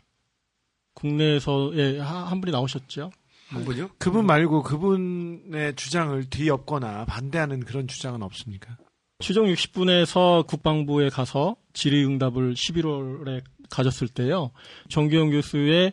국내에서 0.95 1.73
예, 1.75 1.99
하- 1.99 2.25
한 2.31 2.41
분이 2.41 2.53
나오셨죠. 2.53 3.11
한 3.49 3.65
분이요? 3.65 3.91
그분 3.99 4.27
말고 4.27 4.63
그분의 4.63 5.75
주장을 5.77 6.25
뒤엎거나 6.31 7.05
반대하는 7.07 7.61
그런 7.61 7.87
주장은 7.87 8.23
없습니까? 8.23 8.77
추정 9.19 9.45
60분에서 9.47 10.47
국방부에 10.47 11.09
가서 11.09 11.57
질의응답을 11.75 12.55
11월에 12.55 13.43
가졌을 13.71 14.09
때요. 14.09 14.51
정기영 14.89 15.31
교수의 15.31 15.93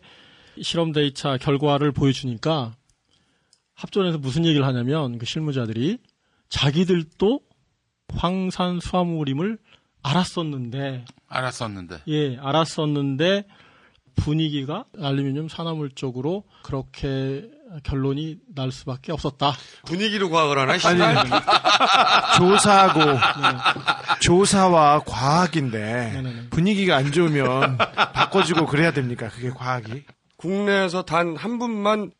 실험 0.61 0.91
데이터 0.91 1.37
결과를 1.37 1.91
보여주니까 1.91 2.75
합전에서 3.79 4.17
무슨 4.17 4.45
얘기를 4.45 4.65
하냐면 4.65 5.17
그 5.17 5.25
실무자들이 5.25 5.99
자기들도 6.49 7.39
황산 8.13 8.79
수화물임을 8.81 9.57
알았었는데 10.03 11.05
알았었는데. 11.29 12.01
예, 12.07 12.37
알았었는데 12.37 13.45
분위기가 14.15 14.83
알루미늄 15.01 15.47
산화물 15.47 15.91
쪽으로 15.91 16.43
그렇게 16.63 17.49
결론이 17.83 18.37
날 18.55 18.71
수밖에 18.71 19.11
없었다. 19.13 19.53
분위기로 19.85 20.29
과학을 20.29 20.57
하나? 20.57 20.71
아니, 20.73 20.79
씨발. 20.79 21.25
조사하고 22.37 22.99
네. 22.99 23.19
조사와 24.21 25.03
과학인데 25.05 26.47
분위기가 26.49 26.97
안 26.97 27.11
좋으면 27.11 27.77
바꿔주고 27.77 28.65
그래야 28.65 28.91
됩니까? 28.91 29.29
그게 29.29 29.49
과학이? 29.51 30.03
국내에서 30.37 31.03
단 31.03 31.35
한 31.37 31.59
분만 31.59 32.11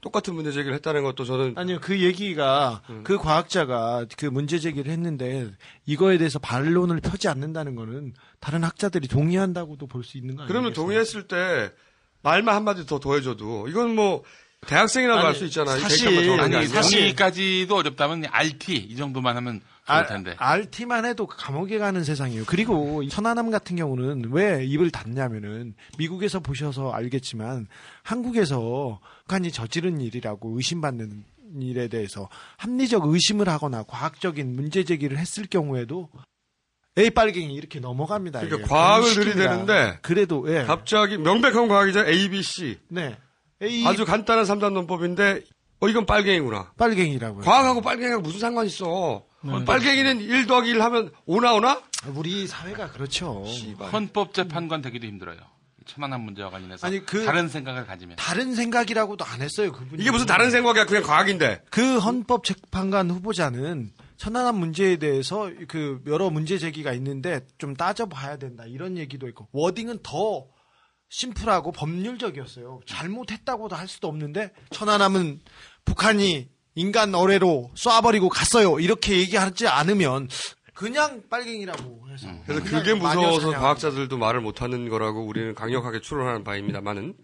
똑같은 0.00 0.34
문제 0.34 0.50
제기를 0.52 0.74
했다는 0.76 1.02
것도 1.02 1.24
저는 1.24 1.54
아니요 1.56 1.78
그 1.80 2.00
얘기가 2.00 2.82
음. 2.90 3.02
그 3.04 3.18
과학자가 3.18 4.06
그 4.16 4.26
문제 4.26 4.58
제기를 4.58 4.90
했는데 4.90 5.50
이거에 5.86 6.16
대해서 6.18 6.38
반론을 6.38 7.00
펴지 7.00 7.28
않는다는 7.28 7.74
거는 7.74 8.14
다른 8.40 8.64
학자들이 8.64 9.08
동의한다고도 9.08 9.86
볼 9.86 10.02
수 10.04 10.16
있는 10.16 10.36
거 10.36 10.42
아니에요? 10.42 10.48
그러면 10.48 10.72
동의했을 10.72 11.28
때 11.28 11.70
말만 12.22 12.54
한마디 12.54 12.86
더 12.86 12.98
더해줘도 12.98 13.68
이건 13.68 13.94
뭐 13.94 14.22
대학생이라도 14.66 15.18
아니, 15.20 15.26
할수 15.26 15.44
있잖아요. 15.46 15.76
이 15.78 15.80
사실 15.80 16.40
아니. 16.40 16.66
사실까지도 16.66 17.76
어렵다면 17.76 18.24
RT 18.30 18.74
이 18.76 18.96
정도만 18.96 19.36
하면 19.36 19.60
좋을 19.86 20.06
텐데. 20.06 20.34
RT만 20.38 21.04
해도 21.04 21.26
감옥에 21.26 21.78
가는 21.78 22.04
세상이에요. 22.04 22.44
그리고 22.46 23.02
이 23.02 23.08
천안함 23.08 23.50
같은 23.50 23.76
경우는 23.76 24.30
왜 24.32 24.64
입을 24.64 24.90
닫냐면은 24.90 25.74
미국에서 25.98 26.40
보셔서 26.40 26.92
알겠지만 26.92 27.66
한국에서 28.02 29.00
북한이 29.22 29.50
저지른 29.52 30.00
일이라고 30.00 30.56
의심받는 30.56 31.24
일에 31.60 31.88
대해서 31.88 32.28
합리적 32.58 33.06
의심을 33.06 33.48
하거나 33.48 33.82
과학적인 33.82 34.54
문제 34.54 34.84
제기를 34.84 35.18
했을 35.18 35.46
경우에도 35.46 36.08
A 36.98 37.10
빨갱이 37.10 37.54
이렇게 37.54 37.80
넘어갑니다. 37.80 38.40
그러니까 38.40 38.58
이게. 38.58 38.68
과학을. 38.68 39.14
들이대는데 39.14 39.98
그래도 40.02 40.44
예. 40.54 40.64
갑자기 40.64 41.16
명백한 41.18 41.68
과학이죠. 41.68 42.06
A, 42.06 42.28
B, 42.28 42.42
C. 42.42 42.78
네. 42.88 43.16
A 43.62 43.86
아주 43.86 44.04
간단한 44.04 44.44
삼단 44.44 44.74
논법인데 44.74 45.42
어 45.80 45.88
이건 45.88 46.06
빨갱이구나. 46.06 46.72
빨갱이라고요. 46.76 47.44
과학하고 47.44 47.80
빨갱이하고 47.80 48.22
무슨 48.22 48.40
상관 48.40 48.66
있어? 48.66 49.24
네. 49.42 49.64
빨갱이는 49.64 50.20
1 50.20 50.46
더하기 50.46 50.70
1 50.70 50.82
하면 50.82 51.12
5 51.26 51.40
나오나? 51.40 51.82
우리 52.14 52.46
사회가 52.46 52.90
그렇죠. 52.92 53.44
헌법재판관 53.92 54.82
되기도 54.82 55.06
힘들어요. 55.06 55.38
천안함 55.86 56.20
문제와 56.22 56.50
관련해서 56.50 56.86
아니, 56.86 57.04
그- 57.04 57.24
다른 57.24 57.48
생각을 57.48 57.86
가지면 57.86 58.16
다른 58.16 58.54
생각이라고도 58.54 59.24
안 59.24 59.40
했어요. 59.42 59.72
그분이. 59.72 60.00
이게 60.02 60.10
무슨 60.10 60.26
다른 60.26 60.50
생각이야? 60.50 60.84
그냥 60.86 61.02
과학인데. 61.02 61.62
그 61.70 61.98
헌법 61.98 62.44
재판관 62.44 63.10
후보자는 63.10 63.90
천안함 64.18 64.56
문제에 64.56 64.96
대해서 64.98 65.50
그 65.68 66.00
여러 66.06 66.28
문제 66.30 66.58
제기가 66.58 66.92
있는데 66.92 67.40
좀 67.58 67.74
따져봐야 67.74 68.36
된다 68.36 68.64
이런 68.66 68.98
얘기도 68.98 69.26
있고 69.28 69.48
워딩은 69.52 70.00
더 70.02 70.46
심플하고 71.08 71.72
법률적이었어요. 71.72 72.80
잘못했다고도 72.86 73.74
할 73.74 73.88
수도 73.88 74.06
없는데 74.08 74.52
천안함은 74.70 75.40
북한이 75.86 76.48
인간 76.74 77.14
어뢰로 77.14 77.70
쏴버리고 77.74 78.28
갔어요. 78.28 78.78
이렇게 78.80 79.18
얘기하지 79.18 79.66
않으면 79.68 80.28
그냥 80.74 81.22
빨갱이라고 81.28 82.08
해서 82.10 82.28
그래서 82.46 82.64
그냥 82.64 82.82
그게 82.82 82.94
무서워서. 82.94 83.50
과학자들도 83.50 84.16
말을 84.16 84.40
못하는 84.40 84.88
거라고 84.88 85.24
우리는 85.24 85.54
강력하게 85.54 86.00
추론하는 86.00 86.42
바입니다만은 86.44 87.14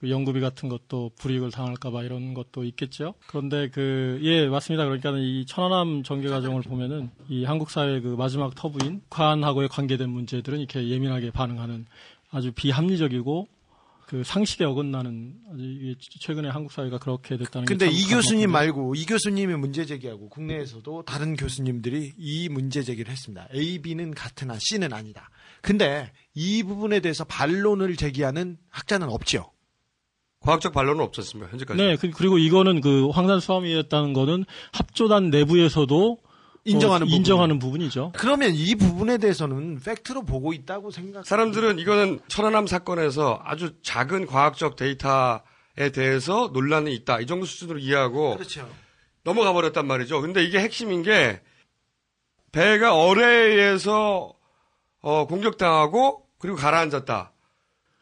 그 0.00 0.08
연구비 0.08 0.40
같은 0.40 0.68
것도 0.68 1.10
불이익을 1.18 1.50
당할까봐 1.50 2.04
이런 2.04 2.32
것도 2.32 2.64
있겠죠. 2.64 3.14
그런데 3.26 3.68
그, 3.68 4.18
예, 4.22 4.46
맞습니다. 4.46 4.84
그러니까 4.84 5.12
이 5.18 5.44
천안함 5.46 6.04
전개 6.04 6.28
과정을 6.28 6.62
보면은 6.62 7.10
이 7.28 7.44
한국 7.44 7.70
사회 7.70 8.00
그 8.00 8.08
마지막 8.16 8.54
터부인 8.54 9.02
북한하고의 9.10 9.68
관계된 9.68 10.08
문제들은 10.08 10.58
이렇게 10.58 10.88
예민하게 10.88 11.32
반응하는 11.32 11.84
아주 12.30 12.52
비합리적이고 12.52 13.46
그 14.10 14.24
상식에 14.24 14.64
어긋나는 14.64 15.34
아주 15.52 15.94
최근에 16.18 16.48
한국 16.48 16.72
사회가 16.72 16.98
그렇게 16.98 17.36
됐다는 17.36 17.64
게 17.64 17.72
근데 17.72 17.86
참이 17.86 18.08
교수님. 18.12 18.50
말고 18.50 18.96
이 18.96 19.06
교수님이 19.06 19.54
문제 19.54 19.86
제기하고 19.86 20.28
국내에서도 20.28 21.04
다른 21.04 21.36
교수님들이 21.36 22.14
이 22.18 22.48
문제 22.48 22.82
제기를 22.82 23.12
했습니다. 23.12 23.46
A, 23.54 23.78
B는 23.78 24.12
같으나 24.12 24.56
C는 24.58 24.92
아니다. 24.92 25.30
근데 25.62 26.10
이 26.34 26.64
부분에 26.64 26.98
대해서 26.98 27.22
반론을 27.22 27.94
제기하는 27.94 28.58
학자는 28.68 29.08
없죠. 29.08 29.52
과학적 30.40 30.72
반론은 30.72 31.04
없었습니다. 31.04 31.48
현재까지. 31.52 31.80
네, 31.80 31.94
그- 31.94 32.10
그리고 32.10 32.36
이거는 32.38 32.80
그 32.80 33.10
황산 33.10 33.38
수함이었다는 33.38 34.12
거는 34.12 34.44
합조단 34.72 35.30
내부에서도 35.30 36.18
인정하는 36.64 37.04
어, 37.04 37.06
부분. 37.06 37.16
인정하는 37.16 37.58
부분이죠. 37.58 38.12
그러면 38.16 38.52
이 38.54 38.74
부분에 38.74 39.18
대해서는 39.18 39.80
팩트로 39.80 40.24
보고 40.24 40.52
있다고 40.52 40.90
생각. 40.90 41.26
사람들은 41.26 41.78
이거는 41.78 42.20
천안함 42.28 42.66
사건에서 42.66 43.40
아주 43.44 43.74
작은 43.82 44.26
과학적 44.26 44.76
데이터에 44.76 45.90
대해서 45.92 46.50
논란이 46.52 46.94
있다. 46.94 47.20
이 47.20 47.26
정도 47.26 47.46
수준으로 47.46 47.78
이해하고 47.78 48.34
그렇죠. 48.36 48.68
넘어가 49.24 49.52
버렸단 49.52 49.86
말이죠. 49.86 50.20
근데 50.20 50.42
이게 50.44 50.58
핵심인 50.60 51.02
게 51.02 51.40
배가 52.52 52.94
어뢰에서 52.94 54.34
어, 55.02 55.26
공격당하고 55.26 56.26
그리고 56.38 56.56
가라앉았다. 56.56 57.32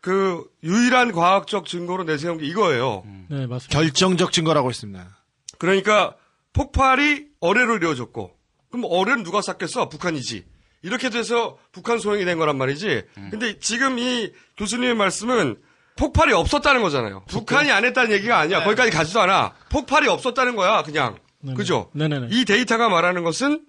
그 0.01 0.49
유일한 0.63 1.13
과학적 1.13 1.67
증거로 1.67 2.05
내세운 2.05 2.39
게 2.39 2.47
이거예요. 2.47 3.05
네, 3.29 3.47
맞습니다. 3.47 3.69
결정적 3.69 4.33
증거라고 4.33 4.69
했습니다. 4.69 5.19
그러니까 5.59 6.15
폭발이 6.53 7.27
어뢰로 7.41 7.77
이루어졌고 7.77 8.38
그럼 8.71 8.85
어뢰는 8.89 9.25
누가 9.25 9.43
쐈겠어? 9.43 9.89
북한이지. 9.89 10.45
이렇게 10.83 11.11
돼서 11.11 11.59
북한 11.73 11.99
소행이 11.99 12.25
된 12.25 12.39
거란 12.39 12.57
말이지. 12.57 13.03
근데 13.31 13.59
지금 13.59 13.99
이 13.99 14.31
교수님의 14.57 14.95
말씀은 14.95 15.57
폭발이 15.97 16.33
없었다는 16.33 16.83
거잖아요. 16.83 17.25
북한이 17.29 17.73
안 17.73 17.85
했다는 17.85 18.12
얘기가 18.12 18.39
아니야. 18.39 18.62
거기까지 18.62 18.93
가지도 18.93 19.21
않아. 19.23 19.55
폭발이 19.71 20.07
없었다는 20.09 20.55
거야, 20.55 20.83
그냥. 20.83 21.19
네네. 21.41 21.57
그죠? 21.57 21.91
네네네. 21.95 22.29
이 22.31 22.45
데이터가 22.45 22.89
말하는 22.89 23.25
것은 23.25 23.64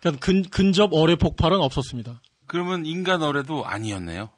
그러니까 0.00 0.24
근, 0.24 0.42
근접 0.42 0.90
어뢰 0.92 1.14
폭발은 1.16 1.58
없었습니다. 1.60 2.20
그러면 2.46 2.86
인간 2.86 3.22
어뢰도 3.22 3.66
아니었네요. 3.66 4.30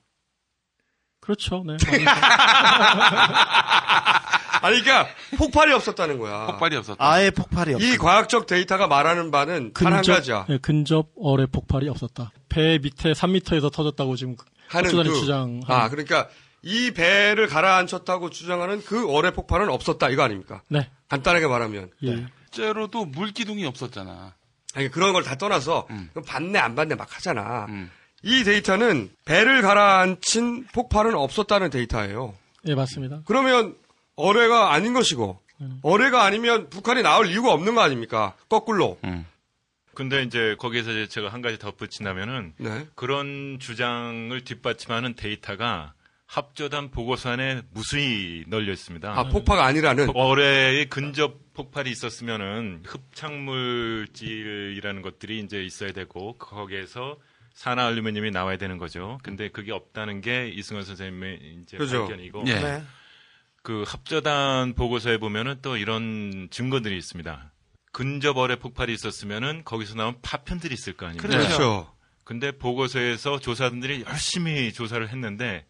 그렇죠. 1.20 1.62
네. 1.66 1.76
아니 4.62 4.80
그러니까 4.82 5.08
폭발이 5.38 5.72
없었다는 5.72 6.18
거야. 6.18 6.46
폭발이 6.46 6.76
없었다. 6.76 6.96
아예 7.04 7.30
폭발이 7.30 7.74
없. 7.74 7.80
이 7.82 7.96
과학적 7.96 8.46
데이터가 8.46 8.86
말하는 8.86 9.30
바는 9.30 9.72
단한 9.72 10.02
가지야. 10.02 10.46
네, 10.48 10.58
근접 10.58 11.08
어뢰 11.20 11.46
폭발이 11.46 11.88
없었다. 11.88 12.32
배 12.48 12.78
밑에 12.82 13.12
3m에서 13.12 13.72
터졌다고 13.72 14.16
지금 14.16 14.36
하는 14.68 14.84
합수단이 14.86 15.08
그 15.08 15.14
주장. 15.20 15.60
아 15.66 15.88
그러니까 15.88 16.28
이 16.62 16.90
배를 16.90 17.46
가라앉혔다고 17.46 18.30
주장하는 18.30 18.82
그 18.84 19.10
어뢰 19.10 19.30
폭발은 19.32 19.68
없었다 19.70 20.08
이거 20.10 20.22
아닙니까? 20.22 20.62
네. 20.68 20.90
간단하게 21.08 21.46
말하면. 21.46 21.90
예. 22.04 22.26
실제로도 22.52 23.04
물기둥이 23.06 23.64
없었잖아. 23.66 24.34
아니 24.74 24.88
그런 24.90 25.12
걸 25.12 25.22
다 25.24 25.36
떠나서 25.36 25.86
그럼 26.12 26.24
받네 26.26 26.58
안 26.58 26.74
받네 26.74 26.94
막 26.96 27.14
하잖아. 27.16 27.66
음. 27.68 27.90
이 28.22 28.44
데이터는 28.44 29.10
배를 29.24 29.62
가라앉힌 29.62 30.66
폭발은 30.74 31.14
없었다는 31.14 31.70
데이터예요. 31.70 32.34
예, 32.66 32.74
맞습니다. 32.74 33.20
그러면 33.24 33.74
어뢰가 34.20 34.72
아닌 34.72 34.92
것이고 34.92 35.38
어뢰가 35.82 36.24
아니면 36.24 36.70
북한이 36.70 37.02
나올 37.02 37.26
이유가 37.28 37.52
없는 37.52 37.74
거 37.74 37.80
아닙니까? 37.82 38.34
거꾸로. 38.48 38.98
근데 39.94 40.22
이제 40.22 40.54
거기에서 40.58 41.06
제가 41.06 41.28
한 41.28 41.42
가지 41.42 41.58
덧붙인다면은 41.58 42.54
네. 42.56 42.86
그런 42.94 43.58
주장을 43.60 44.40
뒷받침하는 44.44 45.14
데이터가 45.14 45.92
합조단 46.26 46.90
보고서 46.92 47.30
안에 47.30 47.62
무수히 47.72 48.44
널려 48.46 48.72
있습니다. 48.72 49.18
아 49.18 49.24
폭파가 49.28 49.66
아니라는. 49.66 50.10
어뢰의 50.14 50.88
근접 50.88 51.52
폭발이 51.54 51.90
있었으면은 51.90 52.84
흡착물질이라는 52.86 55.02
것들이 55.02 55.40
이제 55.40 55.62
있어야 55.62 55.92
되고 55.92 56.38
거기에서 56.38 57.18
산화 57.54 57.86
알루미늄이 57.88 58.30
나와야 58.30 58.56
되는 58.56 58.78
거죠. 58.78 59.18
근데 59.22 59.48
그게 59.48 59.72
없다는 59.72 60.20
게 60.20 60.48
이승원 60.48 60.84
선생님의 60.84 61.58
이제 61.62 61.76
그죠. 61.76 62.06
발견이고 62.06 62.44
예. 62.46 62.54
네. 62.54 62.82
그 63.62 63.84
합저단 63.86 64.74
보고서에 64.74 65.18
보면은 65.18 65.58
또 65.62 65.76
이런 65.76 66.48
증거들이 66.50 66.96
있습니다. 66.96 67.52
근접 67.92 68.36
어뢰 68.36 68.56
폭발이 68.56 68.92
있었으면은 68.92 69.62
거기서 69.64 69.94
나온 69.96 70.16
파편들이 70.22 70.72
있을 70.74 70.94
거 70.94 71.06
아닙니까? 71.06 71.28
그렇죠. 71.28 71.92
근데 72.24 72.52
보고서에서 72.52 73.40
조사들이 73.40 74.04
열심히 74.08 74.72
조사를 74.72 75.06
했는데 75.08 75.66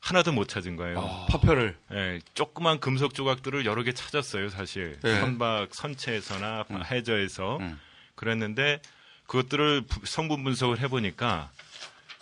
하나도 0.00 0.32
못 0.32 0.48
찾은 0.48 0.76
거예요. 0.76 1.00
아, 1.00 1.26
파편을. 1.28 1.76
예, 1.92 2.20
조그만 2.34 2.78
금속 2.78 3.14
조각들을 3.14 3.66
여러 3.66 3.82
개 3.82 3.92
찾았어요, 3.92 4.48
사실. 4.48 4.96
네. 5.02 5.18
선박 5.20 5.74
선체에서나 5.74 6.66
음. 6.70 6.82
해저에서. 6.84 7.56
음. 7.58 7.80
그랬는데 8.14 8.80
그것들을 9.26 9.82
부- 9.82 10.06
성분 10.06 10.44
분석을 10.44 10.78
해보니까 10.80 11.50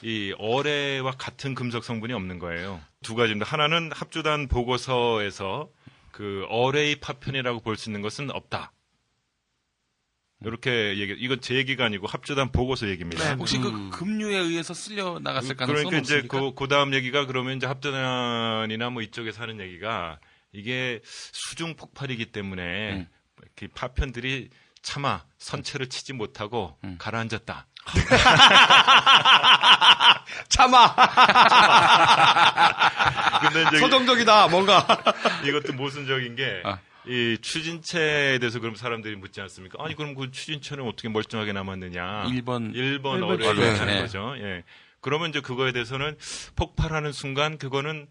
이 0.02 0.34
어뢰와 0.38 1.12
같은 1.12 1.54
금속 1.54 1.84
성분이 1.84 2.12
없는 2.12 2.38
거예요. 2.38 2.80
두 3.02 3.14
가지입니다. 3.14 3.50
하나는 3.50 3.90
합주단 3.92 4.46
보고서에서 4.48 5.70
그 6.12 6.44
어뢰의 6.48 6.96
파편이라고 6.96 7.60
볼 7.60 7.76
수 7.76 7.88
있는 7.88 8.02
것은 8.02 8.30
없다. 8.30 8.72
이렇게 10.44 10.98
얘기, 10.98 11.14
이건 11.18 11.40
제 11.40 11.54
얘기가 11.54 11.86
아니고 11.86 12.06
합조단 12.06 12.52
보고서 12.52 12.88
얘기입니다. 12.88 13.34
혹시 13.36 13.58
그 13.58 13.88
급류에 13.90 14.36
의해서 14.36 14.74
쓸려 14.74 15.18
나갔을 15.18 15.56
가능성은 15.56 15.84
그러니까 15.88 15.98
이제 15.98 16.16
없습니까? 16.16 16.40
그, 16.40 16.54
그 16.54 16.68
다음 16.68 16.92
얘기가 16.92 17.24
그러면 17.26 17.56
이제 17.56 17.66
합전이나 17.66 18.90
뭐 18.90 19.00
이쪽에서 19.00 19.42
하는 19.42 19.60
얘기가 19.60 20.20
이게 20.52 21.00
수중 21.04 21.76
폭발이기 21.76 22.32
때문에 22.32 22.92
음. 22.92 23.08
그 23.54 23.68
파편들이 23.74 24.50
차마 24.82 25.24
선체를 25.38 25.88
치지 25.88 26.12
못하고 26.12 26.76
음. 26.84 26.96
가라앉았다. 26.98 27.66
참아. 30.48 30.94
근데 33.40 33.62
이제 33.68 33.78
서정적이다, 33.78 34.48
뭔가. 34.48 34.84
이것도 35.44 35.74
모순적인 35.74 36.36
게, 36.36 36.62
아. 36.64 36.78
이 37.06 37.38
추진체에 37.40 38.38
대해서 38.38 38.58
그럼 38.58 38.74
사람들이 38.74 39.16
묻지 39.16 39.40
않습니까? 39.40 39.82
아니, 39.84 39.94
그럼 39.94 40.14
그 40.14 40.30
추진체는 40.30 40.84
어떻게 40.84 41.08
멀쩡하게 41.08 41.52
남았느냐. 41.52 42.24
1번 42.24 42.74
1번 42.74 42.74
일본 42.74 43.22
어뢰를 43.22 43.56
네. 43.56 43.78
하는 43.78 43.94
네. 43.94 44.00
거죠. 44.00 44.34
예. 44.38 44.64
그러면 45.00 45.30
이제 45.30 45.40
그거에 45.40 45.72
대해서는 45.72 46.16
폭발하는 46.56 47.12
순간 47.12 47.58
그거는 47.58 48.08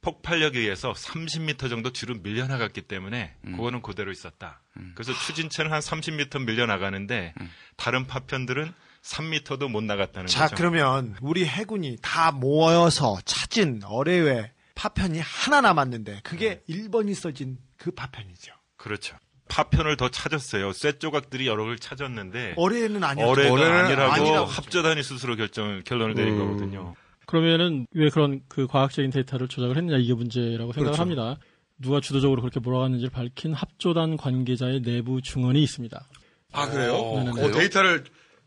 폭발력에 0.00 0.58
의해서 0.58 0.92
30m 0.92 1.70
정도 1.70 1.92
뒤로 1.92 2.14
밀려나갔기 2.14 2.82
때문에 2.82 3.34
음. 3.44 3.56
그거는 3.56 3.82
그대로 3.82 4.10
있었다. 4.10 4.60
그래서 4.94 5.12
추진체는 5.12 5.72
한 5.72 5.80
30m 5.80 6.44
밀려나가는데 6.44 7.34
음. 7.40 7.50
다른 7.76 8.06
파편들은 8.06 8.72
3m도 9.02 9.68
못 9.68 9.82
나갔다는 9.82 10.26
자, 10.26 10.44
거죠. 10.44 10.56
그러면 10.56 11.16
우리 11.20 11.46
해군이 11.46 11.98
다 12.02 12.32
모여서 12.32 13.18
찾은 13.24 13.82
어뢰외 13.84 14.52
파편이 14.74 15.18
하나 15.20 15.60
남았는데 15.60 16.20
그게 16.22 16.62
1번이 16.68 17.14
써진 17.14 17.58
그 17.76 17.90
파편이죠. 17.90 18.52
그렇죠. 18.76 19.16
파편을 19.48 19.96
더 19.96 20.10
찾았어요. 20.10 20.72
쇠 20.72 20.98
조각들이 20.98 21.46
여러 21.46 21.64
개를 21.64 21.78
찾았는데 21.78 22.54
어뢰는 22.56 23.02
아니었죠. 23.02 23.30
어뢰가 23.30 23.52
어뢰는 23.52 23.84
아니라고 23.84 24.12
아니라고 24.12 24.46
합조단이 24.46 25.02
스스로 25.02 25.36
결정 25.36 25.82
결론을 25.84 26.14
내린 26.14 26.34
음. 26.34 26.38
거거든요. 26.38 26.94
그러면은 27.26 27.86
왜 27.92 28.08
그런 28.10 28.40
그 28.48 28.66
과학적인 28.66 29.10
데이터를 29.10 29.48
조작을 29.48 29.76
했느냐 29.76 29.98
이게 29.98 30.14
문제라고 30.14 30.72
생각을 30.72 30.96
그렇죠. 30.96 31.02
합니다. 31.02 31.38
누가 31.78 32.00
주도적으로 32.00 32.40
그렇게 32.42 32.60
몰아갔는지를 32.60 33.10
밝힌 33.10 33.54
합조단 33.54 34.16
관계자의 34.16 34.82
내부 34.82 35.22
증언이 35.22 35.62
있습니다. 35.62 36.08
아, 36.52 36.70
그래요? 36.70 36.92
네네네. 36.92 37.42
어, 37.42 37.50
데이터를 37.50 38.04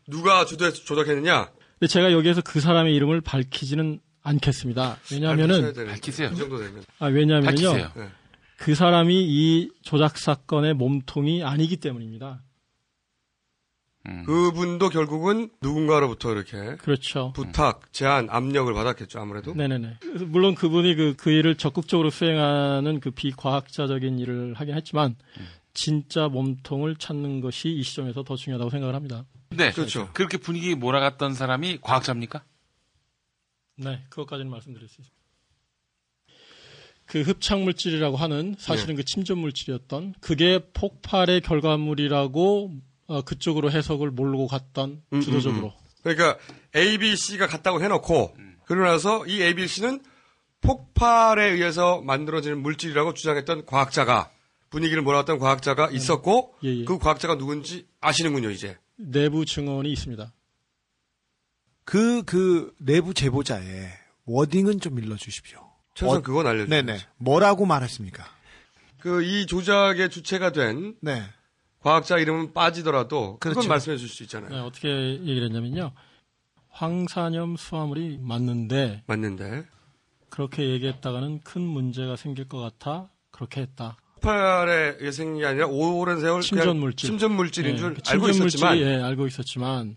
누가 0.08 0.44
주도해서 0.44 0.84
조작했느냐? 0.84 1.50
근데 1.78 1.86
제가 1.86 2.12
여기에서 2.12 2.40
그 2.42 2.60
사람의 2.60 2.94
이름을 2.94 3.20
밝히지는 3.20 4.00
않겠습니다. 4.22 4.98
왜냐하면은 5.10 5.74
밝히세요. 5.74 6.30
이 6.32 6.36
정도 6.36 6.58
되면. 6.58 6.84
아, 6.98 7.06
왜냐하면요. 7.06 7.46
밝히세요. 7.46 7.92
네. 7.96 8.08
그 8.58 8.74
사람이 8.74 9.12
이 9.14 9.70
조작 9.82 10.16
사건의 10.16 10.74
몸통이 10.74 11.42
아니기 11.42 11.76
때문입니다. 11.78 12.42
음. 14.06 14.24
그분도 14.24 14.88
결국은 14.88 15.50
누군가로부터 15.60 16.32
이렇게 16.32 16.76
그렇죠. 16.76 17.32
부탁, 17.34 17.92
제안, 17.92 18.28
압력을 18.30 18.72
받았겠죠, 18.72 19.20
아무래도. 19.20 19.54
네네네. 19.54 19.98
물론 20.26 20.54
그분이 20.54 20.94
그, 20.94 21.14
그 21.16 21.30
일을 21.30 21.56
적극적으로 21.56 22.10
수행하는 22.10 23.00
그 23.00 23.10
비과학자적인 23.12 24.18
일을 24.18 24.54
하긴 24.54 24.74
했지만, 24.74 25.16
진짜 25.74 26.28
몸통을 26.28 26.96
찾는 26.96 27.40
것이 27.40 27.70
이 27.70 27.82
시점에서 27.82 28.24
더 28.24 28.36
중요하다고 28.36 28.70
생각을 28.70 28.94
합니다. 28.94 29.24
네. 29.56 29.72
그렇죠. 29.72 30.10
그렇게 30.12 30.36
분위기 30.36 30.74
몰아갔던 30.74 31.34
사람이 31.34 31.78
과학자입니까? 31.80 32.42
네, 33.76 34.04
그것까지는 34.10 34.50
말씀드릴 34.50 34.88
수 34.88 35.00
있습니다. 35.00 35.22
그 37.06 37.20
흡착 37.22 37.60
물질이라고 37.60 38.16
하는 38.16 38.54
사실은 38.58 38.96
그 38.96 39.04
침전 39.04 39.38
물질이었던 39.38 40.14
그게 40.20 40.60
폭발의 40.72 41.42
결과물이라고 41.42 42.72
어, 43.08 43.22
그쪽으로 43.22 43.70
해석을 43.70 44.10
몰고 44.10 44.46
갔던 44.46 45.02
음, 45.12 45.20
주도적으로. 45.20 45.66
음, 45.66 45.72
음. 45.72 45.92
그러니까 46.02 46.38
A, 46.74 46.98
B, 46.98 47.14
C가 47.16 47.46
같다고 47.46 47.82
해놓고 47.82 48.36
그러고 48.64 48.86
나서 48.86 49.26
이 49.26 49.42
A, 49.42 49.54
B, 49.54 49.66
C는 49.68 50.00
폭발에 50.62 51.50
의해서 51.50 52.00
만들어지는 52.00 52.62
물질이라고 52.62 53.14
주장했던 53.14 53.66
과학자가 53.66 54.30
분위기를 54.70 55.02
몰았던 55.02 55.38
과학자가 55.38 55.90
있었고 55.90 56.54
예, 56.64 56.68
예. 56.68 56.84
그 56.84 56.98
과학자가 56.98 57.36
누군지 57.36 57.86
아시는군요 58.00 58.50
이제. 58.50 58.78
내부 59.10 59.44
증언이 59.44 59.90
있습니다. 59.92 60.32
그, 61.84 62.22
그 62.24 62.74
내부 62.78 63.12
제보자의 63.14 63.88
워딩은 64.24 64.80
좀 64.80 64.98
일러주십시오. 64.98 65.60
최소한 65.94 66.18
어, 66.18 66.22
그건 66.22 66.46
알려주세요. 66.46 66.82
네네. 66.82 67.00
뭐라고 67.18 67.66
말했습니까? 67.66 68.24
그 68.98 69.22
이 69.22 69.46
조작의 69.46 70.10
주체가 70.10 70.52
된 70.52 70.96
네. 71.00 71.22
과학자 71.80 72.18
이름은 72.18 72.52
빠지더라도 72.52 73.38
그건 73.40 73.54
그렇죠. 73.54 73.68
말씀해 73.68 73.96
줄수 73.96 74.22
있잖아요. 74.22 74.50
네, 74.50 74.58
어떻게 74.60 74.88
얘기를 75.18 75.44
했냐면요. 75.48 75.92
황산염 76.68 77.56
수화물이 77.56 78.18
맞는데 78.22 79.02
맞는데 79.06 79.66
그렇게 80.30 80.70
얘기했다가는 80.70 81.40
큰 81.40 81.60
문제가 81.62 82.14
생길 82.16 82.48
것 82.48 82.58
같아 82.60 83.10
그렇게 83.32 83.60
했다. 83.62 83.96
폭발의 84.22 84.98
예생이 85.02 85.44
아니라 85.44 85.66
오랜 85.66 86.20
세월 86.20 86.40
침전 86.42 86.78
물질. 86.78 87.08
침전 87.10 87.32
물질인 87.32 87.72
예, 87.74 87.76
줄 87.76 87.94
그 87.94 88.00
알고 88.08 88.26
침전 88.30 88.46
있었지만 88.48 88.76
물질이, 88.76 88.90
예, 88.90 89.02
알고 89.02 89.26
있었지만 89.26 89.96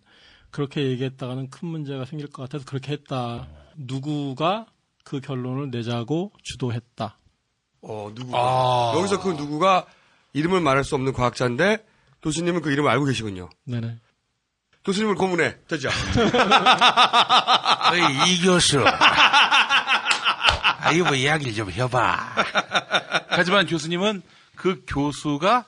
그렇게 0.52 0.84
얘기했다가는 0.84 1.50
큰 1.50 1.68
문제가 1.68 2.06
생길 2.06 2.30
것 2.30 2.44
같아서 2.44 2.66
그렇게 2.66 2.92
했다. 2.94 3.48
누구가 3.78 4.66
그 5.04 5.20
결론을 5.22 5.70
내자고 5.72 6.32
주도했다. 6.44 7.18
어 7.82 8.12
누구가 8.16 8.38
아. 8.40 8.94
여기서 8.98 9.22
그 9.22 9.30
누구가 9.30 9.86
이름을 10.34 10.62
말할 10.62 10.84
수 10.84 10.96
없는 10.96 11.14
과학자인데 11.14 11.86
도시님은 12.22 12.62
그 12.62 12.72
이름을 12.72 12.90
알고 12.90 13.06
계시군요. 13.06 13.50
네네. 13.66 13.98
교수님을 14.84 15.16
고문해 15.16 15.58
되죠. 15.68 15.90
어이, 17.92 18.32
이 18.34 18.42
교수. 18.46 18.84
아, 18.88 20.92
이거 20.94 21.06
뭐 21.06 21.16
이야기를 21.16 21.54
좀 21.54 21.70
해봐. 21.72 22.36
하지만 23.38 23.66
교수님은 23.66 24.22
그 24.56 24.84
교수가 24.88 25.66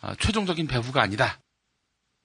아, 0.00 0.14
최종적인 0.16 0.66
배후가 0.66 1.02
아니다. 1.02 1.40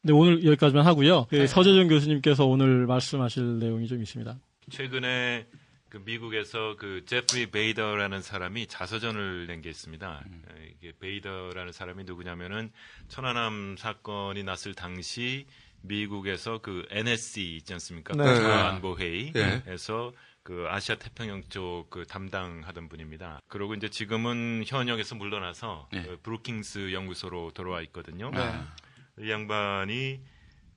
네, 0.03 0.13
오늘 0.13 0.43
여기까지만 0.45 0.85
하고요. 0.85 1.25
그 1.29 1.35
네. 1.35 1.47
서재정 1.47 1.87
교수님께서 1.87 2.45
오늘 2.45 2.85
말씀하실 2.87 3.59
내용이 3.59 3.87
좀 3.87 4.01
있습니다. 4.01 4.37
최근에 4.71 5.47
그 5.89 5.97
미국에서 6.05 6.75
그 6.77 7.03
제프리 7.05 7.47
베이더라는 7.51 8.21
사람이 8.21 8.67
자서전을 8.67 9.47
낸 9.47 9.61
게 9.61 9.69
있습니다. 9.69 10.23
음. 10.27 10.43
어, 10.49 10.53
이게 10.79 10.91
베이더라는 10.99 11.71
사람이 11.71 12.03
누구냐면은 12.03 12.71
천안함 13.07 13.75
사건이 13.77 14.43
났을 14.43 14.73
당시 14.73 15.45
미국에서 15.81 16.59
그 16.59 16.85
NSC 16.89 17.55
있지 17.57 17.73
않습니까? 17.73 18.15
네. 18.15 18.23
국가안보회의에서 18.23 20.11
그 20.47 20.65
아시아 20.69 20.95
태평양 20.95 21.43
쪽 21.49 21.87
그 21.89 22.05
담당하던 22.05 22.87
분입니다. 22.87 23.41
그리고 23.49 23.73
이제 23.73 23.89
지금은 23.89 24.63
현역에서 24.65 25.15
물러나서 25.15 25.89
네. 25.91 26.03
그 26.03 26.17
브루킹스 26.23 26.93
연구소로 26.93 27.51
돌아와 27.51 27.81
있거든요. 27.81 28.31
네. 28.31 28.53
이 29.19 29.29
양반이 29.29 30.21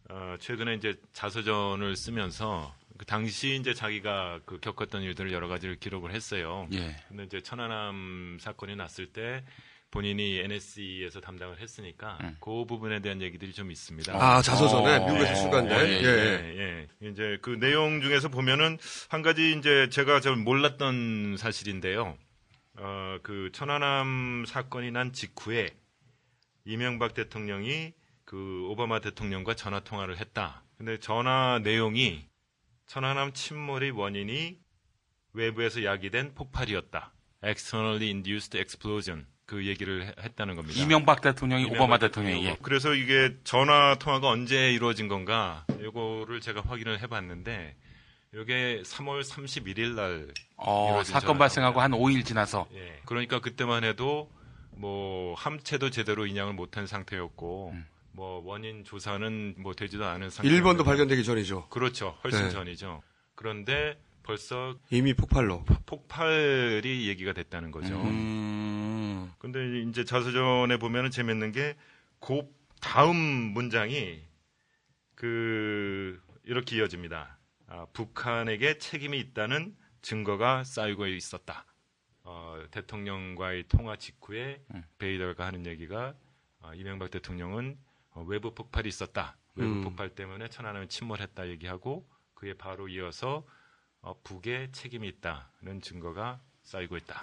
어, 0.08 0.34
최근에 0.40 0.74
이제 0.74 1.00
자서전을 1.12 1.94
쓰면서 1.94 2.74
그 2.98 3.06
당시 3.06 3.56
이제 3.60 3.72
자기가 3.72 4.40
그 4.44 4.58
겪었던 4.58 5.02
일들을 5.02 5.32
여러 5.32 5.46
가지를 5.46 5.76
기록을 5.78 6.12
했어요. 6.12 6.66
예. 6.72 6.96
근데 7.08 7.24
이제 7.24 7.40
천안함 7.40 8.38
사건이 8.40 8.74
났을 8.74 9.06
때 9.06 9.44
본인이 9.91 10.38
NSC에서 10.38 11.20
담당을 11.20 11.61
했으니까 11.61 12.18
음. 12.22 12.36
그 12.41 12.64
부분에 12.64 13.01
대한 13.01 13.20
얘기들이 13.20 13.53
좀 13.53 13.70
있습니다. 13.70 14.12
아 14.14 14.41
자서전에 14.41 14.97
어. 14.99 15.07
미국에서 15.07 15.34
출간돼. 15.34 15.74
예, 15.74 15.88
예, 15.88 16.05
예, 16.05 16.59
예. 16.59 16.88
예. 17.03 17.09
이제 17.09 17.38
그 17.43 17.59
내용 17.59 18.01
중에서 18.01 18.28
보면은 18.28 18.78
한 19.09 19.22
가지 19.22 19.57
이제 19.59 19.88
제가 19.91 20.20
잘 20.20 20.36
몰랐던 20.36 21.36
사실인데요. 21.38 22.16
어, 22.76 23.18
그 23.22 23.51
천안함 23.53 24.45
사건이 24.47 24.91
난 24.93 25.12
직후에 25.12 25.70
이명박 26.64 27.14
대통령이 27.14 27.93
그 28.24 28.66
오바마 28.68 29.01
대통령과 29.01 29.55
전화 29.55 29.80
통화를 29.80 30.18
했다. 30.18 30.62
근데 30.78 30.99
전화 30.99 31.61
내용이 31.62 32.26
천안함 32.86 33.32
침몰의 33.32 33.91
원인이 33.91 34.59
외부에서 35.32 35.84
야기된 35.84 36.34
폭발이었다. 36.34 37.12
Externally 37.43 38.09
induced 38.09 38.57
explosion. 38.57 39.26
그 39.51 39.66
얘기를 39.66 40.07
해- 40.07 40.14
했다는 40.22 40.55
겁니다. 40.55 40.80
이명박 40.80 41.20
대통령이 41.22 41.62
이명박 41.64 41.82
오바마 41.82 41.98
대통령이 41.98 42.44
예. 42.46 42.57
그래서 42.62 42.94
이게 42.94 43.34
전화 43.42 43.96
통화가 43.96 44.28
언제 44.28 44.70
이루어진 44.72 45.09
건가? 45.09 45.66
요거를 45.82 46.40
제가 46.40 46.61
확인을 46.61 47.01
해봤는데 47.01 47.74
이게 48.32 48.80
3월 48.84 49.24
31일 49.28 49.94
날 49.96 50.28
어, 50.57 51.03
사건. 51.05 51.36
발생하고 51.36 51.80
한 51.80 51.90
5일 51.90 52.24
지나서 52.24 52.68
예. 52.74 53.01
그러니까 53.07 53.40
그때만 53.40 53.82
해도 53.82 54.30
뭐 54.70 55.34
함체도 55.34 55.90
제대로 55.90 56.26
인양을 56.26 56.53
못한 56.53 56.86
상태였고 56.86 57.72
음. 57.74 57.84
뭐 58.12 58.40
원인 58.44 58.84
조사는 58.84 59.57
뭐 59.59 59.74
되지도 59.74 60.05
않은 60.05 60.30
상태. 60.30 60.48
1번도 60.48 60.84
발견되기 60.84 61.24
전이죠. 61.24 61.66
그렇죠. 61.70 62.16
훨씬 62.22 62.44
네. 62.44 62.51
전이죠. 62.51 63.03
그런데 63.34 63.98
벌써 64.31 64.78
이미 64.91 65.12
폭발로. 65.12 65.64
폭발이 65.87 67.09
얘기가 67.09 67.33
됐다는 67.33 67.72
거죠. 67.72 68.01
음, 68.01 69.33
근데 69.41 69.81
이제 69.81 70.05
자서전에 70.05 70.76
보면은 70.76 71.11
재밌는 71.11 71.51
게곱 71.51 72.55
다음 72.81 73.16
문장이 73.16 74.22
그 75.16 76.22
이렇게 76.45 76.76
이어집니다. 76.76 77.39
아, 77.66 77.87
북한에게 77.93 78.78
책임이 78.78 79.18
있다는 79.18 79.74
증거가 80.01 80.62
쌓이고 80.62 81.09
있었다. 81.09 81.66
어, 82.22 82.62
대통령과의 82.70 83.64
통화 83.66 83.97
직후에 83.97 84.62
베이더가 84.99 85.45
하는 85.45 85.66
얘기가 85.66 86.14
어, 86.61 86.70
이명박 86.76 87.11
대통령은 87.11 87.76
어, 88.12 88.22
외부 88.28 88.55
폭발이 88.55 88.89
있었다. 88.89 89.37
외부 89.57 89.72
음. 89.72 89.83
폭발 89.83 90.11
때문에 90.11 90.47
천안함이 90.51 90.87
침몰했다 90.87 91.49
얘기하고 91.49 92.09
그에 92.35 92.55
바로 92.55 92.87
이어서 92.87 93.39
어, 93.39 93.59
북에 94.24 94.68
책임이 94.72 95.09
있다는 95.09 95.80
증거가 95.82 96.40
쌓이고 96.62 96.96
있다. 96.96 97.20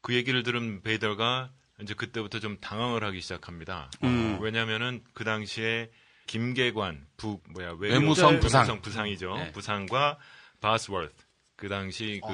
그 0.00 0.14
얘기를 0.14 0.42
들은 0.42 0.82
베이더가 0.82 1.50
이제 1.80 1.94
그때부터 1.94 2.40
좀 2.40 2.58
당황을 2.60 3.04
하기 3.04 3.20
시작합니다. 3.20 3.90
음. 4.04 4.36
어, 4.38 4.42
왜냐하면은 4.42 5.02
그 5.14 5.24
당시에 5.24 5.90
김계관 6.26 7.06
북 7.16 7.42
뭐야 7.50 7.72
외교- 7.78 7.94
외무성 7.94 8.40
부상. 8.40 8.62
외무성 8.62 8.82
부상이죠. 8.82 9.34
네. 9.36 9.52
부상과 9.52 10.18
바스워th 10.60 11.14
그 11.56 11.68
당시 11.68 12.20
그 12.26 12.32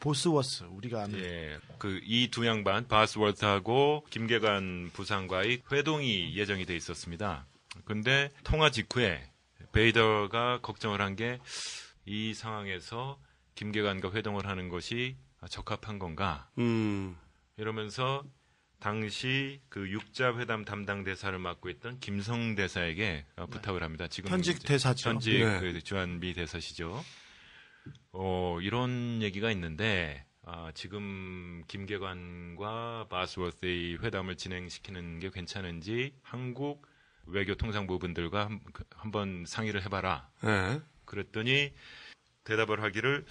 보스워스 0.00 0.64
우리가 0.64 1.04
아는 1.04 1.18
예, 1.18 1.58
그 1.78 2.00
이 2.04 2.28
두 2.30 2.46
양반 2.46 2.86
바스워트하고 2.88 4.06
김계관 4.10 4.90
부상과의 4.92 5.62
회동이 5.72 6.34
예정이 6.36 6.66
돼 6.66 6.76
있었습니다. 6.76 7.46
근데 7.86 8.30
통화 8.44 8.70
직후에 8.70 9.26
베이더가 9.72 10.60
걱정을 10.60 11.00
한게 11.00 11.38
이 12.06 12.34
상황에서 12.34 13.18
김계관과 13.54 14.12
회동을 14.12 14.46
하는 14.46 14.68
것이 14.68 15.16
적합한 15.48 15.98
건가? 15.98 16.50
음. 16.58 17.16
이러면서 17.56 18.24
당시 18.80 19.60
그 19.68 19.88
육자 19.90 20.36
회담 20.36 20.64
담당 20.64 21.04
대사를 21.04 21.38
맡고 21.38 21.70
있던 21.70 22.00
김성 22.00 22.54
대사에게 22.54 23.24
어, 23.36 23.46
부탁을 23.46 23.82
합니다. 23.82 24.08
지금 24.08 24.30
현직 24.30 24.62
대사죠. 24.62 25.10
현직 25.10 25.38
네. 25.42 25.60
그 25.60 25.80
주한미 25.82 26.34
대사시죠. 26.34 27.02
어, 28.12 28.58
이런 28.60 29.22
얘기가 29.22 29.50
있는데 29.52 30.26
아, 30.46 30.70
지금 30.74 31.62
김계관과 31.68 33.06
바스워스의 33.08 33.98
회담을 34.02 34.36
진행시키는 34.36 35.20
게 35.20 35.30
괜찮은지 35.30 36.14
한국 36.22 36.86
외교통상부 37.26 37.98
분들과 37.98 38.44
한- 38.46 38.60
그- 38.74 38.84
한번 38.94 39.44
상의를 39.46 39.82
해봐라. 39.84 40.28
네. 40.42 40.80
그랬더니 41.14 41.72
대답을 42.44 42.82
하기를 42.82 43.24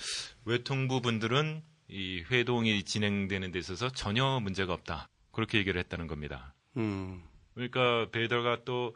외통부 0.46 1.02
분들은 1.02 1.62
이 1.90 2.24
회동이 2.32 2.84
진행되는 2.84 3.52
데 3.52 3.60
있어서 3.60 3.90
전혀 3.90 4.40
문제가 4.42 4.74
없다. 4.74 5.10
그렇게 5.32 5.58
얘기를 5.58 5.80
했다는 5.80 6.08
겁니다. 6.08 6.54
음. 6.78 7.22
그러니까 7.54 8.10
베이더가 8.12 8.60
또 8.66 8.96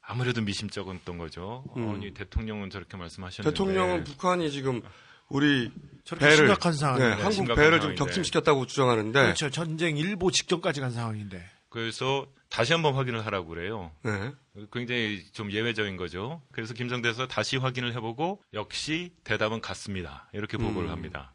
아무래도 0.00 0.40
미심쩍었던 0.42 1.18
거죠. 1.18 1.64
음. 1.76 1.90
아니 1.90 2.12
대통령은 2.12 2.70
저렇게 2.70 2.96
말씀하셨는데 2.96 3.54
대통령은 3.54 4.04
북한이 4.04 4.50
지금 4.50 4.82
우리 5.28 5.70
저렇게 6.04 6.26
배를 6.26 6.36
심각한 6.36 6.72
상황. 6.72 6.98
네, 6.98 7.08
네, 7.08 7.14
한국 7.14 7.32
심각한 7.32 7.56
배를 7.56 7.78
좀 7.78 7.80
상황인데. 7.80 8.04
격침시켰다고 8.04 8.66
주장하는데 8.66 9.22
그렇죠. 9.22 9.50
전쟁 9.50 9.96
일보 9.96 10.30
직전까지 10.30 10.80
간 10.80 10.90
상황인데. 10.90 11.53
그래서 11.74 12.28
다시 12.50 12.72
한번 12.72 12.94
확인을 12.94 13.26
하라고 13.26 13.48
그래요. 13.48 13.90
네. 14.04 14.30
굉장히 14.72 15.24
좀 15.32 15.50
예외적인 15.50 15.96
거죠. 15.96 16.40
그래서 16.52 16.72
김성대에서 16.72 17.26
다시 17.26 17.56
확인을 17.56 17.94
해보고 17.94 18.40
역시 18.52 19.12
대답은 19.24 19.60
같습니다. 19.60 20.30
이렇게 20.32 20.56
보고를 20.56 20.88
음. 20.88 20.92
합니다. 20.92 21.34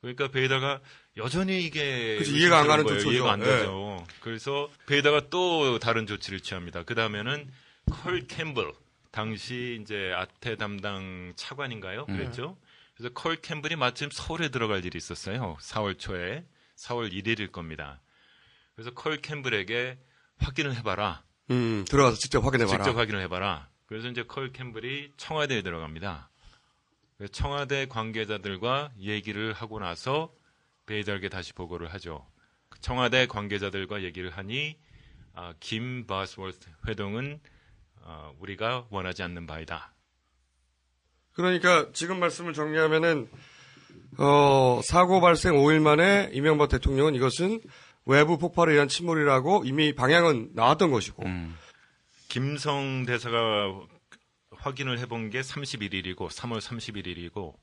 그러니까 0.00 0.28
베이더가 0.28 0.80
여전히 1.18 1.62
이게 1.62 2.16
그치, 2.16 2.32
이해가 2.32 2.60
안 2.60 2.66
가는 2.66 2.84
거예요. 2.84 2.98
조치죠. 2.98 3.12
이해가 3.12 3.32
안 3.32 3.40
예. 3.42 3.44
되죠. 3.44 4.06
그래서 4.20 4.70
베이더가 4.86 5.28
또 5.28 5.78
다른 5.78 6.06
조치를 6.06 6.40
취합니다. 6.40 6.82
그 6.84 6.94
다음에는 6.94 7.50
컬 7.90 8.26
캠블 8.26 8.72
당시 9.10 9.78
이제 9.82 10.14
아태 10.16 10.56
담당 10.56 11.34
차관인가요? 11.36 12.06
그랬죠. 12.06 12.56
그래서 12.96 13.12
컬 13.12 13.36
캠블이 13.36 13.76
마침 13.76 14.08
서울에 14.10 14.48
들어갈 14.48 14.82
일이 14.86 14.96
있었어요. 14.96 15.58
4월 15.60 15.98
초에 15.98 16.46
4월 16.78 17.12
1일일 17.12 17.52
겁니다. 17.52 18.00
그래서 18.78 18.92
컬 18.92 19.16
캠블에게 19.16 19.98
확인을 20.36 20.76
해봐라. 20.76 21.24
음, 21.50 21.84
들어가서 21.88 22.16
직접 22.16 22.44
확인해봐라. 22.44 22.84
직접 22.84 22.96
확인을 22.96 23.20
해봐라. 23.22 23.68
그래서 23.86 24.06
이제 24.06 24.22
컬 24.22 24.52
캠블이 24.52 25.14
청와대에 25.16 25.62
들어갑니다. 25.62 26.30
청와대 27.32 27.86
관계자들과 27.88 28.92
얘기를 29.00 29.52
하고 29.52 29.80
나서 29.80 30.32
베이더에게 30.86 31.28
다시 31.28 31.54
보고를 31.54 31.92
하죠. 31.94 32.24
청와대 32.80 33.26
관계자들과 33.26 34.04
얘기를 34.04 34.30
하니 34.30 34.78
아, 35.34 35.54
김 35.58 36.06
바스워스 36.06 36.60
회동은 36.86 37.40
어, 38.02 38.32
우리가 38.38 38.86
원하지 38.90 39.24
않는 39.24 39.48
바이다. 39.48 39.92
그러니까 41.32 41.90
지금 41.92 42.20
말씀을 42.20 42.52
정리하면은 42.52 43.28
어, 44.18 44.80
사고 44.84 45.20
발생 45.20 45.54
5일 45.54 45.80
만에 45.80 46.30
이명박 46.32 46.68
대통령은 46.68 47.16
이것은 47.16 47.60
외부 48.08 48.38
폭발에 48.38 48.72
의한 48.72 48.88
침몰이라고 48.88 49.64
이미 49.66 49.94
방향은 49.94 50.50
나왔던 50.54 50.90
것이고 50.90 51.22
김성 52.28 53.04
대사가 53.06 53.80
확인을 54.52 54.98
해본 54.98 55.30
게 55.30 55.40
31일이고 55.42 56.16
3월 56.28 56.58
31일이고 56.60 57.54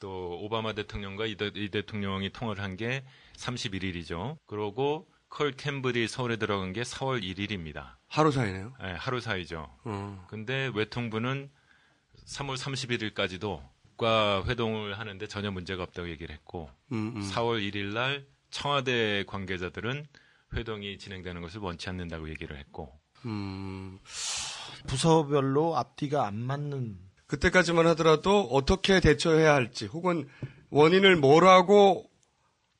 또 0.00 0.38
오바마 0.42 0.74
대통령과 0.74 1.26
이, 1.26 1.36
대, 1.36 1.50
이 1.54 1.68
대통령이 1.70 2.30
통화를 2.30 2.62
한 2.62 2.76
게 2.76 3.04
31일이죠. 3.36 4.36
그러고 4.46 5.06
컬 5.30 5.52
캠블이 5.52 6.08
서울에 6.08 6.36
들어간 6.36 6.72
게 6.72 6.82
4월 6.82 7.22
1일입니다. 7.22 7.94
하루 8.08 8.30
사이네요. 8.32 8.74
네, 8.82 8.92
하루 8.92 9.20
사이죠. 9.20 9.68
어. 9.84 10.26
근데 10.28 10.70
외통부는 10.74 11.50
3월 12.26 12.56
31일까지도 12.56 13.62
국가 13.82 14.44
회동을 14.46 14.98
하는데 14.98 15.26
전혀 15.28 15.50
문제가 15.52 15.84
없다고 15.84 16.08
얘기를 16.10 16.34
했고 16.34 16.68
음, 16.92 17.12
음. 17.16 17.22
4월 17.30 17.60
1일 17.62 17.92
날 17.94 18.26
청와대 18.54 19.24
관계자들은 19.26 20.06
회동이 20.54 20.96
진행되는 20.98 21.42
것을 21.42 21.60
원치 21.60 21.88
않는다고 21.90 22.28
얘기를 22.30 22.56
했고 22.56 22.92
음, 23.26 23.98
부서별로 24.86 25.76
앞뒤가 25.76 26.26
안 26.26 26.36
맞는 26.38 26.96
그때까지만 27.26 27.86
하더라도 27.88 28.42
어떻게 28.42 29.00
대처해야 29.00 29.54
할지 29.54 29.86
혹은 29.86 30.28
원인을 30.70 31.16
뭐라고 31.16 32.08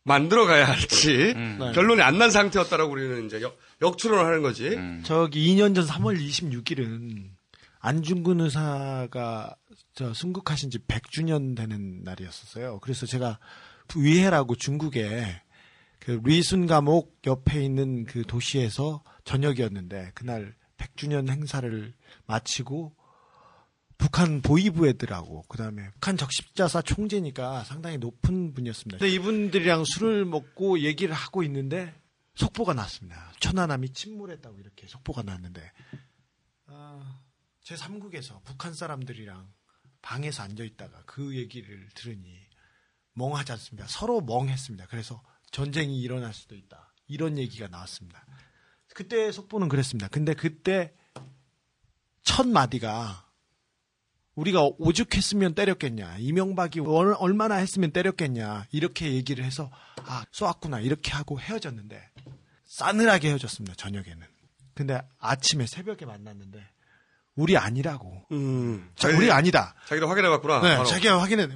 만들어 0.05 0.47
가야 0.47 0.64
할지 0.66 1.33
네. 1.35 1.72
결론이 1.72 2.03
안 2.03 2.18
난 2.18 2.31
상태였다라고 2.31 2.93
우리는 2.93 3.27
이제 3.27 3.41
역, 3.43 3.59
역추론을 3.83 4.25
하는 4.25 4.43
거지. 4.43 4.77
저기 5.05 5.45
2년 5.57 5.75
전 5.75 5.85
3월 5.87 6.16
26일은 6.20 7.31
안중근 7.81 8.41
의사가 8.43 9.57
저 9.95 10.14
순국하신 10.14 10.70
지 10.70 10.79
100주년 10.79 11.57
되는 11.57 12.03
날이었었어요. 12.05 12.79
그래서 12.81 13.07
제가 13.07 13.39
위해라고 13.97 14.55
중국에 14.57 15.41
그 16.05 16.21
리순 16.23 16.67
감옥 16.67 17.19
옆에 17.27 17.65
있는 17.65 18.05
그 18.05 18.25
도시에서 18.27 19.03
저녁이었는데 19.25 20.13
그날 20.15 20.55
100주년 20.77 21.31
행사를 21.31 21.95
마치고 22.27 22.95
북한 23.97 24.43
보위부 24.43 24.87
애들하고 24.87 25.45
그다음에 25.49 25.89
북한 25.93 26.19
적십자사 26.19 26.83
총재니까 26.83 27.65
상당히 27.65 27.97
높은 27.97 28.53
분이었습니다. 28.53 28.99
근데 28.99 29.15
이분들이랑 29.15 29.85
술을 29.87 30.27
먹고 30.27 30.81
얘기를 30.81 31.15
하고 31.15 31.43
있는데 31.43 31.95
속보가 32.35 32.75
났습니다. 32.75 33.33
천안함이 33.41 33.95
침몰했다고 33.95 34.61
이렇게 34.61 34.87
속보가 34.87 35.23
났는데 35.23 35.73
아, 36.67 37.19
제 37.63 37.77
3국에서 37.77 38.43
북한 38.45 38.75
사람들이랑 38.75 39.51
방에서 40.03 40.43
앉아 40.43 40.65
있다가 40.65 41.03
그 41.07 41.35
얘기를 41.35 41.89
들으니 41.95 42.41
멍하지 43.15 43.53
않습니다. 43.53 43.89
서로 43.89 44.21
멍했습니다. 44.21 44.87
그래서 44.89 45.23
전쟁이 45.59 46.01
일어날 46.01 46.35
수도 46.35 46.57
있다. 46.57 46.93
이런 47.07 47.39
얘기가 47.39 47.69
나왔습니다. 47.69 48.27
그때 48.93 49.31
속보는 49.31 49.69
그랬습니다. 49.69 50.09
근데 50.09 50.35
그때 50.35 50.93
첫 52.25 52.49
마디가 52.49 53.25
우리가 54.35 54.63
오죽했으면 54.79 55.55
때렸겠냐. 55.55 56.17
이명박이 56.19 56.81
얼- 56.81 57.15
얼마나 57.21 57.55
했으면 57.55 57.93
때렸겠냐. 57.93 58.67
이렇게 58.73 59.13
얘기를 59.13 59.45
해서 59.45 59.71
아 60.05 60.25
쏘았구나 60.33 60.81
이렇게 60.81 61.13
하고 61.13 61.39
헤어졌는데 61.39 62.11
싸늘하게 62.65 63.29
헤어졌습니다. 63.29 63.77
저녁에는. 63.77 64.27
근데 64.75 65.01
아침에 65.21 65.67
새벽에 65.67 66.05
만났는데 66.05 66.69
우리 67.37 67.57
아니라고. 67.57 68.25
음, 68.33 68.91
자, 68.97 69.07
우리 69.09 69.31
아니다. 69.31 69.77
자기도 69.87 70.09
확인해 70.09 70.29
봤구나. 70.31 70.63
네, 70.63 70.77
바로. 70.79 70.85
자기가 70.89 71.23
확인해. 71.23 71.47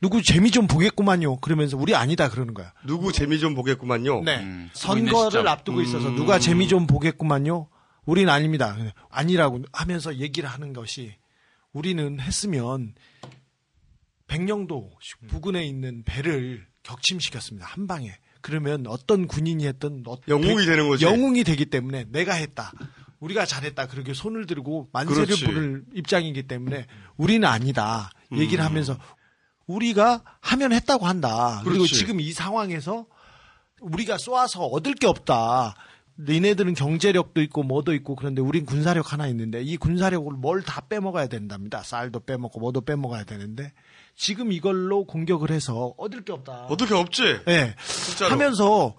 누구 0.00 0.22
재미 0.22 0.50
좀 0.50 0.66
보겠구만요. 0.66 1.40
그러면서 1.40 1.76
우리 1.76 1.94
아니다 1.94 2.28
그러는 2.28 2.54
거야. 2.54 2.72
누구 2.86 3.12
재미 3.12 3.38
좀 3.40 3.54
보겠구만요. 3.54 4.22
네. 4.22 4.38
음, 4.38 4.70
선거를. 4.72 5.48
앞두고 5.48 5.80
있어서 5.82 6.08
음. 6.10 6.16
누가 6.16 6.38
재미 6.38 6.68
좀 6.68 6.86
보겠구만요. 6.86 7.68
우린 8.06 8.28
아닙니다. 8.28 8.76
아니라고 9.10 9.62
하면서 9.72 10.16
얘기를 10.16 10.48
하는 10.48 10.72
것이 10.72 11.14
우리는 11.72 12.20
했으면 12.20 12.94
백령도 14.28 14.90
부근에 15.28 15.64
있는 15.66 16.02
배를 16.04 16.66
격침시켰습니다. 16.82 17.66
한 17.66 17.86
방에. 17.86 18.14
그러면 18.40 18.86
어떤 18.86 19.26
군인이 19.26 19.66
했던 19.66 20.02
어- 20.06 20.16
영웅이 20.28 20.56
백- 20.56 20.66
되는 20.66 20.88
거지. 20.88 21.04
영웅이 21.04 21.44
되기 21.44 21.66
때문에 21.66 22.04
내가 22.10 22.34
했다. 22.34 22.72
우리가 23.20 23.46
잘했다 23.46 23.88
그렇게 23.88 24.14
손을 24.14 24.46
들고 24.46 24.90
만세를 24.92 25.24
그렇지. 25.26 25.44
부를 25.44 25.82
입장이기 25.92 26.44
때문에 26.44 26.86
우리는 27.16 27.46
아니다 27.48 28.10
얘기를 28.32 28.62
음. 28.62 28.66
하면서 28.66 28.96
우리가 29.68 30.22
하면 30.40 30.72
했다고 30.72 31.06
한다. 31.06 31.60
그리고 31.62 31.78
그렇지. 31.84 31.94
지금 31.94 32.20
이 32.20 32.32
상황에서 32.32 33.06
우리가 33.80 34.18
쏘아서 34.18 34.64
얻을 34.64 34.94
게 34.94 35.06
없다. 35.06 35.76
니네들은 36.20 36.74
경제력도 36.74 37.40
있고 37.42 37.62
뭐도 37.62 37.94
있고 37.94 38.16
그런데 38.16 38.42
우린 38.42 38.66
군사력 38.66 39.12
하나 39.12 39.28
있는데 39.28 39.62
이 39.62 39.76
군사력을 39.76 40.32
뭘 40.32 40.62
다 40.62 40.80
빼먹어야 40.88 41.28
된답니다. 41.28 41.84
쌀도 41.84 42.18
빼먹고 42.20 42.58
뭐도 42.58 42.80
빼먹어야 42.80 43.22
되는데 43.22 43.72
지금 44.16 44.50
이걸로 44.50 45.04
공격을 45.04 45.52
해서 45.52 45.94
얻을 45.96 46.24
게 46.24 46.32
없다. 46.32 46.64
얻을 46.70 46.88
게 46.88 46.94
없지. 46.94 47.40
네. 47.46 47.76
진짜로. 47.86 48.32
하면서 48.32 48.96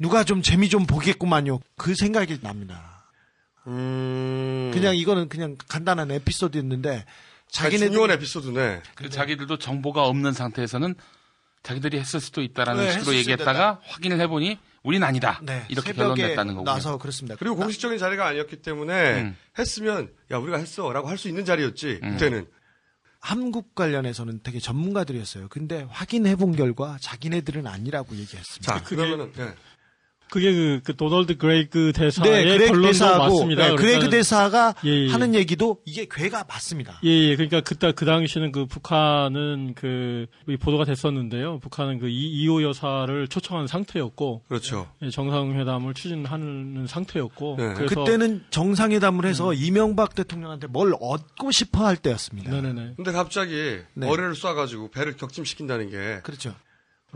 누가 0.00 0.24
좀 0.24 0.42
재미 0.42 0.68
좀 0.68 0.86
보겠구만요. 0.86 1.60
그 1.76 1.94
생각이 1.94 2.40
납니다. 2.40 3.06
음. 3.68 4.72
그냥 4.74 4.96
이거는 4.96 5.28
그냥 5.28 5.56
간단한 5.68 6.10
에피소드였는데 6.10 7.04
자기네 7.52 7.86
중요한 7.86 8.10
에피소드네. 8.12 8.82
그 8.94 9.10
자기들도 9.10 9.58
정보가 9.58 10.04
없는 10.04 10.32
상태에서는 10.32 10.94
자기들이 11.62 11.98
했을 12.00 12.18
수도 12.18 12.42
있다라는 12.42 12.84
네, 12.86 12.92
식으로 12.92 13.14
얘기했다가 13.16 13.80
확인을 13.84 14.16
해내보니 14.16 14.58
우린 14.82 15.04
아니다. 15.04 15.38
네, 15.44 15.64
이렇게 15.68 15.92
결론냈다는 15.92 16.54
거고요. 16.56 16.72
나서 16.74 16.98
그렇습니다. 16.98 17.36
그리고 17.38 17.54
공식적인 17.54 17.98
자리가 17.98 18.26
아니었기 18.26 18.56
때문에 18.62 19.20
음. 19.20 19.36
했으면 19.58 20.10
야 20.32 20.38
우리가 20.38 20.56
했어라고 20.58 21.08
할 21.08 21.18
수 21.18 21.28
있는 21.28 21.44
자리였지 21.44 22.00
그때는. 22.02 22.48
한국 23.20 23.76
관련해서는 23.76 24.40
되게 24.42 24.58
전문가들이었어요. 24.58 25.46
근데 25.48 25.86
확인해 25.90 26.34
본 26.34 26.56
결과 26.56 26.96
자기네들은 27.00 27.68
아니라고 27.68 28.16
얘기했습니다. 28.16 28.78
자 28.78 28.82
그러면은 28.82 29.30
네. 29.36 29.54
그게 30.32 30.50
그, 30.50 30.80
그 30.82 30.96
도널드 30.96 31.36
그레이그 31.36 31.92
대사의 31.94 32.30
네, 32.30 32.44
그레그 32.44 32.66
결론도 32.68 32.88
대사하고 32.88 33.22
맞습니다. 33.34 33.68
네, 33.68 33.74
그러니까- 33.76 34.08
대사가 34.08 34.74
예, 34.86 35.04
예. 35.04 35.08
하는 35.10 35.34
얘기도 35.34 35.76
이게 35.84 36.06
괴가 36.10 36.44
맞습니다. 36.48 36.98
예, 37.04 37.10
예. 37.10 37.36
그러니까 37.36 37.60
그때 37.60 37.92
그 37.92 38.06
당시는 38.06 38.50
그 38.50 38.64
북한은 38.64 39.74
그이 39.74 40.56
보도가 40.58 40.86
됐었는데요. 40.86 41.58
북한은 41.58 41.98
그 41.98 42.08
이, 42.08 42.30
이호 42.44 42.62
여사를 42.62 43.28
초청한 43.28 43.66
상태였고 43.66 44.44
그렇죠. 44.48 44.88
예, 45.02 45.10
정상회담을 45.10 45.92
추진하는 45.92 46.86
상태였고 46.88 47.56
네. 47.58 47.74
그래서 47.74 47.94
그때는 47.94 48.42
정상회담을 48.48 49.26
해서 49.26 49.52
이명박 49.52 50.14
대통령한테 50.14 50.66
뭘 50.66 50.94
얻고 50.98 51.50
싶어 51.50 51.84
할 51.84 51.98
때였습니다. 51.98 52.50
네네네. 52.50 52.94
근데 52.96 53.12
갑자기 53.12 53.80
네. 53.92 54.08
어뢰를 54.08 54.32
쏴가지고 54.32 54.92
배를 54.92 55.18
격침시킨다는 55.18 55.90
게 55.90 56.20
그렇죠. 56.22 56.54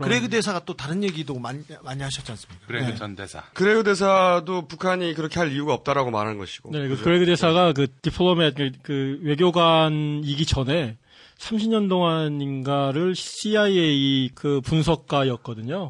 그레그 0.01 0.29
대사가 0.29 0.59
또 0.65 0.75
다른 0.75 1.03
얘기도 1.03 1.39
많이, 1.39 1.63
많이 1.83 2.03
하셨지 2.03 2.31
않습니까? 2.31 2.65
그레그 2.67 2.91
네. 2.91 2.95
전 2.95 3.15
대사. 3.15 3.43
그레그 3.53 3.83
대사도 3.83 4.67
북한이 4.67 5.13
그렇게 5.13 5.39
할 5.39 5.51
이유가 5.51 5.73
없다라고 5.73 6.11
말하는 6.11 6.37
것이고. 6.37 6.71
네, 6.71 6.87
그? 6.87 7.01
그레그 7.01 7.25
대사가 7.25 7.73
그 7.73 7.87
디플로맷 8.01 8.55
그, 8.55 8.71
그 8.83 9.19
외교관이기 9.23 10.45
전에 10.45 10.97
30년 11.39 11.89
동안인가를 11.89 13.15
CIA 13.15 14.31
그 14.35 14.61
분석가였거든요. 14.61 15.89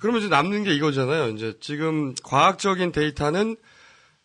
그러면 0.00 0.20
이제 0.20 0.28
남는 0.28 0.64
게 0.64 0.74
이거잖아요. 0.74 1.28
이제 1.30 1.54
지금 1.60 2.14
과학적인 2.24 2.92
데이터는 2.92 3.56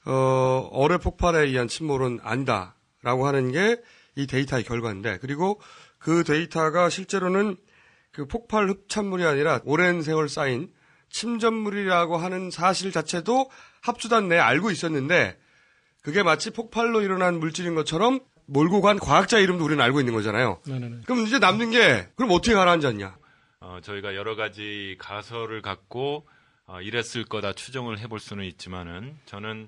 어, 0.05 0.69
어뢰 0.71 0.97
폭발에 0.97 1.47
의한 1.47 1.67
침몰은 1.67 2.19
아니다라고 2.23 3.27
하는 3.27 3.51
게 3.51 3.77
이 4.15 4.27
데이터의 4.27 4.63
결과인데 4.63 5.19
그리고 5.19 5.59
그 5.99 6.23
데이터가 6.23 6.89
실제로는 6.89 7.57
그 8.15 8.25
폭발 8.25 8.69
흡착물이 8.69 9.25
아니라 9.25 9.59
오랜 9.65 10.01
세월 10.01 10.29
쌓인 10.29 10.71
침전물이라고 11.09 12.15
하는 12.15 12.49
사실 12.49 12.93
자체도 12.93 13.51
합수단 13.81 14.29
내에 14.29 14.39
알고 14.39 14.71
있었는데 14.71 15.37
그게 16.01 16.23
마치 16.23 16.51
폭발로 16.51 17.01
일어난 17.01 17.39
물질인 17.39 17.75
것처럼 17.75 18.21
몰고 18.45 18.81
간 18.81 18.99
과학자 18.99 19.37
이름도 19.39 19.65
우리는 19.65 19.83
알고 19.83 19.99
있는 19.99 20.13
거잖아요. 20.13 20.61
네네네. 20.65 21.01
그럼 21.05 21.25
이제 21.25 21.39
남는 21.39 21.71
게 21.71 22.07
그럼 22.15 22.31
어떻게 22.31 22.53
가라앉았냐? 22.53 23.17
어, 23.59 23.79
저희가 23.83 24.15
여러 24.15 24.37
가지 24.37 24.95
가설을 24.99 25.61
갖고 25.61 26.25
어, 26.67 26.79
이랬을 26.79 27.25
거다 27.27 27.51
추정을 27.51 27.99
해볼 27.99 28.21
수는 28.21 28.45
있지만은 28.45 29.17
저는 29.25 29.67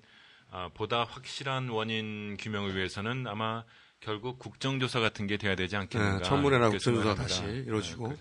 아, 0.52 0.70
보다 0.74 1.04
확실한 1.04 1.68
원인 1.68 2.38
규명을 2.40 2.78
위해서는 2.78 3.28
아마 3.28 3.66
결국 4.00 4.40
국정조사 4.40 5.02
같은 5.02 5.28
게 5.28 5.36
돼야 5.36 5.56
되지 5.56 5.76
않겠는가. 5.76 6.20
네, 6.20 6.24
이렇게 6.48 6.78
국정조사. 6.78 7.16
다시 7.16 7.44
이루어지고. 7.44 8.10
네, 8.10 8.16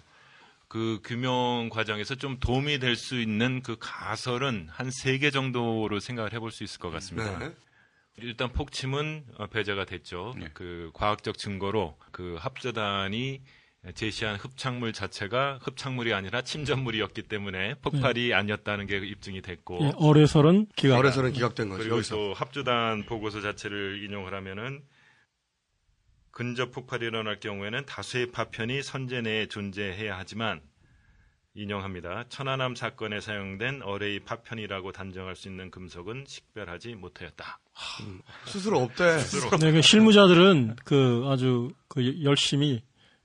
그, 0.77 1.01
그 1.03 1.09
규명 1.09 1.71
과정에서 1.71 2.15
좀 2.17 2.39
도움이 2.39 2.79
될 2.79 2.97
수 2.97 3.19
있는 3.19 3.63
그 3.63 3.77
가설은 3.81 4.69
한 4.71 4.89
세 4.91 5.19
개 5.19 5.31
정도로 5.31 6.01
생각을 6.01 6.33
해볼 6.35 6.51
수 6.51 6.65
있을 6.65 6.79
것 6.81 6.91
같습니다. 6.91 7.39
네. 7.39 7.51
일단 8.19 8.51
폭침은 8.53 9.25
어, 9.39 9.47
배제가 9.47 9.85
됐죠. 9.87 10.35
그 10.55 10.91
과학적 10.95 11.39
증거로 11.39 11.97
그 12.13 12.37
합조단이 12.39 13.43
제시한 13.95 14.37
흡착물 14.37 14.93
자체가 14.93 15.61
흡착물이 15.63 16.13
아니라 16.13 16.43
침전물이었기 16.43 17.23
때문에 17.23 17.75
폭발이 17.83 18.35
아니었다는 18.35 18.87
게 18.87 18.97
입증이 18.99 19.43
됐고 19.43 19.79
예, 19.83 19.93
어뢰설은 19.97 20.67
기각. 20.77 20.99
어뢰설은 20.99 21.33
기각된 21.33 21.69
거죠. 21.69 21.89
그리고. 21.89 22.03
또 22.09 22.35
합조단 22.35 23.05
보고서 23.07 23.41
자체를 23.41 24.03
인용을 24.05 24.35
하면은 24.35 24.83
근접 26.37 26.71
폭발이 26.71 27.07
일어날 27.07 27.41
경우에는 27.41 27.87
다수의 27.87 28.31
파편이 28.31 28.83
선제 28.83 29.23
내에 29.23 29.47
존재해야 29.47 30.19
하지만 30.19 30.61
인용합니다. 31.55 32.25
천안함 32.29 32.75
사건에 32.75 33.23
사용된 33.23 33.81
어뢰의 33.83 34.21
파편이라고 34.21 34.93
단정할 34.93 35.35
수 35.35 35.49
있는 35.49 35.71
금속은 35.71 36.25
식별하지 36.29 36.95
못하였다. 36.97 37.59
스스로 38.45 38.81
없대. 38.81 39.17
네, 39.61 39.73
그 39.73 39.81
실무자들은 39.81 40.77
그 40.85 41.25
아주 41.27 41.71
그 41.89 42.23
열심히 42.23 42.83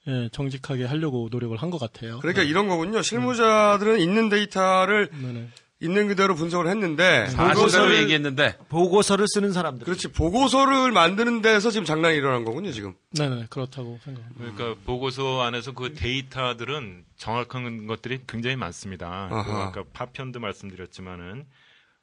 예, 0.08 0.30
정직하게 0.32 0.86
하려고 0.86 1.28
노력을 1.30 1.56
한 1.58 1.70
것 1.70 1.80
같아요. 1.80 2.20
그러니까 2.20 2.44
이런 2.44 2.70
거군요. 2.70 3.02
실무자들은 3.02 4.00
있는 4.00 4.30
데이터를 4.30 5.10
네네. 5.12 5.50
있는 5.82 6.08
그대로 6.08 6.36
분석을 6.36 6.68
했는데 6.68 7.28
사실대로 7.28 7.96
얘기했는데 7.96 8.58
보고서를 8.70 9.28
쓰는 9.28 9.52
사람들. 9.52 9.86
그렇지 9.86 10.10
보고서를 10.10 10.92
만드는 10.92 11.42
데서 11.42 11.72
지금 11.72 11.86
장난이 11.86 12.16
일어난 12.16 12.46
거군요 12.46 12.72
지금. 12.72 12.94
네네 13.12 13.48
그렇다고 13.50 14.00
생각합니다. 14.04 14.40
그러니까 14.40 14.82
보고서 14.86 15.42
안에서 15.42 15.72
그 15.74 15.94
데이터들은 15.94 17.06
정확한 17.18 17.88
것들이 17.88 18.22
굉장히 18.28 18.56
많습니다. 18.56 19.28
그 19.30 19.36
아하. 19.36 19.64
아까 19.68 19.84
파편도 19.92 20.40
말씀드렸지만은 20.40 21.46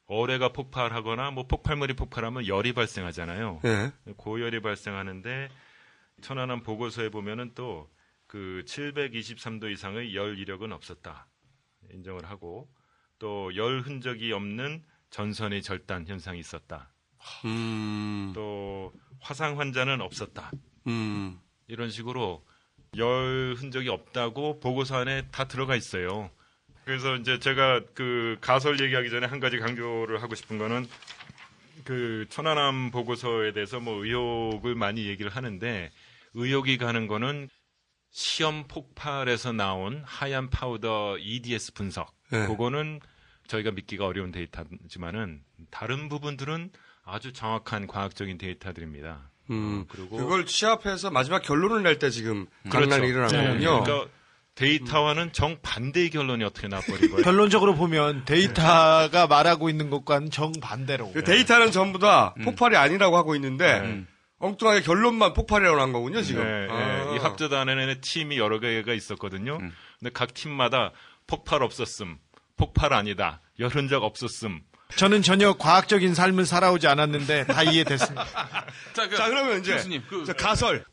어뢰가 0.06 0.52
폭발하거나 0.52 1.30
뭐 1.30 1.46
폭발물이 1.46 1.94
폭발하면 1.94 2.46
열이 2.46 2.72
발생하잖아요. 2.72 3.60
예. 3.64 3.92
고열이 4.16 4.60
발생하는데 4.60 5.48
천안함 6.22 6.62
보고서에 6.62 7.08
보면은 7.10 7.52
또 7.54 7.88
그 8.28 8.62
723도 8.66 9.72
이상의 9.72 10.14
열 10.14 10.38
이력은 10.38 10.70
없었다 10.70 11.26
인정을 11.92 12.26
하고 12.26 12.68
또 13.18 13.50
열 13.56 13.80
흔적이 13.80 14.32
없는 14.32 14.82
전선의 15.10 15.62
절단 15.62 16.06
현상이 16.06 16.38
있었다. 16.38 16.92
음. 17.44 18.32
또 18.34 18.92
화상 19.20 19.58
환자는 19.58 20.00
없었다. 20.00 20.50
음. 20.86 21.38
이런 21.66 21.90
식으로 21.90 22.44
열 22.96 23.54
흔적이 23.56 23.88
없다고 23.90 24.60
보고서 24.60 24.96
안에 24.96 25.28
다 25.30 25.44
들어가 25.44 25.76
있어요. 25.76 26.30
그래서 26.84 27.16
이제 27.16 27.38
제가 27.38 27.80
그 27.94 28.38
가설 28.40 28.80
얘기하기 28.80 29.10
전에 29.10 29.26
한 29.26 29.40
가지 29.40 29.58
강조를 29.58 30.22
하고 30.22 30.34
싶은 30.34 30.56
거는 30.58 30.86
그 31.84 32.26
천안함 32.30 32.90
보고서에 32.90 33.52
대해서 33.52 33.78
뭐 33.78 34.04
의혹을 34.04 34.74
많이 34.74 35.06
얘기를 35.06 35.30
하는데 35.30 35.90
의혹이 36.34 36.78
가는 36.78 37.06
거는 37.06 37.48
시험 38.10 38.66
폭발에서 38.68 39.52
나온 39.52 40.02
하얀 40.06 40.48
파우더 40.48 41.18
EDS 41.18 41.74
분석. 41.74 42.17
네. 42.30 42.46
그거는 42.46 43.00
저희가 43.46 43.70
믿기가 43.70 44.06
어려운 44.06 44.30
데이터지만은 44.32 45.40
다른 45.70 46.08
부분들은 46.08 46.70
아주 47.04 47.32
정확한 47.32 47.86
과학적인 47.86 48.36
데이터들입니다. 48.38 49.30
음. 49.50 49.86
그리고 49.88 50.18
그걸 50.18 50.44
취합해서 50.44 51.10
마지막 51.10 51.42
결론을 51.42 51.82
낼 51.82 51.98
때 51.98 52.10
지금 52.10 52.46
그렇죠. 52.68 52.90
장난이 52.90 53.08
일어난 53.08 53.28
네. 53.30 53.46
거군요. 53.48 53.82
그러니까 53.82 54.10
데이터와는 54.56 55.32
정반대의 55.32 56.10
결론이 56.10 56.44
어떻게 56.44 56.68
나버린 56.68 57.10
거예요? 57.10 57.22
결론적으로 57.24 57.74
보면 57.76 58.24
데이터가 58.26 59.26
말하고 59.28 59.70
있는 59.70 59.88
것과는 59.88 60.30
정반대로. 60.30 61.12
그 61.12 61.24
데이터는 61.24 61.70
전부 61.70 61.98
다 61.98 62.34
폭발이 62.44 62.76
아니라고 62.76 63.16
하고 63.16 63.34
있는데 63.36 63.80
네. 63.80 64.04
엉뚱하게 64.40 64.82
결론만 64.82 65.32
폭발이 65.32 65.64
일어난 65.64 65.92
거군요 65.92 66.22
지금. 66.22 66.44
네, 66.44 66.66
네. 66.66 66.72
아. 66.72 67.14
이 67.14 67.18
합조단에는 67.18 68.00
팀이 68.02 68.36
여러 68.36 68.58
개가 68.60 68.92
있었거든요. 68.92 69.58
근데 69.58 70.10
각 70.12 70.34
팀마다 70.34 70.92
폭발 71.28 71.62
없었음, 71.62 72.18
폭발 72.56 72.92
아니다, 72.92 73.40
열 73.60 73.68
흔적 73.68 74.02
없었음. 74.02 74.60
저는 74.96 75.22
전혀 75.22 75.52
과학적인 75.52 76.14
삶을 76.14 76.46
살아오지 76.46 76.88
않았는데 76.88 77.46
다 77.46 77.62
이해됐습니다. 77.62 78.24
자, 78.94 79.08
그, 79.08 79.16
자 79.16 79.28
그러면 79.28 79.60
이제 79.60 79.74
교수님 79.74 80.02
그 80.08 80.24
자, 80.24 80.32
가설. 80.32 80.84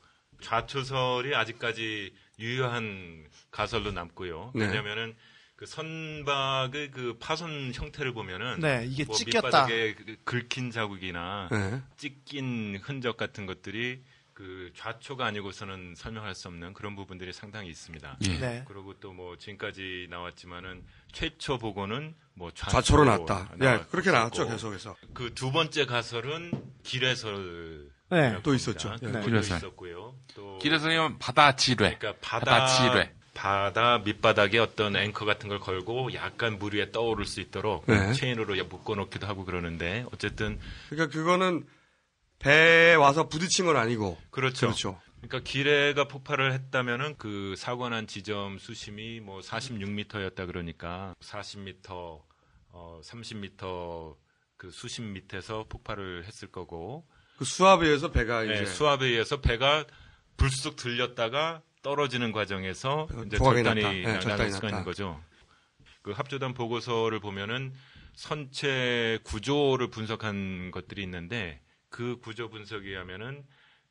좌초설이 0.42 1.34
아직까지 1.34 2.14
유효한 2.40 3.26
가설로 3.50 3.92
남고요. 3.94 4.52
네. 4.54 4.66
왜냐면은 4.66 5.16
그그 5.56 5.66
선박의 5.66 6.92
그 6.92 7.18
파손 7.20 7.72
형태를 7.74 8.14
보면은 8.14 8.60
네, 8.60 8.86
이게 8.86 9.06
뭐 9.06 9.16
찢겼다. 9.16 9.48
밑바닥에 9.48 9.96
그 9.96 10.18
긁힌 10.26 10.72
자국이나 10.72 11.48
네. 11.50 11.82
찢긴 11.96 12.80
흔적 12.84 13.16
같은 13.16 13.46
것들이 13.46 14.04
그 14.36 14.70
좌초가 14.76 15.26
아니고서는 15.26 15.94
설명할 15.96 16.36
수 16.36 16.50
없는 16.50 16.74
그런 16.74 16.94
부분들이 16.98 17.32
상당히 17.34 17.70
있습니다. 17.70 18.18
예. 18.26 18.38
네. 18.40 18.66
그리고 18.68 18.94
또 19.00 19.14
뭐 19.14 19.38
지금까지 19.38 20.08
나왔지만은 20.10 20.84
최초 21.14 21.58
보고는 21.58 22.14
뭐 22.34 22.52
좌초, 22.54 22.72
좌초로 22.74 23.06
났다. 23.06 23.50
예, 23.62 23.66
나왔- 23.66 23.90
그렇게 23.90 24.12
나왔죠, 24.12 24.46
계속해서. 24.50 24.98
그 25.14 25.34
두 25.34 25.54
번째 25.54 25.86
가설은 25.86 26.52
기레설 26.84 27.90
네, 28.10 28.38
또 28.44 28.54
있었죠. 28.54 28.94
예. 29.04 29.08
네. 29.08 29.22
기레설. 29.24 29.58
있었고요. 29.58 30.16
또 30.36 30.58
기레설이면 30.60 31.18
바다 31.20 31.56
지뢰. 31.56 31.98
그러니까 31.98 32.14
바다, 32.22 32.46
바다 32.60 32.68
지뢰. 32.68 33.12
바다 33.34 34.00
밑바닥에 34.00 34.60
어떤 34.60 34.96
앵커 34.98 35.26
같은 35.26 35.48
걸 35.50 35.60
걸고 35.60 36.14
약간 36.14 36.58
물 36.60 36.76
위에 36.76 36.92
떠오를 36.92 37.26
수 37.26 37.40
있도록 37.42 37.86
네. 37.86 38.14
체인으로 38.14 38.56
묶어놓기도 38.66 39.28
하고 39.28 39.44
그러는데 39.46 40.06
어쨌든 40.14 40.60
그러니까 40.90 41.14
그거는 41.18 41.66
배에 42.46 42.94
와서 42.94 43.28
부딪힌 43.28 43.66
건 43.66 43.76
아니고. 43.76 44.18
그렇죠. 44.30 44.68
그렇죠. 44.68 45.02
그러니까 45.18 45.40
기뢰가 45.40 46.08
폭발을 46.08 46.54
했다면은 46.54 47.16
그 47.18 47.56
사고 47.58 47.90
난 47.90 48.06
지점 48.06 48.60
수심이 48.60 49.20
뭐 49.20 49.40
46m였다 49.40 50.46
그러니까 50.46 51.16
40m, 51.22 52.22
어 52.70 53.02
30m 53.04 54.16
그 54.58 54.70
수심 54.70 55.14
밑에서 55.14 55.66
폭발을 55.68 56.26
했을 56.26 56.52
거고 56.52 57.08
그 57.38 57.46
수압에 57.46 57.88
의해서 57.88 58.12
배가 58.12 58.44
네, 58.44 58.54
이제 58.54 58.66
수압에 58.66 59.08
의해서 59.08 59.42
배가 59.42 59.86
불쑥 60.38 60.76
들렸다가 60.76 61.64
떨어지는 61.82 62.32
과정에서 62.32 63.08
이제 63.26 63.38
절단이. 63.38 63.82
네, 63.82 64.04
나- 64.04 64.20
나갈 64.20 64.52
수가. 64.52 64.70
있는 64.70 64.84
거죠. 64.84 65.20
그 66.04 66.12
합조단 66.12 66.54
보고서를 66.54 67.20
보면은 67.20 67.74
선체 68.16 69.18
구조를 69.24 69.90
분석한 69.90 70.70
것들이 70.72 71.02
있는데 71.04 71.60
그 71.96 72.18
구조 72.20 72.50
분석에 72.50 72.90
의하면은 72.90 73.46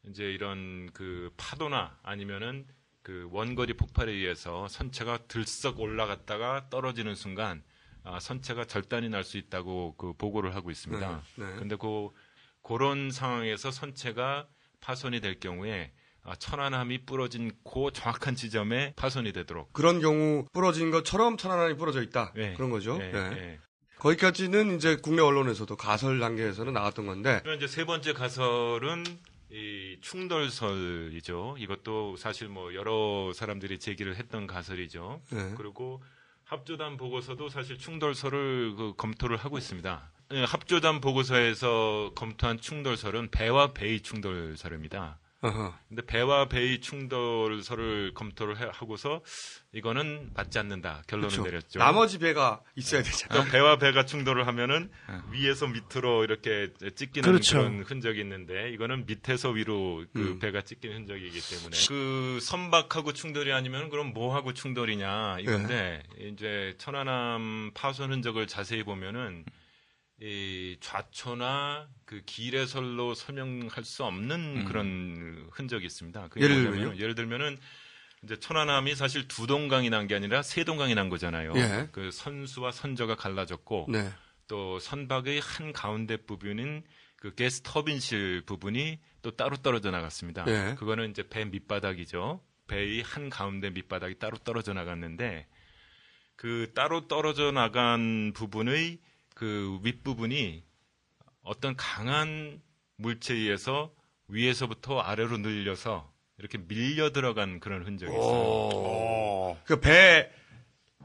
이제 0.06 0.24
이런 0.24 0.90
그 0.92 1.32
파도나 1.38 1.98
아니면은 2.02 2.66
그 3.00 3.30
원거리 3.32 3.72
폭발에 3.72 4.12
의해서 4.12 4.68
선체가 4.68 5.26
들썩 5.26 5.80
올라갔다가 5.80 6.68
떨어지는 6.68 7.14
순간 7.14 7.62
아, 8.02 8.20
선체가 8.20 8.66
절단이 8.66 9.08
날 9.08 9.24
수 9.24 9.38
있다고 9.38 9.94
그 9.96 10.12
보고를 10.18 10.54
하고 10.54 10.70
있습니다. 10.70 11.22
네, 11.36 11.44
네. 11.46 11.56
근데 11.58 11.76
그 11.76 12.10
그런 12.62 13.10
상황에서 13.10 13.70
선체가 13.70 14.48
파손이 14.82 15.20
될 15.20 15.40
경우에 15.40 15.90
아, 16.24 16.34
천안함이 16.36 17.06
부러진 17.06 17.52
그 17.64 17.90
정확한 17.90 18.34
지점에 18.36 18.92
파손이 18.96 19.32
되도록 19.32 19.72
그런 19.72 20.00
경우 20.02 20.44
부러진 20.52 20.90
것처럼 20.90 21.38
천안함이 21.38 21.78
부러져 21.78 22.02
있다. 22.02 22.34
네. 22.34 22.52
그런 22.52 22.68
거죠. 22.68 22.98
네, 22.98 23.10
네. 23.10 23.30
네. 23.30 23.60
거기까지는 24.04 24.76
이제 24.76 24.96
국내 24.96 25.22
언론에서도 25.22 25.74
가설 25.76 26.20
단계에서는 26.20 26.74
나왔던 26.74 27.06
건데 27.06 27.40
그럼 27.42 27.56
이제 27.56 27.66
세 27.66 27.86
번째 27.86 28.12
가설은 28.12 29.04
이 29.50 29.96
충돌설이죠. 30.02 31.56
이것도 31.58 32.16
사실 32.16 32.48
뭐 32.48 32.74
여러 32.74 33.32
사람들이 33.32 33.78
제기를 33.78 34.16
했던 34.16 34.46
가설이죠. 34.46 35.22
네. 35.30 35.54
그리고 35.56 36.02
합조단 36.44 36.98
보고서도 36.98 37.48
사실 37.48 37.78
충돌설을 37.78 38.74
그 38.76 38.92
검토를 38.98 39.38
하고 39.38 39.56
있습니다. 39.56 40.10
예, 40.32 40.44
합조단 40.44 41.00
보고서에서 41.00 42.12
검토한 42.14 42.60
충돌설은 42.60 43.30
배와 43.30 43.72
배의 43.72 44.00
충돌설입니다. 44.00 45.18
어허. 45.46 45.74
근데 45.88 46.04
배와 46.06 46.48
배의 46.48 46.80
충돌설을 46.80 48.14
검토를 48.14 48.58
해- 48.60 48.68
하고서 48.72 49.22
이거는 49.72 50.30
맞지 50.34 50.58
않는다 50.58 51.02
결론을 51.06 51.28
그렇죠. 51.30 51.42
내렸죠. 51.44 51.78
나머지 51.78 52.18
배가 52.18 52.60
있어야 52.76 53.02
되잖아요. 53.02 53.40
그럼 53.40 53.50
배와 53.52 53.78
배가 53.78 54.04
충돌을 54.06 54.46
하면은 54.46 54.90
위에서 55.32 55.66
밑으로 55.66 56.24
이렇게 56.24 56.70
찢기는 56.94 57.28
그렇죠. 57.28 57.58
그런 57.58 57.82
흔적이 57.82 58.20
있는데 58.20 58.70
이거는 58.70 59.06
밑에서 59.06 59.50
위로 59.50 60.04
그 60.12 60.20
음. 60.20 60.38
배가 60.38 60.62
찢기는 60.62 60.96
흔적이기 60.98 61.40
때문에 61.40 61.76
그 61.88 62.38
선박하고 62.40 63.12
충돌이 63.12 63.52
아니면 63.52 63.90
그럼 63.90 64.12
뭐하고 64.14 64.54
충돌이냐 64.54 65.38
이건데 65.40 66.02
네. 66.18 66.28
이제 66.28 66.74
천안함 66.78 67.72
파손 67.74 68.12
흔적을 68.12 68.46
자세히 68.46 68.82
보면은 68.82 69.44
이 70.24 70.78
좌초나 70.80 71.86
그 72.06 72.22
기레설로 72.24 73.12
설명할 73.12 73.84
수 73.84 74.04
없는 74.04 74.64
그런 74.64 75.46
흔적이 75.52 75.84
있습니다. 75.84 76.22
음. 76.22 76.28
예를 76.40 76.62
들면요? 76.62 76.96
예를 76.96 77.14
들면은 77.14 77.58
이제 78.22 78.38
천안함이 78.38 78.94
사실 78.94 79.28
두 79.28 79.46
동강이 79.46 79.90
난 79.90 80.06
게 80.06 80.14
아니라 80.14 80.40
세 80.42 80.64
동강이 80.64 80.94
난 80.94 81.10
거잖아요. 81.10 81.52
예. 81.56 81.88
그 81.92 82.10
선수와 82.10 82.72
선저가 82.72 83.16
갈라졌고 83.16 83.88
네. 83.90 84.10
또 84.48 84.78
선박의 84.78 85.40
한 85.40 85.74
가운데 85.74 86.16
부분인 86.16 86.84
그 87.16 87.34
가스 87.34 87.60
터빈실 87.60 88.44
부분이 88.46 88.98
또 89.20 89.30
따로 89.32 89.56
떨어져 89.58 89.90
나갔습니다. 89.90 90.46
예. 90.48 90.74
그거는 90.78 91.10
이제 91.10 91.28
배 91.28 91.44
밑바닥이죠. 91.44 92.42
배의 92.66 93.02
한 93.02 93.28
가운데 93.28 93.68
밑바닥이 93.68 94.18
따로 94.18 94.38
떨어져 94.38 94.72
나갔는데 94.72 95.46
그 96.34 96.72
따로 96.74 97.08
떨어져 97.08 97.52
나간 97.52 98.32
부분의 98.34 99.00
그 99.34 99.78
윗부분이 99.82 100.62
어떤 101.42 101.76
강한 101.76 102.60
물체에 102.96 103.36
의해서 103.36 103.92
위에서부터 104.28 105.00
아래로 105.00 105.38
늘려서 105.38 106.10
이렇게 106.38 106.58
밀려 106.58 107.10
들어간 107.10 107.60
그런 107.60 107.84
흔적이 107.84 108.12
있어요. 108.12 109.56
그 109.64 109.80
배, 109.80 110.30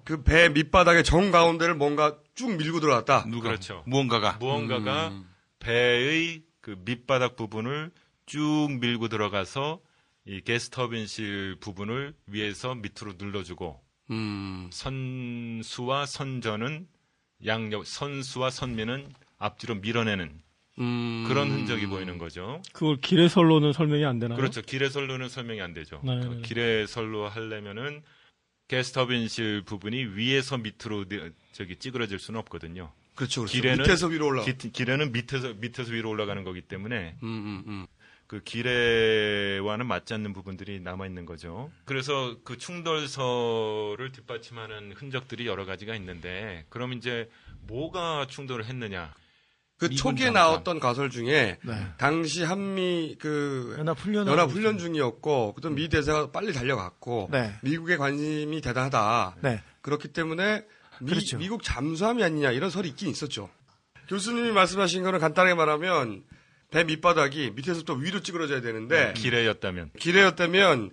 그 0.06 0.24
배 0.24 0.50
밑바닥의 0.50 1.04
정 1.04 1.32
가운데를 1.32 1.76
뭔가 1.76 2.18
쭉 2.36 2.56
밀고 2.56 2.80
들어갔다. 2.80 3.26
그렇죠. 3.26 3.84
무언가가. 3.86 4.34
무언가가 4.40 5.10
음. 5.10 5.30
배의 5.60 6.44
그 6.62 6.78
밑바닥 6.86 7.36
부분을 7.36 7.92
쭉 8.26 8.78
밀고 8.80 9.08
들어가서 9.10 9.82
이 10.26 10.42
게스터빈실 10.42 11.58
부분을 11.60 12.14
위에서 12.28 12.76
밑으로 12.76 13.14
눌러주고 13.18 13.82
음. 14.12 14.70
선수와 14.72 16.06
선전은 16.06 16.88
양옆 17.46 17.86
선수와 17.86 18.50
선미는 18.50 19.08
앞뒤로 19.38 19.76
밀어내는 19.76 20.42
음. 20.80 21.26
그런 21.28 21.50
흔적이 21.52 21.88
보이는 21.88 22.18
거죠. 22.18 22.62
그걸 22.74 22.98
기레설로는 23.02 23.74
설명이 23.74 24.06
안 24.06 24.20
되나요? 24.20 24.38
그렇죠. 24.38 24.62
기레설로는 24.62 25.30
설명이 25.30 25.62
안 25.62 25.74
되죠. 25.74 26.02
네. 26.04 26.20
그 26.22 26.42
기레설로 26.42 27.28
하려면은 27.28 28.02
게스터빈실 28.68 29.64
부분이 29.66 29.98
위에서 30.16 30.58
밑으로 30.58 31.06
내- 31.10 31.32
저기 31.54 31.76
찌그러질 31.76 32.20
수는 32.20 32.40
없거든요. 32.42 32.92
그렇죠, 33.16 33.42
그렇죠. 33.42 33.54
기레는 33.58 33.84
밑에서 33.84 34.08
위로 34.08 34.28
올라. 34.28 34.44
기, 34.46 34.56
기레는 34.58 35.12
밑에서 35.12 35.54
밑에서 35.56 35.92
위로 35.92 36.10
올라가는 36.10 36.42
거기 36.44 36.62
때문에 36.62 37.18
음, 37.24 37.28
음, 37.28 37.64
음. 37.68 37.88
그 38.30 38.44
기레와는 38.44 39.88
맞지 39.88 40.14
않는 40.14 40.34
부분들이 40.34 40.80
남아 40.82 41.08
있는 41.08 41.26
거죠. 41.26 41.72
그래서 41.86 42.38
그 42.44 42.60
충돌설을 42.60 44.12
뒷받침하는 44.12 44.92
흔적들이 44.96 45.48
여러 45.48 45.66
가지가 45.66 45.96
있는데 45.96 46.64
그럼 46.70 46.94
이제 46.94 47.28
뭐가 47.64 48.28
충돌을 48.30 48.66
했느냐? 48.66 49.16
그 49.78 49.89
초기에 49.89 50.26
잠수함. 50.26 50.34
나왔던 50.34 50.80
가설 50.80 51.10
중에 51.10 51.58
네. 51.64 51.88
당시 51.97 52.43
한미 52.43 53.16
그 53.18 53.76
연합 53.80 53.97
훈련 53.97 54.28
연합 54.28 54.51
훈련 54.51 54.78
중이었고 54.78 55.54
그다음 55.54 55.74
미 55.74 55.89
대사가 55.89 56.30
빨리 56.30 56.54
달려갔고 56.54 57.30
네. 57.32 57.56
미국의 57.64 57.97
관심이 57.97 58.62
대단하다. 58.62 59.38
네. 59.42 59.64
그렇기 59.82 60.10
때문에 60.10 60.68
미, 61.01 61.10
그렇죠. 61.10 61.39
미국 61.39 61.64
잠수함이 61.64 62.24
아니냐 62.24 62.51
이런 62.51 62.70
설이 62.70 62.89
있긴 62.89 63.10
있었죠. 63.10 63.50
교수님이 64.08 64.51
말씀하신 64.51 65.01
거는 65.01 65.18
간단하게 65.18 65.56
말하면 65.56 66.24
배 66.71 66.83
밑바닥이 66.83 67.51
밑에서부터 67.55 67.93
위로 67.93 68.21
찌그러져야 68.21 68.62
되는데 68.62 69.13
기레였다면 69.13 69.91
기레였다면 69.97 70.91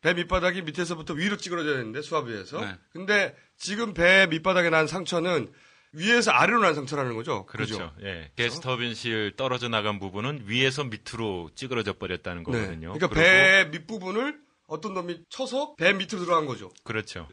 배 0.00 0.14
밑바닥이 0.14 0.62
밑에서부터 0.62 1.14
위로 1.14 1.36
찌그러져야 1.36 1.76
되는데 1.76 2.02
수압에 2.02 2.30
의해서. 2.30 2.60
네. 2.60 2.76
근데 2.90 3.34
지금 3.56 3.94
배 3.94 4.26
밑바닥에 4.30 4.70
난 4.70 4.86
상처는 4.86 5.52
위에서 5.92 6.30
아래로 6.30 6.60
난 6.60 6.74
상처라는 6.74 7.16
거죠. 7.16 7.46
그렇죠. 7.46 7.92
그죠? 7.94 7.94
예. 8.06 8.30
게스터빈실 8.36 9.34
떨어져 9.36 9.68
나간 9.68 9.98
부분은 9.98 10.42
위에서 10.44 10.84
밑으로 10.84 11.50
찌그러져 11.56 11.94
버렸다는 11.94 12.44
네. 12.44 12.52
거거든요. 12.52 12.92
그러니까 12.92 13.08
그리고- 13.08 13.20
배 13.24 13.64
밑부분을 13.72 14.38
어떤 14.68 14.94
놈이 14.94 15.22
쳐서 15.30 15.74
배 15.76 15.92
밑으로 15.94 16.20
들어간 16.24 16.46
거죠. 16.46 16.70
그렇죠. 16.84 17.26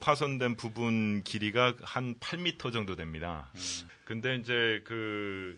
파손된 0.00 0.56
부분 0.56 1.22
길이가 1.24 1.74
한 1.82 2.16
8m 2.20 2.72
정도 2.72 2.96
됩니다. 2.96 3.50
근데 4.04 4.36
이제 4.36 4.82
그 4.84 5.56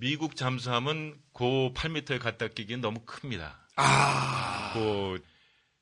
미국 0.00 0.34
잠수함은 0.34 1.20
그 1.34 1.44
8m에 1.74 2.18
갖다 2.18 2.48
끼기는 2.48 2.80
너무 2.80 3.00
큽니다. 3.04 3.60
아. 3.76 4.70
그 4.72 5.22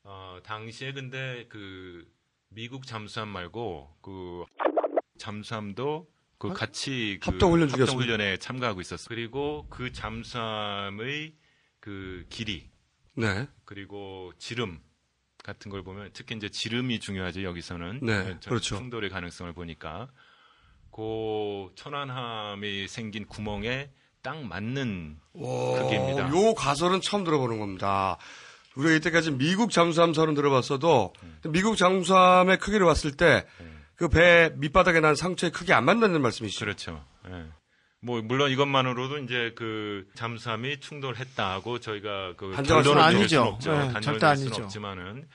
어, 0.03 0.39
당시에 0.43 0.91
근데 0.91 1.45
그 1.47 2.05
미국 2.49 2.85
잠수함 2.85 3.29
말고 3.29 3.97
그 4.01 4.43
잠수함도 5.17 6.09
그 6.37 6.51
같이 6.51 7.17
그 7.21 7.31
합동 7.31 7.53
훈련 7.53 7.69
중이었습니다. 7.69 7.91
합동 7.91 8.01
훈련에 8.01 8.37
참가하고 8.37 8.81
있었어요. 8.81 9.07
그리고 9.07 9.65
그 9.69 9.93
잠수함의 9.93 11.37
그 11.79 12.25
길이 12.29 12.69
네. 13.15 13.47
그리고 13.63 14.33
지름 14.37 14.81
같은 15.43 15.71
걸 15.71 15.81
보면 15.81 16.09
특히 16.11 16.35
이제 16.35 16.49
지름이 16.49 16.99
중요하죠 16.99 17.43
여기서는 17.43 18.01
네, 18.03 18.37
저- 18.41 18.49
그렇죠. 18.49 18.75
충돌의 18.79 19.11
가능성을 19.11 19.53
보니까 19.53 20.11
그 20.91 21.71
천안함이 21.75 22.89
생긴 22.89 23.25
구멍에 23.25 23.89
딱 24.21 24.37
맞는 24.43 25.17
크기입니다. 25.33 26.29
요 26.29 26.53
가설은 26.53 27.01
처음 27.01 27.23
들어보는 27.23 27.59
겁니다. 27.59 28.17
우리가 28.75 28.95
이때까지 28.95 29.31
미국 29.31 29.71
잠수함설은 29.71 30.33
들어봤어도 30.35 31.13
미국 31.45 31.75
잠수함의 31.77 32.57
크기를 32.57 32.85
봤을 32.85 33.11
때 33.15 33.45
그 33.95 34.07
배 34.07 34.49
밑바닥에 34.55 35.01
난 35.01 35.13
상처의 35.13 35.51
크기 35.51 35.73
안 35.73 35.83
맞는다는 35.83 36.21
말씀이시죠? 36.21 36.63
그렇죠. 36.63 37.05
예. 37.29 37.47
뭐 38.01 38.21
물론 38.21 38.49
이것만으로도 38.49 39.17
이제 39.17 39.51
그 39.57 40.07
잠수함이 40.15 40.79
충돌했다고 40.79 41.79
저희가 41.81 42.35
그 42.37 42.53
단정할 42.55 42.83
결론을 42.85 43.01
아니죠. 43.03 43.41
없죠. 43.41 43.77
네, 43.77 43.99
절대 43.99 44.25
아니죠. 44.25 44.63
없지만은 44.63 45.27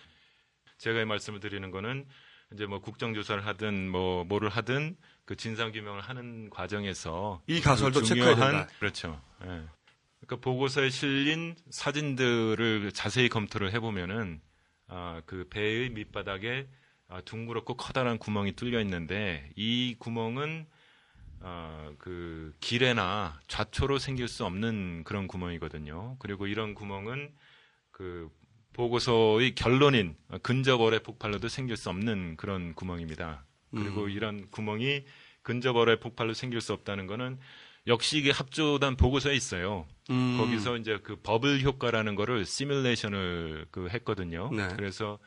제가 0.79 1.03
이 1.03 1.05
말씀을 1.05 1.41
드리는 1.41 1.71
거는 1.71 2.07
이제 2.55 2.65
뭐 2.65 2.81
국정조사를 2.81 3.45
하든 3.47 3.91
뭐 3.91 4.25
뭐를 4.25 4.49
하든 4.49 4.97
그 5.25 5.37
진상 5.37 5.73
규명을 5.73 6.01
하는 6.03 6.51
과정에서 6.51 7.43
이 7.47 7.61
가설도 7.61 8.01
그 8.01 8.07
체크해야 8.07 8.35
중요한- 8.35 8.53
된다. 8.53 8.73
그렇죠. 8.79 9.23
예. 9.43 9.47
그러니까 10.21 10.37
보고서에 10.43 10.91
실린 10.91 11.55
사진들을 11.71 12.93
자세히 12.93 13.29
검토를 13.29 13.73
해보면은 13.73 14.41
아, 14.89 15.23
그 15.27 15.47
배의 15.51 15.91
밑바닥에 15.91 16.69
아, 17.09 17.21
둥그렇고 17.23 17.77
커다란 17.77 18.19
구멍이 18.19 18.53
뚫려 18.53 18.81
있는데 18.81 19.51
이 19.57 19.97
구멍은 19.99 20.67
아, 21.41 21.93
그 21.99 22.55
길에나 22.61 23.39
좌초로 23.49 23.99
생길 23.99 24.29
수 24.29 24.45
없는 24.47 25.05
그런 25.05 25.27
구멍이거든요. 25.27 26.17
그리고 26.19 26.47
이런 26.47 26.75
구멍은 26.75 27.35
그 27.91 28.31
보고서의 28.73 29.55
결론인 29.55 30.17
근접 30.43 30.81
어뢰 30.81 30.99
폭발로도 30.99 31.49
생길 31.49 31.77
수 31.77 31.91
없는 31.91 32.37
그런 32.37 32.75
구멍입니다. 32.75 33.45
그리고 33.75 34.05
음. 34.05 34.11
이런 34.11 34.51
구멍이 34.51 35.05
근접 35.43 35.77
어뢰 35.77 36.01
폭발로 36.01 36.35
생길 36.35 36.61
수 36.61 36.73
없다는 36.73 37.07
거는 37.07 37.39
역시 37.87 38.19
이게 38.19 38.31
합조단 38.31 38.97
보고서에 38.97 39.35
있어요. 39.35 39.87
음. 40.11 40.37
거기서 40.39 40.79
이제 40.79 40.99
그 41.03 41.17
버블 41.17 41.61
효과라는 41.63 42.15
거를 42.15 42.45
시뮬레이션을 42.45 43.67
그 43.71 43.89
했거든요. 43.91 44.51
네. 44.53 44.69
그래서 44.75 45.19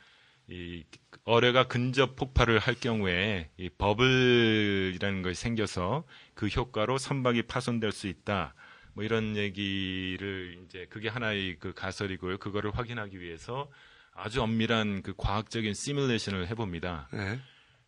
이 0.50 0.84
어뢰가 1.26 1.68
근접 1.68 2.16
폭발을 2.16 2.58
할 2.58 2.74
경우에 2.76 3.50
이 3.58 3.70
버블이라는 3.70 5.22
것이 5.22 5.40
생겨서 5.42 6.06
그 6.34 6.48
효과로 6.48 6.98
선박이 6.98 7.44
파손될 7.44 7.92
수 7.92 8.08
있다. 8.08 8.56
뭐 8.94 9.04
이런 9.04 9.36
얘기를 9.36 10.60
이제 10.66 10.88
그게 10.90 11.10
하나의 11.10 11.58
그 11.60 11.74
가설이고요. 11.74 12.38
그거를 12.40 12.76
확인하기 12.76 13.20
위해서 13.20 13.70
아주 14.16 14.42
엄밀한 14.42 15.04
그 15.04 15.14
과학적인 15.16 15.76
시뮬레이션을 15.76 16.48
해봅니다. 16.48 17.08
네. 17.14 17.40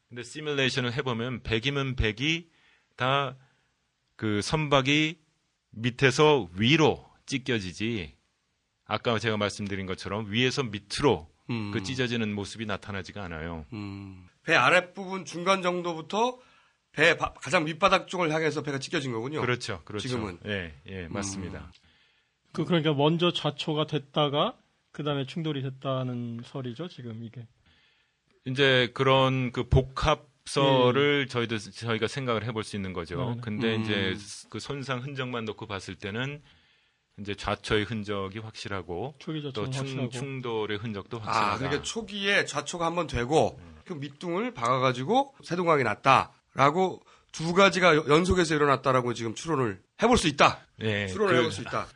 근데 0.09 0.23
시뮬레이션을 0.23 0.93
해보면 0.93 1.41
100이면 1.43 1.95
100이 1.95 2.47
다 2.95 3.35
그 4.15 4.41
선박이 4.41 5.17
밑에서 5.69 6.49
위로 6.57 7.09
찢겨지지 7.25 8.17
아까 8.83 9.17
제가 9.17 9.37
말씀드린 9.37 9.85
것처럼 9.85 10.29
위에서 10.29 10.61
밑으로 10.63 11.29
음. 11.49 11.71
그 11.71 11.83
찢어지는 11.83 12.33
모습이 12.35 12.65
나타나지가 12.65 13.23
않아요. 13.23 13.65
배 14.43 14.55
아랫부분 14.55 15.23
중간 15.23 15.61
정도부터 15.61 16.37
배 16.91 17.15
바- 17.15 17.31
가장 17.31 17.63
밑바닥 17.63 18.09
쪽을 18.09 18.33
향해서 18.33 18.61
배가 18.61 18.77
찢겨진 18.79 19.13
거군요. 19.13 19.39
그렇죠, 19.39 19.81
그렇죠. 19.85 20.05
지금은. 20.09 20.37
예, 20.47 20.73
예, 20.87 21.07
맞습니다. 21.07 21.71
그 22.51 22.65
그러니까 22.65 22.93
먼저 22.93 23.31
좌초가 23.31 23.87
됐다가 23.87 24.57
그 24.91 25.03
다음에 25.05 25.25
충돌이 25.25 25.61
됐다는 25.61 26.41
설이죠 26.43 26.89
지금 26.89 27.23
이게. 27.23 27.47
이제 28.45 28.89
그런 28.93 29.51
그 29.51 29.67
복합설을 29.69 31.27
저희도 31.27 31.57
저희가 31.59 32.07
생각을 32.07 32.43
해볼 32.45 32.63
수 32.63 32.75
있는 32.75 32.93
거죠. 32.93 33.17
네네. 33.29 33.41
근데 33.41 33.75
음. 33.75 33.81
이제 33.83 34.17
그 34.49 34.59
손상 34.59 34.99
흔적만 34.99 35.45
놓고 35.45 35.67
봤을 35.67 35.95
때는 35.95 36.41
이제 37.19 37.35
좌초의 37.35 37.83
흔적이 37.83 38.39
확실하고 38.39 39.13
초기 39.19 39.41
또 39.53 39.69
충, 39.69 39.83
확실하고. 39.83 40.09
충돌의 40.09 40.77
흔적도 40.77 41.19
확실하다. 41.19 41.53
아, 41.53 41.57
그러니까 41.57 41.83
초기에 41.83 42.45
좌초가 42.45 42.85
한번 42.85 43.07
되고 43.07 43.59
그 43.85 43.93
밑둥을 43.93 44.53
박아가지고 44.53 45.35
세동강이 45.43 45.83
났다라고 45.83 47.01
두 47.31 47.53
가지가 47.53 47.95
여- 47.95 48.05
연속해서 48.07 48.55
일어났다라고 48.55 49.13
지금 49.13 49.35
추론을 49.35 49.81
해볼 50.01 50.17
수 50.17 50.27
있다. 50.27 50.65
예, 50.81 51.07
추론을 51.07 51.33
그- 51.33 51.39
해볼 51.39 51.51
수 51.51 51.61
있다. 51.61 51.87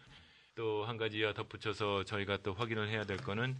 또 0.56 0.84
한 0.86 0.98
가지 0.98 1.24
덧붙여서 1.36 2.04
저희가 2.04 2.38
또 2.44 2.54
확인을 2.54 2.90
해야 2.90 3.06
될 3.06 3.18
거는 3.18 3.58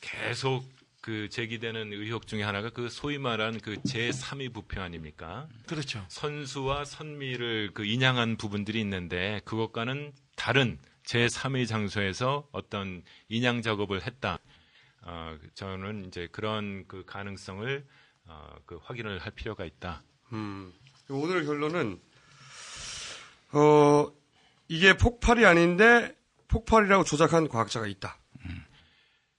계속 0.00 0.62
그 1.06 1.28
제기되는 1.28 1.92
의혹 1.92 2.26
중에 2.26 2.42
하나가 2.42 2.68
그 2.68 2.88
소위 2.88 3.16
말하는 3.16 3.60
그 3.60 3.74
제3위 3.74 4.52
부표 4.52 4.80
아닙니까? 4.80 5.46
그렇죠. 5.68 6.04
선수와 6.08 6.84
선미를 6.84 7.70
그 7.74 7.84
인양한 7.84 8.36
부분들이 8.36 8.80
있는데 8.80 9.40
그것과는 9.44 10.12
다른 10.34 10.80
제3위 11.04 11.68
장소에서 11.68 12.48
어떤 12.50 13.04
인양 13.28 13.62
작업을 13.62 14.04
했다. 14.04 14.40
어, 15.02 15.38
저는 15.54 16.06
이제 16.06 16.26
그런 16.32 16.88
그 16.88 17.04
가능성을 17.06 17.86
어, 18.26 18.56
그 18.66 18.80
확인을 18.82 19.20
할 19.20 19.30
필요가 19.30 19.64
있다. 19.64 20.02
음, 20.32 20.72
오늘 21.08 21.46
결론은 21.46 22.00
어 23.52 24.12
이게 24.66 24.96
폭발이 24.96 25.46
아닌데 25.46 26.16
폭발이라고 26.48 27.04
조작한 27.04 27.46
과학자가 27.46 27.86
있다. 27.86 28.18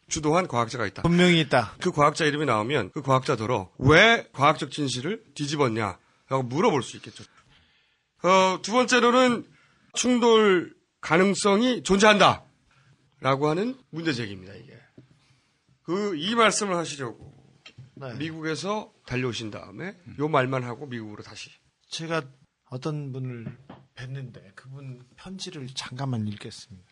주도한 0.07 0.47
과학자가 0.47 0.85
있다. 0.87 1.01
분명히 1.01 1.39
있다. 1.41 1.75
그 1.81 1.91
과학자 1.91 2.25
이름이 2.25 2.45
나오면 2.45 2.91
그 2.91 3.01
과학자더러 3.01 3.71
왜 3.77 4.27
과학적 4.33 4.71
진실을 4.71 5.23
뒤집었냐라고 5.33 6.43
물어볼 6.43 6.83
수 6.83 6.97
있겠죠. 6.97 7.23
어, 8.23 8.61
두 8.61 8.71
번째로는 8.71 9.45
충돌 9.93 10.75
가능성이 11.01 11.83
존재한다. 11.83 12.43
라고 13.19 13.47
하는 13.47 13.75
문제 13.89 14.13
제기입니다, 14.13 14.53
이게. 14.53 14.77
그, 15.81 16.15
이 16.17 16.35
말씀을 16.35 16.75
하시려고 16.75 17.33
네. 17.95 18.13
미국에서 18.15 18.93
달려오신 19.07 19.49
다음에 19.49 19.97
요 20.19 20.27
말만 20.27 20.63
하고 20.63 20.85
미국으로 20.85 21.23
다시. 21.23 21.49
제가 21.89 22.21
어떤 22.69 23.11
분을 23.11 23.57
뵀는데 23.95 24.53
그분 24.53 25.01
편지를 25.15 25.67
잠깐만 25.73 26.27
읽겠습니다. 26.27 26.86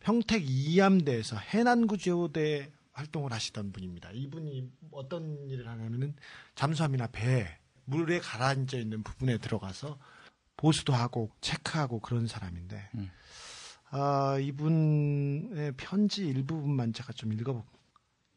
평택 0.00 0.48
이암대에서 0.48 1.36
해난구조대 1.36 2.70
활동을 2.92 3.32
하시던 3.32 3.72
분입니다. 3.72 4.10
이분이 4.12 4.70
어떤 4.90 5.48
일을 5.48 5.68
하냐면은 5.68 6.14
잠수함이나 6.54 7.08
배 7.08 7.58
물에 7.84 8.18
가라앉아 8.18 8.76
있는 8.76 9.02
부분에 9.02 9.38
들어가서 9.38 9.98
보수도 10.56 10.92
하고 10.92 11.30
체크하고 11.40 12.00
그런 12.00 12.26
사람인데 12.26 12.90
아, 13.90 14.38
이분의 14.38 15.72
편지 15.76 16.26
일부분만 16.26 16.92
제가 16.92 17.12
좀 17.12 17.32
읽어볼게요. 17.32 17.78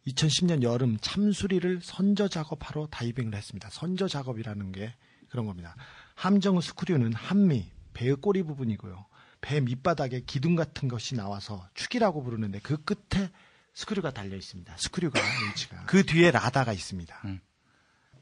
2010년 0.07 0.63
여름 0.63 0.97
참수리를 0.99 1.81
선저 1.81 2.27
작업하러 2.27 2.87
다이빙을 2.87 3.35
했습니다. 3.35 3.69
선저 3.69 4.07
작업이라는 4.07 4.71
게 4.71 4.95
그런 5.29 5.45
겁니다. 5.45 5.75
함정 6.15 6.59
스크류는 6.59 7.13
한미, 7.13 7.71
배의 7.93 8.15
꼬리 8.15 8.43
부분이고요. 8.43 9.05
배 9.41 9.59
밑바닥에 9.59 10.21
기둥 10.21 10.55
같은 10.55 10.87
것이 10.87 11.15
나와서 11.15 11.67
축이라고 11.73 12.23
부르는데 12.23 12.59
그 12.59 12.77
끝에 12.83 13.29
스크류가 13.73 14.11
달려 14.11 14.35
있습니다. 14.35 14.75
스크류가 14.77 15.19
H가. 15.19 15.85
그 15.85 16.03
뒤에 16.05 16.31
rudder가 16.31 16.73
있습니다. 16.73 17.15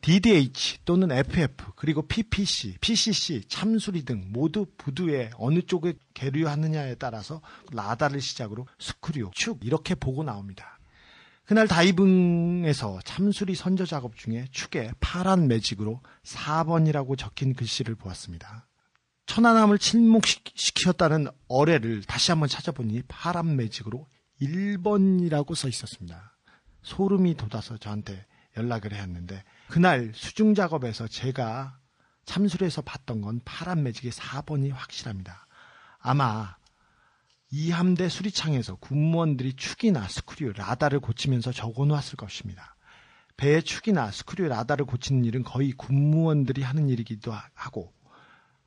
DDH 0.01 0.85
또는 0.85 1.11
FF 1.11 1.73
그리고 1.75 2.01
PPC, 2.03 2.77
PCC, 2.79 3.43
참수리 3.47 4.05
등 4.05 4.25
모두 4.29 4.65
부두에 4.77 5.29
어느 5.35 5.61
쪽에 5.61 5.95
계류하느냐에 6.13 6.95
따라서 6.95 7.41
rudder를 7.73 8.21
시작으로 8.21 8.65
스크류, 8.79 9.31
축 9.33 9.59
이렇게 9.65 9.95
보고 9.95 10.23
나옵니다. 10.23 10.79
그날 11.43 11.67
다이빙에서 11.67 12.99
참수리 13.03 13.55
선저 13.55 13.85
작업 13.85 14.15
중에 14.15 14.45
축에 14.51 14.91
파란 14.99 15.47
매직으로 15.47 16.01
4번이라고 16.23 17.17
적힌 17.17 17.53
글씨를 17.53 17.95
보았습니다. 17.95 18.68
천안함을 19.29 19.77
침묵시켰다는 19.77 21.27
어뢰를 21.47 22.01
다시 22.01 22.31
한번 22.31 22.49
찾아보니 22.49 23.03
파란 23.07 23.57
매직으로 23.57 24.07
1번이라고 24.41 25.53
써 25.53 25.67
있었습니다. 25.67 26.35
소름이 26.81 27.35
돋아서 27.35 27.77
저한테 27.77 28.25
연락을 28.57 28.91
했는데 28.91 29.43
그날 29.67 30.11
수중 30.15 30.55
작업에서 30.55 31.07
제가 31.07 31.77
참수리에서 32.25 32.81
봤던 32.81 33.21
건 33.21 33.39
파란 33.45 33.83
매직의 33.83 34.11
4번이 34.13 34.71
확실합니다. 34.73 35.45
아마 35.99 36.55
이 37.51 37.69
함대 37.69 38.09
수리창에서 38.09 38.77
군무원들이 38.77 39.53
축이나 39.53 40.07
스크류, 40.07 40.53
라다를 40.53 40.99
고치면서 40.99 41.51
적어놓았을 41.51 42.15
것입니다. 42.15 42.75
배의 43.37 43.61
축이나 43.61 44.09
스크류, 44.09 44.47
라다를 44.47 44.87
고치는 44.87 45.23
일은 45.23 45.43
거의 45.43 45.71
군무원들이 45.73 46.63
하는 46.63 46.89
일이기도 46.89 47.31
하고 47.53 47.93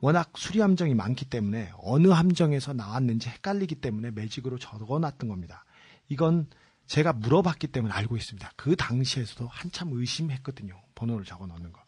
워낙 0.02 0.32
수리 0.34 0.60
함정이 0.60 0.94
많기 0.94 1.24
때문에 1.24 1.70
어느 1.78 2.08
함정에서 2.08 2.72
나왔는지 2.72 3.28
헷갈리기 3.28 3.76
때문에 3.76 4.10
매직으로 4.10 4.58
적어놨던 4.58 5.28
겁니다. 5.28 5.64
이건 6.08 6.48
제가 6.86 7.12
물어봤기 7.12 7.68
때문에 7.68 7.94
알고 7.94 8.16
있습니다. 8.16 8.50
그 8.56 8.74
당시에서도 8.74 9.46
한참 9.46 9.90
의심했거든요. 9.92 10.74
번호를 10.96 11.24
적어 11.24 11.46
놓는 11.46 11.72
거. 11.72 11.80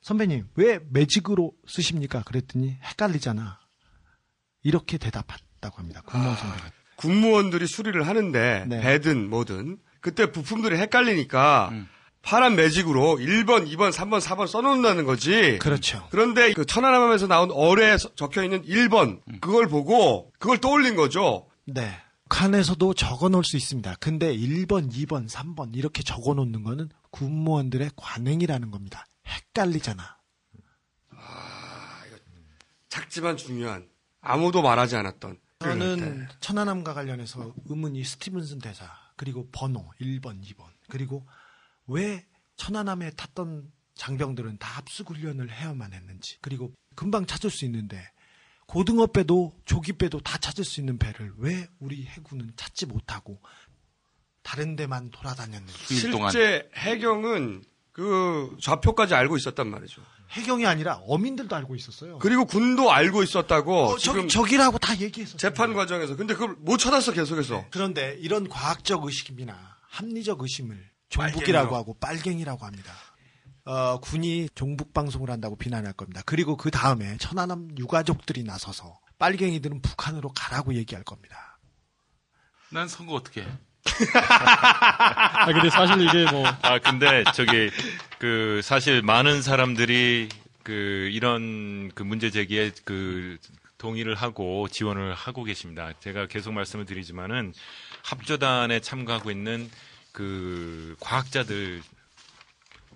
선배님, 0.00 0.48
왜 0.54 0.80
매직으로 0.88 1.52
쓰십니까? 1.66 2.22
그랬더니 2.22 2.78
헷갈리잖아. 2.84 3.60
이렇게 4.62 4.96
대답했다고 4.96 5.76
합니다. 5.76 6.00
군무원 6.06 6.34
선배가. 6.34 6.70
군무원들이 6.96 7.66
수리를 7.66 8.08
하는데 8.08 8.64
네. 8.66 8.80
배든 8.80 9.28
뭐든 9.28 9.78
그때 10.00 10.32
부품들이 10.32 10.76
헷갈리니까 10.78 11.68
음. 11.72 11.88
파란 12.22 12.54
매직으로 12.54 13.16
1번, 13.18 13.68
2번, 13.68 13.92
3번, 13.92 14.20
4번 14.20 14.46
써놓는다는 14.46 15.04
거지. 15.04 15.58
그렇죠. 15.58 16.06
그런데 16.10 16.52
그 16.52 16.64
천안함에서 16.64 17.26
나온 17.26 17.50
어뢰에 17.50 17.96
적혀 18.14 18.44
있는 18.44 18.64
1번 18.64 19.20
그걸 19.40 19.68
보고 19.68 20.32
그걸 20.38 20.58
떠올린 20.58 20.96
거죠. 20.96 21.46
네. 21.64 21.90
칸에서도 22.28 22.94
적어 22.94 23.28
놓을 23.28 23.44
수 23.44 23.56
있습니다. 23.56 23.96
근데 24.00 24.34
1번, 24.34 24.90
2번, 24.90 25.28
3번 25.28 25.76
이렇게 25.76 26.02
적어 26.02 26.32
놓는 26.32 26.62
거는 26.62 26.88
군무원들의 27.10 27.90
관행이라는 27.96 28.70
겁니다. 28.70 29.04
헷갈리잖아. 29.26 30.16
작지만 32.88 33.36
중요한 33.36 33.88
아무도 34.20 34.62
말하지 34.62 34.96
않았던 34.96 35.38
저는 35.60 36.28
천안함과 36.40 36.94
관련해서 36.94 37.52
의문이 37.66 38.04
스티븐슨 38.04 38.58
대사 38.58 38.84
그리고 39.16 39.48
번호 39.52 39.90
1번, 40.00 40.42
2번 40.42 40.64
그리고 40.88 41.26
왜 41.86 42.26
천안함에 42.56 43.10
탔던 43.12 43.70
장병들은 43.94 44.58
다 44.58 44.68
합숙 44.68 45.10
훈련을 45.10 45.50
해야만 45.50 45.92
했는지 45.92 46.38
그리고 46.40 46.72
금방 46.94 47.26
찾을 47.26 47.50
수 47.50 47.64
있는데 47.64 48.02
고등어 48.66 49.06
배도 49.06 49.54
조기 49.64 49.92
배도 49.92 50.20
다 50.20 50.38
찾을 50.38 50.64
수 50.64 50.80
있는 50.80 50.98
배를 50.98 51.32
왜 51.38 51.68
우리 51.78 52.06
해군은 52.06 52.52
찾지 52.56 52.86
못하고 52.86 53.40
다른 54.42 54.76
데만 54.76 55.10
돌아다녔는지 55.10 55.72
실제 55.94 56.68
해경은 56.76 57.64
그 57.92 58.56
좌표까지 58.60 59.14
알고 59.14 59.36
있었단 59.36 59.68
말이죠. 59.68 60.02
해경이 60.30 60.64
아니라 60.64 60.94
어민들도 61.06 61.54
알고 61.54 61.74
있었어요. 61.76 62.18
그리고 62.18 62.46
군도 62.46 62.90
알고 62.90 63.22
있었다고 63.22 63.84
어, 63.84 63.98
지금 63.98 64.28
저기, 64.28 64.28
저기라고 64.28 64.78
다 64.78 64.98
얘기했었어요. 64.98 65.36
재판 65.36 65.74
과정에서 65.74 66.16
근데 66.16 66.32
그걸 66.32 66.56
못 66.58 66.78
찾았어 66.78 67.12
계속해서. 67.12 67.66
그런데 67.70 68.16
이런 68.20 68.48
과학적 68.48 69.04
의식이나 69.04 69.76
합리적 69.88 70.40
의심을 70.40 70.91
종북이라고 71.12 71.76
하고 71.76 71.94
빨갱이라고 72.00 72.64
합니다. 72.64 72.92
어, 73.64 74.00
군이 74.00 74.48
종북 74.54 74.92
방송을 74.92 75.30
한다고 75.30 75.56
비난할 75.56 75.92
겁니다. 75.92 76.22
그리고 76.26 76.56
그 76.56 76.70
다음에 76.70 77.16
천안함 77.18 77.76
유가족들이 77.78 78.42
나서서 78.42 78.98
빨갱이들은 79.18 79.82
북한으로 79.82 80.32
가라고 80.34 80.74
얘기할 80.74 81.04
겁니다. 81.04 81.58
난 82.70 82.88
선거 82.88 83.14
어떻게 83.14 83.42
해? 83.42 83.46
아, 84.14 85.46
근데 85.46 85.70
사실 85.70 86.00
이게 86.00 86.30
뭐. 86.30 86.44
아, 86.62 86.78
근데 86.78 87.22
저기, 87.34 87.70
그, 88.18 88.60
사실 88.62 89.02
많은 89.02 89.42
사람들이 89.42 90.28
그, 90.62 91.10
이런 91.12 91.90
그 91.94 92.02
문제 92.02 92.30
제기에 92.30 92.72
그, 92.84 93.38
동의를 93.78 94.14
하고 94.14 94.68
지원을 94.68 95.12
하고 95.12 95.42
계십니다. 95.42 95.92
제가 95.98 96.26
계속 96.28 96.52
말씀을 96.52 96.86
드리지만은 96.86 97.52
합조단에 98.04 98.78
참가하고 98.78 99.32
있는 99.32 99.68
그 100.12 100.96
과학자들 101.00 101.82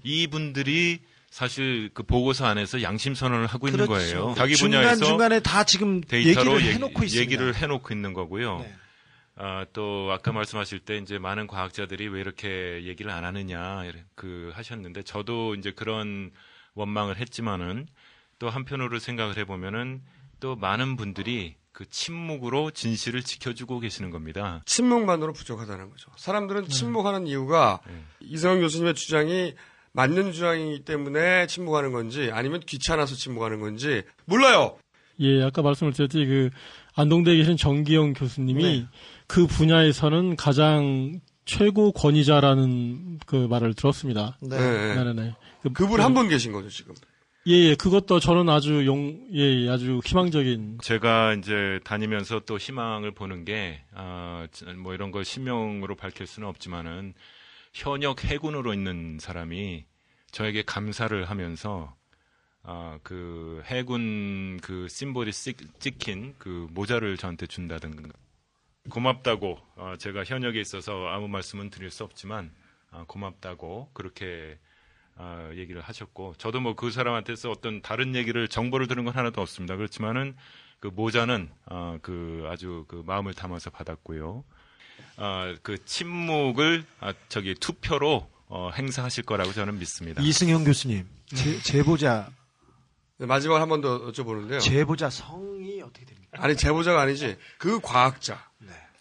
이분들이 0.02 1.01
사실 1.30 1.90
그 1.93 2.02
보고서 2.02 2.47
안에서 2.47 2.82
양심 2.82 3.14
선언을 3.14 3.47
하고 3.47 3.68
있는 3.68 3.86
그렇죠. 3.86 3.93
거예요. 4.22 4.34
자기 4.36 4.56
중간, 4.56 4.80
분야에서 4.80 5.05
중간에 5.05 5.40
다 5.40 5.64
지금 5.64 6.01
데이터로 6.01 6.52
얘기를 6.52 6.60
얘기- 6.62 6.74
해놓고 6.74 7.05
있습니다. 7.05 7.20
얘기를 7.20 7.55
해놓고 7.55 7.93
있는 7.93 8.12
거고요. 8.14 8.60
네. 8.60 8.74
아, 9.38 9.66
또 9.74 10.10
아까 10.12 10.32
말씀하실 10.32 10.78
때 10.80 10.97
이제 10.97 11.18
많은 11.18 11.47
과학자들이 11.47 12.09
왜 12.09 12.20
이렇게 12.20 12.84
얘기를 12.84 13.10
안 13.10 13.24
하느냐 13.24 13.82
그 14.14 14.51
하셨는데 14.55 15.02
저도 15.02 15.55
이제 15.56 15.72
그런 15.72 16.30
원망을 16.74 17.18
했지만은 17.18 17.86
또 18.38 18.48
한편으로 18.48 18.98
생각을 18.98 19.36
해보면은 19.36 20.01
또 20.40 20.56
많은 20.56 20.97
분들이 20.97 21.55
그 21.77 21.85
침묵으로 21.90 22.70
진실을 22.70 23.23
지켜주고 23.23 23.81
계시는 23.81 24.11
겁니다. 24.11 24.62
침묵만으로 24.65 25.35
부족하다는 25.35 25.90
거죠. 25.90 26.11
네. 26.11 26.16
사람들은 26.16 26.69
침묵하는 26.69 27.27
이유가 27.27 27.81
이성영 28.20 28.61
교수님의 28.61 28.94
주장이 28.94 29.53
맞는 29.93 30.32
주장이기 30.32 30.86
때문에 30.86 31.47
침묵하는 31.48 31.93
건지 31.93 32.31
아니면 32.32 32.61
귀찮아서 32.65 33.15
침묵하는 33.15 33.61
건지 33.61 34.05
몰라요. 34.24 34.78
예, 35.20 35.43
아까 35.43 35.61
말씀을 35.61 35.93
드렸듯이 35.93 36.24
그 36.24 36.48
안동대에 36.94 37.36
계신 37.36 37.59
정기영 37.59 38.15
교수님이 38.15 38.62
네. 38.62 38.86
그 39.27 39.47
분야에서는 39.47 40.36
가장 40.36 41.20
최고 41.44 41.93
권위자라는 41.93 43.19
그 43.27 43.36
말을 43.51 43.74
들었습니다. 43.74 44.39
네. 44.40 44.57
네. 44.57 44.94
네네네. 44.94 45.35
그, 45.62 45.73
그분 45.74 46.01
한 46.01 46.15
분 46.15 46.31
계신 46.31 46.53
거죠 46.53 46.70
지금. 46.70 46.94
예, 47.48 47.52
예, 47.52 47.74
그것도 47.77 48.18
저는 48.18 48.48
아주 48.48 48.85
용, 48.86 49.28
예, 49.32 49.39
예, 49.39 49.68
아주 49.70 50.01
희망적인. 50.05 50.78
제가 50.82 51.35
이제 51.35 51.78
다니면서 51.85 52.40
또 52.40 52.59
희망을 52.59 53.12
보는 53.12 53.44
게, 53.44 53.81
아, 53.94 54.48
뭐 54.78 54.94
이런 54.94 55.12
걸 55.12 55.24
실명으로 55.24 55.94
밝힐 55.94 56.27
수는 56.27 56.48
없지만은, 56.48 57.14
현역 57.73 58.24
해군으로 58.24 58.74
있는 58.74 59.18
사람이 59.20 59.85
저에게 60.32 60.62
감사를 60.62 61.24
하면서, 61.24 61.94
아, 62.64 62.98
그 63.05 63.62
해군 63.66 64.59
그 64.60 64.89
심볼이 64.89 65.31
찍- 65.32 65.78
찍힌 65.78 66.35
그 66.39 66.66
모자를 66.73 67.16
저한테 67.16 67.47
준다든가. 67.47 68.09
고맙다고, 68.90 69.60
어, 69.77 69.94
제가 69.98 70.24
현역에 70.24 70.60
있어서 70.60 71.06
아무 71.10 71.28
말씀은 71.28 71.70
드릴 71.70 71.90
수 71.90 72.02
없지만, 72.02 72.51
아, 72.90 73.05
고맙다고 73.06 73.90
그렇게 73.93 74.59
아, 75.16 75.51
얘기를 75.55 75.80
하셨고 75.80 76.34
저도 76.38 76.60
뭐 76.60 76.74
그 76.74 76.90
사람한테서 76.90 77.51
어떤 77.51 77.80
다른 77.82 78.14
얘기를 78.14 78.48
정보를 78.48 78.86
들은 78.86 79.05
건 79.05 79.14
하나도 79.14 79.40
없습니다. 79.40 79.76
그렇지만은 79.76 80.36
그 80.80 80.88
모자는 80.88 81.48
어, 81.66 81.98
그 82.02 82.47
아주 82.51 82.84
그 82.88 83.02
마음을 83.06 83.32
담아서 83.34 83.70
받았고요. 83.70 84.44
아, 85.16 85.55
그 85.62 85.82
침묵을 85.84 86.84
아, 87.01 87.14
저기 87.28 87.55
투표로 87.55 88.28
어, 88.48 88.70
행사하실 88.76 89.24
거라고 89.24 89.52
저는 89.52 89.78
믿습니다. 89.78 90.22
이승현 90.22 90.64
교수님, 90.64 91.09
제, 91.34 91.59
제보자, 91.60 92.30
네, 93.18 93.26
마지막 93.26 93.60
한 93.60 93.68
번 93.68 93.80
더 93.80 94.10
여쭤보는데요. 94.12 94.60
제보자 94.60 95.09
성이 95.10 95.80
어떻게 95.82 96.05
됩니까? 96.05 96.38
아니 96.43 96.56
제보자가 96.56 97.01
아니지 97.01 97.36
그 97.59 97.80
과학자. 97.80 98.47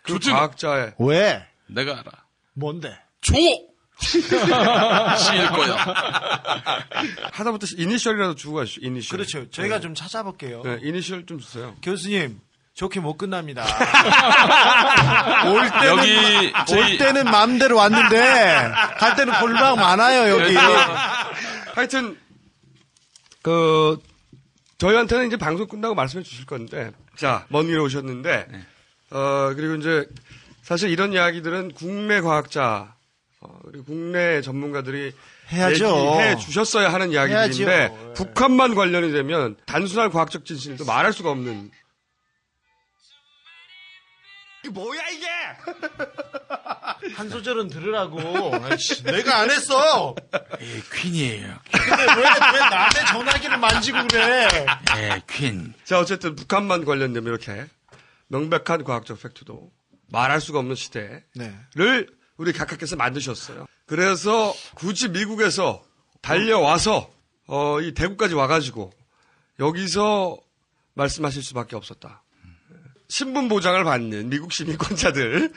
그 0.03 0.13
주진. 0.13 0.33
과학자의 0.33 0.93
왜? 0.99 1.45
내가 1.67 1.99
알아. 1.99 2.11
뭔데? 2.53 2.95
조! 3.21 3.33
실 3.99 5.47
거야. 5.49 5.77
하다부터 7.31 7.67
이니셜이라도 7.77 8.35
주고 8.35 8.55
가시죠. 8.57 8.81
이니셜. 8.83 9.17
그렇죠. 9.17 9.49
저희가 9.49 9.79
좀 9.79 9.95
찾아볼게요. 9.95 10.61
네, 10.63 10.79
이니셜 10.83 11.25
좀 11.25 11.39
주세요. 11.39 11.75
교수님, 11.81 12.39
좋게 12.73 12.99
못 12.99 13.17
끝납니다. 13.17 13.63
올 15.49 15.69
때는, 15.69 15.85
여기 15.87 16.13
올 16.47 16.53
저희- 16.67 16.97
때는 16.97 17.25
마음대로 17.25 17.77
왔는데, 17.77 18.71
갈 18.97 19.15
때는 19.15 19.33
골방 19.39 19.75
많아요, 19.77 20.39
여기. 20.39 20.55
하여튼 21.75 22.17
그 23.41 23.97
저희한테는 24.77 25.27
이제 25.27 25.37
방송 25.37 25.67
끝나고 25.67 25.93
말씀해 25.95 26.23
주실 26.23 26.45
건데 26.45 26.91
자먼길 27.17 27.79
오셨는데 27.79 28.47
어 29.11 29.53
그리고 29.55 29.75
이제 29.75 30.05
사실 30.63 30.89
이런 30.89 31.13
이야기들은 31.13 31.73
국내 31.73 32.21
과학자 32.21 32.94
어, 33.45 33.59
그리고 33.65 33.85
국내 33.85 34.41
전문가들이 34.41 35.13
해야죠. 35.51 35.85
얘기해 35.85 36.37
주셨어야 36.37 36.91
하는 36.91 37.11
이야기들인데 37.11 37.71
해야죠. 37.71 38.09
예. 38.09 38.13
북한만 38.13 38.75
관련이 38.75 39.11
되면 39.11 39.55
단순한 39.65 40.09
과학적 40.09 40.45
진실도 40.45 40.85
말할 40.85 41.13
수가 41.13 41.31
없는 41.31 41.71
이게 44.63 44.69
뭐야, 44.71 45.01
이게? 45.09 45.27
한 47.13 47.29
소절은 47.29 47.67
들으라고. 47.67 48.19
아이씨, 48.63 49.03
내가 49.03 49.41
안 49.41 49.51
했어. 49.51 50.15
예, 50.59 50.81
퀸이에요. 50.91 51.59
근데 51.71 52.03
왜, 52.15 52.23
왜 52.23 52.59
남의 52.59 53.05
전화기를 53.07 53.57
만지고 53.59 54.07
그래? 54.07 54.65
예, 54.97 55.21
퀸. 55.29 55.73
자 55.83 55.99
어쨌든 55.99 56.35
북한만 56.35 56.83
관련되면 56.83 57.29
이렇게 57.31 57.67
명백한 58.29 58.83
과학적 58.83 59.21
팩트도 59.21 59.71
말할 60.09 60.41
수가 60.41 60.59
없는 60.59 60.75
시대를 60.75 61.23
네. 61.35 61.55
우리 62.37 62.51
각하께서 62.53 62.95
만드셨어요. 62.95 63.65
그래서 63.85 64.53
굳이 64.75 65.09
미국에서 65.09 65.83
달려와서 66.21 67.11
어, 67.47 67.81
이 67.81 67.93
대구까지 67.93 68.33
와가지고 68.33 68.91
여기서 69.59 70.37
말씀하실 70.95 71.43
수밖에 71.43 71.75
없었다. 71.75 72.23
신분 73.07 73.47
보장을 73.47 73.81
받는 73.83 74.29
미국 74.29 74.51
시민권자들 74.51 75.53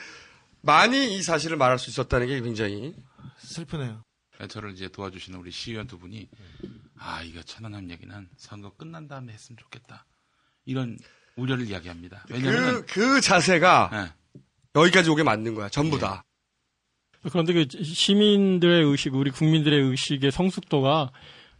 많이 0.61 1.17
이 1.17 1.23
사실을 1.23 1.57
말할 1.57 1.79
수 1.79 1.89
있었다는 1.89 2.27
게 2.27 2.39
굉장히 2.41 2.93
슬프네요. 3.39 4.03
저를 4.47 4.71
이제 4.71 4.87
도와주시는 4.87 5.39
우리 5.39 5.51
시의원 5.51 5.87
두 5.87 5.97
분이 5.97 6.29
아 6.97 7.23
이거 7.23 7.41
천안함 7.41 7.89
얘기는 7.89 8.29
선거 8.37 8.71
끝난 8.75 9.07
다음에 9.07 9.33
했으면 9.33 9.57
좋겠다 9.57 10.05
이런 10.65 10.97
우려를 11.35 11.67
이야기합니다. 11.67 12.25
왜냐하면 12.29 12.85
그, 12.85 13.15
그 13.15 13.21
자세가 13.21 13.89
네. 13.91 14.41
여기까지 14.75 15.09
오게 15.09 15.23
만든 15.23 15.55
거야. 15.55 15.69
전부 15.69 15.97
다. 15.97 16.23
그런데 17.23 17.53
그 17.53 17.65
시민들의 17.83 18.83
의식, 18.85 19.13
우리 19.15 19.31
국민들의 19.31 19.79
의식의 19.81 20.31
성숙도가 20.31 21.11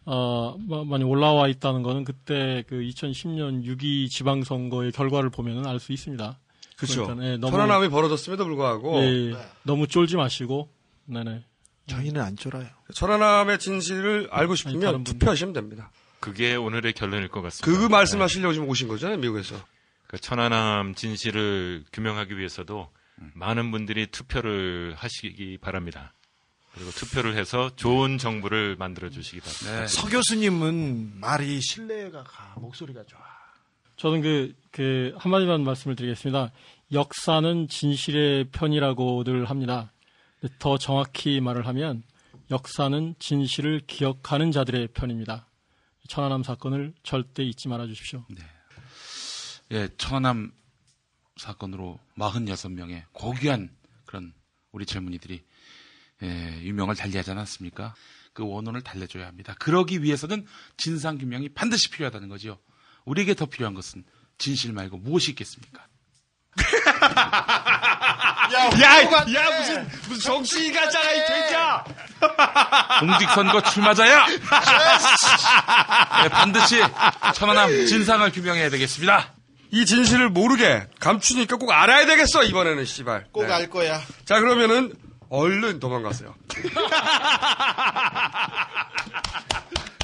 어, 0.06 0.56
마- 0.68 0.84
많이 0.86 1.04
올라와 1.04 1.48
있다는 1.50 1.84
거는 1.84 2.04
그때 2.04 2.64
그 2.68 2.76
2010년 2.80 3.64
6.2 3.66 4.10
지방선거의 4.10 4.92
결과를 4.92 5.30
보면은 5.30 5.68
알 5.68 5.80
수 5.80 5.92
있습니다. 5.92 6.40
그렇죠. 6.78 7.04
그러니까, 7.04 7.28
예, 7.28 7.38
너무- 7.38 7.52
천안함이 7.52 7.90
벌어졌음에도 7.90 8.46
불구하고 8.46 9.02
예, 9.04 9.36
너무 9.64 9.86
쫄지 9.88 10.16
마시고, 10.16 10.70
네네. 11.06 11.44
저희는 11.88 12.22
안 12.22 12.36
쫄아요. 12.38 12.68
천안함의 12.94 13.60
진실을 13.60 14.30
알고 14.32 14.52
아니, 14.54 14.58
싶으면 14.58 14.80
분들. 14.96 15.14
투표하시면 15.14 15.54
됩니다. 15.54 15.92
그게 16.20 16.56
오늘의 16.56 16.94
결론일 16.94 17.28
것 17.28 17.42
같습니다. 17.42 17.66
그 17.80 17.88
말씀하시려고 17.92 18.54
지금 18.54 18.68
오신 18.70 18.88
거잖아요, 18.88 19.18
미국에서. 19.18 19.56
그 20.08 20.18
천안함 20.18 20.96
진실을 20.96 21.84
규명하기 21.94 22.36
위해서도 22.38 22.88
많은 23.34 23.72
분들이 23.72 24.08
투표를 24.08 24.96
하시기 24.98 25.58
바랍니다. 25.58 26.14
그리고 26.74 26.92
투표를 26.92 27.36
해서 27.36 27.72
좋은 27.76 28.18
정부를 28.18 28.76
만들어 28.78 29.10
주시기 29.10 29.42
바랍니다. 29.42 29.88
서 29.88 30.08
교수님은 30.08 31.20
말이 31.20 31.60
신뢰가 31.62 32.24
가, 32.24 32.54
목소리가 32.58 33.04
좋아. 33.06 33.20
저는 33.98 34.22
그, 34.22 34.56
그, 34.72 35.14
한마디만 35.18 35.64
말씀을 35.64 35.96
드리겠습니다. 35.96 36.52
역사는 36.94 37.68
진실의 37.68 38.46
편이라고들 38.46 39.46
합니다. 39.50 39.92
더 40.58 40.78
정확히 40.78 41.42
말을 41.42 41.68
하면 41.68 42.04
역사는 42.50 43.16
진실을 43.20 43.82
기억하는 43.86 44.52
자들의 44.52 44.88
편입니다. 44.94 45.48
천안함 46.08 46.44
사건을 46.44 46.94
절대 47.04 47.44
잊지 47.44 47.68
말아 47.68 47.86
주십시오. 47.88 48.26
예, 49.72 49.90
천안함 49.98 50.52
사건으로 51.40 52.00
46명의 52.18 53.04
고귀한 53.14 53.70
그런 54.06 54.34
우리 54.72 54.86
젊은이들이 54.86 55.44
예, 56.22 56.60
유명을 56.62 56.96
달리하지 56.96 57.32
않았습니까? 57.32 57.96
그 58.34 58.46
원혼을 58.46 58.82
달래줘야 58.82 59.26
합니다. 59.26 59.56
그러기 59.60 60.04
위해서는 60.04 60.46
진상규명이 60.78 61.50
반드시 61.50 61.90
필요하다는 61.90 62.30
거죠. 62.30 62.60
우리에게 63.06 63.34
더 63.34 63.46
필요한 63.46 63.74
것은 63.74 64.04
진실 64.38 64.74
말고 64.74 64.98
무엇이 64.98 65.32
있겠습니까? 65.32 65.88
야, 68.52 68.66
야, 68.82 69.60
무슨, 69.60 69.88
무슨 70.08 70.20
정치인 70.20 70.74
가짜가 70.74 71.12
이 71.12 71.26
돼지야! 71.28 71.84
공직선거 73.00 73.62
출마자야! 73.64 74.26
예, 76.24 76.30
반드시 76.30 76.82
천안함 77.36 77.86
진상을 77.86 78.32
규명해야 78.32 78.70
되겠습니다. 78.70 79.39
이 79.72 79.86
진실을 79.86 80.30
모르게 80.30 80.88
감추니까 81.00 81.58
꼭 81.58 81.72
알아야 81.72 82.06
되겠어, 82.06 82.44
이번에는, 82.44 82.86
씨발. 82.86 83.26
꼭 83.32 83.46
네. 83.46 83.54
알 83.54 83.70
거야. 83.70 84.02
자, 84.26 84.40
그러면은, 84.40 84.94
얼른 85.30 85.80
도망가세요. 85.80 86.34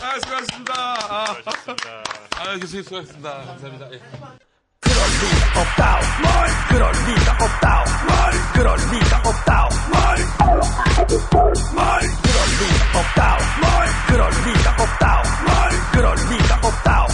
아, 0.02 0.20
수고하셨습니다. 0.20 0.74
아. 0.76 1.26
아, 2.38 2.58
교수님 2.60 2.84
수고하셨습니다. 2.84 3.30
감사합니다. 3.46 3.92
예. 3.94 4.02
그럴 4.82 4.98
리가 5.04 5.62
없다오 5.62 6.02
뭘 6.22 6.48
그럴 6.70 6.92
리가 6.92 7.32
없다오 7.34 7.84
뭘 8.06 8.16
그럴 8.54 8.78
리가 8.78 9.18
없다오 9.26 9.70
뭘뭘 9.90 10.16
그럴 12.22 12.46
리가 12.62 13.00
없다오 13.00 13.38
뭘 13.62 13.66
그럴 14.08 14.30
리가 14.30 14.70
없다오 14.84 15.24
뭘 15.44 15.58
그럴 15.92 16.06
리가 16.30 16.52
없다오 16.64 17.08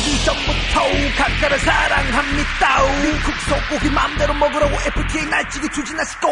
뭘 0.00 0.10
아기 0.10 0.24
전부터 0.24 0.80
각자를 1.16 1.58
사랑합니다 1.58 2.82
미국 3.02 3.34
소고기 3.40 3.90
맘대로 3.90 4.34
먹으라고 4.34 4.74
FTA 4.74 5.26
날치기 5.26 5.68
추진하시고 5.70 6.28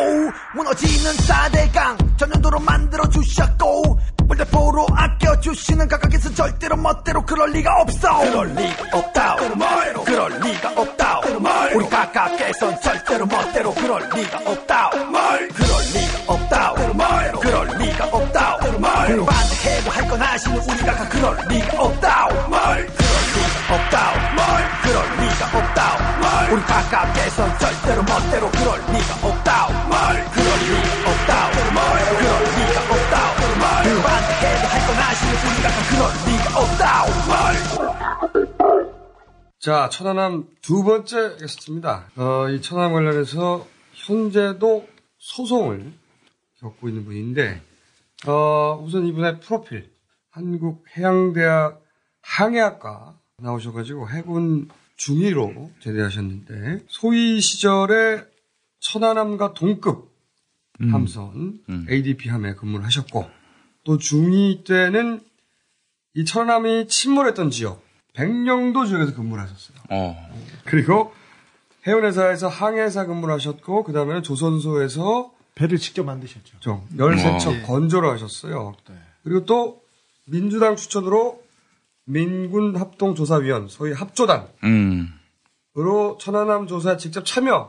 무너지는 0.55 1.13
4대강 1.13 2.19
전년도로 2.19 2.61
만들어 2.61 3.09
주셨고 3.09 4.01
물대포로 4.27 4.87
아껴주시는 4.95 5.89
각각에서 5.89 6.35
절대로 6.35 6.77
멋대로 6.77 7.25
그럴 7.25 7.51
리가 7.51 7.71
없어 7.81 8.19
그럴 8.19 8.49
리가 8.49 8.99
없다오 8.99 9.55
뭘 9.55 9.95
그럴 10.05 10.41
리가 10.41 10.71
없다오 10.77 11.41
뭘 11.41 11.73
우리 11.75 11.89
각각에선 11.89 12.81
절대로 12.81 13.27
멋대로 13.27 13.75
그럴 13.75 14.09
리가 14.15 14.39
없다오 14.45 15.05
뭘 15.07 15.49
그럴 15.49 15.71
리가 15.95 16.33
없다오 16.33 16.95
뭘 16.95 17.33
그럴 17.41 17.67
리가 17.79 18.05
없다오 18.07 18.79
뭘 18.79 19.27
반대해도 19.27 19.91
할건 19.91 20.21
하시는 20.21 20.59
우리 20.59 20.79
각각 20.79 21.09
그럴 21.09 21.37
리가 21.49 21.79
그럴 21.83 22.87
리가 22.87 22.98
없다오. 23.75 24.15
뭘 24.35 24.47
그럴 24.83 24.99
리가 25.21 25.43
없다오. 25.59 25.97
뭘 26.21 26.53
우리 26.53 26.61
각각에선 26.63 27.59
절대로 27.59 28.03
멋대로 28.03 28.51
그럴 28.51 28.81
리가 28.81 29.13
없다오. 29.29 29.69
뭘 29.89 30.25
그럴 30.33 30.49
리가 30.69 31.11
없다오. 31.11 31.53
뭘 31.77 31.85
그럴 32.17 32.33
리가 32.57 32.79
없다오. 32.89 33.33
뭘 33.61 33.69
반대해도 34.03 34.65
할건 34.73 34.89
하시는 34.97 35.33
우리 35.45 35.57
각각 35.63 35.79
그럴 35.91 36.03
리가 36.27 36.47
없다오. 36.61 37.07
뭘. 37.29 37.35
자, 39.61 39.89
천안함 39.91 40.49
두 40.63 40.85
번째 40.85 41.37
게스트입니다. 41.37 42.11
어, 42.17 42.49
이 42.49 42.63
천안함 42.63 42.93
관련해서 42.95 43.67
현재도 43.93 44.89
소송을 45.19 45.93
겪고 46.61 46.89
있는 46.89 47.05
분인데, 47.05 47.61
어, 48.27 48.81
우선 48.83 49.05
이분의 49.07 49.41
프로필. 49.41 49.93
한국해양대학 50.31 51.83
항해학과 52.23 53.18
나오셔가지고 53.41 54.09
해군 54.11 54.69
중위로 54.97 55.71
제대하셨는데, 55.81 56.85
소위 56.89 57.41
시절에 57.41 58.25
천안함과 58.81 59.55
동급 59.55 60.11
함선 60.81 61.61
ADP 61.89 62.29
함에 62.29 62.55
근무를 62.55 62.85
하셨고, 62.87 63.29
또 63.85 63.99
중위 63.99 64.65
때는 64.65 65.21
이 66.15 66.25
천안함이 66.25 66.89
침몰했던 66.89 67.51
지역, 67.51 67.83
백령도 68.15 68.87
지역에서 68.87 69.15
근무를 69.15 69.45
하셨어요. 69.45 69.79
어. 69.91 70.17
그리고 70.65 71.13
해운회사에서 71.87 72.49
항해사 72.49 73.07
근무를 73.07 73.35
하셨고, 73.35 73.85
그 73.85 73.93
다음에는 73.93 74.25
조선소에서 74.25 75.33
배를 75.55 75.79
직접 75.79 76.05
만드셨죠. 76.05 76.59
좀 76.59 76.87
열세척 76.97 77.53
어. 77.53 77.67
건조를 77.67 78.11
하셨어요. 78.11 78.75
그리고 79.23 79.45
또 79.45 79.81
민주당 80.25 80.75
추천으로 80.75 81.48
민군 82.09 82.75
합동조사위원, 82.77 83.69
소위 83.69 83.93
합조단 83.93 84.49
으로 85.77 86.13
음. 86.15 86.19
천안함 86.19 86.67
조사에 86.67 86.97
직접 86.97 87.25
참여를 87.25 87.69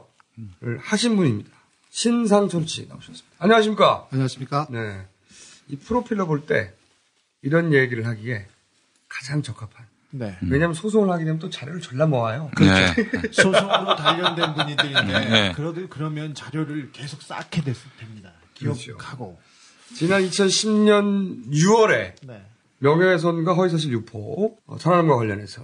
하신 0.80 1.18
분입니다. 1.18 1.52
신상철 1.90 2.66
씨 2.68 2.88
나오셨습니다. 2.88 3.28
안녕하십니까? 3.40 4.08
안녕하십니까? 4.12 4.68
네. 4.70 5.06
이 5.68 5.76
프로필로 5.76 6.26
볼 6.26 6.46
때 6.46 6.74
이런 7.42 7.74
얘기를 7.74 8.06
하기에 8.06 8.48
가장 9.10 9.42
적합한. 9.44 9.86
네. 10.12 10.38
왜냐하면 10.42 10.74
소송을 10.74 11.10
하게 11.12 11.26
되면 11.26 11.40
또 11.40 11.50
자료를 11.50 11.82
졸라 11.82 12.06
모아요. 12.08 12.50
그렇죠. 12.56 13.02
소송으로 13.32 13.96
단련된 13.96 14.54
분들인데 14.56 15.04
네. 15.30 15.52
그러도 15.54 15.88
그러면 15.90 16.34
자료를 16.34 16.92
계속 16.94 17.22
쌓게 17.22 17.62
됐을 17.64 17.82
됩니다. 18.00 18.32
기억하고. 18.56 19.38
지난 19.96 20.22
2010년 20.24 21.50
6월에 21.52 22.14
네. 22.24 22.46
명예훼손과 22.80 23.54
허위사실 23.54 23.92
유포, 23.92 24.58
어, 24.66 24.78
천안함과 24.78 25.16
관련해서 25.16 25.64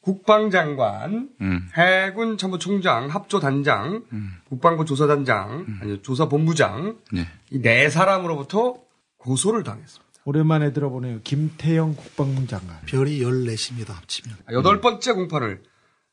국방장관, 0.00 1.30
음. 1.40 1.68
해군 1.76 2.36
참모총장, 2.36 3.08
합조단장, 3.08 4.04
국방부 4.48 4.84
조사단장, 4.84 5.66
아니 5.80 6.02
조사본부장 6.02 6.98
네. 7.12 7.26
이네 7.50 7.88
사람으로부터 7.88 8.76
고소를 9.16 9.62
당했습니다. 9.62 10.04
오랜만에 10.26 10.72
들어보네요. 10.72 11.20
김태영 11.22 11.96
국방부 11.96 12.46
장관. 12.46 12.80
별이 12.86 13.20
14입니다, 13.20 13.94
합치면. 13.94 14.36
아, 14.46 14.52
여덟 14.52 14.80
번째 14.80 15.12
공판을 15.12 15.62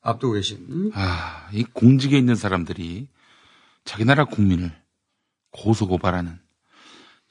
앞두고 0.01 0.33
계신 0.33 0.91
아, 0.95 1.49
이 1.53 1.63
공직에 1.63 2.17
있는 2.17 2.35
사람들이 2.35 3.07
자기 3.85 4.05
나라 4.05 4.25
국민을 4.25 4.71
고소고발하는 5.51 6.39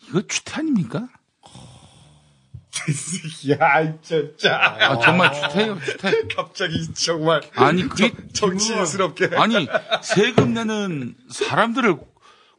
이거 0.08 0.22
추태 0.26 0.60
아닙니까? 0.60 1.08
야, 3.50 4.00
진짜. 4.02 4.76
아, 4.80 4.98
정말 4.98 5.32
추태예요, 5.32 5.78
추태. 5.84 6.12
갑자기 6.34 6.92
정말. 6.94 7.40
아니, 7.54 7.88
그게 7.88 8.12
정치인스럽게. 8.32 9.30
아니, 9.36 9.68
세금 10.02 10.54
내는 10.54 11.14
사람들을 11.30 11.96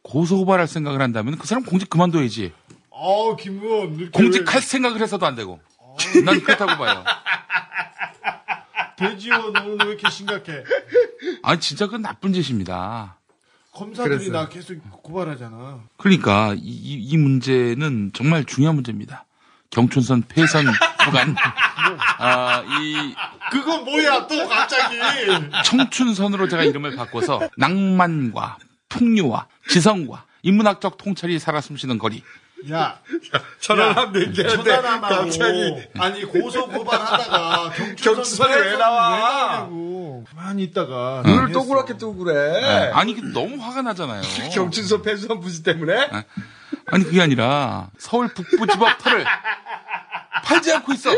고소고발할 0.03 0.67
생각을 0.67 1.01
한다면 1.01 1.37
그 1.37 1.47
사람 1.47 1.63
공직 1.63 1.89
그만둬야지. 1.89 2.53
어, 2.89 3.35
김의원. 3.35 3.95
이렇게 3.95 4.11
공직할 4.11 4.61
생각을 4.61 5.01
해서도 5.01 5.25
안 5.25 5.35
되고. 5.35 5.59
난 6.25 6.41
그렇다고 6.41 6.77
봐요. 6.83 7.03
배지원 8.97 9.55
오늘 9.57 9.77
왜 9.85 9.91
이렇게 9.93 10.09
심각해? 10.09 10.63
아니, 11.43 11.59
진짜 11.59 11.85
그건 11.85 12.01
나쁜 12.03 12.33
짓입니다. 12.33 13.17
검사들이 13.73 14.15
그랬어요. 14.15 14.31
나 14.33 14.49
계속 14.49 14.77
고발하잖아. 15.01 15.79
그러니까 15.97 16.53
이, 16.55 16.59
이- 16.59 17.03
이 17.03 17.17
문제는 17.17 18.11
정말 18.13 18.43
중요한 18.45 18.75
문제입니다. 18.75 19.25
경춘선 19.71 20.23
폐선 20.27 20.65
구간. 21.03 21.35
아, 22.19 22.63
이 22.81 23.15
그거 23.51 23.79
뭐야 23.79 24.27
또 24.27 24.47
갑자기? 24.47 24.97
청춘선으로 25.65 26.47
제가 26.47 26.63
이름을 26.63 26.95
바꿔서 26.95 27.39
낭만과 27.57 28.57
풍류와 28.89 29.47
지성과 29.69 30.25
인문학적 30.43 30.97
통찰이 30.97 31.39
살아 31.39 31.61
숨쉬는 31.61 31.97
거리. 31.97 32.23
야, 32.71 32.99
천안함 33.59 34.15
얘기하는데 34.15 34.81
갑자기 34.81 35.87
아니 35.97 36.23
고소 36.25 36.67
고발하다가 36.67 37.71
경찰이 37.97 38.53
왜 38.61 38.77
나와? 38.77 39.67
가만히 40.29 40.63
있다가 40.63 41.23
눈을 41.25 41.51
동그랗게 41.51 41.97
뜨고 41.97 42.15
그래. 42.17 42.61
네. 42.61 42.91
아니 42.93 43.15
그 43.15 43.21
너무 43.33 43.57
화가 43.61 43.81
나잖아요. 43.81 44.21
경춘선 44.53 45.01
폐수한 45.01 45.39
부지 45.39 45.63
때문에? 45.63 46.09
아니 46.87 47.03
그게 47.03 47.21
아니라 47.21 47.89
서울 47.97 48.27
북부지법 48.33 48.97
터를 48.99 49.25
팔지 50.43 50.71
않고 50.73 50.93
있어. 50.93 51.09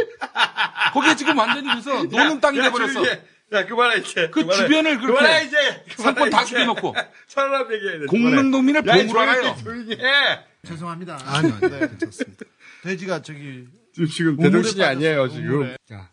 거기에 0.94 1.16
지금 1.16 1.38
완전히 1.38 1.68
그래서 1.70 2.04
노는 2.04 2.40
땅이 2.40 2.60
야, 2.60 2.64
돼버렸어. 2.64 2.94
조용히 2.94 3.10
해. 3.10 3.22
야 3.54 3.66
그만해 3.66 4.00
이제. 4.00 4.30
그 4.30 4.42
그만해. 4.42 4.64
주변을 4.64 5.00
그렇게 5.00 5.20
그만해 5.20 5.46
이제. 5.46 5.58
상권 5.96 6.30
다. 6.30 6.44
죽여놓고 6.44 6.96
천안함 7.28 7.74
얘기해야 7.74 8.00
돼. 8.00 8.06
그만해. 8.08 8.38
야, 8.78 8.82
보호를 8.82 9.18
알아요. 9.20 9.56
조용히 9.64 9.92
해. 9.94 10.40
죄송합니다. 10.66 11.20
아니요, 11.26 11.54
아니요. 11.62 11.70
네, 11.80 11.88
괜찮습니다. 11.88 12.46
돼지가 12.84 13.22
저기 13.22 13.68
지금, 14.12 14.38
빠졌어, 14.38 14.84
아니에요 14.84 15.30
지금. 15.30 15.76
자, 15.86 16.12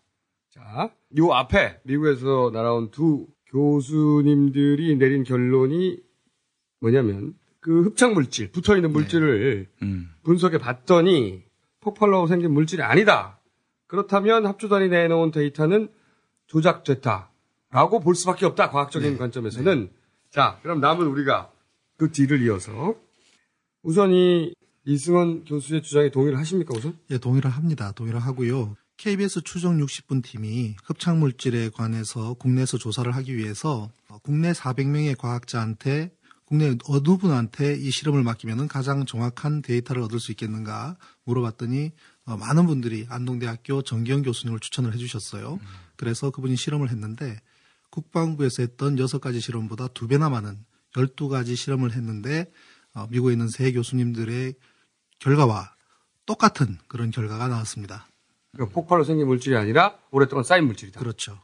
자, 0.53 0.91
요 1.19 1.33
앞에 1.33 1.79
미국에서 1.85 2.51
날아온 2.53 2.91
두 2.91 3.27
교수님들이 3.47 4.97
내린 4.97 5.25
결론이 5.25 5.99
뭐냐면 6.81 7.35
그 7.61 7.83
흡착 7.83 8.13
물질, 8.13 8.51
붙어 8.53 8.77
있는 8.77 8.93
물질을 8.93 9.67
음. 9.83 10.11
분석해 10.25 10.59
봤더니 10.59 11.43
폭발로 11.81 12.27
생긴 12.27 12.53
물질이 12.53 12.83
아니다. 12.83 13.39
그렇다면 13.87 14.47
합조단이 14.47 14.89
내놓은 14.89 15.31
데이터는 15.31 15.89
조작됐다라고 16.51 18.01
볼 18.01 18.15
수밖에 18.15 18.45
없다. 18.47 18.71
과학적인 18.71 19.19
관점에서는. 19.19 19.91
자, 20.31 20.59
그럼 20.63 20.81
남은 20.81 21.07
우리가 21.07 21.51
그 21.97 22.11
뒤를 22.11 22.43
이어서 22.43 22.95
우선 23.83 24.13
이 24.13 24.53
이승원 24.85 25.45
교수의 25.45 25.83
주장에 25.83 26.11
동의를 26.11 26.39
하십니까 26.39 26.75
우선? 26.77 26.99
예, 27.11 27.19
동의를 27.19 27.51
합니다. 27.51 27.93
동의를 27.93 28.21
하고요. 28.21 28.77
KBS 28.97 29.43
추정 29.43 29.79
60분 29.79 30.23
팀이 30.23 30.77
흡착물질에 30.85 31.71
관해서 31.71 32.35
국내에서 32.35 32.77
조사를 32.77 33.11
하기 33.17 33.37
위해서 33.37 33.91
국내 34.23 34.53
400명의 34.53 35.17
과학자한테 35.17 36.11
국내 36.45 36.77
어느 36.89 37.17
분한테 37.17 37.77
이 37.77 37.91
실험을 37.91 38.25
맡기면 38.25 38.67
가장 38.69 39.07
정확한 39.07 39.63
데이터를 39.63 40.03
얻을 40.03 40.19
수 40.19 40.33
있겠는가 40.33 40.97
물어봤더니 41.25 41.93
어, 42.27 42.37
많은 42.37 42.67
분들이 42.67 43.07
안동대학교 43.09 43.83
정기영 43.83 44.23
교수님을 44.23 44.61
추천을 44.61 44.93
해주셨어요. 44.93 45.61
그래서 46.01 46.31
그분이 46.31 46.57
실험을 46.57 46.89
했는데 46.89 47.39
국방부에서 47.91 48.63
했던 48.63 48.97
6가지 48.97 49.39
실험보다 49.43 49.89
두 49.89 50.09
배나 50.09 50.31
많은 50.31 50.57
12가지 50.97 51.57
실험을 51.57 51.93
했는데 51.93 52.51
어, 52.95 53.07
미국에 53.11 53.33
있는 53.33 53.49
세 53.49 53.71
교수님들의 53.71 54.55
결과와 55.19 55.75
똑같은 56.25 56.79
그런 56.89 57.11
결과가 57.11 57.49
나왔습니다. 57.49 58.07
그러니까 58.53 58.75
폭발로 58.75 59.05
생긴 59.05 59.27
물질이 59.27 59.55
아니라 59.59 59.99
오랫동안 60.11 60.43
쌓인 60.43 60.65
물질이다. 60.65 60.99
그렇죠. 60.99 61.39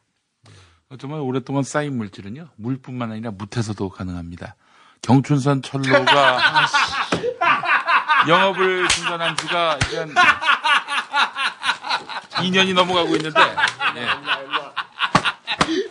정말 0.99 1.21
오랫동안 1.21 1.63
쌓인 1.63 1.95
물질은요 1.99 2.49
물뿐만 2.57 3.13
아니라 3.13 3.33
무태서도 3.33 3.91
가능합니다. 3.91 4.57
경춘선 5.03 5.61
철로가 5.61 6.67
영업을 8.27 8.89
중단한 8.89 9.37
지가 9.37 9.79
이제 9.87 9.99
한 9.99 10.15
2년이 12.37 12.75
넘어가고 12.75 13.17
있는데 13.17 13.41
예. 13.97 14.36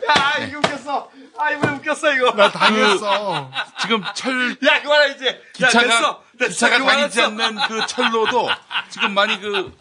야, 0.09 0.45
이거 0.45 0.57
웃겼어. 0.59 1.09
아, 1.37 1.51
이거 1.51 1.67
웃겼어, 1.73 2.13
이거. 2.15 2.31
나 2.31 2.49
당했어. 2.51 3.49
그 3.51 3.81
지금 3.81 4.03
철 4.15 4.57
야, 4.65 4.81
그만해, 4.81 5.13
이제. 5.15 5.27
야, 5.27 5.67
기차가 5.67 5.85
됐어. 5.87 6.23
됐어. 6.39 6.49
기차가 6.51 6.77
다니지 6.85 7.19
그만했어. 7.19 7.23
않는 7.45 7.67
그 7.67 7.87
철로도 7.87 8.49
지금 8.89 9.13
많이 9.13 9.39
그 9.39 9.73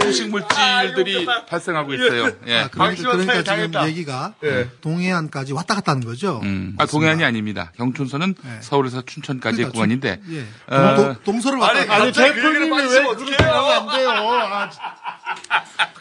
부식 0.00 0.28
물질들이 0.30 1.26
발생하고 1.48 1.94
있어요. 1.94 2.32
예. 2.46 2.58
아, 2.62 2.68
그러니까, 2.68 3.12
그러니까 3.12 3.42
지금 3.42 3.86
얘기가 3.86 4.34
예. 4.44 4.68
동해안까지 4.80 5.52
왔다 5.52 5.74
갔다 5.76 5.92
하는 5.92 6.04
거죠. 6.04 6.40
음. 6.42 6.74
아, 6.78 6.86
동해안이 6.86 7.24
아닙니다. 7.24 7.72
경춘선은 7.76 8.34
서울에서 8.60 9.02
춘천까지의 9.02 9.70
구간인데 9.70 10.20
어, 10.68 10.94
동- 10.96 11.16
동서를 11.24 11.58
왔다 11.58 11.86
갔다 11.86 11.94
아니, 12.02 12.12
대표님이 12.12 12.68
그왜 12.68 13.02
그렇게 13.14 13.42
하면 13.44 13.88
안 13.90 13.96
돼요? 13.96 14.10
아, 14.10 14.70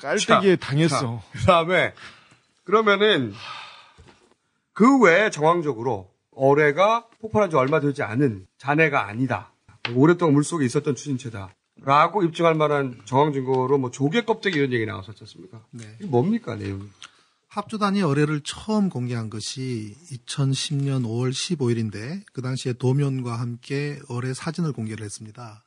깔때기에 0.01 0.55
당했어. 0.57 1.21
그 1.33 1.45
다음에, 1.45 1.93
그러면은, 2.67 3.33
그 4.73 4.99
외에 5.01 5.29
정황적으로, 5.29 6.11
어뢰가 6.31 7.07
폭발한 7.21 7.49
지 7.49 7.55
얼마 7.55 7.79
되지 7.79 8.03
않은 8.03 8.45
잔해가 8.57 9.07
아니다. 9.07 9.53
오랫동안 9.95 10.33
물속에 10.33 10.65
있었던 10.65 10.93
추진체다. 10.95 11.55
라고 11.81 12.23
입증할 12.23 12.55
만한 12.55 12.99
정황 13.05 13.31
증거로 13.31 13.77
뭐 13.77 13.89
조개 13.89 14.25
껍데기 14.25 14.57
이런 14.57 14.73
얘기 14.73 14.85
나왔었지 14.85 15.19
않습니까? 15.21 15.63
네. 15.71 15.85
이게 15.99 16.07
뭡니까, 16.07 16.55
내용이? 16.55 16.83
합조단이 17.47 18.01
어뢰를 18.01 18.41
처음 18.43 18.89
공개한 18.89 19.29
것이 19.29 19.95
2010년 20.11 21.05
5월 21.05 21.31
15일인데 21.31 22.23
그 22.33 22.41
당시에 22.41 22.73
도면과 22.73 23.39
함께 23.39 23.97
어뢰 24.09 24.33
사진을 24.33 24.73
공개를 24.73 25.05
했습니다. 25.05 25.63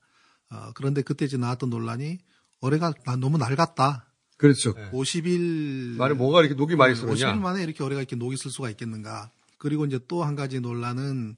어, 0.50 0.72
그런데 0.74 1.00
그때 1.00 1.24
이제 1.24 1.38
나왔던 1.38 1.70
논란이 1.70 2.18
어뢰가 2.60 2.92
나- 3.06 3.16
너무 3.16 3.38
낡았다. 3.38 4.04
그렇죠. 4.40 4.74
50일 4.92 5.96
말에 5.96 6.14
뭐가 6.14 6.40
이렇게 6.40 6.54
녹이 6.54 6.74
많이 6.76 6.94
쓰느냐? 6.96 7.14
50일 7.34 7.38
만에 7.40 7.62
이렇게 7.62 7.84
어뢰가 7.84 8.00
이렇게 8.00 8.16
녹이 8.16 8.36
쓸 8.38 8.50
수가 8.50 8.70
있겠는가? 8.70 9.30
그리고 9.58 9.84
이제 9.84 9.98
또 10.08 10.24
한 10.24 10.34
가지 10.34 10.60
논란은 10.60 11.36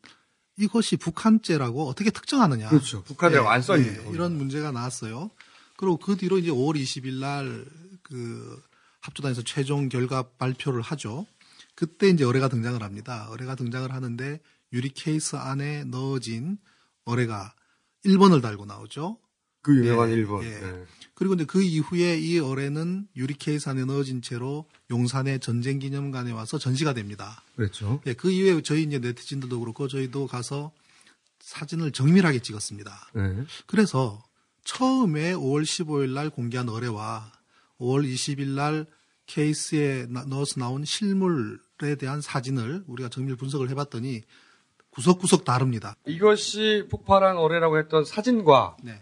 이것이 0.56 0.96
북한제라고 0.96 1.88
어떻게 1.88 2.10
특정하느냐? 2.10 2.68
그렇죠. 2.68 3.02
북한이라고 3.02 3.48
안 3.48 3.60
써있는데, 3.62 3.96
거기다. 3.98 4.14
이런 4.14 4.36
문제가 4.36 4.70
나왔어요. 4.70 5.30
그리고 5.76 5.96
그 5.96 6.16
뒤로 6.16 6.38
이제 6.38 6.50
5월 6.50 6.76
20일 6.80 7.18
날 7.20 7.66
그 8.02 8.62
합조단에서 9.00 9.42
최종 9.42 9.88
결과 9.88 10.22
발표를 10.38 10.82
하죠. 10.82 11.26
그때 11.74 12.08
이제 12.08 12.24
어뢰가 12.24 12.48
등장을 12.48 12.80
합니다. 12.82 13.26
어뢰가 13.30 13.54
등장을 13.54 13.90
하는데 13.90 14.40
유리 14.72 14.90
케이스 14.90 15.36
안에 15.36 15.84
넣어진 15.84 16.58
어뢰가 17.04 17.54
1번을 18.04 18.42
달고 18.42 18.66
나오죠. 18.66 19.18
그 19.62 19.76
유명한 19.76 20.10
예, 20.10 20.16
1번. 20.16 20.44
예. 20.44 20.84
그리고 21.22 21.34
이제 21.34 21.44
그 21.44 21.62
이후에 21.62 22.18
이 22.18 22.40
어뢰는 22.40 23.06
유리 23.14 23.34
케이스 23.34 23.68
안에 23.68 23.84
넣어진 23.84 24.22
채로 24.22 24.66
용산의 24.90 25.38
전쟁 25.38 25.78
기념관에 25.78 26.32
와서 26.32 26.58
전시가 26.58 26.94
됩니다. 26.94 27.44
그렇죠. 27.54 28.00
예, 28.06 28.12
그 28.12 28.28
이후에 28.32 28.60
저희 28.62 28.82
이제 28.82 28.98
네티즌들도 28.98 29.60
그렇고 29.60 29.86
저희도 29.86 30.26
가서 30.26 30.72
사진을 31.38 31.92
정밀하게 31.92 32.40
찍었습니다. 32.40 32.92
네. 33.14 33.44
그래서 33.68 34.20
처음에 34.64 35.32
5월 35.34 35.62
15일 35.62 36.10
날 36.12 36.28
공개한 36.28 36.68
어뢰와 36.68 37.30
5월 37.78 38.04
20일 38.04 38.48
날 38.56 38.86
케이스에 39.26 40.06
나- 40.08 40.24
넣어서 40.24 40.58
나온 40.58 40.84
실물에 40.84 41.94
대한 42.00 42.20
사진을 42.20 42.82
우리가 42.88 43.10
정밀 43.10 43.36
분석을 43.36 43.70
해봤더니 43.70 44.22
구석구석 44.90 45.44
다릅니다. 45.44 45.94
이것이 46.04 46.88
폭발한 46.90 47.36
어뢰라고 47.36 47.78
했던 47.78 48.04
사진과 48.04 48.78
네. 48.82 49.00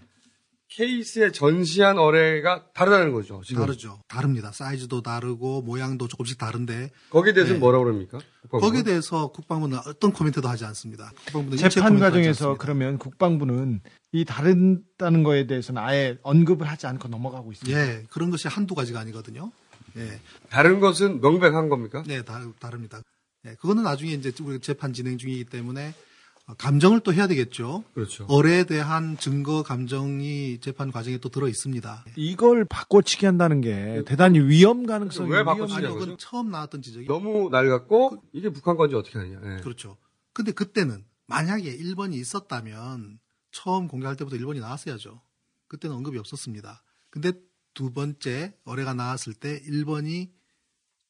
케이스에 0.71 1.33
전시한 1.33 1.99
어뢰가 1.99 2.71
다르다는 2.73 3.13
거죠. 3.13 3.43
지금. 3.45 3.63
다르죠. 3.63 4.01
다릅니다. 4.07 4.53
사이즈도 4.53 5.03
다르고 5.03 5.63
모양도 5.63 6.07
조금씩 6.07 6.39
다른데 6.39 6.91
거기에 7.11 7.33
대해서는 7.33 7.57
네. 7.57 7.61
뭐라고 7.61 7.85
그럽니까? 7.85 8.19
국방부는? 8.43 8.61
거기에 8.61 8.83
대해서 8.85 9.33
국방부는 9.33 9.79
어떤 9.87 10.13
코멘트도 10.13 10.49
하지 10.49 10.65
않습니다. 10.67 11.13
국방부는 11.27 11.59
재판 11.59 11.99
과정에서 11.99 12.51
않습니다. 12.51 12.55
그러면 12.63 12.99
국방부는 12.99 13.81
이 14.13 14.25
다른다는 14.25 15.25
거에 15.25 15.49
대해서는 15.49 15.83
아예 15.83 16.19
언급을 16.23 16.69
하지 16.69 16.87
않고 16.87 17.09
넘어가고 17.09 17.51
있습니다. 17.51 17.79
예, 17.79 18.05
그런 18.09 18.31
것이 18.31 18.47
한두 18.47 18.77
가지가 18.77 19.01
아니거든요. 19.01 19.51
예. 19.97 20.21
다른 20.51 20.79
것은 20.79 21.21
명백한 21.21 21.69
겁니까? 21.69 22.05
네, 22.07 22.23
다, 22.23 22.41
다릅니다. 22.61 23.01
예, 23.45 23.55
그거는 23.55 23.83
나중에 23.83 24.13
이제 24.13 24.33
우리 24.43 24.61
재판 24.61 24.93
진행 24.93 25.19
중이기 25.19 25.47
때문에 25.47 25.89
어, 25.89 26.10
감정을 26.59 27.01
또 27.01 27.13
해야 27.13 27.27
되겠죠. 27.27 27.85
그렇죠. 27.95 28.25
어뢰에 28.29 28.65
대한 28.65 29.17
증거 29.19 29.63
감정이 29.63 30.59
재판 30.61 30.91
과정에 30.91 31.19
또 31.19 31.29
들어 31.29 31.49
있습니다. 31.49 32.05
이걸 32.17 32.65
바꿔치기 32.65 33.27
한다는 33.27 33.61
게 33.61 34.03
대단히 34.07 34.41
위험 34.41 34.87
가능성이 34.87 35.31
왜 35.31 35.43
그건 35.45 36.17
처음 36.19 36.51
나왔던 36.51 36.83
지적이 36.83 37.07
너무 37.07 37.49
낡았고 37.51 38.23
이게 38.33 38.51
북한 38.51 38.77
건지 38.77 38.95
어떻게 38.95 39.19
하느냐. 39.19 39.41
예. 39.45 39.61
그렇죠. 39.63 39.97
근데 40.33 40.53
그때는 40.53 41.05
만약에 41.27 41.77
1번이 41.77 42.15
있었다면 42.15 43.19
처음 43.53 43.89
공개할 43.89 44.17
때부터 44.17 44.37
1번이 44.37 44.61
나왔어야죠. 44.61 45.21
그때는 45.69 45.97
언급이 45.97 46.19
없었습니다. 46.19 46.83
근데 47.11 47.33
두 47.75 47.93
번째 47.93 48.55
어뢰가 48.65 48.95
나왔을 48.95 49.35
때 49.35 49.61
1번이 49.63 50.31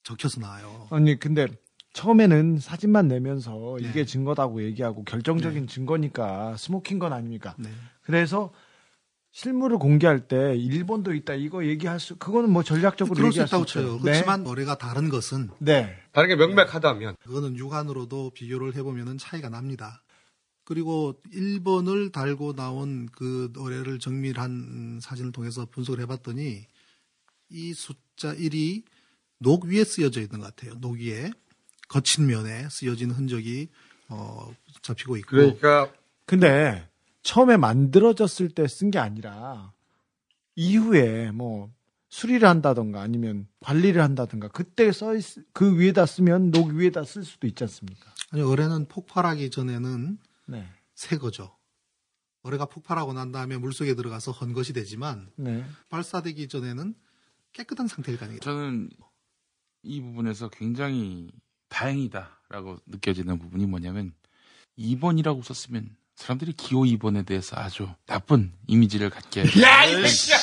적혀서 0.03 0.41
나와요. 0.41 0.89
아니 0.91 1.19
근데 1.19 1.47
처음에는 1.93 2.59
사진만 2.59 3.09
내면서 3.09 3.77
네. 3.81 3.89
이게 3.89 4.05
증거다고 4.05 4.63
얘기하고 4.63 5.05
결정적인 5.05 5.67
증거니까 5.67 6.57
smoking 6.57 6.99
gun 6.99 7.13
아닙니까? 7.13 7.55
네. 7.59 7.69
그래서 8.03 8.53
실물을 9.33 9.79
공개할 9.79 10.27
때 10.27 10.57
1번도 10.57 11.15
있다 11.15 11.35
이거 11.35 11.65
얘기할 11.65 12.01
수 12.01 12.17
그거는 12.17 12.51
뭐 12.51 12.63
전략적으로 12.63 13.15
그럴 13.15 13.33
수 13.33 13.41
얘기할 13.41 13.47
있다고. 13.47 13.65
쳐요. 13.65 13.99
그렇지만 13.99 14.47
어뢰가 14.47 14.79
다른 14.79 15.09
것은 15.09 15.51
네. 15.59 15.97
다른 16.13 16.29
게 16.29 16.37
명백하다면 16.37 17.17
그거는 17.21 17.57
육안으로도 17.57 18.31
비교를 18.31 18.75
해보면 18.77 19.19
차이가 19.19 19.49
납니다. 19.49 20.03
그리고 20.65 21.21
1번을 21.33 22.13
달고 22.13 22.55
나온 22.55 23.09
그 23.11 23.51
노래를 23.53 23.99
정밀한 23.99 25.01
사진을 25.01 25.33
통해서 25.33 25.67
분석을 25.67 26.01
해봤더니 26.03 26.67
이 27.51 27.73
숫자 27.73 28.35
1이 28.35 28.85
녹 29.39 29.65
위에 29.65 29.85
쓰여져 29.85 30.21
있는 30.21 30.41
것 30.41 30.55
같아요. 30.55 30.79
녹 30.81 30.97
위에 30.99 31.31
거친 31.91 32.27
면에 32.27 32.69
쓰여진 32.71 33.11
흔적이 33.11 33.69
어, 34.09 34.49
잡히고 34.83 35.17
있고. 35.19 35.29
그러니까 35.37 35.93
근데 36.25 36.89
처음에 37.23 37.57
만들어졌을 37.57 38.49
때 38.51 38.67
쓴 38.67 38.91
게 38.93 38.99
아니라 39.01 39.73
이후에 40.55 41.33
뭐 41.33 41.71
수리를 42.09 42.47
한다던가 42.49 43.03
아니면 43.03 43.47
관리를 43.61 44.03
한다던가 44.03 44.49
그때 44.49 44.91
써 44.93 45.15
있, 45.17 45.25
그 45.53 45.79
위에다 45.79 46.07
쓰면 46.07 46.51
녹 46.51 46.69
위에다 46.71 47.05
쓸 47.05 47.25
수도 47.25 47.47
있지 47.47 47.65
않습니까? 47.65 48.13
아니 48.31 48.43
어뢰는 48.43 48.87
폭발하기 48.89 49.51
전에는 49.51 50.19
네. 50.47 50.67
새 50.95 51.19
거죠. 51.19 51.57
어뢰가 52.43 52.67
폭발하고 52.67 53.13
난 53.13 53.33
다음에 53.33 53.57
물속에 53.59 53.95
들어가서 53.95 54.33
헌 54.33 54.53
것이 54.53 54.73
되지만 54.73 55.31
네. 55.37 55.65
발사되기 55.89 56.49
전에는 56.49 56.95
깨끗한 57.53 57.87
상태일 57.89 58.19
가능해요. 58.19 58.41
저는 58.41 58.91
이 59.83 60.01
부분에서 60.01 60.49
굉장히 60.51 61.31
다행이다라고 61.71 62.79
느껴지는 62.87 63.39
부분이 63.39 63.65
뭐냐면 63.65 64.13
2번이라고 64.79 65.43
썼으면 65.43 65.97
사람들이 66.17 66.53
기호 66.53 66.83
2번에 66.83 67.25
대해서 67.25 67.57
아주 67.57 67.89
나쁜 68.05 68.53
이미지를 68.67 69.09
갖게 69.09 69.41
야, 69.63 69.85
이 69.87 70.07
새끼야! 70.07 70.39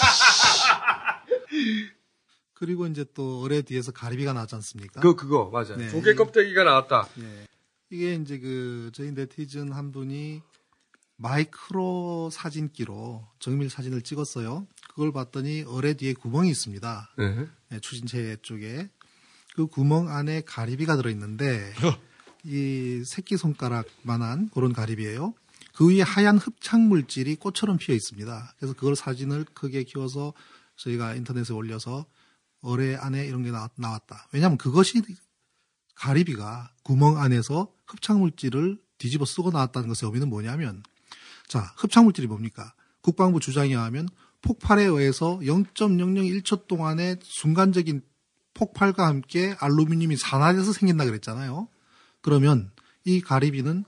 그리고 2.56 2.88
이제 2.88 3.06
또 3.14 3.42
어뢰 3.42 3.62
뒤에서 3.62 3.92
가리비가 3.92 4.34
나왔지 4.34 4.56
않습니까? 4.56 5.00
그 5.02 5.16
그거 5.16 5.52
맞아요. 5.52 5.78
네. 5.78 5.90
조개 5.90 6.16
껍데기가 6.16 6.64
나왔다. 6.64 7.08
예. 7.20 7.48
이게 7.92 8.16
이제 8.16 8.40
그 8.40 8.90
저희 8.94 9.12
네티즌 9.12 9.72
한 9.72 9.92
분이 9.92 10.42
마이크로 11.18 12.30
사진기로 12.32 13.28
정밀 13.40 13.70
사진을 13.70 14.02
찍었어요. 14.02 14.68
그걸 14.90 15.12
봤더니 15.12 15.66
어뢰 15.68 15.94
뒤에 15.94 16.14
구멍이 16.14 16.50
있습니다. 16.50 17.10
네. 17.18 17.46
예, 17.74 17.80
추진체 17.80 18.38
쪽에 18.42 18.90
그 19.58 19.66
구멍 19.66 20.08
안에 20.08 20.42
가리비가 20.42 20.98
들어있는데 20.98 21.74
이 22.46 23.04
새끼 23.04 23.38
손가락만한 23.38 24.52
그런 24.54 24.72
가리비예요. 24.72 25.34
그 25.74 25.90
위에 25.90 26.04
하얀 26.04 26.38
흡착 26.38 26.80
물질이 26.80 27.38
꽃처럼 27.38 27.78
피어 27.78 27.96
있습니다. 27.96 28.54
그래서 28.60 28.76
그걸 28.76 28.96
사진을 28.96 29.46
크게 29.56 29.84
키워서 29.84 30.34
저희가 30.76 31.16
인터넷에 31.16 31.56
올려서 31.56 32.06
어뢰 32.62 32.96
안에 32.96 33.26
이런 33.26 33.42
게 33.42 33.50
나, 33.50 33.68
나왔다. 33.76 34.28
왜냐하면 34.32 34.60
그것이 34.60 35.02
가리비가 35.96 36.72
구멍 36.84 37.18
안에서 37.18 37.74
흡착 37.88 38.20
물질을 38.20 38.80
뒤집어 39.00 39.26
쓰고 39.26 39.50
나왔다는 39.50 39.88
것의 39.88 40.08
의미는 40.08 40.30
뭐냐면 40.30 40.84
자 41.48 41.74
흡착 41.78 42.04
물질이 42.04 42.28
뭡니까? 42.28 42.76
국방부 43.02 43.40
주장에 43.40 43.70
의하면 43.70 44.08
폭발에 44.44 44.84
의해서 44.84 45.40
0.001초 45.40 46.68
동안의 46.68 47.18
순간적인 47.24 48.04
폭발과 48.62 49.06
함께 49.06 49.56
알루미늄이 49.60 50.18
산화돼서 50.18 50.74
생긴다 50.74 51.06
그랬잖아요. 51.06 51.68
그러면 52.22 52.72
이 53.06 53.22
가리비는 53.22 53.86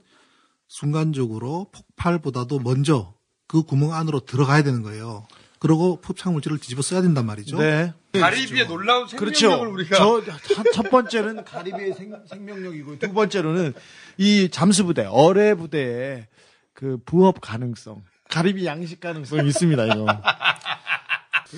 순간적으로 0.68 1.66
폭발보다도 1.72 2.60
먼저 2.60 3.14
그 3.48 3.62
구멍 3.64 3.92
안으로 3.92 4.20
들어가야 4.20 4.62
되는 4.62 4.82
거예요. 4.82 5.26
그리고 5.58 6.00
흡착 6.02 6.32
물질을 6.32 6.58
뒤집어 6.58 6.80
써야 6.80 7.02
된단 7.02 7.26
말이죠. 7.26 7.58
네. 7.58 7.92
가리비의 8.12 8.66
놀라운 8.66 9.06
생명력을 9.08 9.18
그렇죠. 9.18 9.72
우리가 9.72 9.96
저, 9.96 10.22
첫- 10.54 10.64
첫 10.72 10.90
번째는 10.90 11.44
가리비의 11.44 11.94
생, 11.94 12.14
생명력이고 12.28 12.98
두 12.98 13.12
번째로는 13.12 13.74
이 14.16 14.48
잠수부대, 14.50 15.06
어뢰 15.10 15.54
부대의 15.54 16.28
그 16.72 16.98
부업 17.04 17.40
가능성, 17.40 18.02
가리비 18.30 18.64
양식 18.64 19.00
가능성이 19.00 19.48
있습니다, 19.48 19.84
이거. 19.86 20.06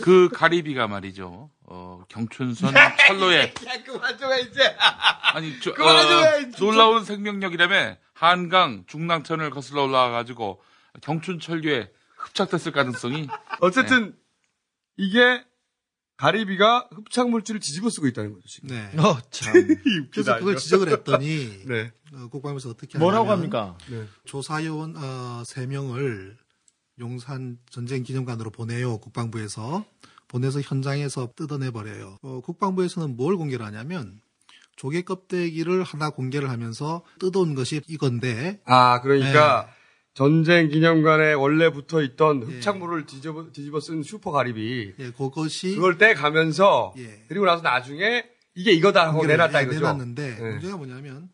그 0.01 0.28
가리비가 0.32 0.86
말이죠. 0.89 1.51
어, 1.66 2.05
경춘선 2.09 2.74
철로에 3.06 3.55
야, 3.66 3.82
그만 3.85 4.19
좀 4.19 4.32
해, 4.32 4.40
이제. 4.40 4.77
아니 5.35 5.59
저, 5.60 5.73
그만 5.73 6.06
좀 6.06 6.69
어. 6.69 6.70
놀라운 6.70 7.05
생명력이라며 7.05 7.97
한강 8.14 8.85
중랑천을 8.86 9.51
거슬러 9.51 9.85
올라와 9.85 10.10
가지고 10.10 10.62
경춘철류에 11.01 11.90
흡착됐을 12.16 12.73
가능성이 12.73 13.28
어쨌든 13.60 14.16
이게 14.97 15.44
가리비가 16.16 16.89
흡착 16.93 17.31
물질을 17.31 17.60
뒤집어 17.60 17.90
쓰고 17.90 18.06
있다는 18.06 18.32
거죠, 18.35 18.47
지금. 18.47 18.69
네. 18.69 18.90
어, 18.98 19.19
참. 19.31 19.52
그래서 20.12 20.39
그걸 20.39 20.56
지적을 20.56 20.89
했더니 20.90 21.64
네. 21.66 21.90
어, 22.14 22.28
국방부에서 22.28 22.70
어떻게 22.70 22.98
뭐라고 22.98 23.31
하냐면 23.31 23.39
합니까? 23.39 23.78
네. 23.89 24.06
조사요원 24.24 24.94
어, 24.97 25.43
3 25.44 25.69
명을 25.69 26.36
용산 26.98 27.59
전쟁 27.70 28.02
기념관으로 28.02 28.51
보내요. 28.51 28.98
국방부에서 28.98 29.85
보내서 30.28 30.60
현장에서 30.60 31.31
뜯어내 31.36 31.70
버려요. 31.70 32.19
어, 32.23 32.40
국방부에서는 32.40 33.16
뭘 33.16 33.36
공개를 33.36 33.64
하냐면 33.66 34.20
조개 34.77 35.02
껍데기를 35.02 35.82
하나 35.82 36.10
공개를 36.10 36.51
하면서 36.51 37.02
뜯어온 37.19 37.55
것이 37.55 37.82
이건데 37.89 38.60
아, 38.64 39.01
그러니까 39.02 39.66
네. 39.66 39.73
전쟁 40.14 40.69
기념관에 40.69 41.32
원래 41.35 41.70
붙어 41.70 42.02
있던 42.02 42.43
흡착물을 42.43 43.06
뒤집어, 43.06 43.51
뒤집어 43.52 43.81
쓴 43.81 44.02
슈퍼 44.02 44.31
가리비. 44.31 44.94
예, 44.98 45.10
그것이 45.10 45.74
그걸 45.74 45.98
떼 45.98 46.14
가면서 46.14 46.93
예. 46.98 47.24
그리고 47.28 47.47
나서 47.47 47.62
나중에 47.62 48.24
이게 48.55 48.73
이거다 48.73 49.09
하고 49.09 49.24
내놨다 49.24 49.60
예, 49.60 49.62
이거죠. 49.64 49.81
내놨는데 49.81 50.36
네. 50.36 50.51
문제가 50.51 50.77
뭐냐면 50.77 51.31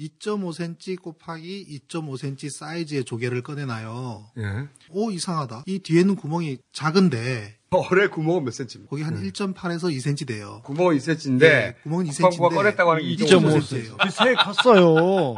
2.5cm 0.00 1.00
곱하기 1.02 1.80
2.5cm 1.88 2.50
사이즈의 2.50 3.04
조개를 3.04 3.42
꺼내놔요. 3.42 4.30
예. 4.38 4.68
오 4.90 5.10
이상하다. 5.10 5.64
이 5.66 5.80
뒤에는 5.80 6.16
구멍이 6.16 6.58
작은데 6.72 7.58
어뢰 7.70 8.06
구멍은 8.08 8.44
몇 8.44 8.52
센치입니까? 8.52 8.90
거기 8.90 9.02
한 9.02 9.22
1.8에서 9.22 9.94
2cm 9.94 10.26
돼요. 10.26 10.62
구멍은 10.64 10.96
2cm인데 10.96 11.38
네, 11.38 11.74
구멍은 11.82 12.06
2cm 12.06 12.08
인데 12.08 12.22
국방부가 12.22 12.54
꺼냈다고 12.54 12.90
하는 12.92 13.02
게 13.02 13.16
2.5cm. 13.16 13.98
그새 14.02 14.34
컸어요. 14.34 15.34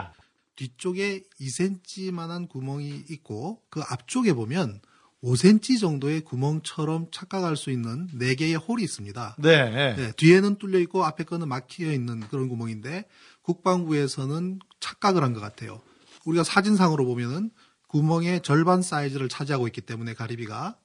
뒤쪽에 0.56 1.22
2cm만한 1.40 2.48
구멍이 2.48 3.04
있고 3.10 3.62
그 3.70 3.80
앞쪽에 3.80 4.34
보면 4.34 4.80
5cm 5.24 5.80
정도의 5.80 6.22
구멍처럼 6.22 7.08
착각할 7.10 7.56
수 7.56 7.70
있는 7.70 8.08
4개의 8.08 8.58
홀이 8.66 8.82
있습니다. 8.82 9.36
네. 9.38 9.94
네, 9.96 10.12
뒤에는 10.16 10.56
뚫려 10.56 10.78
있고 10.80 11.04
앞에 11.04 11.24
거는 11.24 11.48
막혀 11.48 11.92
있는 11.92 12.20
그런 12.20 12.48
구멍인데 12.48 13.06
국방부에서는 13.54 14.60
착각을 14.80 15.22
한 15.22 15.34
것 15.34 15.40
같아요. 15.40 15.80
우리가 16.24 16.44
사진상으로 16.44 17.04
보면은 17.04 17.50
구멍의 17.88 18.42
절반 18.42 18.82
사이즈를 18.82 19.28
차지하고 19.28 19.66
있기 19.68 19.80
때문에 19.80 20.14
가리비가 20.14 20.76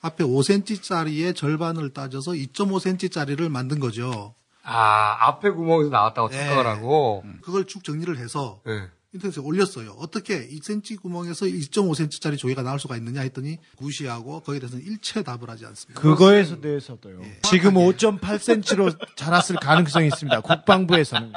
앞에 0.00 0.24
5cm짜리의 0.24 1.34
절반을 1.36 1.90
따져서 1.92 2.32
2.5cm짜리를 2.32 3.48
만든 3.48 3.78
거죠. 3.80 4.34
아, 4.64 5.16
앞에 5.28 5.50
구멍에서 5.50 5.90
나왔다고 5.90 6.28
네. 6.28 6.38
착각을 6.38 6.66
하고. 6.66 7.24
그걸 7.42 7.66
쭉 7.66 7.82
정리를 7.84 8.16
해서 8.18 8.60
네. 8.64 8.88
인터넷에 9.14 9.40
올렸어요. 9.40 9.90
어떻게 9.98 10.48
2cm 10.48 11.00
구멍에서 11.02 11.46
2.5cm짜리 11.46 12.38
조개가 12.38 12.62
나올 12.62 12.78
수가 12.80 12.96
있느냐 12.96 13.20
했더니 13.22 13.58
무시하고 13.78 14.40
거기에 14.40 14.60
대해서는 14.60 14.84
일체 14.86 15.22
답을 15.22 15.50
하지 15.50 15.66
않습니다. 15.66 16.00
그거에 16.00 16.44
대해서도요. 16.60 17.20
지금 17.42 17.74
5.8cm로 17.74 18.96
자랐을 19.16 19.56
가능성이 19.56 20.06
있습니다. 20.08 20.40
국방부에서는. 20.40 21.32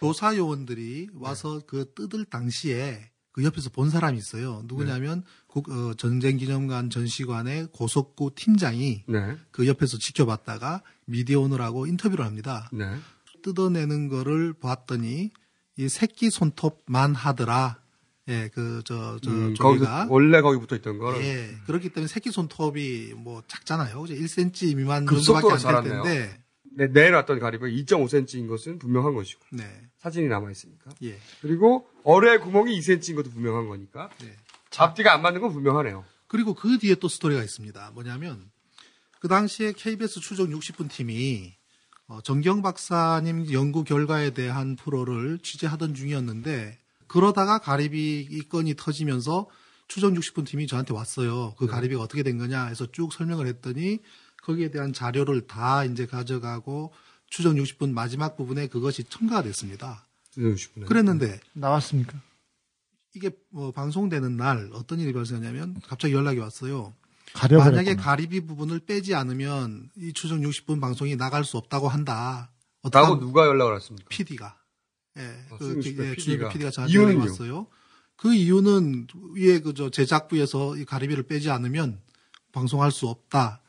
조사 0.00 0.36
요원들이 0.36 1.10
와서 1.14 1.60
그 1.66 1.92
뜯을 1.94 2.24
당시에 2.26 3.10
그 3.32 3.44
옆에서 3.44 3.70
본 3.70 3.90
사람이 3.90 4.16
있어요. 4.18 4.62
누구냐면 4.66 5.22
국- 5.46 5.68
어, 5.70 5.94
전쟁기념관 5.94 6.90
전시관의 6.90 7.68
고석구 7.72 8.32
팀장이 8.34 9.04
네. 9.08 9.36
그 9.50 9.66
옆에서 9.66 9.98
지켜봤다가 9.98 10.82
미디어 11.06 11.40
오늘하고 11.40 11.86
인터뷰를 11.86 12.24
합니다. 12.24 12.68
네. 12.72 12.90
뜯어내는 13.42 14.08
거를 14.08 14.54
봤더니 14.54 15.30
이 15.78 15.88
새끼 15.88 16.30
손톱만 16.30 17.14
하더라. 17.14 17.78
예, 18.28 18.50
그, 18.52 18.82
저, 18.84 19.18
저, 19.22 19.30
음, 19.30 19.54
조개가. 19.54 19.98
거기 20.08 20.12
원래 20.12 20.40
거기 20.40 20.58
붙어 20.58 20.74
있던 20.74 20.98
거는 20.98 21.20
예, 21.20 21.54
그렇기 21.66 21.90
때문에 21.90 22.08
새끼 22.08 22.32
손톱이 22.32 23.12
뭐 23.16 23.42
작잖아요. 23.46 24.00
그죠? 24.00 24.14
1cm 24.14 24.74
미만 24.76 25.06
정도밖에 25.06 25.68
안 25.68 25.84
될. 25.84 25.92
텐데. 25.92 26.42
네, 26.78 26.88
내놨던 26.88 27.38
가리비가 27.38 27.68
2.5cm인 27.68 28.48
것은 28.48 28.78
분명한 28.78 29.14
것이고 29.14 29.40
네. 29.52 29.64
사진이 29.96 30.28
남아 30.28 30.50
있으니까. 30.50 30.90
예. 31.04 31.18
그리고 31.40 31.88
어뢰 32.04 32.36
구멍이 32.36 32.78
2cm인 32.78 33.16
것도 33.16 33.30
분명한 33.30 33.66
거니까. 33.66 34.10
네. 34.20 34.36
앞뒤가 34.76 35.14
안 35.14 35.22
맞는 35.22 35.40
건 35.40 35.52
분명하네요. 35.52 36.04
그리고 36.28 36.52
그 36.52 36.76
뒤에 36.76 36.96
또 36.96 37.08
스토리가 37.08 37.42
있습니다. 37.42 37.92
뭐냐면 37.94 38.50
그 39.20 39.28
당시에 39.28 39.72
KBS 39.72 40.20
추적 40.20 40.50
60분 40.50 40.90
팀이 40.90 41.54
어, 42.08 42.20
정경 42.20 42.60
박사님 42.60 43.50
연구 43.52 43.82
결과에 43.82 44.30
대한 44.30 44.76
프로를 44.76 45.38
취재하던 45.38 45.94
중이었는데 45.94 46.78
그러다가 47.06 47.58
가리비 47.58 48.28
이 48.30 48.48
건이 48.50 48.74
터지면서 48.76 49.48
추정 49.88 50.12
60분 50.12 50.46
팀이 50.46 50.66
저한테 50.66 50.92
왔어요. 50.92 51.54
그 51.56 51.66
가리비가 51.66 52.02
어떻게 52.02 52.22
된 52.22 52.36
거냐 52.36 52.66
해서 52.66 52.86
쭉 52.92 53.14
설명을 53.14 53.46
했더니 53.46 54.00
거기에 54.46 54.70
대한 54.70 54.92
자료를 54.92 55.48
다 55.48 55.84
이제 55.84 56.06
가져가고 56.06 56.92
추정 57.28 57.56
60분 57.56 57.90
마지막 57.90 58.36
부분에 58.36 58.68
그것이 58.68 59.02
첨가가 59.02 59.42
됐습니다. 59.42 60.06
추정 60.30 60.54
60분. 60.54 60.86
그랬는데 60.86 61.40
나왔습니까? 61.52 62.20
이게 63.14 63.30
뭐 63.48 63.72
방송되는 63.72 64.36
날 64.36 64.70
어떤 64.72 65.00
일이 65.00 65.12
발생하냐면 65.12 65.80
갑자기 65.84 66.14
연락이 66.14 66.38
왔어요. 66.38 66.94
만약에 67.34 67.96
가리비 67.96 68.46
부분을 68.46 68.78
빼지 68.78 69.16
않으면 69.16 69.90
이 69.96 70.12
추정 70.12 70.40
60분 70.42 70.80
방송이 70.80 71.16
나갈 71.16 71.44
수 71.44 71.56
없다고 71.56 71.88
한다. 71.88 72.52
라고 72.92 73.18
누가 73.18 73.46
연락을 73.46 73.72
왔습니까? 73.74 74.08
PD가. 74.08 74.56
예, 75.18 75.22
아, 75.50 75.56
그, 75.58 75.80
예, 75.84 76.14
PD가. 76.14 76.50
PD가 76.50 76.70
저한테? 76.70 76.94
연락이 76.94 77.18
왔어요. 77.18 77.66
그 78.14 78.32
이유는 78.32 79.08
위에 79.34 79.58
그저 79.60 79.90
제작부에서 79.90 80.76
이 80.76 80.84
가리비를 80.84 81.24
빼지 81.24 81.50
않으면 81.50 82.00
방송할 82.52 82.92
수 82.92 83.08
없다. 83.08 83.60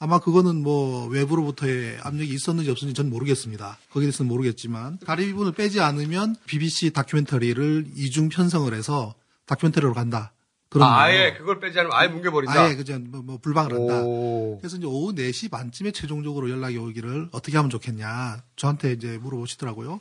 아마 0.00 0.20
그거는 0.20 0.62
뭐 0.62 1.06
외부로부터의 1.08 1.98
압력이 2.02 2.32
있었는지 2.32 2.70
없었는지 2.70 2.96
전 2.96 3.10
모르겠습니다. 3.10 3.78
거기에 3.90 4.06
대해서는 4.06 4.28
모르겠지만 4.28 4.98
가리비 5.04 5.32
부분을 5.32 5.52
빼지 5.52 5.80
않으면 5.80 6.36
BBC 6.46 6.90
다큐멘터리를 6.90 7.86
이중 7.96 8.28
편성을 8.28 8.72
해서 8.74 9.14
다큐멘터리로 9.46 9.94
간다. 9.94 10.32
그런 10.68 10.86
아. 10.88 11.00
아예 11.00 11.34
그걸 11.36 11.58
빼지 11.58 11.80
않으면 11.80 11.96
아예 11.96 12.08
뭉개버린다. 12.08 12.60
아예 12.62 12.76
그저 12.76 12.98
뭐, 13.00 13.22
뭐 13.22 13.38
불방을 13.38 13.72
한다. 13.72 14.02
오. 14.02 14.58
그래서 14.60 14.76
이제 14.76 14.86
오후 14.86 15.12
4시 15.14 15.50
반쯤에 15.50 15.90
최종적으로 15.90 16.48
연락이 16.48 16.76
오기를 16.76 17.30
어떻게 17.32 17.56
하면 17.56 17.68
좋겠냐. 17.70 18.42
저한테 18.54 18.92
이제 18.92 19.18
물어보시더라고요. 19.18 19.98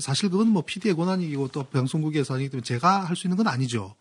사실 0.00 0.28
그건 0.28 0.48
뭐 0.48 0.62
PD의 0.66 0.94
권한이고 0.96 1.48
또 1.48 1.62
방송국에서 1.64 2.34
아니기 2.34 2.50
때문에 2.50 2.62
제가 2.64 3.04
할 3.04 3.16
수 3.16 3.26
있는 3.26 3.38
건 3.38 3.46
아니죠. 3.46 3.94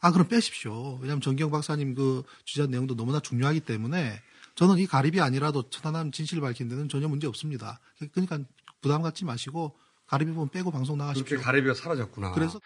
아, 0.00 0.12
그럼 0.12 0.28
빼십시오. 0.28 0.98
왜냐하면 1.00 1.20
정경 1.20 1.50
박사님 1.50 1.94
그 1.94 2.22
주제한 2.44 2.70
내용도 2.70 2.94
너무나 2.94 3.18
중요하기 3.20 3.60
때문에 3.60 4.20
저는 4.54 4.78
이 4.78 4.86
가립이 4.86 5.20
아니라도 5.20 5.68
천안함 5.68 6.12
진실을 6.12 6.40
밝힌 6.40 6.68
데는 6.68 6.88
전혀 6.88 7.08
문제 7.08 7.26
없습니다. 7.26 7.80
그러니까 8.12 8.38
부담 8.80 9.02
갖지 9.02 9.24
마시고 9.24 9.76
가립이 10.06 10.32
부분 10.32 10.48
빼고 10.48 10.70
방송 10.70 10.96
나가십시오. 10.98 11.24
그렇게 11.24 11.44
가리비가 11.44 11.74
사라졌구나. 11.74 12.32
그래서 12.32 12.60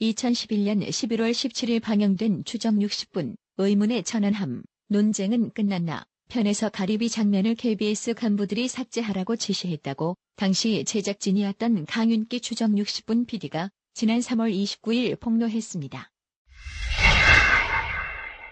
2011년 0.00 0.86
11월 0.88 1.30
17일 1.30 1.80
방영된 1.82 2.44
추정 2.44 2.78
60분 2.78 3.36
의문의 3.58 4.02
천안함 4.02 4.62
논쟁은 4.88 5.50
끝났나 5.52 6.04
편에서 6.28 6.70
가리비 6.70 7.10
장면을 7.10 7.54
KBS 7.54 8.14
간부들이 8.14 8.68
삭제하라고 8.68 9.36
지시했다고 9.36 10.16
당시 10.36 10.84
제작진이었던 10.84 11.84
강윤기 11.86 12.40
추정 12.40 12.74
60분 12.74 13.26
PD가 13.26 13.70
지난 13.94 14.20
3월 14.20 14.52
29일 14.52 15.20
폭로했습니다. 15.20 16.11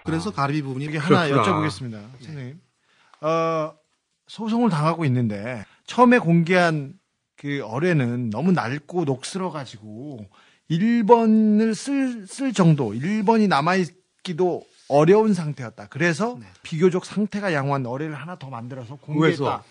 그래서 0.04 0.30
가리비 0.30 0.62
부분이 0.62 0.84
이게 0.86 0.98
하나 0.98 1.26
그렇구나. 1.26 1.42
여쭤보겠습니다. 1.60 2.24
선생님. 2.24 2.60
어, 3.22 3.74
소송을 4.28 4.70
당하고 4.70 5.04
있는데 5.06 5.64
처음에 5.86 6.18
공개한 6.18 6.94
그 7.36 7.62
어뢰는 7.64 8.30
너무 8.30 8.52
낡고 8.52 9.04
녹슬어 9.04 9.50
가지고 9.50 10.26
1번을 10.70 11.74
쓸, 11.74 12.26
쓸 12.26 12.52
정도, 12.52 12.92
1번이 12.92 13.48
남아있기도 13.48 14.62
어려운 14.88 15.34
상태였다. 15.34 15.86
그래서 15.88 16.36
네. 16.40 16.46
비교적 16.62 17.04
상태가 17.04 17.52
양호한 17.52 17.86
어뢰를 17.86 18.14
하나 18.14 18.36
더 18.38 18.50
만들어서. 18.50 18.96
공개했다. 18.96 19.62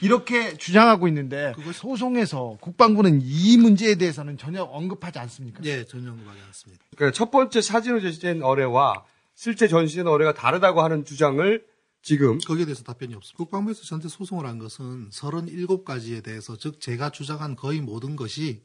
이렇게 0.00 0.56
주장하고 0.56 1.08
있는데 1.08 1.52
소송에서 1.74 2.58
국방부는 2.60 3.20
이 3.22 3.56
문제에 3.56 3.96
대해서는 3.96 4.38
전혀 4.38 4.62
언급하지 4.62 5.18
않습니까? 5.18 5.60
예, 5.64 5.84
전혀 5.84 6.10
언급하지 6.12 6.38
않습니다. 6.46 6.84
그러니까 6.96 7.16
첫 7.16 7.30
번째 7.32 7.60
사진으로 7.60 8.00
제시된 8.00 8.42
어뢰와 8.42 9.04
실제 9.40 9.68
전시된 9.68 10.08
어뢰가 10.08 10.34
다르다고 10.34 10.82
하는 10.82 11.04
주장을 11.04 11.64
지금 12.02 12.38
거기에 12.40 12.64
대해서 12.64 12.82
답변이 12.82 13.14
없습니다. 13.14 13.36
국방부에서 13.36 13.84
저한테 13.84 14.08
소송을 14.08 14.46
한 14.46 14.58
것은 14.58 15.10
37가지에 15.10 16.24
대해서 16.24 16.56
즉 16.56 16.80
제가 16.80 17.10
주장한 17.10 17.54
거의 17.54 17.80
모든 17.80 18.16
것이 18.16 18.62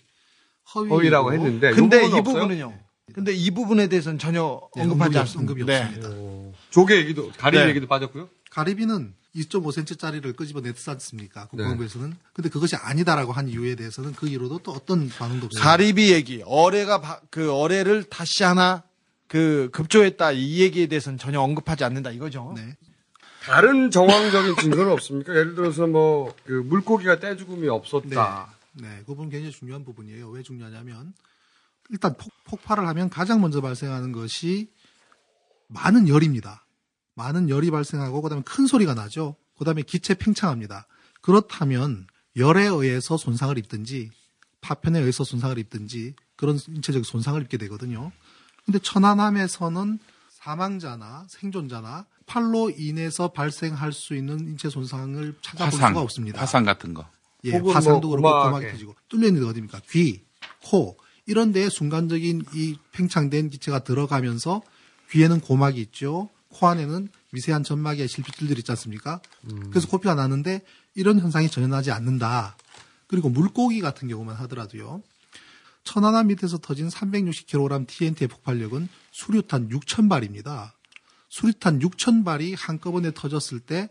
허위이고 0.73 0.95
허위 0.95 1.09
라고 1.11 1.31
했는데 1.31 1.73
근데 1.73 2.01
이 2.01 2.05
없어요? 2.05 2.23
부분은요. 2.23 2.79
근데 3.13 3.33
이 3.33 3.51
부분에 3.51 3.87
대해서는 3.87 4.17
전혀 4.17 4.59
네, 4.75 4.81
언급하지 4.81 5.15
않습니다. 5.19 5.39
언급이 5.41 5.63
네. 5.63 5.83
없습니다. 5.83 6.57
조개 6.71 6.97
얘기도 6.97 7.31
가리비 7.37 7.63
네. 7.63 7.69
얘기도 7.69 7.85
빠졌고요. 7.85 8.29
가리비는 8.49 9.13
2.5cm짜리를 9.35 10.35
끄집어냈지 10.35 10.89
않습니까? 10.89 11.41
네. 11.41 11.47
국방부에서는. 11.49 12.15
근데 12.33 12.49
그것이 12.49 12.75
아니다라고 12.77 13.31
한 13.31 13.47
이유에 13.47 13.75
대해서는 13.75 14.13
그 14.13 14.27
이후로도 14.27 14.59
또 14.63 14.71
어떤 14.71 15.07
반응도 15.07 15.45
없어요. 15.47 15.61
가리비 15.63 16.11
얘기, 16.13 16.41
어뢰가 16.45 16.99
바- 17.01 17.19
그 17.29 17.51
어뢰를 17.53 18.05
다시 18.05 18.43
하나 18.43 18.83
그 19.33 19.69
급조했다 19.71 20.31
이 20.33 20.59
얘기에 20.59 20.85
대해서는 20.85 21.17
전혀 21.17 21.41
언급하지 21.41 21.83
않는다 21.83 22.11
이거죠. 22.11 22.53
네. 22.55 22.77
다른 23.41 23.89
정황적인 23.89 24.57
증거는 24.61 24.91
없습니까? 24.91 25.33
예를 25.33 25.55
들어서 25.55 25.87
뭐 25.87 26.35
그 26.45 26.51
물고기가 26.51 27.19
떼죽음이 27.19 27.67
없었다. 27.67 28.53
네, 28.73 28.99
그 28.99 29.05
부분 29.05 29.31
굉장히 29.31 29.51
중요한 29.51 29.83
부분이에요. 29.83 30.29
왜 30.29 30.43
중요하냐면 30.43 31.15
일단 31.89 32.15
폭, 32.45 32.61
발을 32.61 32.87
하면 32.87 33.09
가장 33.09 33.41
먼저 33.41 33.59
발생하는 33.59 34.11
것이 34.11 34.71
많은 35.67 36.07
열입니다. 36.07 36.67
많은 37.15 37.49
열이 37.49 37.71
발생하고 37.71 38.21
그다음에 38.21 38.43
큰 38.45 38.67
소리가 38.67 38.93
나죠. 38.93 39.35
그다음에 39.57 39.81
기체 39.81 40.13
팽창합니다. 40.13 40.85
그렇다면 41.21 42.05
열에 42.35 42.67
의해서 42.67 43.17
손상을 43.17 43.57
입든지 43.57 44.11
파편에 44.61 44.99
의해서 44.99 45.23
손상을 45.23 45.57
입든지 45.57 46.13
그런 46.35 46.59
인체적 46.67 47.03
손상을 47.03 47.41
입게 47.41 47.57
되거든요. 47.57 48.11
근데 48.65 48.79
천안함에서는 48.79 49.99
사망자나 50.29 51.25
생존자나 51.29 52.05
팔로 52.25 52.69
인해서 52.69 53.29
발생할 53.31 53.91
수 53.93 54.15
있는 54.15 54.39
인체 54.47 54.69
손상을 54.69 55.35
찾아볼 55.41 55.65
화상, 55.73 55.89
수가 55.91 56.01
없습니다. 56.01 56.41
화상 56.41 56.63
같은 56.63 56.93
거. 56.93 57.05
예, 57.45 57.57
혹은 57.57 57.73
화상도 57.73 58.07
뭐 58.07 58.17
그렇고. 58.17 58.43
고막이 58.45 58.71
터지고 58.71 58.95
뚫려 59.09 59.27
있는 59.27 59.41
데 59.41 59.47
어디입니까? 59.47 59.81
귀, 59.89 60.23
코 60.63 60.97
이런 61.25 61.51
데에 61.51 61.69
순간적인 61.69 62.45
이 62.53 62.77
팽창된 62.93 63.49
기체가 63.49 63.79
들어가면서 63.79 64.61
귀에는 65.11 65.41
고막이 65.41 65.79
있죠. 65.81 66.29
코 66.49 66.67
안에는 66.67 67.09
미세한 67.31 67.63
점막의 67.63 68.07
실핏줄들이 68.07 68.59
있지 68.59 68.71
않습니까? 68.71 69.21
그래서 69.71 69.87
코피가 69.87 70.15
나는데 70.15 70.61
이런 70.95 71.19
현상이 71.19 71.49
전혀 71.49 71.67
나지 71.67 71.91
않는다. 71.91 72.55
그리고 73.07 73.29
물고기 73.29 73.81
같은 73.81 74.07
경우만 74.07 74.35
하더라도요. 74.35 75.01
천안함 75.83 76.27
밑에서 76.27 76.57
터진 76.57 76.87
360kg 76.87 77.87
TNT의 77.87 78.27
폭발력은 78.27 78.87
수류탄 79.11 79.69
6,000발입니다. 79.69 80.71
수류탄 81.29 81.79
6,000발이 81.79 82.55
한꺼번에 82.57 83.11
터졌을 83.11 83.59
때 83.59 83.89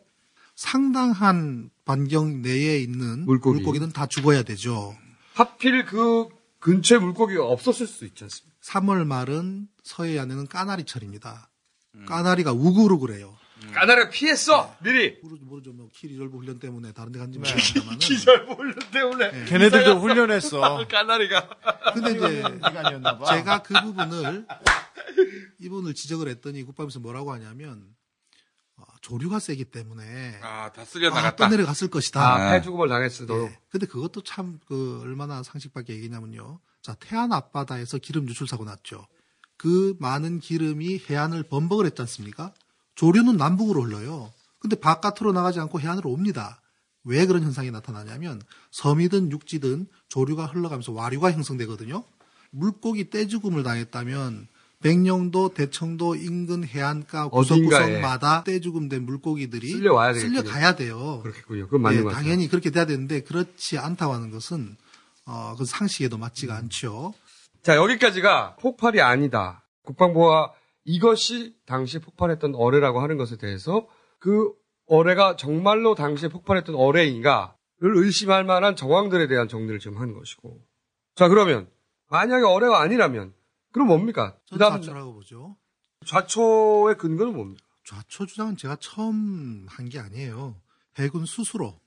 상당한 0.54 1.70
반경 1.84 2.42
내에 2.42 2.78
있는 2.78 3.24
물고기. 3.24 3.56
물고기는 3.58 3.92
다 3.92 4.06
죽어야 4.06 4.42
되죠. 4.42 4.96
하필 5.34 5.84
그 5.84 6.28
근처에 6.60 6.98
물고기가 6.98 7.44
없었을 7.44 7.86
수 7.86 8.04
있지 8.04 8.24
않습니까? 8.24 8.56
3월 8.62 9.04
말은 9.04 9.68
서해안에는 9.82 10.46
까나리철입니다. 10.46 11.50
까나리가 12.06 12.52
우글우글해요. 12.52 13.36
까나리가 13.72 14.10
피했어 14.10 14.74
미리. 14.82 15.18
모르죠, 15.22 15.44
모르죠. 15.44 15.72
뭐 15.72 15.88
키리졸브 15.92 16.36
훈련 16.38 16.58
때문에 16.58 16.92
다른 16.92 17.12
데 17.12 17.18
간지 17.18 17.38
네. 17.38 17.48
모르겠지만 17.48 17.98
기절 17.98 18.44
몰려 18.46 18.74
때문에. 18.90 19.44
걔네들도 19.44 20.00
훈련했어. 20.00 20.86
까나리가. 20.86 21.48
근데 21.94 22.12
이제 22.12 22.42
봐. 23.02 23.24
제가 23.26 23.62
그 23.62 23.74
부분을 23.82 24.46
이 25.60 25.68
부분을 25.68 25.94
지적을 25.94 26.28
했더니 26.28 26.62
국방에서 26.64 26.98
뭐라고 27.00 27.32
하냐면 27.32 27.84
어, 28.76 28.84
조류가 29.00 29.38
세기 29.38 29.64
때문에 29.64 30.38
아, 30.42 30.72
다 30.72 30.84
쓸려 30.84 31.10
아, 31.10 31.14
나갔다. 31.14 31.36
떠내려 31.48 31.64
갔을 31.66 31.88
것이다. 31.88 32.20
아, 32.34 32.50
폐 32.52 32.62
죽음을 32.62 32.88
당했어도. 32.88 33.44
예. 33.46 33.58
근데 33.68 33.86
그것도 33.86 34.22
참 34.22 34.58
그 34.66 35.00
얼마나 35.02 35.42
상식밖에 35.42 35.92
얘기냐면요. 35.94 36.58
자, 36.82 36.96
태안 36.98 37.32
앞바다에서 37.32 37.98
기름 37.98 38.28
유출 38.28 38.48
사고 38.48 38.64
났죠. 38.64 39.06
그 39.56 39.94
많은 40.00 40.40
기름이 40.40 41.02
해안을 41.08 41.44
범벅을 41.44 41.86
했지 41.86 42.02
않습니까? 42.02 42.52
조류는 42.94 43.36
남북으로 43.36 43.82
흘러요. 43.82 44.32
근데 44.58 44.76
바깥으로 44.76 45.32
나가지 45.32 45.60
않고 45.60 45.80
해안으로 45.80 46.10
옵니다. 46.10 46.60
왜 47.04 47.26
그런 47.26 47.42
현상이 47.42 47.70
나타나냐면 47.70 48.40
섬이든 48.70 49.32
육지든 49.32 49.86
조류가 50.08 50.46
흘러가면서 50.46 50.92
와류가 50.92 51.32
형성되거든요. 51.32 52.04
물고기 52.50 53.10
떼죽음을 53.10 53.62
당했다면 53.62 54.46
백령도, 54.82 55.54
대청도 55.54 56.16
인근 56.16 56.66
해안가 56.66 57.28
구석구석마다 57.28 58.44
떼죽음된 58.44 59.04
물고기들이 59.04 59.70
쓸려와야. 59.70 60.12
쓸려가야 60.12 60.74
돼요. 60.74 61.20
그렇겠군요. 61.22 61.66
그건 61.66 61.82
맞는 61.82 61.98
예, 61.98 62.02
것 62.02 62.08
같아요. 62.10 62.22
당연히 62.22 62.48
그렇게 62.48 62.70
돼야 62.70 62.84
되는데 62.84 63.20
그렇지 63.20 63.78
않다고 63.78 64.12
하는 64.12 64.30
것은 64.30 64.76
어, 65.24 65.54
그 65.56 65.64
상식에도 65.64 66.18
맞지가 66.18 66.56
않죠. 66.56 67.14
자, 67.62 67.76
여기까지가 67.76 68.56
폭발이 68.56 69.00
아니다. 69.00 69.62
국방부가 69.84 70.52
이것이 70.84 71.56
당시 71.66 71.98
폭발했던 72.00 72.54
어뢰라고 72.54 73.00
하는 73.00 73.16
것에 73.16 73.36
대해서 73.36 73.86
그 74.18 74.52
어뢰가 74.86 75.36
정말로 75.36 75.94
당시에 75.94 76.28
폭발했던 76.28 76.74
어뢰인가를 76.74 77.52
의심할 77.80 78.44
만한 78.44 78.76
정황들에 78.76 79.28
대한 79.28 79.48
정리를 79.48 79.78
지금 79.78 79.98
하는 79.98 80.14
것이고. 80.14 80.60
자, 81.14 81.28
그러면 81.28 81.70
만약에 82.08 82.44
어뢰가 82.44 82.80
아니라면 82.80 83.32
그럼 83.72 83.88
뭡니까? 83.88 84.36
전 84.46 84.58
그다음 84.58 84.80
좌초라고 84.82 85.14
보죠. 85.14 85.56
좌초의 86.06 86.96
근거는 86.98 87.34
뭡니까? 87.34 87.62
좌초 87.84 88.26
주장은 88.26 88.56
제가 88.56 88.76
처음 88.80 89.66
한 89.68 89.88
게 89.88 89.98
아니에요. 89.98 90.60
해군 90.98 91.26
스스로 91.26 91.80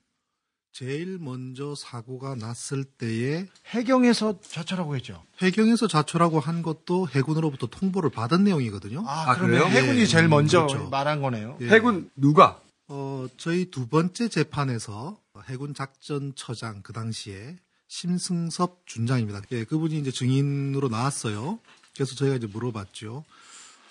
제일 0.76 1.20
먼저 1.22 1.74
사고가 1.74 2.36
났을 2.36 2.84
때에 2.84 3.48
해경에서 3.70 4.42
좌초라고 4.42 4.98
했죠. 4.98 5.24
해경에서 5.42 5.88
좌초라고 5.88 6.42
한 6.42 6.64
것도 6.64 7.08
해군으로부터 7.08 7.68
통보를 7.68 8.10
받은 8.10 8.44
내용이거든요. 8.44 9.06
아, 9.08 9.38
그러면 9.38 9.72
해군이 9.72 10.06
제일 10.06 10.28
먼저 10.28 10.68
그렇죠. 10.68 10.90
말한 10.90 11.22
거네요. 11.22 11.58
예. 11.62 11.70
해군 11.70 12.10
누가? 12.18 12.60
어, 12.90 13.26
저희 13.38 13.72
두 13.72 13.88
번째 13.88 14.28
재판에서 14.28 15.18
해군 15.48 15.74
작전처장 15.74 16.82
그 16.82 16.92
당시에 16.92 17.56
심승섭 17.88 18.82
준장입니다. 18.86 19.44
예, 19.54 19.64
그분이 19.64 19.98
이제 19.98 20.12
증인으로 20.12 20.90
나왔어요. 20.90 21.58
그래서 21.94 22.16
저희가 22.16 22.36
이제 22.36 22.48
물어봤죠. 22.48 23.24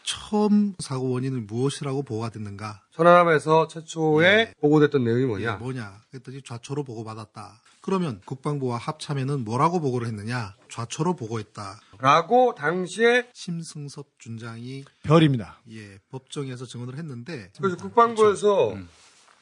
처음 0.04 0.74
사고 0.78 1.10
원인을 1.10 1.40
무엇이라고 1.42 2.02
보고가 2.02 2.28
됐는가? 2.30 2.82
천안함에서 2.92 3.68
최초에 3.68 4.54
보고됐던 4.60 5.02
내용이 5.02 5.24
뭐냐? 5.24 5.52
예, 5.54 5.56
뭐냐? 5.56 6.00
그랬더니 6.10 6.42
좌초로 6.42 6.84
보고받았다. 6.84 7.60
그러면 7.80 8.20
국방부와 8.24 8.78
합참에는 8.78 9.44
뭐라고 9.44 9.80
보고를 9.80 10.06
했느냐? 10.06 10.54
좌초로 10.70 11.16
보고했다. 11.16 11.80
라고 11.98 12.54
당시에 12.54 13.28
심승섭 13.32 14.06
준장이 14.18 14.84
별입니다. 15.02 15.58
예, 15.70 15.98
법정에서 16.10 16.66
증언을 16.66 16.96
했는데 16.96 17.50
그래서 17.58 17.76
국방부에서 17.76 18.76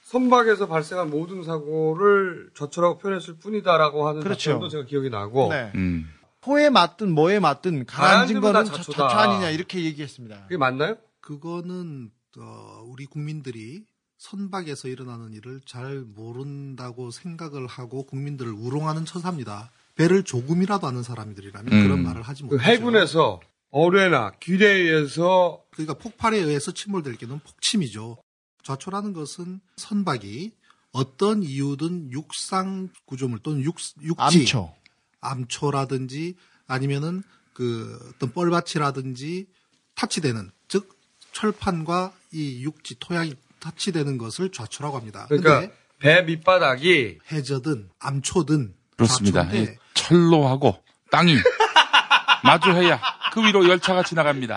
선박에서 0.05 0.67
발생한 0.69 1.11
모든 1.11 1.43
사고를 1.43 2.51
저처라고 2.55 2.99
표현했을 2.99 3.35
뿐이다라고 3.39 4.09
하는 4.09 4.21
그렇죠. 4.21 4.51
답변도 4.51 4.69
제가 4.69 4.85
기억이 4.85 5.11
나고 5.11 5.49
네. 5.51 5.73
음. 5.75 6.09
호에 6.47 6.71
맞든 6.71 7.13
뭐에 7.13 7.39
맞든 7.39 7.87
가라앉은 7.87 8.41
거는 8.41 8.65
자-. 8.65 8.73
자초 8.73 9.05
아니냐 9.05 9.51
이렇게 9.51 9.85
얘기했습니다. 9.85 10.43
그게 10.45 10.57
맞나요? 10.57 10.97
그거는 11.21 12.11
어, 12.39 12.85
우리 12.87 13.07
국민들이 13.07 13.85
선박에서 14.19 14.89
일어나는 14.89 15.33
일을 15.33 15.61
잘 15.67 16.01
모른다고 16.01 17.11
생각을 17.11 17.67
하고 17.67 18.05
국민들을 18.07 18.53
우롱하는 18.53 19.05
처사입니다. 19.05 19.71
배를 19.95 20.23
조금이라도 20.23 20.87
아는 20.87 21.03
사람들이라면 21.03 21.73
음. 21.73 21.83
그런 21.83 22.03
말을 22.03 22.23
하지 22.23 22.43
그 22.45 22.55
못하죠. 22.55 22.71
해군에서 22.71 23.41
어뢰나 23.71 24.33
기뢰에 24.41 24.75
의해서 24.75 25.65
그러니까 25.71 25.95
폭발에 25.95 26.39
의해서 26.39 26.73
침몰될 26.73 27.17
경우는 27.17 27.41
폭침이죠. 27.41 28.19
좌초라는 28.63 29.13
것은 29.13 29.61
선박이 29.77 30.53
어떤 30.93 31.43
이유든 31.43 32.13
육상 32.13 32.91
구조물 33.07 33.41
또는 33.41 33.63
육, 33.63 33.77
육지 34.03 34.15
암초. 34.19 34.75
암초라든지 35.23 36.37
아니면은 36.69 37.23
그 37.55 38.13
어떤 38.15 38.33
뻘밭이라든지 38.33 39.47
타치되는 39.95 40.51
즉 40.69 40.89
철판과 41.33 42.13
이 42.33 42.63
육지 42.63 42.97
토양이 42.99 43.35
타치되는 43.61 44.19
것을 44.19 44.51
좌초라고 44.53 44.97
합니다. 44.99 45.27
그러니까 45.29 45.61
근데 45.61 45.75
배 45.99 46.23
밑바닥이 46.23 47.19
해저든 47.31 47.89
암초든 48.01 48.75
그렇습니다. 48.97 49.43
이 49.53 49.69
철로하고 49.95 50.83
땅이 51.11 51.37
마주해야 52.45 53.01
그 53.33 53.43
위로 53.43 53.69
열차가 53.69 54.03
지나갑니다. 54.03 54.57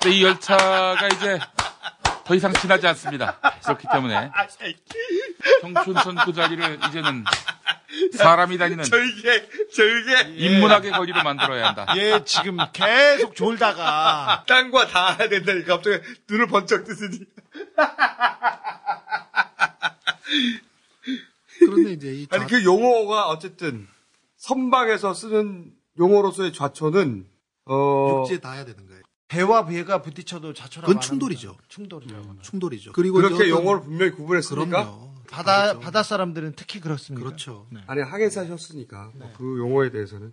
근데 0.00 0.16
이 0.16 0.22
열차가 0.24 1.08
이제 1.08 1.38
더 2.24 2.34
이상 2.34 2.52
지나지 2.54 2.86
않습니다. 2.88 3.38
그렇기 3.62 3.86
때문에 3.92 4.30
청춘 5.60 5.94
선 6.02 6.16
그 6.24 6.32
자리를 6.32 6.78
이제는 6.88 7.24
사람이 8.14 8.58
다니는 8.58 8.84
절개 8.84 9.48
절개 9.72 10.34
인문학의 10.36 10.90
거리로 10.92 11.22
만들어야 11.22 11.68
한다. 11.68 11.86
얘 11.96 12.22
지금 12.24 12.56
계속 12.72 13.34
졸다가 13.36 14.44
땅과 14.46 14.86
닿아야 14.88 15.28
된다니까 15.28 15.76
갑자기 15.76 15.98
눈을 16.28 16.46
번쩍 16.48 16.84
뜨더니 16.84 17.20
그런데 21.58 21.92
이제 21.92 22.12
이 22.14 22.26
아니 22.30 22.46
그 22.46 22.64
용어가 22.64 23.28
어쨌든 23.28 23.86
선박에서 24.36 25.14
쓰는 25.14 25.72
용어로서의 25.98 26.52
좌초는 26.52 27.26
어 27.66 28.20
육지에 28.22 28.38
닿아야 28.38 28.64
되는 28.64 28.86
거예요. 28.86 29.02
배와 29.28 29.64
배가 29.66 30.02
부딪혀도 30.02 30.52
자초라고 30.52 30.86
그건 30.88 30.96
안 30.98 31.00
충돌이죠. 31.00 31.56
충돌이라고. 31.68 32.36
충돌이죠. 32.42 32.92
그리고 32.92 33.16
그렇게 33.16 33.34
어떤- 33.34 33.48
용어를 33.48 33.82
분명히 33.82 34.12
구분했으니까 34.12 34.64
그럼요. 34.84 35.14
바다 35.26 35.78
바다 35.78 36.02
사람들은 36.02 36.54
특히 36.56 36.80
그렇습니다. 36.80 37.24
그렇죠. 37.24 37.66
아니 37.86 38.02
항해사 38.02 38.42
하셨으니까 38.42 39.12
뭐그 39.14 39.58
용어에 39.58 39.90
대해서는 39.90 40.32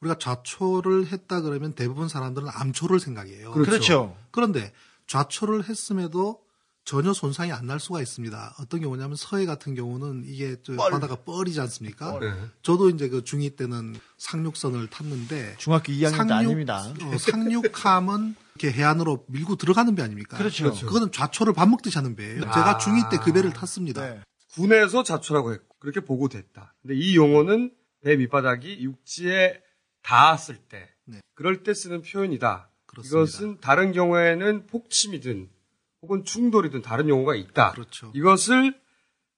우리가 0.00 0.18
좌초를 0.18 1.06
했다 1.06 1.40
그러면 1.40 1.72
대부분 1.72 2.08
사람들은 2.08 2.48
암초를 2.52 3.00
생각해요. 3.00 3.52
그렇죠. 3.52 4.16
그런데 4.30 4.72
좌초를 5.06 5.68
했음에도 5.68 6.40
전혀 6.88 7.12
손상이 7.12 7.52
안 7.52 7.66
날 7.66 7.78
수가 7.80 8.00
있습니다. 8.00 8.54
어떤 8.60 8.80
경우냐면 8.80 9.14
서해 9.14 9.44
같은 9.44 9.74
경우는 9.74 10.22
이게 10.26 10.56
저 10.62 10.72
뻘. 10.74 10.90
바다가 10.90 11.16
뻘이지 11.16 11.60
않습니까? 11.60 12.18
네. 12.18 12.32
저도 12.62 12.88
이제 12.88 13.10
그 13.10 13.22
중2 13.22 13.56
때는 13.56 13.94
상륙선을 14.16 14.88
탔는데 14.88 15.56
중학교 15.58 15.92
2학년 15.92 16.26
때 16.28 16.32
아닙니다. 16.32 16.82
어, 17.02 17.18
상륙함은 17.18 18.34
이렇게 18.54 18.72
해안으로 18.74 19.26
밀고 19.28 19.56
들어가는 19.56 19.94
배 19.96 20.02
아닙니까? 20.02 20.38
그렇죠. 20.38 20.64
그렇죠. 20.64 20.86
그거는 20.86 21.12
좌초를 21.12 21.52
밥 21.52 21.68
먹듯이 21.68 21.98
하는 21.98 22.16
배예요. 22.16 22.40
아. 22.46 22.52
제가 22.52 22.78
중2 22.78 23.10
때 23.10 23.18
그 23.18 23.34
배를 23.34 23.52
탔습니다. 23.52 24.00
네. 24.08 24.20
군에서 24.52 25.02
자초라고 25.02 25.52
했고 25.52 25.76
그렇게 25.80 26.00
보고됐다. 26.00 26.74
근데 26.80 26.94
이 26.94 27.14
용어는 27.16 27.70
배 28.02 28.16
밑바닥이 28.16 28.78
육지에 28.80 29.60
닿았을 30.02 30.56
때 30.56 30.88
네. 31.04 31.20
그럴 31.34 31.62
때 31.64 31.74
쓰는 31.74 32.00
표현이다. 32.00 32.70
그렇습니다. 32.86 33.18
이것은 33.18 33.60
다른 33.60 33.92
경우에는 33.92 34.66
폭침이든 34.68 35.50
혹은 36.02 36.24
충돌이든 36.24 36.82
다른 36.82 37.08
용어가 37.08 37.34
있다. 37.34 37.72
그렇죠. 37.72 38.12
이것을 38.14 38.80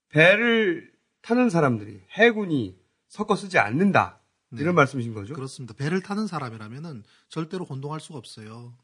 배를 0.08 0.92
타는 1.22 1.50
사람들이 1.50 2.02
해군이 2.10 2.78
섞어 3.08 3.36
쓰지 3.36 3.58
않는다. 3.58 4.20
네. 4.50 4.62
이런 4.62 4.74
말씀이신 4.74 5.14
거죠? 5.14 5.34
그렇습니다. 5.34 5.74
배를 5.74 6.02
타는 6.02 6.26
사람이라면은 6.26 7.04
절대로 7.28 7.64
혼동할 7.64 8.00
수가 8.00 8.18
없어요. 8.18 8.74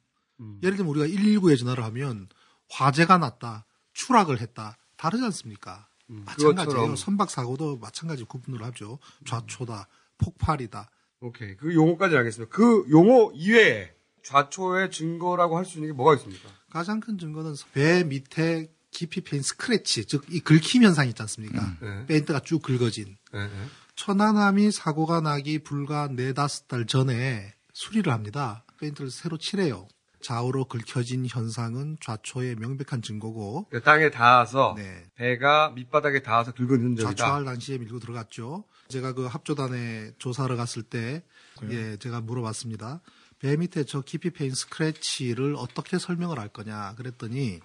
음. 0.40 0.60
예를 0.62 0.76
들면 0.76 0.94
우리가 0.94 1.06
119에 1.06 1.58
전화를 1.58 1.82
하면 1.84 2.28
화재가 2.70 3.18
났다, 3.18 3.66
추락을 3.92 4.40
했다, 4.40 4.76
다르지 4.96 5.24
않습니까? 5.24 5.88
마찬가지예요. 6.06 6.50
음, 6.50 6.54
그것처럼. 6.54 6.96
선박 6.96 7.30
사고도 7.30 7.78
마찬가지 7.78 8.24
구분을 8.24 8.62
하죠. 8.64 8.98
좌초다, 9.24 9.88
폭발이다. 10.18 10.90
오케이. 11.20 11.56
그 11.56 11.74
용어까지 11.74 12.16
알겠습니다. 12.16 12.54
그 12.54 12.86
용어 12.90 13.32
이외에 13.34 13.95
좌초의 14.26 14.90
증거라고 14.90 15.56
할 15.56 15.64
수 15.64 15.78
있는 15.78 15.90
게 15.92 15.96
뭐가 15.96 16.14
있습니까? 16.16 16.48
가장 16.70 17.00
큰 17.00 17.16
증거는 17.18 17.54
배 17.72 18.04
밑에 18.04 18.68
깊이 18.90 19.20
패인 19.20 19.42
스크래치, 19.42 20.06
즉 20.06 20.24
이 20.30 20.40
긁힘 20.40 20.82
현상 20.82 21.08
있지 21.08 21.20
않습니까? 21.22 21.76
네. 21.80 22.06
페인트가 22.06 22.40
쭉 22.40 22.60
긁어진. 22.62 23.16
네, 23.32 23.46
네. 23.46 23.50
천안함이 23.94 24.70
사고가 24.72 25.20
나기 25.20 25.58
불과 25.58 26.08
네다섯 26.08 26.68
달 26.68 26.86
전에 26.86 27.54
수리를 27.72 28.12
합니다. 28.12 28.64
페인트를 28.80 29.10
새로 29.10 29.38
칠해요. 29.38 29.86
좌우로 30.22 30.64
긁혀진 30.64 31.26
현상은 31.28 31.98
좌초의 32.02 32.56
명백한 32.56 33.00
증거고 33.02 33.68
그 33.70 33.80
땅에 33.82 34.10
닿아서 34.10 34.74
네. 34.76 35.04
배가 35.14 35.70
밑바닥에 35.70 36.22
닿아서 36.22 36.52
긁은 36.52 36.68
흔적이다. 36.70 37.14
좌초할 37.14 37.44
당시에 37.44 37.78
밀고 37.78 38.00
들어갔죠. 38.00 38.64
제가 38.88 39.12
그 39.12 39.26
합조단에 39.26 40.12
조사를 40.18 40.54
갔을 40.56 40.82
때, 40.82 41.22
예, 41.70 41.96
제가 41.98 42.20
물어봤습니다. 42.22 43.00
배 43.46 43.56
밑에 43.56 43.84
저 43.84 44.00
깊이 44.00 44.30
패인 44.30 44.52
스크래치를 44.52 45.54
어떻게 45.54 45.98
설명을 45.98 46.40
할 46.40 46.48
거냐 46.48 46.96
그랬더니 46.96 47.60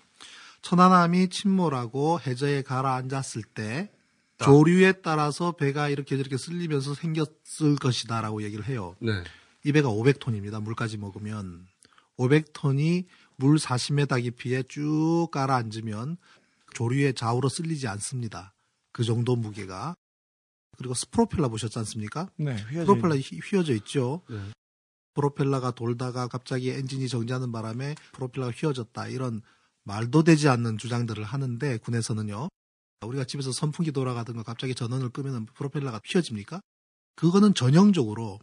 천안함이 0.61 1.29
침몰하고 1.29 2.19
해저에 2.19 2.61
가라앉았을 2.61 3.41
때 3.41 3.91
조류에 4.37 4.91
따라서 5.01 5.53
배가 5.53 5.89
이렇게 5.89 6.17
저렇게 6.17 6.37
쓸리면서 6.37 6.93
생겼을 6.93 7.77
것이다라고 7.79 8.43
얘기를 8.43 8.63
해요. 8.67 8.95
네. 8.99 9.23
이 9.63 9.71
배가 9.71 9.89
500톤입니다. 9.89 10.61
물까지 10.61 10.97
먹으면 10.97 11.65
500톤이 12.19 13.07
물 13.37 13.57
40m 13.57 14.21
깊이에 14.21 14.63
쭉 14.69 15.29
가라앉으면 15.31 16.17
조류의 16.75 17.15
좌우로 17.15 17.49
쓸리지 17.49 17.87
않습니다. 17.87 18.53
그 18.91 19.03
정도 19.03 19.35
무게가. 19.35 19.95
그리고 20.77 20.93
스프로펠러 20.93 21.49
보셨지 21.49 21.79
않습니까? 21.79 22.29
네, 22.37 22.55
휘어져 22.69 22.85
프로펠러 22.85 23.15
휘어져 23.15 23.73
있죠. 23.73 24.21
네. 24.29 24.37
프로펠러가 25.13 25.71
돌다가 25.71 26.27
갑자기 26.27 26.69
엔진이 26.71 27.07
정지하는 27.07 27.51
바람에 27.51 27.95
프로펠러가 28.13 28.51
휘어졌다. 28.51 29.07
이런 29.07 29.41
말도 29.83 30.23
되지 30.23 30.47
않는 30.49 30.77
주장들을 30.77 31.23
하는데 31.23 31.77
군에서는요. 31.77 32.49
우리가 33.05 33.25
집에서 33.25 33.51
선풍기 33.51 33.91
돌아가든가 33.91 34.43
갑자기 34.43 34.75
전원을 34.75 35.09
끄면 35.09 35.47
프로펠러가 35.53 36.01
휘어집니까? 36.05 36.61
그거는 37.15 37.53
전형적으로 37.53 38.39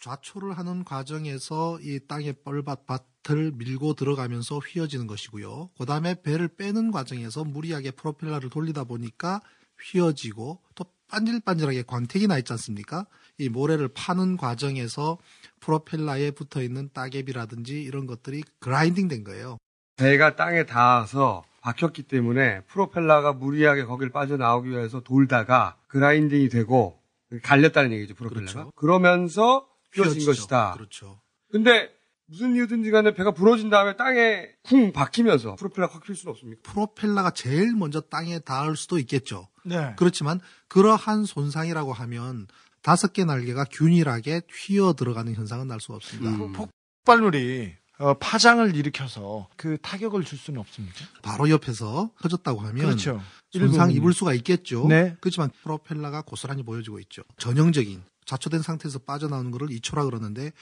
좌초를 0.00 0.56
하는 0.56 0.84
과정에서 0.84 1.78
이 1.80 2.00
땅의 2.08 2.36
뻘밭 2.44 2.86
밭을 2.86 3.52
밀고 3.52 3.94
들어가면서 3.94 4.58
휘어지는 4.58 5.06
것이고요. 5.06 5.70
그 5.76 5.84
다음에 5.84 6.20
배를 6.22 6.48
빼는 6.48 6.90
과정에서 6.90 7.44
무리하게 7.44 7.90
프로펠러를 7.92 8.48
돌리다 8.48 8.84
보니까 8.84 9.42
휘어지고 9.82 10.62
또 10.74 10.84
반질반질하게 11.08 11.82
광택이 11.82 12.28
나 12.28 12.38
있지 12.38 12.52
않습니까? 12.52 13.06
이 13.38 13.48
모래를 13.48 13.88
파는 13.88 14.36
과정에서 14.36 15.18
프로펠러에 15.60 16.32
붙어 16.32 16.62
있는 16.62 16.90
따개비라든지 16.92 17.82
이런 17.82 18.06
것들이 18.06 18.42
그라인딩 18.58 19.08
된 19.08 19.24
거예요. 19.24 19.58
배가 19.96 20.34
땅에 20.36 20.64
닿아서 20.64 21.44
박혔기 21.60 22.04
때문에 22.04 22.62
프로펠러가 22.62 23.34
무리하게 23.34 23.84
거길 23.84 24.10
빠져나오기 24.10 24.70
위해서 24.70 25.00
돌다가 25.00 25.76
그라인딩이 25.88 26.48
되고 26.48 26.98
갈렸다는 27.42 27.92
얘기죠, 27.92 28.14
프로펠러가. 28.14 28.70
그러면서 28.74 29.66
휘어진. 29.92 30.24
것이다. 30.24 30.72
그렇죠. 30.72 31.20
근데 31.52 31.90
무슨 32.26 32.54
이유든지 32.54 32.90
간에 32.92 33.12
배가 33.12 33.32
부러진 33.32 33.70
다음에 33.70 33.96
땅에 33.96 34.48
쿵 34.62 34.92
박히면서 34.92 35.56
프로펠러가 35.56 35.94
확 35.94 36.08
휠 36.08 36.14
수는 36.14 36.30
없습니까? 36.30 36.60
프로펠러가 36.62 37.32
제일 37.32 37.74
먼저 37.74 38.00
땅에 38.00 38.38
닿을 38.38 38.76
수도 38.76 38.98
있겠죠. 39.00 39.48
네. 39.64 39.94
그렇지만 39.98 40.40
그러한 40.68 41.24
손상이라고 41.24 41.92
하면 41.92 42.46
다섯 42.82 43.12
개 43.12 43.24
날개가 43.24 43.64
균일하게 43.70 44.42
휘어 44.50 44.94
들어가는 44.94 45.34
현상은 45.34 45.66
날 45.68 45.80
수가 45.80 45.96
없습니다. 45.96 46.30
음. 46.30 46.52
폭발물이 46.52 47.74
어, 47.98 48.14
파장을 48.14 48.74
일으켜서 48.74 49.48
그 49.56 49.76
타격을 49.82 50.24
줄 50.24 50.38
수는 50.38 50.58
없습니까? 50.60 50.94
바로 51.22 51.50
옆에서 51.50 52.10
터졌다고 52.22 52.60
하면 52.60 52.74
그렇죠. 52.86 53.20
손상. 53.52 53.90
입을 53.92 54.14
수가 54.14 54.32
있겠죠. 54.34 54.86
네. 54.88 55.16
그렇지만 55.20 55.50
프로펠러가 55.62 56.22
고스란히 56.22 56.62
보여지고 56.62 56.98
있죠. 57.00 57.22
전형적인 57.36 58.02
좌초된 58.24 58.62
상태에서 58.62 59.00
빠져나오는 59.00 59.50
것을 59.50 59.66
2초라 59.68 60.04
그러는데 60.06 60.52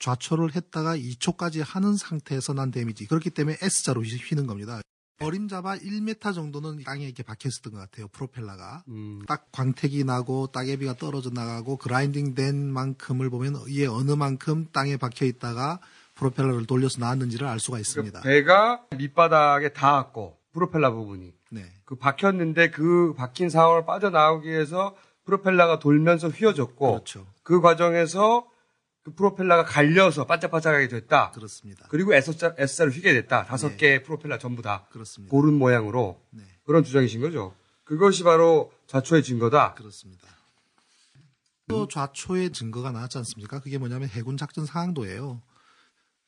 좌초를 0.00 0.56
했다가 0.56 0.96
2초까지 0.96 1.62
하는 1.64 1.96
상태에서 1.96 2.52
난 2.52 2.72
데미지. 2.72 3.06
그렇기 3.06 3.30
때문에 3.30 3.58
S자로 3.62 4.02
휘- 4.02 4.16
휘는 4.16 4.48
겁니다. 4.48 4.80
어림잡아 5.22 5.76
1m 5.76 6.34
정도는 6.34 6.82
땅에 6.84 7.04
이렇게 7.04 7.22
박혀 7.22 7.48
있었던 7.48 7.72
것 7.72 7.78
같아요. 7.78 8.08
프로펠러가. 8.08 8.84
음. 8.88 9.22
딱 9.26 9.50
광택이 9.52 10.04
나고 10.04 10.48
따개비가 10.48 10.94
떨어져 10.94 11.30
나가고 11.30 11.76
그라인딩 11.76 12.34
된 12.34 12.72
만큼을 12.72 13.30
보면 13.30 13.56
이게 13.68 13.86
어느 13.86 14.12
만큼 14.12 14.66
땅에 14.72 14.96
박혀 14.96 15.26
있다가 15.26 15.80
프로펠러를 16.14 16.66
돌려서 16.66 17.00
나왔는지를 17.00 17.46
알 17.46 17.58
수가 17.58 17.78
있습니다. 17.78 18.20
배가 18.20 18.82
밑바닥에 18.96 19.72
닿았고 19.72 20.38
프로펠러 20.52 20.92
부분이 20.92 21.32
네. 21.50 21.64
그 21.84 21.96
박혔는데 21.96 22.70
그 22.70 23.14
박힌 23.16 23.48
상황을 23.48 23.84
빠져나오기 23.84 24.48
위해서 24.48 24.94
프로펠러가 25.24 25.78
돌면서 25.78 26.28
휘어졌고 26.28 26.92
그렇죠. 26.92 27.26
그 27.42 27.60
과정에서 27.60 28.46
그 29.02 29.14
프로펠러가 29.14 29.64
갈려서 29.64 30.26
반짝반짝하게 30.26 30.88
됐다. 30.88 31.32
그렇습니다. 31.32 31.86
그리고 31.88 32.14
S자, 32.14 32.54
S자를 32.56 32.92
휘게 32.92 33.12
됐다. 33.14 33.44
다섯 33.44 33.70
네. 33.70 33.76
개의 33.76 34.02
프로펠러 34.04 34.38
전부 34.38 34.62
다. 34.62 34.86
그렇습니다. 34.90 35.30
고른 35.30 35.54
모양으로. 35.54 36.20
네. 36.30 36.44
그런 36.64 36.84
주장이신 36.84 37.20
거죠. 37.20 37.54
그것이 37.84 38.22
바로 38.22 38.72
좌초의 38.86 39.24
증거다. 39.24 39.74
그렇습니다. 39.74 40.28
또 41.68 41.88
좌초의 41.88 42.52
증거가 42.52 42.92
나왔지 42.92 43.18
않습니까? 43.18 43.60
그게 43.60 43.78
뭐냐면 43.78 44.08
해군 44.08 44.36
작전 44.36 44.66
상황도예요. 44.66 45.42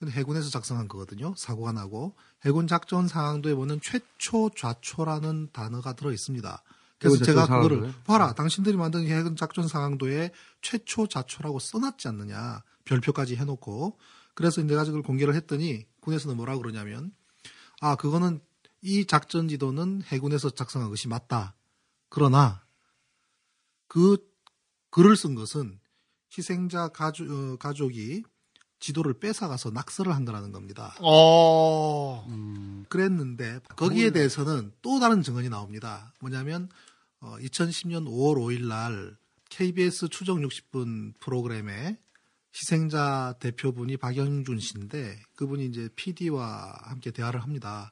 해군에서 0.06 0.50
작성한 0.50 0.88
거거든요. 0.88 1.34
사고가 1.36 1.72
나고 1.72 2.14
해군 2.44 2.66
작전 2.66 3.08
상황도에 3.08 3.54
보면 3.54 3.80
최초 3.80 4.50
좌초라는 4.50 5.50
단어가 5.52 5.94
들어 5.94 6.12
있습니다. 6.12 6.62
그래서 6.98 7.24
제가 7.24 7.46
그거를 7.46 7.78
상황도에? 7.78 8.02
봐라, 8.04 8.34
당신들이 8.34 8.76
만든 8.76 9.02
이 9.02 9.10
해군 9.10 9.36
작전 9.36 9.68
상황도에 9.68 10.30
최초 10.62 11.06
좌초라고 11.06 11.58
써놨지 11.58 12.08
않느냐 12.08 12.62
별표까지 12.84 13.36
해놓고 13.36 13.98
그래서 14.34 14.62
내가 14.62 14.84
그걸 14.84 15.02
공개를 15.02 15.34
했더니 15.34 15.86
군에서는 16.00 16.36
뭐라 16.36 16.56
그러냐면 16.56 17.12
아 17.80 17.96
그거는 17.96 18.40
이 18.80 19.06
작전 19.06 19.48
지도는 19.48 20.02
해군에서 20.02 20.50
작성한 20.50 20.90
것이 20.90 21.08
맞다. 21.08 21.54
그러나 22.08 22.64
그 23.88 24.18
글을 24.90 25.16
쓴 25.16 25.34
것은 25.34 25.80
희생자 26.36 26.88
가족, 26.88 27.30
어, 27.30 27.56
가족이 27.56 28.24
지도를 28.84 29.14
뺏어가서 29.14 29.70
낙서를 29.70 30.14
한 30.14 30.26
거라는 30.26 30.52
겁니다. 30.52 30.94
어. 31.00 32.26
그랬는데 32.90 33.60
거기에 33.76 34.10
대해서는 34.10 34.72
또 34.82 35.00
다른 35.00 35.22
증언이 35.22 35.48
나옵니다. 35.48 36.12
뭐냐면 36.20 36.68
어, 37.20 37.36
2010년 37.40 38.04
5월 38.04 38.36
5일 38.36 38.66
날 38.66 39.16
KBS 39.48 40.10
추정 40.10 40.42
60분 40.42 41.14
프로그램에 41.18 41.98
희생자 42.54 43.34
대표분이 43.40 43.96
박영준 43.96 44.58
씨인데 44.60 45.18
그분이 45.34 45.64
이제 45.64 45.88
PD와 45.96 46.78
함께 46.82 47.10
대화를 47.10 47.42
합니다. 47.42 47.90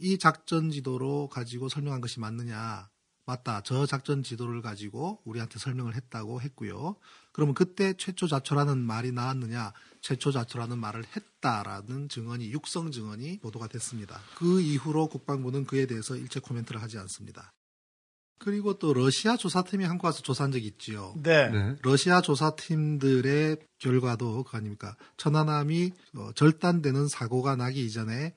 이 0.00 0.18
작전 0.18 0.72
지도로 0.72 1.28
가지고 1.28 1.68
설명한 1.68 2.00
것이 2.00 2.18
맞느냐? 2.18 2.90
맞다. 3.24 3.60
저 3.62 3.86
작전 3.86 4.24
지도를 4.24 4.60
가지고 4.60 5.22
우리한테 5.24 5.60
설명을 5.60 5.94
했다고 5.94 6.40
했고요. 6.40 6.96
그러면 7.30 7.54
그때 7.54 7.94
최초 7.96 8.26
자초라는 8.26 8.78
말이 8.78 9.12
나왔느냐? 9.12 9.72
최초 10.02 10.32
자초라는 10.32 10.78
말을 10.78 11.04
했다라는 11.16 12.08
증언이 12.08 12.50
육성 12.50 12.90
증언이 12.90 13.38
보도가 13.38 13.68
됐습니다. 13.68 14.20
그 14.36 14.60
이후로 14.60 15.06
국방부는 15.08 15.64
그에 15.64 15.86
대해서 15.86 16.16
일체 16.16 16.40
코멘트를 16.40 16.82
하지 16.82 16.98
않습니다. 16.98 17.52
그리고 18.40 18.76
또 18.80 18.92
러시아 18.92 19.36
조사팀이 19.36 19.84
한국 19.84 20.06
와서 20.06 20.20
조사한 20.20 20.50
적이 20.50 20.66
있지요. 20.66 21.14
네. 21.22 21.76
러시아 21.82 22.20
조사팀들의 22.20 23.56
결과도 23.78 24.42
그 24.42 24.56
아닙니까? 24.56 24.96
천안함이 25.16 25.92
어, 26.16 26.30
절단되는 26.34 27.06
사고가 27.06 27.54
나기 27.54 27.86
이전에 27.86 28.34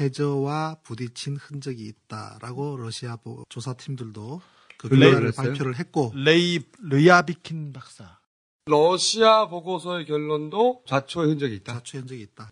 해저와 0.00 0.78
부딪힌 0.82 1.36
흔적이 1.36 1.84
있다라고 1.86 2.78
러시아 2.78 3.16
보- 3.16 3.44
조사팀들도 3.50 4.40
그그 4.78 4.96
결과를? 4.98 5.32
발표를 5.32 5.78
했고 5.78 6.12
레이 6.14 6.60
르야비킨 6.80 7.74
박사. 7.74 8.18
러시아 8.66 9.46
보고서의 9.48 10.06
결론도 10.06 10.84
좌초의 10.86 11.28
흔적이 11.28 11.56
있다. 11.56 11.74
좌초 11.74 11.98
흔적이 11.98 12.22
있다. 12.22 12.50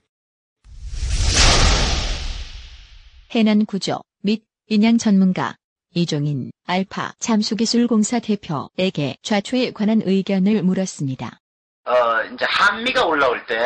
해난 3.35 3.65
구조 3.65 4.03
및 4.21 4.45
인양 4.67 4.99
전문가 4.99 5.57
이종인 5.95 6.51
알파 6.67 7.13
잠수기술공사 7.19 8.21
대표에게 8.21 9.17
좌초에 9.23 9.71
관한 9.71 10.03
의견을 10.05 10.63
물었습니다. 10.63 11.41
어, 11.87 11.95
이제 12.25 12.45
한미가 12.47 13.07
올라올 13.07 13.47
때, 13.47 13.59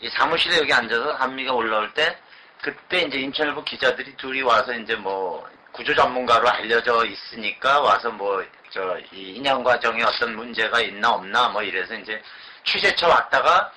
이 0.00 0.08
사무실에 0.10 0.58
여기 0.58 0.72
앉아서 0.72 1.12
한미가 1.12 1.52
올라올 1.54 1.94
때, 1.94 2.16
그때 2.62 3.02
이제 3.02 3.20
인천일보 3.20 3.62
기자들이 3.62 4.16
둘이 4.16 4.42
와서 4.42 4.74
이제 4.74 4.96
뭐, 4.96 5.48
구조 5.70 5.94
전문가로 5.94 6.48
알려져 6.48 7.04
있으니까 7.06 7.80
와서 7.80 8.10
뭐, 8.10 8.42
저, 8.72 8.98
이 9.12 9.34
인양 9.34 9.62
과정에 9.62 10.02
어떤 10.02 10.34
문제가 10.34 10.80
있나 10.80 11.10
없나 11.10 11.48
뭐 11.50 11.62
이래서 11.62 11.94
이제 11.94 12.22
취재처 12.64 13.06
왔다가 13.06 13.70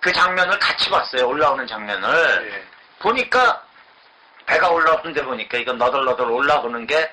그 0.00 0.12
장면을 0.12 0.58
같이 0.58 0.88
봤어요. 0.90 1.26
올라오는 1.26 1.66
장면을. 1.66 2.64
보니까 3.00 3.64
배가 4.46 4.70
올라오는데 4.70 5.24
보니까 5.24 5.58
이거 5.58 5.72
너덜너덜 5.72 6.30
올라오는 6.30 6.86
게 6.86 7.12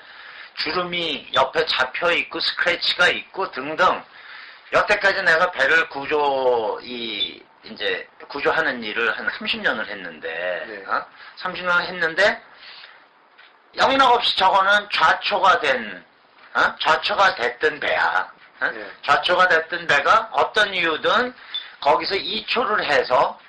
주름이 0.57 1.31
옆에 1.33 1.65
잡혀 1.65 2.11
있고 2.11 2.39
스크래치가 2.39 3.09
있고 3.09 3.51
등등 3.51 4.03
여태까지 4.71 5.23
내가 5.23 5.51
배를 5.51 5.89
구조 5.89 6.79
이 6.83 7.41
이제 7.63 8.07
구조하는 8.29 8.83
일을 8.83 9.17
한 9.17 9.27
30년을 9.27 9.87
했는데 9.87 10.83
어? 10.87 11.05
30년을 11.39 11.81
했는데 11.87 12.41
영락 13.75 14.13
없이 14.13 14.37
저거는 14.37 14.87
좌초가 14.91 15.59
된 15.59 16.05
어? 16.55 16.75
좌초가 16.79 17.35
됐던 17.35 17.79
배야 17.79 18.31
어? 18.61 18.71
좌초가 19.03 19.47
됐던 19.49 19.87
배가 19.87 20.29
어떤 20.31 20.73
이유든 20.73 21.33
거기서 21.81 22.15
2초를 22.15 22.83
해서 22.83 23.39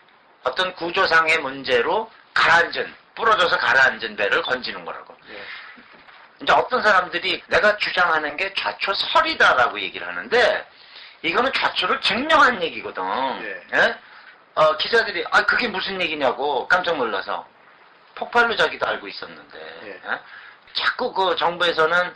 어떤 0.42 0.74
구조상의 0.74 1.38
문제로 1.38 2.10
가라앉은 2.34 2.94
부러져서 3.14 3.56
가라앉은 3.58 4.16
배를 4.16 4.42
건지는 4.42 4.84
거라고 4.84 5.16
이제 6.42 6.52
어떤 6.52 6.82
사람들이 6.82 7.42
내가 7.46 7.76
주장하는 7.78 8.36
게 8.36 8.52
좌초설이다라고 8.54 9.80
얘기를 9.80 10.06
하는데 10.06 10.68
이거는 11.22 11.50
좌초를 11.52 12.00
증명한 12.02 12.62
얘기거든. 12.62 13.02
예? 13.74 13.98
어, 14.54 14.76
기자들이 14.76 15.24
아 15.30 15.44
그게 15.46 15.66
무슨 15.68 16.00
얘기냐고 16.00 16.68
깜짝 16.68 16.96
놀라서 16.96 17.46
폭발로 18.14 18.54
자기도 18.56 18.86
알고 18.86 19.08
있었는데 19.08 19.58
예? 19.84 20.00
자꾸 20.74 21.12
그 21.12 21.34
정부에서는 21.36 22.14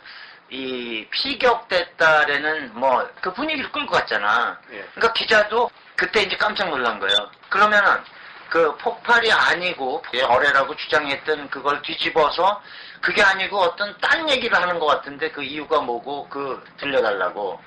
이 0.51 1.07
피격됐다라는 1.09 2.77
뭐 2.77 3.09
그 3.21 3.33
분위기를 3.33 3.71
끌고 3.71 3.91
갔잖아. 3.91 4.59
그러니까 4.93 5.13
기자도 5.13 5.71
그때 5.95 6.21
이제 6.23 6.35
깜짝 6.37 6.69
놀란 6.69 6.99
거예요. 6.99 7.15
그러면은 7.49 8.03
그 8.49 8.75
폭발이 8.77 9.31
아니고 9.31 10.03
어뢰라고 10.27 10.75
주장했던 10.75 11.49
그걸 11.49 11.81
뒤집어서 11.81 12.61
그게 13.01 13.23
아니고 13.23 13.57
어떤 13.59 13.97
딴 13.99 14.29
얘기를 14.29 14.55
하는 14.61 14.77
것 14.77 14.87
같은데 14.87 15.31
그 15.31 15.41
이유가 15.41 15.79
뭐고 15.79 16.27
그 16.29 16.63
들려달라고 16.77 17.59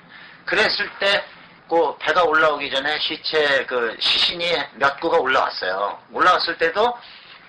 그랬을 0.45 0.89
때 0.99 1.25
그 1.67 1.97
배가 1.97 2.23
올라오기 2.23 2.69
전에 2.69 2.99
시체 2.99 3.65
그 3.65 3.95
시신이 3.99 4.45
몇 4.73 4.99
구가 4.99 5.17
올라왔어요. 5.17 5.99
올라왔을 6.11 6.57
때도 6.57 6.95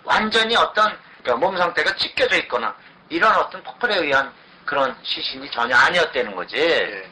완전히 0.04 0.56
어떤 0.56 0.96
그러니까 1.22 1.46
몸 1.46 1.56
상태가 1.56 1.94
찢겨져 1.96 2.36
있거나 2.36 2.74
이런 3.10 3.34
어떤 3.36 3.62
폭발에 3.62 3.96
의한 3.98 4.32
그런 4.66 4.94
시신이 5.02 5.50
전혀 5.50 5.74
아니었다는 5.76 6.34
거지. 6.34 6.56
예. 6.58 7.10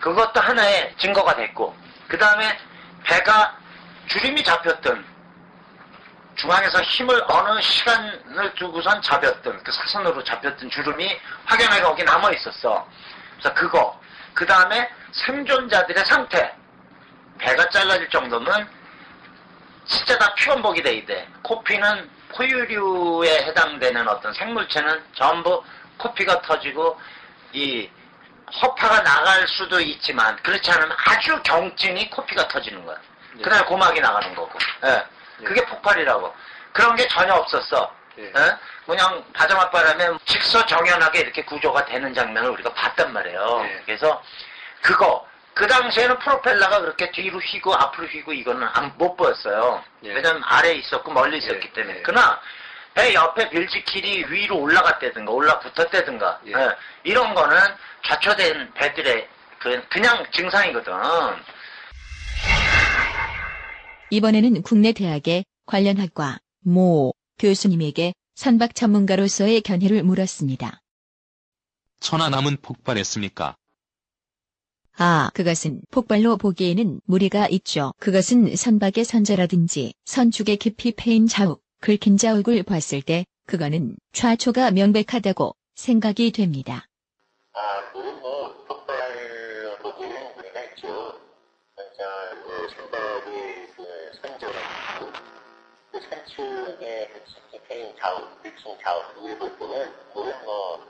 그것도 0.00 0.40
하나의 0.40 0.94
증거가 0.98 1.34
됐고 1.34 1.76
그 2.08 2.16
다음에 2.16 2.56
배가 3.04 3.58
주림이 4.06 4.42
잡혔던 4.44 5.04
중앙에서 6.36 6.80
힘을 6.82 7.20
어느 7.28 7.60
시간을 7.60 8.54
두고선 8.54 9.02
잡혔던 9.02 9.62
그 9.64 9.72
사선으로 9.72 10.22
잡혔던 10.22 10.70
주름이 10.70 11.18
확연하게 11.44 11.82
거기 11.82 12.04
남아 12.04 12.30
있었어. 12.32 12.86
그래서 13.32 13.54
그거 13.54 14.00
그 14.32 14.46
다음에 14.46 14.88
생존자들의 15.12 16.04
상태 16.04 16.54
배가 17.38 17.68
잘라질 17.70 18.08
정도면 18.10 18.68
진짜 19.86 20.18
다 20.18 20.32
피원복이 20.34 20.82
돼 20.82 20.94
있대. 20.96 21.26
코피는 21.42 22.10
포유류에 22.34 23.44
해당되는 23.46 24.06
어떤 24.08 24.32
생물체는 24.34 25.02
전부 25.14 25.62
코피가 25.98 26.42
터지고 26.42 26.98
이 27.52 27.88
허파가 28.62 29.02
나갈 29.02 29.46
수도 29.48 29.80
있지만 29.80 30.36
그렇지 30.42 30.70
않으면 30.70 30.96
아주 31.06 31.40
경증이 31.42 32.10
코피가 32.10 32.48
터지는 32.48 32.84
거야. 32.84 32.96
그다음에 33.42 33.64
고막이 33.66 34.00
나가는 34.00 34.34
거고. 34.34 34.58
예. 34.84 35.04
그게 35.44 35.64
폭발이라고. 35.66 36.34
그런 36.72 36.94
게 36.96 37.06
전혀 37.08 37.34
없었어. 37.34 37.92
예? 38.18 38.32
그냥 38.86 39.24
바자맛바람에 39.32 40.18
직서정연하게 40.24 41.20
이렇게 41.20 41.44
구조가 41.44 41.84
되는 41.86 42.14
장면을 42.14 42.50
우리가 42.50 42.72
봤단 42.72 43.12
말이에요. 43.12 43.66
그래서 43.84 44.22
그거 44.80 45.26
그 45.54 45.66
당시에는 45.66 46.18
프로펠러가 46.18 46.80
그렇게 46.80 47.10
뒤로 47.10 47.38
휘고 47.38 47.74
앞으로 47.74 48.06
휘고 48.08 48.32
이거는 48.32 48.68
안, 48.74 48.92
못 48.96 49.16
보였어요. 49.16 49.82
왜냐면 50.02 50.42
아래에 50.44 50.74
있었고 50.74 51.10
멀리 51.12 51.38
있었기 51.38 51.72
때문에. 51.72 52.02
그러나 52.02 52.40
배 52.96 53.12
옆에 53.12 53.50
빌지킬이 53.50 54.24
위로 54.30 54.58
올라갔다든가 54.62 55.30
올라붙었다든가 55.30 56.40
예, 56.46 56.52
이런 57.04 57.34
거는 57.34 57.56
좌초된 58.06 58.72
배들의 58.72 59.28
그, 59.60 59.86
그냥 59.90 60.24
증상이거든. 60.32 60.94
이번에는 64.08 64.62
국내 64.62 64.92
대학의 64.92 65.44
관련 65.66 65.98
학과 65.98 66.38
모 66.64 67.12
교수님에게 67.38 68.14
선박 68.34 68.74
전문가로서의 68.74 69.60
견해를 69.60 70.02
물었습니다. 70.02 70.80
천안함은 72.00 72.58
폭발했습니까? 72.62 73.56
아, 74.98 75.30
그것은 75.34 75.82
폭발로 75.90 76.38
보기에는 76.38 77.00
무리가 77.04 77.48
있죠. 77.48 77.92
그것은 77.98 78.56
선박의 78.56 79.04
선자라든지 79.04 79.92
선축의 80.06 80.56
깊이 80.56 80.92
패인 80.92 81.26
자욱, 81.26 81.62
긁힌 81.86 82.16
자욱을 82.16 82.64
봤을 82.64 83.00
때 83.00 83.24
그거는 83.46 83.94
좌초가 84.10 84.72
명백하다고 84.72 85.54
생각이 85.76 86.32
됩니다. 86.32 86.88
아, 87.52 87.92
그건 87.92 88.20
뭐, 88.20 88.52
폭발로 88.66 89.78
보기에는 89.78 90.36
우리가 90.36 90.64
있죠. 90.64 91.20
그, 91.76 91.82
선박이, 92.74 93.30
그, 93.76 93.84
선조라고, 94.20 95.12
그그 95.92 97.68
패인 97.68 97.94
좌우, 98.00 98.20
긁힌 98.42 98.76
좌우, 98.82 99.00
이걸 99.20 99.38
볼 99.38 99.56
때는, 99.56 99.92
그건 100.12 100.44
뭐, 100.44 100.84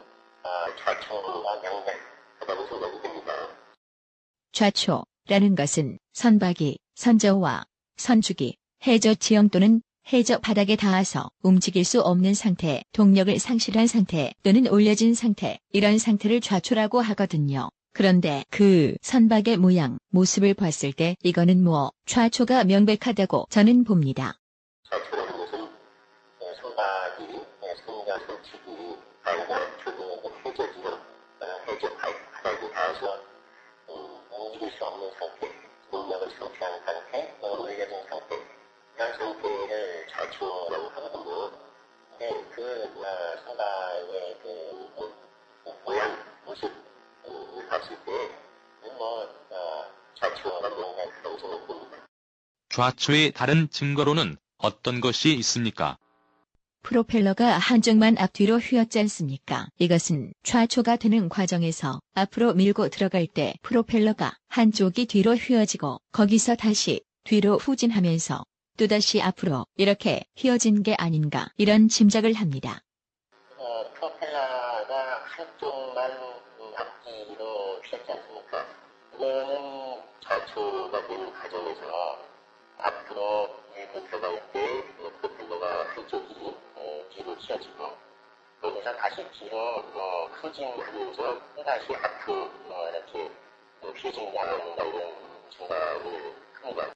아, 0.45 0.77
좌초가 0.83 1.61
명백하다고 1.61 2.69
생각이 2.69 3.03
됩니다. 3.03 3.33
좌초라는 4.53 5.57
것은 5.57 5.99
선박이 6.15 6.79
선저와 6.95 7.67
선축이 7.99 8.57
해저 8.87 9.15
지형 9.15 9.51
또는 9.51 9.83
해저 10.13 10.39
바닥에 10.39 10.77
닿아서 10.77 11.29
움직일 11.43 11.85
수 11.85 12.01
없는 12.01 12.35
상태, 12.35 12.83
동력을 12.93 13.37
상실한 13.41 13.89
상태 13.89 14.33
또는 14.45 14.69
올려진 14.69 15.15
상태, 15.15 15.59
이런 15.73 15.99
상태를 15.99 16.41
좌초라고 16.41 17.01
하거든요. 17.01 17.71
그런데 17.93 18.45
그 18.51 18.95
선박의 19.03 19.57
모양, 19.57 19.99
모습을 20.11 20.55
봤을 20.55 20.93
때 20.93 21.17
이거는 21.25 21.65
뭐 21.65 21.91
좌초가 22.05 22.65
명백하다고 22.65 23.47
저는 23.51 23.83
봅니다. 23.83 24.39
어, 24.93 24.97
어, 24.97 25.27
어, 34.29 34.57
음, 34.69 34.77
어, 37.43 38.37
상태를 38.97 40.07
좌초라고 40.11 40.89
하거든요. 40.89 41.51
근데 42.11 42.31
그, 42.55 42.63
어, 42.63 43.37
선박의 43.45 44.39
그, 44.43 44.49
어, 44.97 45.71
어, 45.71 45.77
모양, 45.85 46.17
모습, 46.47 46.65
을 46.65 47.69
봤을 47.69 47.97
때, 48.05 48.31
뭐, 48.97 49.25
어, 49.51 49.85
좌초가 50.19 50.69
명백하다고 50.71 51.39
생각됩니다. 51.39 52.07
좌초의 52.71 53.33
다른 53.33 53.69
증거로는 53.71 54.37
어떤 54.59 55.01
것이 55.01 55.35
있습니까? 55.35 55.99
프로펠러가 56.83 57.59
한쪽만 57.59 58.17
앞뒤로 58.17 58.59
휘었지 58.59 59.01
않습니까? 59.01 59.69
이것은 59.79 60.33
좌초가 60.45 60.97
되는 60.97 61.29
과정에서 61.29 62.01
앞으로 62.15 62.55
밀고 62.55 62.91
들어갈 62.91 63.27
때 63.27 63.55
프로펠러가 63.63 64.37
한쪽이 64.49 65.07
뒤로 65.07 65.35
휘어지고 65.35 65.99
거기서 66.13 66.55
다시 66.55 67.03
뒤로 67.25 67.59
후진하면서 67.59 68.45
또다시 68.77 69.23
앞으로 69.23 69.67
이렇게 69.77 70.25
휘어진 70.37 70.83
게 70.83 70.95
아닌가 70.99 71.49
이런 71.57 71.89
짐작을 71.89 72.35
합니다. 72.35 72.83
어, 73.57 73.91
프로펠러가 73.95 75.25
한쪽만 75.25 76.11
음, 76.13 76.73
앞뒤로 76.77 77.81
휘었지 77.83 78.13
않습니까? 78.13 78.67
이거는 79.15 80.03
좌초가 80.21 81.07
되는 81.07 81.33
과정에서 81.33 82.19
앞으로 82.79 83.49
일부 83.77 84.07
들어갈 84.09 84.53
때 84.53 84.85
어, 85.01 85.11
프로펠러가 85.21 85.89
한쪽이 85.95 86.35
어, 86.75 87.05
뒤로 87.15 87.35
휘어지고 87.35 87.97
거기서 88.61 88.97
다시 88.97 89.27
뒤로 89.39 89.59
어, 89.59 90.29
후진하면서 90.35 91.41
또다시 91.57 91.95
앞으로 91.95 92.43
어, 92.45 92.89
이렇게 92.91 93.31
어, 93.81 93.89
휘어진 93.97 94.33
게 94.33 94.39
아닌가 94.39 94.85
이런 94.85 95.15
생각을 95.57 96.37
합니다. 96.63 96.96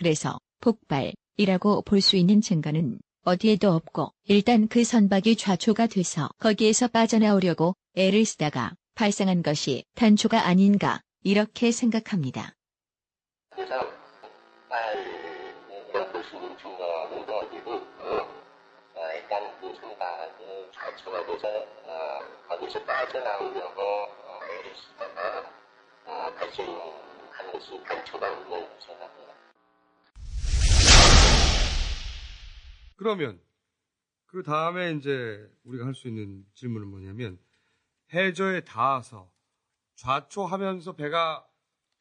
그래서 0.00 0.38
폭발이라고 0.62 1.82
볼 1.82 2.00
수 2.00 2.16
있는 2.16 2.40
증거는 2.40 3.00
어디에도 3.26 3.70
없고 3.72 4.12
일단 4.24 4.66
그 4.66 4.82
선박이 4.82 5.36
좌초가 5.36 5.88
돼서 5.88 6.30
거기에서 6.38 6.88
빠져나오려고 6.88 7.74
애를 7.96 8.24
쓰다가 8.24 8.72
발생한 8.94 9.42
것이 9.42 9.84
단초가 9.96 10.46
아닌가 10.46 11.02
이렇게 11.22 11.70
생각합니다. 11.70 12.54
어, 26.06 26.34
빠져나오려고 27.66 28.68
생각입니다. 28.80 29.29
그러면 33.00 33.40
그 34.26 34.42
다음에 34.42 34.92
이제 34.92 35.50
우리가 35.64 35.86
할 35.86 35.94
수 35.94 36.06
있는 36.06 36.44
질문은 36.52 36.86
뭐냐면 36.86 37.38
해저에 38.12 38.60
닿아서 38.60 39.32
좌초하면서 39.96 40.96
배가 40.96 41.46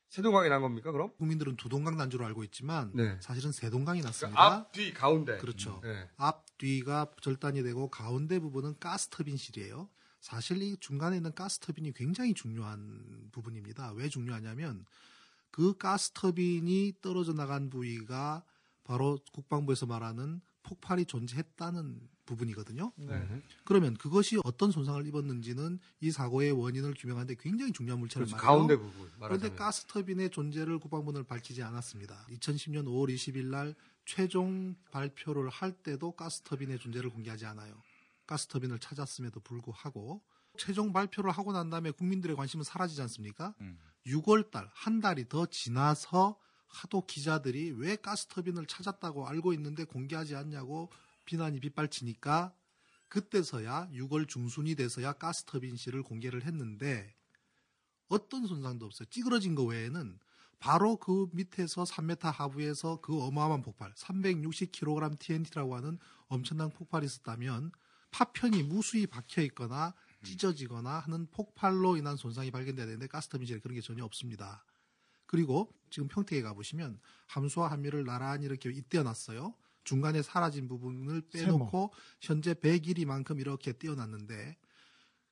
세동강이 0.10 0.50
난 0.50 0.62
겁니까 0.62 0.92
그럼? 0.92 1.14
국민들은 1.16 1.56
두동강 1.56 1.96
난주로 1.96 2.26
알고 2.26 2.44
있지만 2.46 2.92
네. 2.94 3.18
사실은 3.22 3.54
세동강이 3.54 4.02
났습니다. 4.02 4.38
그러니까 4.38 4.56
앞, 4.58 4.72
뒤, 4.74 4.94
가운데. 4.94 5.38
그렇죠. 5.38 5.80
네. 5.84 6.10
앞, 6.18 6.46
뒤가 6.58 7.10
절단이 7.22 7.64
되고 7.64 7.90
가운데 7.90 8.38
부분은 8.40 8.80
가스 8.80 9.08
터빈실이에요. 9.08 9.88
사실 10.20 10.62
이 10.62 10.76
중간에 10.82 11.16
있는 11.16 11.34
가스 11.34 11.60
터빈이 11.60 11.94
굉장히 11.94 12.34
중요한 12.34 13.30
부분입니다. 13.32 13.94
왜 13.94 14.10
중요하냐면 14.10 14.86
그 15.50 15.78
가스 15.78 16.12
터빈이 16.12 16.96
떨어져 17.02 17.32
나간 17.32 17.70
부위가 17.70 18.44
바로 18.84 19.18
국방부에서 19.32 19.86
말하는 19.86 20.42
폭발이 20.70 21.06
존재했다는 21.06 22.00
부분이거든요. 22.28 22.92
네. 22.98 23.42
그러면 23.66 23.96
그것이 23.98 24.40
어떤 24.44 24.70
손상을 24.70 25.06
입었는지는 25.08 25.80
이 26.00 26.12
사고의 26.12 26.52
원인을 26.52 26.94
규명하는데 26.94 27.36
굉장히 27.40 27.74
중요한 27.74 28.00
물체를 28.00 28.28
그렇죠. 28.28 28.36
말해요. 28.36 28.58
가운데 28.58 28.76
부분 28.78 28.92
그런데 28.92 29.20
말하자면. 29.20 29.56
가스 29.56 29.86
터빈의 29.86 30.30
존재를 30.30 30.78
국방부는 30.78 31.26
밝히지 31.26 31.64
않았습니다. 31.64 32.28
2010년 32.30 32.86
5월 32.86 33.12
20일 33.14 33.46
날 33.46 33.74
최종 34.06 34.76
발표를 34.92 35.50
할 35.50 35.72
때도 35.72 36.12
가스 36.12 36.42
터빈의 36.42 36.78
존재를 36.78 37.10
공개하지 37.10 37.48
않아요. 37.48 37.74
가스 38.28 38.46
터빈을 38.46 38.78
찾았음에도 38.78 39.40
불구하고 39.40 40.22
최종 40.58 40.94
발표를 40.94 41.32
하고 41.32 41.52
난 41.52 41.72
다음에 41.72 41.90
국민들의 41.90 42.36
관심은 42.36 42.64
사라지지 42.64 43.02
않습니까? 43.02 43.56
6월 44.06 44.52
달, 44.52 44.70
한 44.74 45.00
달이 45.00 45.30
더 45.30 45.48
지나서 45.48 46.38
하도 46.70 47.06
기자들이 47.06 47.72
왜 47.72 47.96
가스 47.96 48.28
터빈을 48.28 48.66
찾았다고 48.68 49.28
알고 49.28 49.54
있는데 49.54 49.84
공개하지 49.84 50.36
않냐고 50.36 50.90
비난이 51.26 51.60
빗발치니까 51.60 52.54
그때서야 53.08 53.90
6월 53.92 54.28
중순이 54.28 54.76
돼서야 54.76 55.14
가스 55.14 55.44
터빈 55.46 55.76
실을 55.76 56.04
공개를 56.04 56.46
했는데 56.46 57.14
어떤 58.08 58.46
손상도 58.48 58.86
없어요. 58.86 59.08
찌그러진 59.10 59.56
거 59.56 59.64
외에는 59.64 60.20
바로 60.60 60.98
그 60.98 61.30
밑에서 61.32 61.84
3m 61.84 62.32
하부에서 62.34 63.00
그 63.02 63.22
어마어마한 63.24 63.62
폭발, 63.62 63.94
360kg 63.94 65.18
TNT라고 65.18 65.76
하는 65.76 65.98
엄청난 66.28 66.70
폭발이 66.70 67.06
있었다면 67.06 67.72
파편이 68.12 68.64
무수히 68.64 69.08
박혀 69.08 69.42
있거나 69.44 69.94
찢어지거나 70.24 71.00
하는 71.00 71.28
폭발로 71.32 71.96
인한 71.98 72.18
손상이 72.18 72.52
발견돼야 72.52 72.86
되는데 72.86 73.08
가스터미젤에 73.08 73.60
그런 73.60 73.76
게 73.76 73.82
전혀 73.82 74.04
없습니다. 74.04 74.66
그리고 75.30 75.72
지금 75.92 76.08
평택에 76.08 76.42
가보시면 76.42 77.00
함수와 77.28 77.70
함유를 77.70 78.04
나란히 78.04 78.48
이렇게 78.48 78.72
잇대어놨어요. 78.72 79.54
중간에 79.84 80.24
사라진 80.24 80.68
부분을 80.68 81.22
빼놓고 81.32 81.94
현재 82.20 82.56
배 82.56 82.80
길이만큼 82.80 83.40
이렇게 83.40 83.74
띄어놨는데 83.74 84.58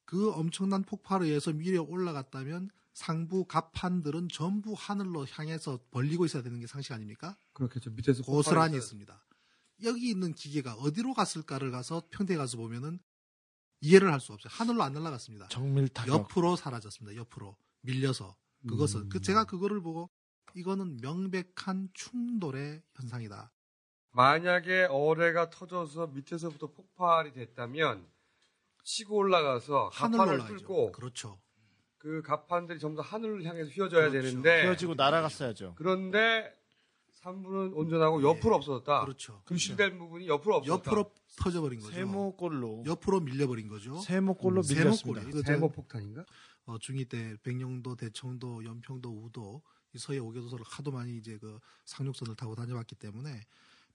그 0.06 0.32
엄청난 0.34 0.84
폭발에 0.84 1.26
의해서 1.26 1.50
위에 1.52 1.78
올라갔다면 1.78 2.70
상부 2.94 3.46
갑판들은 3.46 4.30
전부 4.32 4.76
하늘로 4.78 5.26
향해서 5.26 5.80
벌리고 5.90 6.26
있어야 6.26 6.44
되는 6.44 6.60
게 6.60 6.68
상식 6.68 6.94
아닙니까? 6.94 7.36
그렇겠죠. 7.54 7.90
밑에서 7.90 8.22
고스란히 8.22 8.78
있습니다. 8.78 9.26
여기 9.84 10.12
있는 10.12 10.34
기계가 10.34 10.76
어디로 10.76 11.16
갔을까를 11.16 11.72
가서 11.72 12.04
평택에 12.12 12.38
가서 12.38 12.58
보면은 12.58 13.00
이해를 13.82 14.12
할 14.14 14.20
수 14.20 14.32
없어요. 14.34 14.52
하늘로 14.54 14.84
안 14.84 14.94
날아갔습니다. 14.94 15.48
정밀 15.48 15.88
타격. 15.90 16.14
옆으로 16.14 16.56
사라졌습니다. 16.56 17.16
옆으로 17.20 17.58
밀려서 17.82 18.36
그것은 18.68 19.02
음. 19.02 19.10
그 19.10 19.22
제가 19.22 19.44
그거를 19.46 19.82
보고 19.82 20.10
이거는 20.56 20.98
명백한 21.02 21.90
충돌의 21.94 22.82
현상이다. 22.96 23.52
만약에 24.12 24.88
어뢰가 24.90 25.50
터져서 25.50 26.08
밑에서부터 26.08 26.72
폭발이 26.72 27.34
됐다면 27.34 28.08
치고 28.84 29.16
올라가서 29.16 29.92
올라가죠. 30.02 30.58
뚫고 30.58 30.92
그렇죠. 30.94 31.40
그 31.98 32.22
갑판들이 32.22 32.80
전부 32.80 33.02
다 33.02 33.08
하늘을 33.08 33.44
향해서 33.44 33.70
휘어져야 33.70 34.10
그렇죠. 34.10 34.28
되는데 34.28 34.64
휘어지고 34.64 34.96
날아갔어야죠. 34.96 35.76
그런데 35.78 36.52
3분은 37.22 37.76
온전하고 37.76 38.24
옆으로 38.24 38.56
없어졌다. 38.56 39.02
그렇죠. 39.02 39.42
금실된 39.46 39.98
부분이 39.98 40.28
옆으로 40.28 40.56
없어졌다. 40.58 40.90
옆으로 40.92 41.12
터져버린 41.38 41.80
거죠. 41.80 41.94
세모골로 41.94 42.84
옆으로 42.86 43.20
밀려버린 43.20 43.68
거죠. 43.68 44.00
세모골로 44.00 44.62
음, 44.62 44.68
밀렸습니다. 44.68 45.42
세모 45.46 45.70
폭탄인가? 45.70 46.26
어, 46.68 46.78
중2 46.78 47.10
때 47.10 47.38
백령도, 47.44 47.96
대청도, 47.96 48.66
연평도, 48.66 49.10
우도 49.10 49.64
이 49.94 49.98
서해 49.98 50.20
오개도서를 50.20 50.66
하도 50.68 50.92
많이 50.92 51.18
이제 51.18 51.38
그 51.38 51.60
상륙선을 51.86 52.36
타고 52.36 52.56
다녀봤기 52.56 52.96
때문에 52.96 53.42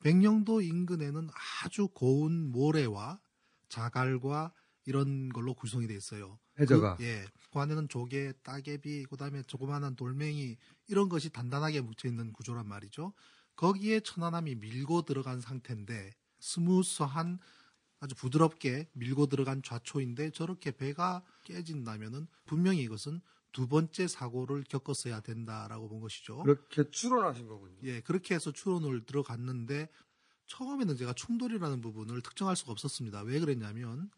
백령도 0.01 0.63
인근에는 0.63 1.29
아주 1.63 1.89
고운 1.89 2.51
모래와 2.51 3.21
자갈과 3.69 4.53
이런 4.87 5.29
걸로 5.29 5.55
구성이 5.55 5.87
돼 5.87 5.95
있어요. 5.95 6.39
해저가. 6.59 6.97
그, 6.97 7.05
예. 7.05 7.25
그 7.53 7.59
안에는 7.61 7.89
조개, 7.89 8.33
따개비, 8.43 9.05
그다음에 9.05 9.43
조그마한 9.43 9.95
돌멩이 9.95 10.57
이런 10.89 11.09
것이 11.09 11.31
단단하게 11.31 11.83
묻혀 11.83 12.09
있는 12.09 12.33
구조란 12.33 12.67
말이죠. 12.67 13.13
거기에 13.55 14.01
천안함이 14.01 14.57
밀고 14.57 15.03
들어간 15.03 15.41
상태인데 15.41 16.11
스무스한 16.41 17.39
아주 18.03 18.17
부드럽게 18.17 18.89
밀고 18.95 19.27
들어간 19.27 19.63
좌초인데 19.63 20.31
저렇게 20.31 20.73
배가 20.73 21.23
깨진다면은 21.45 22.27
분명히 22.47 22.83
이것은 22.83 23.21
두 23.53 23.69
번째 23.69 24.09
사고를 24.09 24.65
겪었어야 24.65 25.21
된다라고 25.21 25.89
본 25.89 26.01
것이죠. 26.01 26.43
그렇게 26.43 26.91
추론하신 26.91 27.47
거군요. 27.47 27.77
예, 27.85 28.01
그렇게 28.01 28.35
해서 28.35 28.51
추론을 28.51 29.07
들어갔는데 29.07 29.89
처음에는 30.47 30.97
제가 30.97 31.13
충돌이라는 31.13 31.81
부분을 31.81 32.23
특정할 32.23 32.57
수가 32.57 32.73
없었습니다. 32.73 33.23
왜 33.23 33.39
그랬냐면 33.39 34.11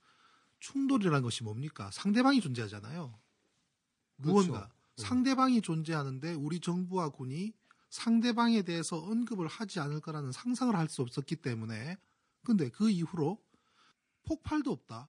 충돌이라는 0.61 1.20
것이 1.23 1.44
뭡니까? 1.44 1.90
상대방이 1.93 2.40
존재하잖아요. 2.40 3.19
무언가 4.16 4.61
그렇죠. 4.61 4.73
상대방이 4.97 5.61
존재하는데 5.61 6.32
우리 6.32 6.59
정부와 6.59 7.11
군이 7.11 7.52
상대방에 7.90 8.62
대해서 8.62 8.97
언급을 8.98 9.47
하지 9.47 9.78
않을 9.81 10.01
거라는 10.01 10.32
상상을 10.32 10.74
할 10.74 10.89
수 10.89 11.02
없었기 11.02 11.36
때문에 11.36 11.98
근데 12.44 12.70
그 12.70 12.89
이후로 12.89 13.44
폭발도 14.25 14.71
없다. 14.73 15.09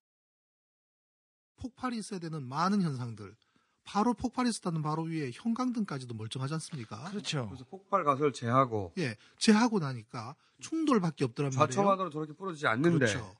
폭발이 1.57 1.97
있어야 1.97 2.19
되는 2.19 2.43
많은 2.43 2.81
현상들. 2.81 3.35
바로 3.83 4.13
폭발이 4.15 4.49
있었다는 4.49 4.81
바로 4.81 5.03
위에 5.03 5.31
형광등까지도 5.33 6.15
멀쩡하지 6.15 6.55
않습니까? 6.55 7.03
그렇죠. 7.11 7.47
그래서 7.47 7.65
폭발 7.65 8.03
가설을 8.03 8.33
제하고 8.33 8.91
예, 8.97 9.15
제하고 9.37 9.77
나니까 9.79 10.35
충돌밖에 10.59 11.23
없더란 11.25 11.51
말이에요. 11.51 11.67
좌초만으로 11.67 12.09
저렇게 12.09 12.33
부러지지 12.33 12.65
않는데 12.65 12.97
그렇죠. 12.97 13.35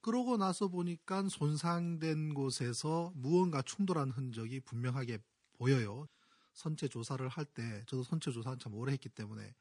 그러고 0.00 0.38
나서 0.38 0.68
보니까 0.68 1.28
손상된 1.28 2.32
곳에서 2.34 3.12
무언가 3.14 3.60
충돌한 3.62 4.10
흔적이 4.10 4.60
분명하게 4.60 5.18
보여요. 5.58 6.08
선체 6.54 6.88
조사를 6.88 7.26
할 7.28 7.44
때 7.44 7.82
저도 7.86 8.02
선체 8.02 8.30
조사는 8.32 8.58
참 8.58 8.74
오래 8.74 8.92
했기 8.92 9.08
때문에 9.10 9.54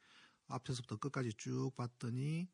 앞에서부터 0.48 0.96
끝까지 0.96 1.34
쭉 1.38 1.72
봤더니 1.76 2.48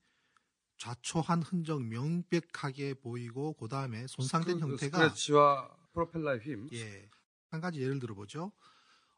좌초한 0.77 1.41
흔적 1.43 1.81
명백하게 1.83 2.95
보이고 2.95 3.53
그 3.53 3.67
다음에 3.67 4.05
손상된 4.07 4.59
그 4.59 4.61
형태가 4.71 4.97
스크래치와 4.97 5.69
프로펠러의 5.93 6.39
힘. 6.41 6.69
예. 6.73 7.09
한 7.49 7.61
가지 7.61 7.81
예를 7.81 7.99
들어보죠. 7.99 8.51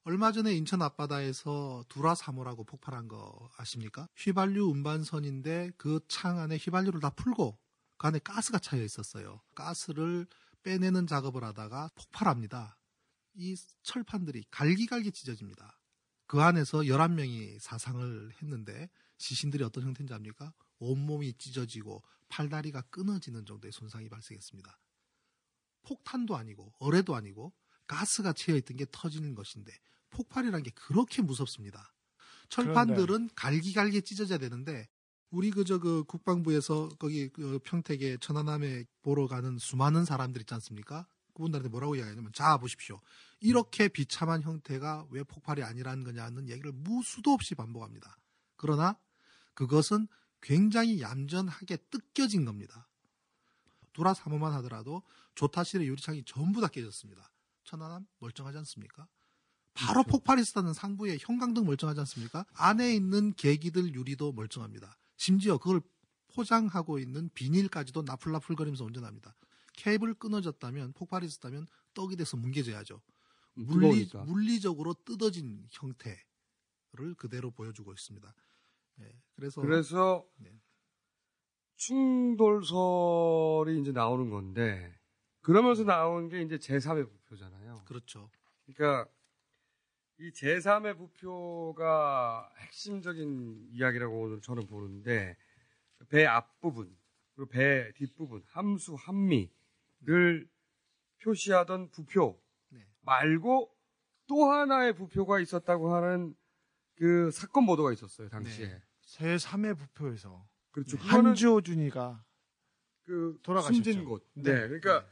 얼마 0.03 0.31
전에 0.31 0.53
인천 0.53 0.81
앞바다에서 0.81 1.85
두라 1.89 2.13
3호라고 2.13 2.65
폭발한 2.65 3.07
거 3.07 3.49
아십니까? 3.57 4.07
휘발유 4.15 4.65
운반선인데 4.67 5.71
그 5.77 5.99
창 6.07 6.39
안에 6.39 6.57
휘발유를 6.57 6.99
다 7.01 7.09
풀고 7.09 7.57
그 7.97 8.07
안에 8.07 8.19
가스가 8.19 8.59
차여 8.59 8.81
있었어요. 8.83 9.41
가스를 9.55 10.25
빼내는 10.63 11.05
작업을 11.07 11.43
하다가 11.43 11.89
폭발합니다. 11.95 12.77
이 13.35 13.55
철판들이 13.83 14.45
갈기갈기 14.51 15.11
찢어집니다. 15.11 15.79
그 16.27 16.41
안에서 16.41 16.79
11명이 16.79 17.59
사상을 17.59 18.31
했는데 18.41 18.89
시신들이 19.17 19.63
어떤 19.63 19.83
형태인지 19.83 20.13
압니까? 20.13 20.53
온몸이 20.79 21.33
찢어지고 21.33 22.03
팔다리가 22.29 22.81
끊어지는 22.83 23.45
정도의 23.45 23.71
손상이 23.71 24.09
발생했습니다. 24.09 24.79
폭탄도 25.83 26.35
아니고 26.35 26.73
어뢰도 26.79 27.15
아니고 27.15 27.53
가스가 27.87 28.33
채여 28.33 28.55
있던 28.57 28.77
게 28.77 28.85
터지는 28.91 29.35
것인데 29.35 29.71
폭발이란 30.11 30.63
게 30.63 30.71
그렇게 30.71 31.21
무섭습니다. 31.21 31.93
철판들은 32.49 33.29
갈기갈기 33.35 34.01
찢어져야 34.01 34.37
되는데 34.37 34.87
우리 35.29 35.51
그저 35.51 35.79
그 35.79 36.03
국방부에서 36.05 36.89
거기 36.99 37.29
그 37.29 37.59
평택에 37.63 38.17
천안함에 38.17 38.85
보러 39.01 39.27
가는 39.27 39.57
수많은 39.59 40.05
사람들 40.05 40.41
있지 40.41 40.53
않습니까? 40.55 41.07
그분들한테 41.33 41.69
뭐라고 41.69 41.95
이야기하냐면 41.95 42.33
자 42.33 42.57
보십시오. 42.57 42.99
이렇게 43.39 43.87
비참한 43.87 44.41
형태가 44.41 45.07
왜 45.11 45.23
폭발이 45.23 45.63
아니라는 45.63 46.03
거냐는 46.03 46.49
얘기를 46.49 46.71
무수도 46.71 47.31
없이 47.31 47.55
반복합니다. 47.55 48.17
그러나 48.57 48.97
그것은 49.53 50.07
굉장히 50.41 51.01
얌전하게 51.01 51.77
뜯겨진 51.89 52.45
겁니다. 52.45 52.87
두라 53.93 54.13
3호만 54.13 54.51
하더라도 54.51 55.03
조타실의 55.35 55.87
유리창이 55.87 56.23
전부 56.25 56.61
다 56.61 56.67
깨졌습니다. 56.67 57.31
천안함 57.63 58.07
멀쩡하지 58.19 58.57
않습니까? 58.59 59.07
바로 59.73 60.03
폭발이 60.03 60.41
있었다는 60.41 60.73
상부에 60.73 61.17
형광등 61.19 61.65
멀쩡하지 61.65 61.99
않습니까? 62.01 62.45
안에 62.53 62.93
있는 62.93 63.33
계기들 63.33 63.93
유리도 63.93 64.33
멀쩡합니다. 64.33 64.97
심지어 65.17 65.57
그걸 65.57 65.81
포장하고 66.33 66.99
있는 66.99 67.29
비닐까지도 67.33 68.03
나풀나풀거리면서 68.03 68.85
운전합니다. 68.85 69.35
케이블 69.73 70.13
끊어졌다면 70.13 70.93
폭발이 70.93 71.25
있었다면 71.25 71.67
떡이 71.93 72.15
돼서 72.17 72.37
뭉개져야죠. 72.37 73.01
물리. 73.53 74.09
물리적으로 74.25 74.93
뜯어진 75.05 75.67
형태를 75.71 77.15
그대로 77.17 77.51
보여주고 77.51 77.93
있습니다. 77.93 78.33
예, 79.01 79.11
그래서 79.35 79.61
그래서 79.61 80.27
충돌설이 81.75 83.79
이제 83.79 83.91
나오는 83.91 84.29
건데 84.29 84.97
그러면서 85.41 85.83
나온 85.83 86.29
게 86.29 86.41
이제 86.41 86.57
제3의 86.57 87.09
부표잖아요. 87.09 87.83
그렇죠. 87.85 88.29
그러니까 88.65 89.09
이 90.17 90.31
제3의 90.31 90.97
부표가 90.97 92.51
핵심적인 92.57 93.69
이야기라고 93.71 94.19
오늘 94.19 94.41
저는 94.41 94.67
보는데 94.67 95.37
배 96.09 96.25
앞부분 96.25 96.93
그리고 97.33 97.49
배 97.49 97.93
뒷부분 97.93 98.43
함수 98.47 98.95
함미를 98.95 100.49
표시하던 101.23 101.91
부표 101.91 102.41
말고 103.01 103.73
또 104.27 104.51
하나의 104.51 104.93
부표가 104.93 105.39
있었다고 105.39 105.95
하는 105.95 106.35
그 106.95 107.31
사건 107.31 107.65
보도가 107.65 107.93
있었어요 107.93 108.27
당시에. 108.27 108.81
새 109.09 109.37
3회 109.37 109.75
부표에서 109.75 110.47
그렇죠. 110.69 110.97
그거는 110.99 111.31
한주호 111.31 111.61
준이가 111.61 112.23
그 113.05 113.39
돌아가셨죠. 113.41 113.73
숨진 113.73 114.05
곳. 114.05 114.23
네. 114.35 114.53
네. 114.53 114.67
그러니까 114.67 115.03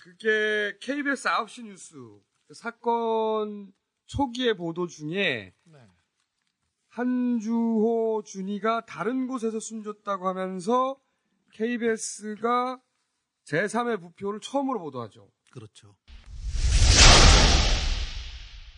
그게 0.00 0.78
KBS 0.80 1.28
9시 1.28 1.64
뉴스 1.64 1.96
사건 2.54 3.72
초기의 4.06 4.56
보도 4.56 4.86
중에 4.86 5.52
네. 5.64 5.78
한주호 6.90 8.22
준이가 8.24 8.86
다른 8.86 9.26
곳에서 9.26 9.58
숨졌다고 9.58 10.28
하면서 10.28 11.00
KBS가 11.52 12.80
제3의 13.46 14.00
부표를 14.00 14.38
처음으로 14.38 14.78
보도하죠. 14.78 15.28
그렇죠. 15.50 15.96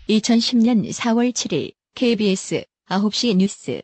2010년 0.08 0.88
4월 0.88 1.30
7일 1.30 1.74
KBS 1.94 2.64
9시 2.86 3.36
뉴스 3.36 3.82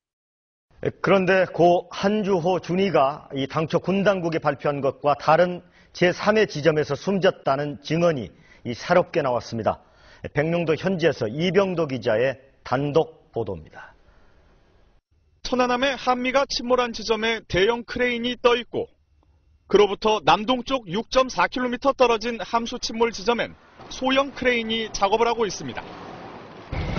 그런데 1.01 1.45
고 1.47 1.89
한주호 1.91 2.61
준이가 2.61 3.31
이 3.35 3.47
당초 3.49 3.81
군 3.81 4.05
당국이 4.05 4.39
발표한 4.39 4.81
것과 4.81 5.15
다른 5.15 5.61
제3의 5.93 6.49
지점에서 6.49 6.95
숨졌다는 6.95 7.83
증언이 7.83 8.31
이 8.65 8.75
새롭게 8.75 9.23
나왔습니다. 9.23 9.81
백령도 10.35 10.77
현지에서 10.77 11.27
이병도 11.27 11.89
기자의 11.89 12.41
단독 12.63 13.33
보도입니다. 13.33 13.95
천안함의 15.43 15.95
함미가 15.95 16.45
침몰한 16.49 16.93
지점에 16.93 17.41
대형 17.49 17.83
크레인이 17.85 18.37
떠 18.43 18.55
있고 18.57 18.89
그로부터 19.67 20.21
남동쪽 20.25 20.87
6.4km 20.87 21.97
떨어진 21.97 22.39
함수 22.41 22.79
침몰 22.79 23.11
지점엔 23.11 23.55
소형 23.89 24.31
크레인이 24.31 24.91
작업을 24.93 25.27
하고 25.27 25.45
있습니다. 25.45 25.83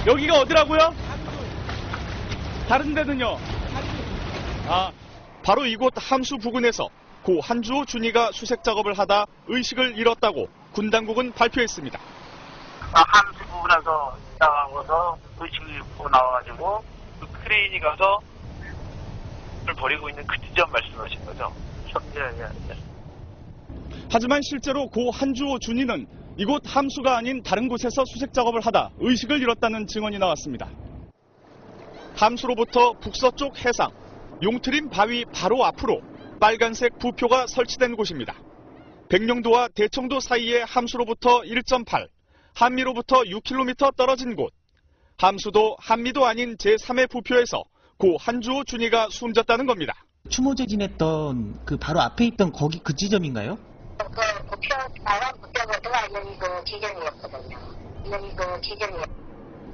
여기가 0.07 0.39
어디라고요? 0.41 0.93
다른 2.67 2.93
데는요? 2.93 3.58
아, 4.71 4.91
바로 5.41 5.65
이곳 5.65 5.91
함수 5.95 6.37
부근에서 6.37 6.87
고 7.23 7.39
한주호 7.41 7.85
준위가 7.85 8.31
수색 8.31 8.63
작업을 8.63 8.93
하다 8.99 9.25
의식을 9.47 9.97
잃었다고 9.97 10.47
군 10.71 10.91
당국은 10.91 11.31
발표했습니다. 11.31 11.99
함수 12.93 13.39
부분에서 13.45 14.15
나가고서 14.37 15.17
의식을 15.39 15.69
잃고 15.69 16.07
나와가지고 16.09 16.83
그 17.19 17.27
크레인이 17.43 17.79
가서 17.79 18.19
을 19.67 19.73
버리고 19.73 20.07
있는 20.07 20.25
그 20.27 20.39
지점 20.47 20.71
말씀하신 20.71 21.25
거죠? 21.25 21.51
예, 22.15 22.19
예, 22.19 22.49
예. 22.69 22.75
하지만 24.11 24.39
실제로 24.43 24.87
고 24.87 25.09
한주호 25.09 25.57
준이는 25.59 26.07
이곳 26.37 26.61
함수가 26.63 27.17
아닌 27.17 27.41
다른 27.41 27.67
곳에서 27.67 28.03
수색 28.05 28.33
작업을 28.33 28.61
하다 28.61 28.91
의식을 28.99 29.41
잃었다는 29.41 29.87
증언이 29.87 30.19
나왔습니다. 30.19 30.69
함수로부터 32.15 32.93
북서쪽 33.01 33.65
해상, 33.65 33.89
용트림 34.41 34.89
바위 34.89 35.25
바로 35.25 35.65
앞으로 35.65 36.01
빨간색 36.39 36.97
부표가 36.97 37.45
설치된 37.47 37.95
곳입니다. 37.95 38.35
백령도와 39.09 39.69
대청도 39.69 40.19
사이의 40.19 40.65
함수로부터 40.65 41.41
1.8, 41.41 42.07
한미로부터 42.55 43.23
6km 43.23 43.95
떨어진 43.95 44.35
곳. 44.35 44.53
함수도 45.17 45.75
한미도 45.79 46.25
아닌 46.25 46.55
제3의 46.55 47.09
부표에서 47.09 47.63
고 47.97 48.15
한주호 48.17 48.63
준이가 48.63 49.09
숨졌다는 49.11 49.65
겁니다. 49.65 49.93
추모제 50.29 50.65
지냈던 50.67 51.65
그 51.65 51.75
바로 51.77 51.99
앞에 51.99 52.25
있던 52.27 52.53
거기 52.53 52.79
그 52.79 52.95
지점인가요? 52.95 53.57
부표, 53.97 55.03
빨간 55.03 55.33
부표가 55.41 55.79
들어가 55.79 56.05
있는 56.07 56.39
그 56.39 56.63
지점이었거든요. 56.65 57.57
있는 58.05 58.35
그 58.35 58.61
지점이요. 58.61 59.28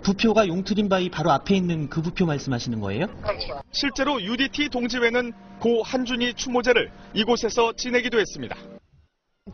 부표가 0.05 0.47
용트림 0.47 0.87
바위 0.87 1.09
바로 1.09 1.31
앞에 1.31 1.55
있는 1.55 1.89
그 1.89 1.99
부표 1.99 2.27
말씀하시는 2.27 2.79
거예요? 2.79 3.07
그렇죠. 3.23 3.59
실제로 3.71 4.21
UDT 4.21 4.69
동지회는 4.69 5.33
고 5.59 5.81
한준이 5.81 6.35
추모제를 6.35 6.91
이곳에서 7.15 7.73
지내기도 7.73 8.19
했습니다. 8.19 8.55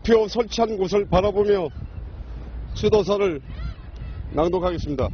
표 0.06 0.28
설치한 0.28 0.76
곳을 0.76 1.08
바라보며 1.08 1.70
수도사를 2.74 3.42
낭독하겠습니다. 4.34 5.08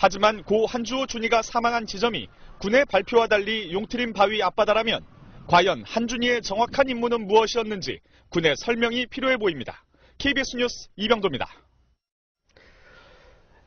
하지만 0.00 0.42
고 0.42 0.66
한주호 0.66 1.06
준이가 1.06 1.42
사망한 1.42 1.86
지점이 1.86 2.26
군의 2.58 2.84
발표와 2.86 3.28
달리 3.28 3.72
용트림 3.72 4.12
바위 4.12 4.42
앞바다라면 4.42 5.04
과연 5.46 5.84
한준이의 5.86 6.42
정확한 6.42 6.88
임무는 6.88 7.28
무엇이었는지 7.28 8.00
군의 8.28 8.56
설명이 8.56 9.06
필요해 9.06 9.36
보입니다. 9.36 9.84
KBS 10.18 10.56
뉴스 10.56 10.88
이병도입니다. 10.96 11.46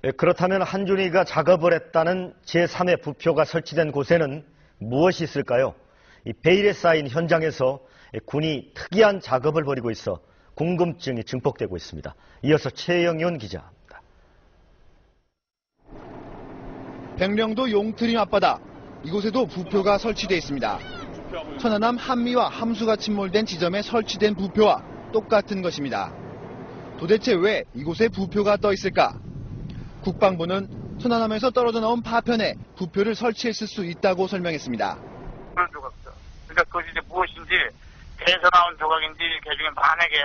예, 0.05 0.11
그렇다면 0.11 0.61
한준이가 0.61 1.23
작업을 1.23 1.73
했다는 1.73 2.35
제3의 2.45 3.01
부표가 3.01 3.43
설치된 3.43 3.91
곳에는 3.91 4.45
무엇이 4.77 5.23
있을까요? 5.23 5.73
이 6.25 6.33
베일에 6.33 6.73
쌓인 6.73 7.07
현장에서 7.07 7.79
군이 8.25 8.71
특이한 8.75 9.19
작업을 9.19 9.63
벌이고 9.63 9.89
있어 9.89 10.19
궁금증이 10.53 11.23
증폭되고 11.23 11.75
있습니다. 11.75 12.13
이어서 12.43 12.69
최영윤 12.69 13.39
기자. 13.39 13.71
백령도 17.17 17.71
용트림 17.71 18.19
앞바다 18.19 18.59
이곳에도 19.03 19.47
부표가 19.47 19.97
설치되어 19.97 20.37
있습니다. 20.37 20.79
천안함 21.59 21.97
한미와 21.97 22.49
함수가 22.49 22.97
침몰된 22.97 23.47
지점에 23.47 23.81
설치된 23.81 24.35
부표와 24.35 24.83
똑같은 25.11 25.63
것입니다. 25.63 26.13
도대체 26.99 27.33
왜 27.33 27.63
이곳에 27.73 28.07
부표가 28.07 28.57
떠 28.57 28.71
있을까? 28.71 29.24
국방부는 30.05 30.69
천안함에서 30.99 31.49
떨어져 31.49 31.79
나온 31.79 32.01
파편에 32.01 32.55
부표를 32.77 33.15
설치했을 33.15 33.67
수 33.67 33.83
있다고 33.83 34.27
설명했습니다. 34.27 34.99
그런 35.55 35.71
조각들. 35.71 36.11
그러니까 36.47 36.63
그것이 36.65 36.87
이제 36.91 37.01
무엇인지 37.09 37.49
배에서 38.17 38.49
나온 38.51 38.77
조각인지 38.77 39.19
개중에 39.43 39.69
만약에 39.75 40.15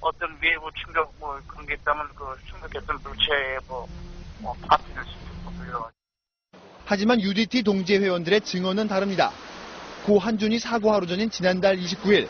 어떤 0.00 0.36
외부 0.42 0.70
충격 0.72 1.12
뭐 1.20 1.38
그런 1.46 1.66
게 1.66 1.74
있다면 1.74 2.08
그 2.14 2.34
충격했던 2.48 2.98
물체의 3.04 3.60
뭐, 3.68 3.86
뭐 4.40 4.54
수도 4.54 5.00
있고 5.50 5.64
이런. 5.68 5.82
하지만 6.86 7.20
UDT 7.20 7.62
동지회 7.62 7.98
회원들의 7.98 8.40
증언은 8.40 8.88
다릅니다. 8.88 9.30
고 10.06 10.18
한준이 10.18 10.58
사고 10.58 10.92
하루 10.92 11.06
전인 11.06 11.30
지난달 11.30 11.76
29일 11.76 12.26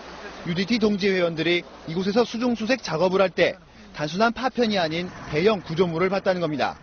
UDT 0.46 0.80
동지회 0.80 1.18
회원들이 1.18 1.62
이곳에서 1.86 2.24
수중 2.24 2.56
수색 2.56 2.82
작업을 2.82 3.20
할 3.20 3.30
때 3.30 3.56
단순한 3.94 4.32
파편이 4.32 4.78
아닌 4.78 5.10
대형 5.30 5.60
구조물을 5.60 6.08
봤다는 6.08 6.40
겁니다. 6.40 6.78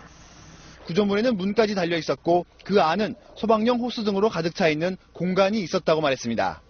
구조물에는 0.86 1.36
문까지 1.36 1.76
달려 1.76 1.98
있었고 1.98 2.46
그 2.64 2.82
안은 2.82 3.16
소방용 3.36 3.80
호스 3.80 4.04
등으로 4.04 4.30
가득 4.30 4.56
차 4.56 4.68
있는 4.70 4.98
공간이 5.14 5.60
있었다고 5.60 6.02
말했습니다. 6.02 6.62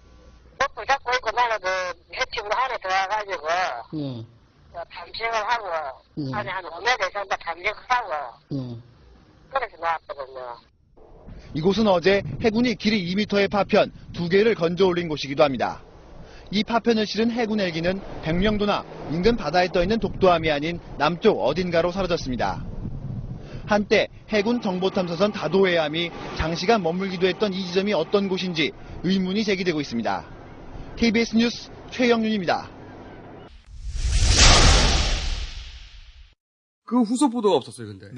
먹고 0.60 0.86
잡고 0.86 1.12
있고 1.16 1.32
나는 1.32 1.58
그 1.60 1.68
횟집으로 2.16 2.52
안에 2.54 2.78
들어가가지고 2.82 3.48
예. 3.96 4.26
그 4.72 4.80
탐색을 4.90 5.34
하고 5.34 6.02
예. 6.18 6.34
안에 6.34 6.50
한 6.50 6.64
5m 6.64 7.14
정도 7.14 7.36
탐색을 7.36 7.84
하고 7.88 8.12
예. 8.54 8.78
그래서 9.52 9.78
나왔거든요. 9.80 10.58
이곳은 11.54 11.88
어제 11.88 12.24
해군이 12.42 12.76
길이 12.76 13.14
2m의 13.14 13.50
파편 13.52 13.92
두 14.14 14.28
개를 14.28 14.56
건져 14.56 14.88
올린 14.88 15.08
곳이기도 15.08 15.44
합니다. 15.44 15.82
이 16.52 16.64
파편을 16.64 17.06
실은 17.06 17.32
해군 17.32 17.60
헬기는 17.60 18.00
백령도나 18.24 18.86
인근 19.12 19.36
바다에 19.36 19.68
떠 19.70 19.82
있는 19.82 20.00
독도함이 20.00 20.50
아닌 20.50 20.80
남쪽 20.98 21.42
어딘가로 21.42 21.92
사라졌습니다. 21.92 22.66
한때 23.66 24.08
해군 24.30 24.62
정보탐사선 24.62 25.34
다도해함이 25.34 26.10
장시간 26.38 26.82
머물기도 26.84 27.28
했던 27.28 27.54
이 27.54 27.66
지점이 27.66 27.94
어떤 27.94 28.30
곳인지 28.30 28.72
의문이 29.04 29.44
제기되고 29.44 29.82
있습니다. 29.82 30.26
KBS 30.96 31.36
뉴스 31.36 31.70
최영윤입니다. 31.92 32.70
그 36.86 37.02
후속 37.02 37.34
보도가 37.34 37.58
없었어요, 37.58 37.88
근데. 37.88 38.10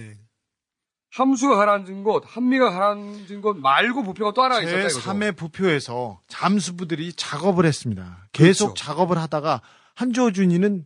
함수가 1.12 1.56
가라앉은 1.56 2.04
곳, 2.04 2.24
한미가 2.26 2.70
가라앉은 2.72 3.42
곳 3.42 3.58
말고 3.58 4.04
부표가 4.04 4.34
또 4.34 4.44
하나 4.44 4.62
있었다 4.62 4.80
이거죠. 4.80 5.00
제3의 5.00 5.36
부표에서 5.36 6.22
잠수부들이 6.28 7.14
작업을 7.14 7.66
했습니다. 7.66 8.28
계속 8.32 8.74
그렇죠. 8.74 8.86
작업을 8.86 9.18
하다가 9.18 9.62
한주호 9.96 10.32
준이는 10.32 10.86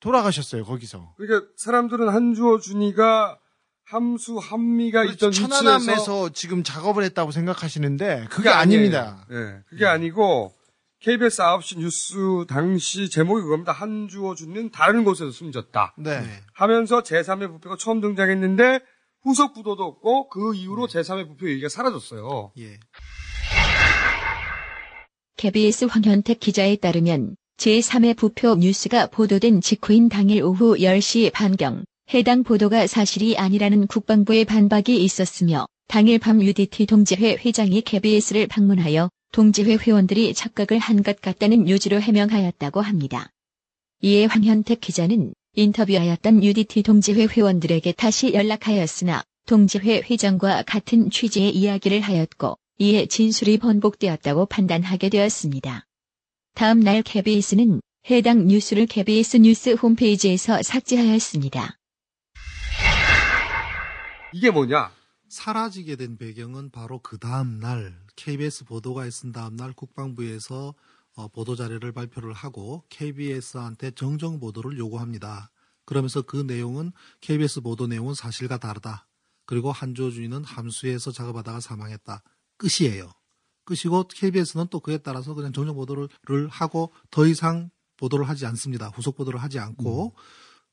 돌아가셨어요, 0.00 0.64
거기서. 0.64 1.14
그러니까 1.16 1.48
사람들은 1.56 2.08
한주호 2.08 2.60
준이가 2.60 3.38
함수 3.86 4.38
한미가 4.38 5.04
있던 5.04 5.30
위치에서 5.30 5.48
천안함에서 5.48 6.30
지금 6.30 6.62
작업을 6.62 7.02
했다고 7.04 7.32
생각하시는데 7.32 8.26
그게 8.30 8.48
아니에요. 8.48 8.80
아닙니다. 8.80 9.26
예, 9.30 9.60
그게 9.68 9.84
아니고 9.86 10.54
KBS 11.00 11.42
9시 11.42 11.78
뉴스 11.80 12.14
당시 12.48 13.10
제목이 13.10 13.42
그겁니다. 13.42 13.72
한주호 13.72 14.36
준은 14.36 14.70
다른 14.70 15.04
곳에서 15.04 15.30
숨졌다. 15.30 15.94
네. 15.98 16.22
하면서 16.54 17.02
제3의 17.02 17.48
부표가 17.48 17.76
처음 17.78 18.00
등장했는데 18.00 18.80
후속 19.24 19.54
부도도 19.54 19.82
없고 19.84 20.28
그 20.28 20.54
이후로 20.54 20.86
제3의 20.86 21.26
부표 21.26 21.48
얘기가 21.48 21.68
사라졌어요. 21.68 22.52
KBS 25.36 25.86
황현택 25.86 26.40
기자에 26.40 26.76
따르면 26.76 27.36
제3의 27.56 28.16
부표 28.16 28.54
뉴스가 28.56 29.06
보도된 29.06 29.60
직후인 29.60 30.08
당일 30.08 30.42
오후 30.42 30.76
10시 30.76 31.32
반경 31.32 31.84
해당 32.12 32.42
보도가 32.42 32.86
사실이 32.86 33.38
아니라는 33.38 33.86
국방부의 33.86 34.44
반박이 34.44 35.02
있었으며 35.02 35.66
당일 35.88 36.18
밤 36.18 36.42
UDT 36.42 36.86
동지회 36.86 37.36
회장이 37.44 37.80
KBS를 37.82 38.46
방문하여 38.46 39.08
동지회 39.32 39.76
회원들이 39.76 40.34
착각을 40.34 40.78
한 40.78 41.02
것 41.02 41.20
같다는 41.20 41.68
요지로 41.68 42.00
해명하였다고 42.00 42.80
합니다. 42.80 43.30
이에 44.02 44.26
황현택 44.26 44.80
기자는 44.80 45.32
인터뷰하였던 45.54 46.42
UDT 46.42 46.82
동지회 46.82 47.26
회원들에게 47.26 47.92
다시 47.92 48.34
연락하였으나 48.34 49.22
동지회 49.46 50.02
회장과 50.10 50.62
같은 50.62 51.10
취지의 51.10 51.50
이야기를 51.54 52.00
하였고 52.00 52.56
이에 52.78 53.06
진술이 53.06 53.58
번복되었다고 53.58 54.46
판단하게 54.46 55.08
되었습니다. 55.08 55.86
다음 56.54 56.80
날 56.80 57.02
KBS는 57.02 57.80
해당 58.10 58.46
뉴스를 58.46 58.86
KBS 58.86 59.38
뉴스 59.38 59.74
홈페이지에서 59.74 60.62
삭제하였습니다. 60.62 61.78
이게 64.32 64.50
뭐냐? 64.50 64.90
사라지게 65.28 65.96
된 65.96 66.16
배경은 66.16 66.70
바로 66.70 67.00
그 67.00 67.18
다음 67.18 67.58
날 67.60 67.94
KBS 68.16 68.64
보도가 68.64 69.06
있은 69.06 69.32
다음 69.32 69.56
날 69.56 69.72
국방부에서 69.72 70.74
어, 71.14 71.28
보도 71.28 71.54
자료를 71.56 71.92
발표를 71.92 72.32
하고 72.32 72.84
KBS한테 72.88 73.92
정정 73.92 74.40
보도를 74.40 74.78
요구합니다. 74.78 75.50
그러면서 75.84 76.22
그 76.22 76.38
내용은 76.38 76.92
KBS 77.20 77.60
보도 77.60 77.86
내용은 77.86 78.14
사실과 78.14 78.58
다르다. 78.58 79.06
그리고 79.46 79.70
한주호 79.70 80.10
주인은 80.10 80.44
함수에서 80.44 81.12
작업하다가 81.12 81.60
사망했다. 81.60 82.22
끝이에요. 82.56 83.10
끝이고 83.64 84.08
KBS는 84.08 84.66
또 84.70 84.80
그에 84.80 84.98
따라서 84.98 85.34
그냥 85.34 85.52
정정 85.52 85.74
보도를 85.74 86.08
하고 86.48 86.92
더 87.10 87.26
이상 87.26 87.70
보도를 87.96 88.28
하지 88.28 88.46
않습니다. 88.46 88.88
후속 88.88 89.16
보도를 89.16 89.42
하지 89.42 89.58
않고 89.58 90.14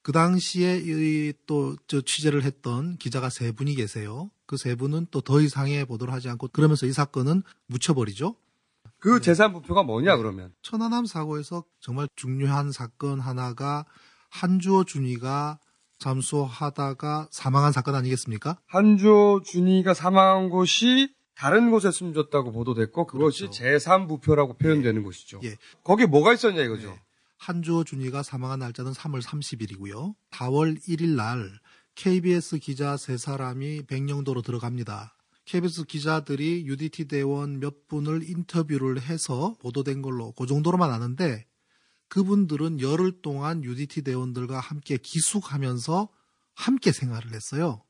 그 0.01 0.11
당시에 0.11 1.33
또저 1.45 2.01
취재를 2.01 2.43
했던 2.43 2.97
기자가 2.97 3.29
세 3.29 3.51
분이 3.51 3.75
계세요. 3.75 4.31
그 4.45 4.57
세 4.57 4.75
분은 4.75 5.07
또 5.11 5.21
더 5.21 5.39
이상의 5.39 5.85
보도를 5.85 6.13
하지 6.13 6.27
않고 6.29 6.49
그러면서 6.49 6.85
이 6.85 6.91
사건은 6.91 7.43
묻혀버리죠. 7.67 8.35
그 9.01 9.19
재산 9.19 9.51
부표가 9.51 9.81
뭐냐 9.83 10.15
그러면? 10.17 10.53
천안함 10.61 11.07
사고에서 11.07 11.65
정말 11.79 12.07
중요한 12.15 12.71
사건 12.71 13.19
하나가 13.19 13.83
한주호 14.29 14.83
준이가 14.85 15.59
잠수하다가 15.97 17.27
사망한 17.31 17.71
사건 17.71 17.95
아니겠습니까? 17.95 18.57
한주호 18.67 19.41
준이가 19.43 19.95
사망한 19.95 20.49
곳이 20.49 21.13
다른 21.35 21.71
곳에 21.71 21.89
숨졌다고 21.89 22.51
보도됐고 22.51 23.07
그것이 23.07 23.47
그렇죠. 23.47 23.63
제3부표라고 23.63 24.59
표현되는 24.59 25.01
곳이죠. 25.01 25.41
예. 25.43 25.55
거기에 25.83 26.05
뭐가 26.05 26.33
있었냐 26.33 26.61
이거죠. 26.61 26.95
한주호 27.39 27.83
준이가 27.83 28.21
사망한 28.21 28.59
날짜는 28.59 28.91
3월 28.91 29.23
30일이고요. 29.23 30.13
4월 30.29 30.79
1일 30.87 31.15
날 31.15 31.49
KBS 31.95 32.59
기자 32.59 32.97
세 32.97 33.17
사람이 33.17 33.87
백령도로 33.87 34.43
들어갑니다. 34.43 35.15
KBS 35.45 35.85
기자들이 35.85 36.65
UDT 36.65 37.07
대원 37.07 37.59
몇 37.59 37.87
분을 37.87 38.29
인터뷰를 38.29 39.01
해서 39.01 39.55
보도된 39.59 40.01
걸로 40.01 40.31
그 40.33 40.45
정도로만 40.45 40.91
아는데 40.91 41.45
그분들은 42.07 42.81
열흘 42.81 43.21
동안 43.21 43.63
UDT 43.63 44.03
대원들과 44.03 44.59
함께 44.59 44.97
기숙하면서 44.97 46.09
함께 46.53 46.91
생활을 46.91 47.33
했어요. 47.33 47.83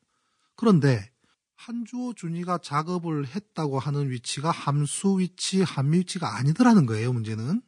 그런데 0.55 1.11
한주호 1.55 2.13
준이가 2.13 2.59
작업을 2.59 3.27
했다고 3.27 3.79
하는 3.79 4.09
위치가 4.09 4.49
함수 4.49 5.19
위치, 5.19 5.61
함미 5.61 5.99
위치가 5.99 6.37
아니더라는 6.37 6.85
거예요, 6.85 7.13
문제는. 7.13 7.61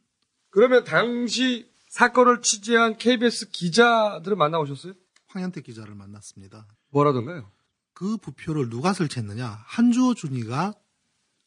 그러면 0.50 0.84
당시 0.84 1.68
사건을 1.88 2.42
취재한 2.42 2.96
KBS 2.96 3.50
기자들을 3.50 4.36
만나보셨어요? 4.36 4.94
황현택 5.26 5.64
기자를 5.64 5.94
만났습니다. 5.94 6.66
뭐라던가요? 6.90 7.50
그 7.94 8.16
부표를 8.16 8.68
누가 8.68 8.92
설치했느냐? 8.92 9.62
한주호 9.66 10.14
준이가 10.14 10.74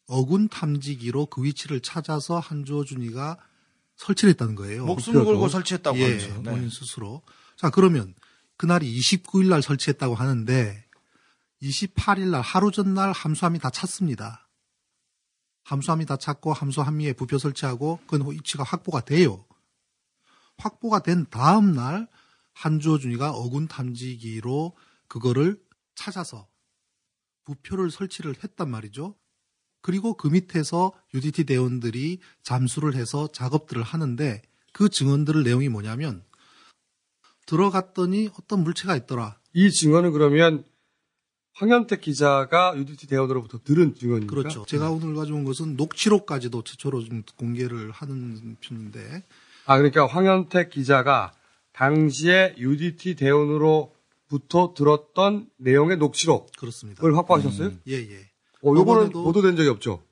어군 0.08 0.48
탐지기로 0.48 1.28
그 1.28 1.44
위치를 1.44 1.82
찾아서 1.82 2.40
한주호 2.40 2.86
준이가 2.86 3.38
설치를 3.98 4.32
했다는 4.32 4.56
거예요. 4.56 4.86
목숨을 4.86 5.26
걸고 5.26 5.50
설치했다고 5.50 5.98
예, 6.00 6.04
하면서. 6.04 6.28
네. 6.42 6.52
본인 6.52 6.70
스스로. 6.70 7.22
자, 7.58 7.70
그러면 7.70 8.14
그날이 8.56 8.98
29일 8.98 9.50
날 9.50 9.62
설치했다고 9.62 10.16
하는데 10.16 10.86
28일 11.62 12.30
날 12.30 12.42
하루 12.42 12.72
전날 12.72 13.12
함수함이 13.12 13.60
다 13.60 13.70
찼습니다. 13.70 14.48
함수함이 15.64 16.06
다 16.06 16.16
찼고 16.16 16.54
함수 16.54 16.82
함미에 16.82 17.12
부표 17.12 17.38
설치하고 17.38 18.00
그 18.08 18.18
위치가 18.32 18.64
확보가 18.64 19.02
돼요. 19.02 19.46
확보가 20.58 21.00
된 21.04 21.26
다음 21.30 21.74
날 21.74 22.08
한주호 22.54 23.00
준이가 23.00 23.32
어군 23.32 23.68
탐지기로 23.68 24.78
그거를 25.08 25.60
찾아서 25.98 26.48
부표를 27.44 27.92
설치를 27.92 28.36
했단 28.44 28.70
말이죠. 28.70 29.16
그리고 29.82 30.16
그 30.16 30.28
밑에서 30.28 30.94
UDT 31.14 31.46
대원들이 31.46 32.20
잠수를 32.44 32.96
해서 32.96 33.28
작업들을 33.32 33.84
하는데 33.84 34.42
그 34.74 34.90
증언들을 34.90 35.44
내용이 35.44 35.70
뭐냐면 35.70 36.24
들어갔더니 37.46 38.30
어떤 38.40 38.64
물체가 38.64 38.96
있더라. 38.96 39.40
이 39.54 39.72
증언은 39.72 40.12
그러면 40.12 40.66
황현택 41.54 42.02
기자가 42.02 42.78
UDT 42.78 43.08
대원으로부터 43.08 43.60
들은 43.64 43.96
증언입니까? 43.96 44.30
그렇죠. 44.30 44.66
제가 44.66 44.92
오늘 44.92 45.16
가져온 45.16 45.44
것은 45.44 45.76
녹취록까지도 45.76 46.64
최초로 46.64 47.04
좀 47.06 47.24
공개를 47.38 47.90
하는 47.92 48.58
편인데 48.60 49.24
아 49.66 49.78
그러니까 49.78 50.06
황현택 50.06 50.70
기자가 50.70 51.34
당시에 51.72 52.56
UDT 52.58 53.16
대원으로 53.16 53.97
부터 54.28 54.74
들었던 54.76 55.50
내용의 55.58 55.98
녹취록 55.98 56.52
그렇습니다. 56.58 57.02
그걸 57.02 57.16
확보하셨어요? 57.18 57.72
예, 57.88 57.94
예. 57.94 58.30
어, 58.64 58.76
요거는 58.76 59.12
보도된 59.12 59.56
적이 59.56 59.70
없죠. 59.70 60.04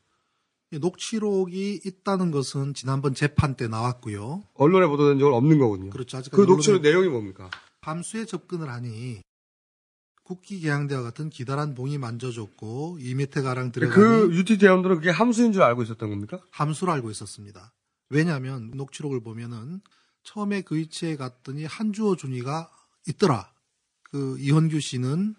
예, 0.72 0.78
녹취록이 0.78 1.82
있다는 1.86 2.32
것은 2.32 2.74
지난번 2.74 3.14
재판 3.14 3.56
때 3.56 3.68
나왔고요. 3.68 4.44
언론에 4.54 4.88
보도된 4.88 5.20
적은 5.20 5.34
없는 5.34 5.60
거군요. 5.60 5.90
그렇죠. 5.90 6.18
아직까지 6.18 6.42
그 6.42 6.48
녹취록 6.48 6.82
내용이 6.82 7.08
뭡니까? 7.08 7.50
함수에 7.82 8.26
접근을 8.26 8.70
하니 8.70 9.22
국기 10.24 10.60
개양대와 10.60 11.04
같은 11.04 11.30
기다란 11.30 11.76
봉이 11.76 12.00
만져졌고 12.00 12.98
2m 13.00 13.44
가량 13.44 13.72
들어가니 13.72 13.94
그 13.94 14.34
UDT 14.34 14.58
대원들은 14.58 14.96
그게 14.98 15.12
함수인 15.12 15.54
줄 15.54 15.62
알고 15.62 15.84
있었던 15.84 16.10
겁니까? 16.10 16.40
함수로 16.50 16.92
알고 16.94 17.12
있었습니다. 17.12 17.74
왜냐하면 18.10 18.72
녹취록을 18.74 19.22
보면은 19.22 19.82
처음에 20.24 20.62
그 20.62 20.76
위치에 20.76 21.16
갔더니 21.16 21.66
한주호 21.66 22.16
준이가 22.16 22.72
있더라. 23.08 23.52
그 24.16 24.38
이현규 24.40 24.80
씨는 24.80 25.36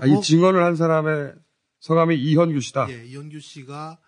아, 0.00 0.06
이 0.06 0.12
어, 0.14 0.20
증언을 0.22 0.64
한 0.64 0.74
사람의 0.74 1.34
성함이 1.80 2.16
이현규 2.16 2.60
씨다. 2.60 2.86
예, 2.88 3.04
이현규 3.04 3.40
씨가 3.40 3.98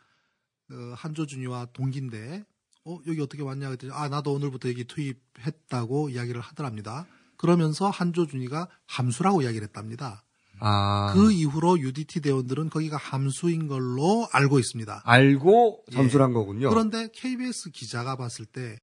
어, 0.70 0.94
한조 0.96 1.26
준이와 1.26 1.66
동기인데 1.74 2.42
어 2.86 2.98
여기 3.06 3.20
어떻게 3.20 3.42
왔냐 3.42 3.66
그랬더니 3.66 3.92
아 3.92 4.08
나도 4.08 4.32
오늘부터 4.32 4.70
여기 4.70 4.84
투입했다고 4.84 6.08
이야기를 6.08 6.40
하더랍니다. 6.40 7.06
그러면서 7.36 7.90
한조 7.90 8.28
준이가 8.28 8.68
함수라고 8.86 9.42
이야기를 9.42 9.66
했답니다. 9.68 10.24
아. 10.58 11.12
그 11.12 11.30
이후로 11.30 11.78
UDT 11.78 12.22
대원들은 12.22 12.70
거기가 12.70 12.96
함수인 12.96 13.68
걸로 13.68 14.26
알고 14.32 14.58
있습니다. 14.58 15.02
알고 15.04 15.84
예. 15.92 15.94
잠수를 15.94 16.24
한 16.24 16.32
거군요. 16.32 16.70
그런데 16.70 17.08
KBS 17.12 17.72
기자가 17.72 18.16
봤을 18.16 18.46
때 18.46 18.78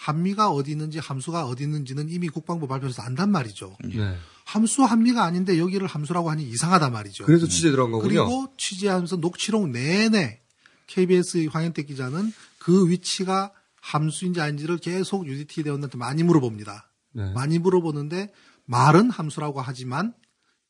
한미가 0.00 0.50
어디 0.50 0.70
있는지 0.70 0.98
함수가 0.98 1.44
어디 1.46 1.64
있는지는 1.64 2.08
이미 2.08 2.28
국방부 2.30 2.66
발표에서 2.66 3.02
안단 3.02 3.30
말이죠. 3.30 3.76
네. 3.84 4.16
함수 4.46 4.82
한미가 4.82 5.22
아닌데 5.24 5.58
여기를 5.58 5.86
함수라고 5.86 6.30
하니 6.30 6.42
이상하단 6.48 6.90
말이죠. 6.90 7.26
그래서 7.26 7.46
취재 7.46 7.70
들어간 7.70 7.92
거군요. 7.92 8.08
그리고 8.08 8.52
취재하면서 8.56 9.16
녹취록 9.16 9.68
내내 9.68 10.40
KBS 10.86 11.48
황현택 11.52 11.86
기자는 11.86 12.32
그 12.58 12.88
위치가 12.88 13.52
함수인지 13.82 14.40
아닌지를 14.40 14.78
계속 14.78 15.26
UDT 15.26 15.64
대원한테 15.64 15.98
많이 15.98 16.22
물어봅니다. 16.22 16.90
네. 17.12 17.32
많이 17.34 17.58
물어보는데 17.58 18.32
말은 18.64 19.10
함수라고 19.10 19.60
하지만 19.60 20.14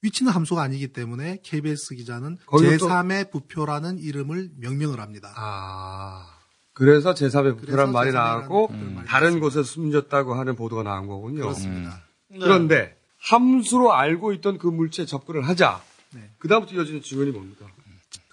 위치는 0.02 0.32
함수가 0.32 0.60
아니기 0.60 0.88
때문에 0.92 1.38
KBS 1.44 1.94
기자는 1.94 2.36
거기서 2.46 2.78
또- 2.78 2.88
제3의 2.88 3.30
부표라는 3.30 3.98
이름을 4.00 4.50
명명을 4.56 4.98
합니다. 4.98 5.32
아. 5.36 6.39
그래서 6.72 7.14
제3의 7.14 7.58
부표란 7.58 7.66
그래서 7.66 7.92
말이 7.92 8.10
제3의 8.10 8.14
나왔고 8.14 8.68
말이 8.68 9.06
다른 9.06 9.40
곳에 9.40 9.62
숨졌다고 9.62 10.34
하는 10.34 10.56
보도가 10.56 10.82
나온 10.82 11.06
거군요. 11.06 11.42
그렇습니다. 11.42 12.02
음. 12.32 12.38
그런데 12.40 12.96
함수로 13.18 13.92
알고 13.92 14.32
있던 14.34 14.58
그 14.58 14.66
물체에 14.66 15.06
접근을 15.06 15.46
하자. 15.46 15.82
네. 16.14 16.30
그다음부터 16.38 16.76
이어지는 16.76 17.02
증언이 17.02 17.30
뭡니까? 17.30 17.66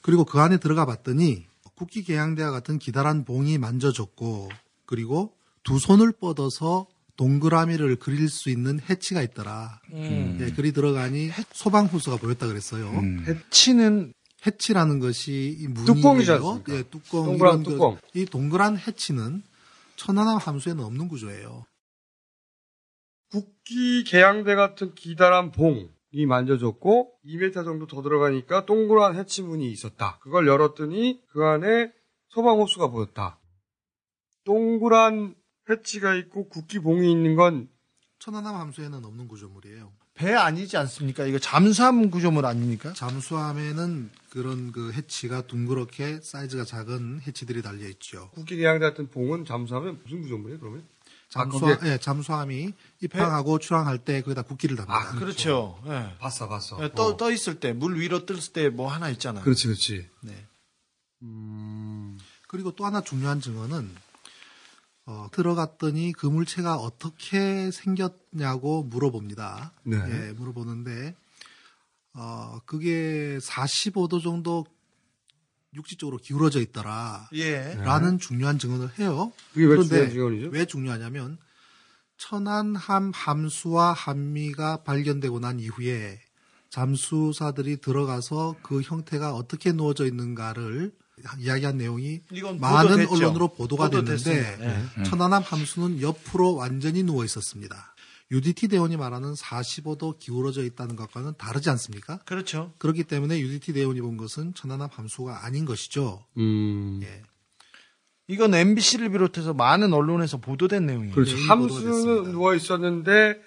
그리고 0.01 0.23
그 0.23 0.39
안에 0.39 0.57
들어가 0.57 0.85
봤더니 0.85 1.45
국기 1.75 2.03
개양대와 2.03 2.51
같은 2.51 2.79
기다란 2.79 3.25
봉이 3.25 3.57
만져졌고 3.57 4.49
그리고 4.85 5.33
두 5.63 5.79
손을 5.79 6.13
뻗어서 6.13 6.87
동그라미를 7.17 7.97
그릴 7.97 8.29
수 8.29 8.49
있는 8.49 8.79
해치가 8.89 9.21
있더라. 9.21 9.81
음. 9.91 10.37
예, 10.39 10.51
그리 10.51 10.71
들어가니 10.71 11.29
소방 11.51 11.87
호수가 11.87 12.17
보였다 12.17 12.47
그랬어요. 12.47 12.89
해치는 13.27 14.13
해치라는 14.47 14.99
것이 14.99 15.57
이 15.59 15.67
않습니까? 16.31 16.73
예, 16.73 16.83
뚜껑. 16.83 17.25
동그란 17.25 17.63
뚜껑. 17.63 17.97
이 18.13 18.25
동그란 18.25 18.77
해치는 18.77 19.43
천안함 19.97 20.37
함수에는 20.37 20.83
없는 20.83 21.07
구조예요. 21.09 21.65
국기 23.29 24.03
개양대 24.05 24.55
같은 24.55 24.95
기다란 24.95 25.51
봉이 25.51 26.25
만져졌고 26.25 27.19
2m 27.25 27.65
정도 27.65 27.85
더 27.85 28.01
들어가니까 28.01 28.65
동그란 28.65 29.15
해치문이 29.17 29.69
있었다. 29.69 30.17
그걸 30.19 30.47
열었더니 30.47 31.21
그 31.27 31.43
안에 31.43 31.91
소방 32.29 32.59
호수가 32.59 32.89
보였다. 32.89 33.39
동그란 34.45 35.35
해치가 35.69 36.15
있고 36.15 36.47
국기 36.47 36.79
봉이 36.79 37.11
있는 37.11 37.35
건 37.35 37.69
천안함 38.19 38.55
함수에는 38.55 39.03
없는 39.03 39.27
구조물이에요. 39.27 39.91
배 40.17 40.33
아니지 40.33 40.77
않습니까? 40.77 41.25
이거 41.25 41.37
잠수함 41.39 42.09
구조물 42.09 42.45
아닙니까? 42.45 42.91
잠수함에는 42.93 44.09
그런 44.29 44.71
그 44.71 44.91
해치가 44.91 45.41
둥그렇게 45.43 46.19
사이즈가 46.23 46.65
작은 46.65 47.21
해치들이 47.27 47.61
달려 47.61 47.87
있죠. 47.89 48.29
국기 48.33 48.57
개양대 48.57 48.83
같은 48.83 49.09
봉은 49.09 49.45
잠수하면 49.45 49.99
무슨 50.03 50.21
구조물이에요 50.23 50.59
그러면? 50.59 50.83
잠수함, 51.29 51.77
예, 51.83 51.97
잠수함이 51.97 52.71
입항하고 53.01 53.59
출항할 53.59 53.99
때 53.99 54.21
거기다 54.21 54.41
국기를 54.43 54.75
답니다. 54.77 55.11
그렇죠. 55.19 55.77
예. 55.87 56.15
봤어, 56.19 56.47
봤어. 56.47 56.79
예, 56.83 56.91
떠, 56.95 57.07
어. 57.07 57.17
떠 57.17 57.31
있을 57.31 57.59
때, 57.59 57.73
물 57.73 57.99
위로 57.99 58.25
뜰 58.25 58.37
때 58.53 58.69
뭐 58.69 58.87
하나 58.89 59.09
있잖아요. 59.09 59.43
그렇지, 59.43 59.67
그렇지. 59.67 60.07
네. 60.21 60.45
음. 61.23 62.17
그리고 62.47 62.71
또 62.71 62.85
하나 62.85 63.01
중요한 63.01 63.41
증언은 63.41 63.89
어, 65.07 65.29
들어갔더니 65.31 66.11
그 66.11 66.27
물체가 66.27 66.75
어떻게 66.75 67.71
생겼냐고 67.71 68.83
물어봅니다. 68.83 69.71
네. 69.83 69.97
예, 69.97 70.33
물어보는데 70.33 71.15
어, 72.13 72.59
그게 72.65 73.37
45도 73.41 74.21
정도 74.21 74.65
육지 75.73 75.95
쪽으로 75.95 76.17
기울어져 76.17 76.59
있더라. 76.59 77.29
예. 77.33 77.75
라는 77.75 78.19
중요한 78.19 78.59
증언을 78.59 78.99
해요. 78.99 79.31
그게 79.53 79.65
왜 79.65 79.69
그런데 79.69 79.87
중요한 79.87 80.11
증언이죠? 80.11 80.49
왜 80.49 80.65
중요하냐면 80.65 81.37
천안함 82.17 83.11
함수와 83.13 83.93
한미가 83.93 84.83
발견되고 84.83 85.39
난 85.39 85.61
이후에 85.61 86.19
잠수사들이 86.69 87.77
들어가서 87.77 88.57
그 88.61 88.81
형태가 88.81 89.33
어떻게 89.33 89.71
누워져 89.71 90.05
있는가를 90.05 90.91
이야기한 91.39 91.77
내용이 91.77 92.21
많은 92.59 92.89
보도됐죠. 92.89 93.15
언론으로 93.15 93.47
보도가 93.49 93.89
보도됐습니다. 93.89 94.57
됐는데 94.57 94.89
네. 94.97 95.03
천안함 95.03 95.43
함수는 95.43 96.01
옆으로 96.01 96.55
완전히 96.55 97.03
누워 97.03 97.25
있었습니다. 97.25 97.95
UDT 98.29 98.67
대원이 98.67 98.97
말하는 98.97 99.33
45도 99.33 100.19
기울어져 100.19 100.63
있다는 100.63 100.95
것과는 100.95 101.33
다르지 101.37 101.69
않습니까? 101.69 102.19
그렇죠. 102.25 102.73
그렇기 102.77 103.05
때문에 103.05 103.39
UDT 103.39 103.73
대원이 103.73 104.01
본 104.01 104.17
것은 104.17 104.53
천안함 104.53 104.89
함수가 104.91 105.45
아닌 105.45 105.65
것이죠. 105.65 106.25
음. 106.37 106.99
예. 107.03 107.23
이건 108.27 108.53
MBC를 108.53 109.09
비롯해서 109.09 109.53
많은 109.53 109.93
언론에서 109.93 110.37
보도된 110.37 110.85
내용이에요. 110.85 111.15
그렇죠. 111.15 111.37
네, 111.37 111.47
함수는 111.47 112.31
누워 112.33 112.53
있었는데 112.53 113.39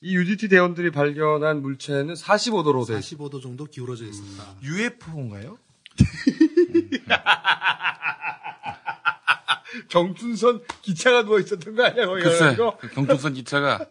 이 0.00 0.16
UDT 0.16 0.48
대원들이 0.48 0.90
발견한 0.90 1.60
물체는 1.60 2.14
45도로 2.14 2.86
돼. 2.86 2.98
45도 2.98 3.42
정도 3.42 3.66
기울어져 3.66 4.06
있습니다. 4.06 4.56
UFO인가요? 4.62 5.58
경춘선 9.88 10.62
기차가 10.82 11.24
누워 11.24 11.38
있었던 11.40 11.74
거 11.74 11.84
아니야? 11.84 12.06
거기 12.06 12.22
글쎄, 12.22 12.38
가가지고? 12.40 12.76
그 12.78 12.88
경충선 12.90 13.34
기차가 13.34 13.86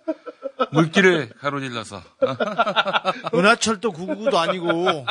물길을 0.71 1.29
가로질러서 1.39 2.01
은하철도 3.33 3.91
999도 3.91 4.35
아니고 4.35 4.67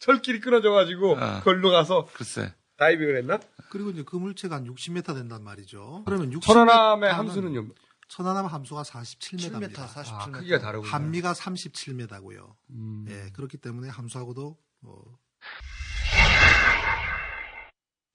철길이 0.00 0.40
끊어져가지고 0.40 1.16
아. 1.18 1.40
걸로 1.40 1.70
가서 1.70 2.06
글쎄 2.12 2.52
다이빙을 2.76 3.16
했나? 3.18 3.38
그리고 3.70 3.90
이제 3.90 4.02
그 4.04 4.16
물체가 4.16 4.56
한 4.56 4.64
60m 4.64 5.14
된단 5.14 5.42
말이죠. 5.42 6.02
그러면 6.06 6.30
60m 6.30 6.42
천안함의 6.42 7.12
함수는요? 7.12 7.68
천안함 8.08 8.46
함수가 8.46 8.82
47m입니다. 8.82 9.74
7m, 9.74 9.88
47m. 9.88 10.12
아, 10.12 10.30
크기가 10.30 10.58
다르군요. 10.58 10.90
한미가 10.90 11.32
37m고요. 11.34 12.54
음. 12.70 13.04
예, 13.08 13.30
그렇기 13.34 13.58
때문에 13.58 13.88
함수하고도 13.90 14.56
뭐 14.80 15.18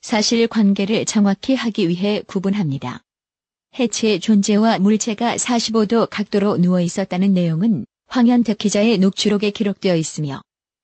사실 0.04 0.50
관계를 0.50 1.06
정확히 1.06 1.56
하기 1.56 1.88
위해 1.88 2.22
구분합니다. 2.28 3.04
해체의 3.80 4.20
존재와 4.20 4.80
물체가 4.80 5.38
45도 5.38 6.10
각도로 6.10 6.58
누워 6.58 6.82
있었다는 6.82 7.34
내용은 7.34 7.86
황현택 8.08 8.58
기자의 8.58 8.98
녹취록에 8.98 9.52
기록되어 9.52 9.96
있으며 9.96 10.42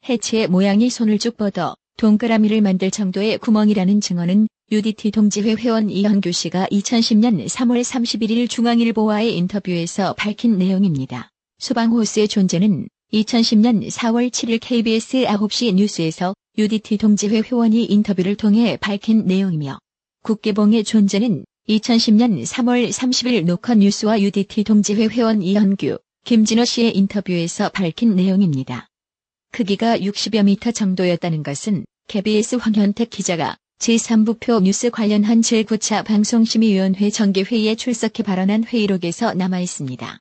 해체의 0.08 0.48
모양이 0.48 0.90
손을 0.90 1.20
쭉 1.20 1.36
뻗어 1.36 1.76
동그라미를 1.98 2.62
만들 2.62 2.90
정도의 2.91 3.40
구멍이라는 3.40 4.00
증언은 4.00 4.48
UDT 4.72 5.12
동지회 5.12 5.56
회원 5.56 5.90
이현규 5.90 6.32
씨가 6.32 6.68
2010년 6.68 7.46
3월 7.46 7.82
31일 7.84 8.50
중앙일보와의 8.50 9.36
인터뷰에서 9.36 10.14
밝힌 10.14 10.58
내용입니다. 10.58 11.30
소방호스의 11.58 12.30
존재는 12.30 12.88
2010년 13.12 13.86
4월 13.90 14.30
7일 14.30 14.60
KBS 14.62 15.26
9시 15.26 15.74
뉴스에서 15.74 16.34
UDT 16.58 16.98
동지회 16.98 17.42
회원이 17.42 17.86
인터뷰를 17.86 18.36
통해 18.36 18.78
밝힌 18.78 19.26
내용이며 19.26 19.80
국개봉의 20.24 20.84
존재는 20.84 21.46
2010년 21.70 22.44
3월 22.44 22.90
30일 22.90 23.46
녹화 23.46 23.76
뉴스와 23.76 24.20
UDT 24.20 24.64
동지회 24.64 25.08
회원 25.08 25.42
이현규, 25.42 26.00
김진호 26.26 26.66
씨의 26.66 26.98
인터뷰에서 26.98 27.70
밝힌 27.70 28.16
내용입니다. 28.16 28.88
크기가 29.52 29.98
60여 29.98 30.44
미터 30.46 30.72
정도였다는 30.72 31.44
것은 31.44 31.86
KBS 32.08 32.56
황현택 32.56 33.10
기자가 33.10 33.56
제3부표 33.80 34.64
뉴스 34.64 34.90
관련한 34.90 35.42
제9차 35.42 36.04
방송심의위원회 36.04 37.10
정기회의에 37.10 37.76
출석해 37.76 38.24
발언한 38.24 38.66
회의록에서 38.66 39.34
남아 39.34 39.62
있습니다. 39.62 40.20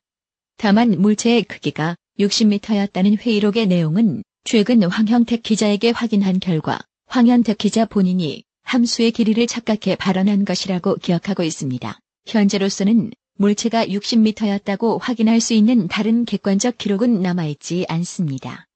다만 0.58 1.00
물체의 1.00 1.42
크기가 1.44 1.96
60m였다는 2.20 3.18
회의록의 3.18 3.66
내용은 3.66 4.22
최근 4.50 4.82
황형택 4.82 5.42
기자에게 5.42 5.90
확인한 5.90 6.40
결과 6.40 6.78
황현택 7.06 7.58
기자 7.58 7.84
본인이 7.84 8.44
함수의 8.62 9.10
길이를 9.10 9.46
착각해 9.46 9.96
발언한 9.96 10.46
것이라고 10.46 10.94
기억하고 10.94 11.42
있습니다. 11.42 11.98
현재로서는 12.24 13.10
물체가 13.34 13.84
60m였다고 13.84 14.98
확인할 15.02 15.42
수 15.42 15.52
있는 15.52 15.86
다른 15.86 16.24
객관적 16.24 16.78
기록은 16.78 17.20
남아있지 17.20 17.84
않습니다. 17.90 18.66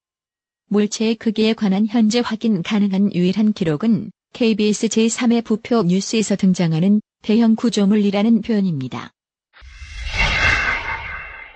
물체의 0.68 1.14
크기에 1.14 1.54
관한 1.54 1.86
현재 1.86 2.20
확인 2.20 2.62
가능한 2.62 3.14
유일한 3.14 3.54
기록은 3.54 4.10
KBS 4.34 4.88
제3회 4.88 5.42
부표 5.42 5.84
뉴스에서 5.84 6.36
등장하는 6.36 7.00
대형 7.22 7.56
구조물이라는 7.56 8.42
표현입니다. 8.42 9.10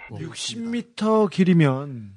60m 0.09 1.31
길이면 1.31 2.15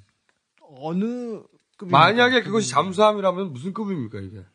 어느 0.62 1.42
급입니까? 1.80 1.98
만약에 1.98 2.44
그것이 2.44 2.70
잠수함이라면 2.70 3.54
무슨 3.54 3.74
급입니까 3.74 4.20
이게? 4.20 4.46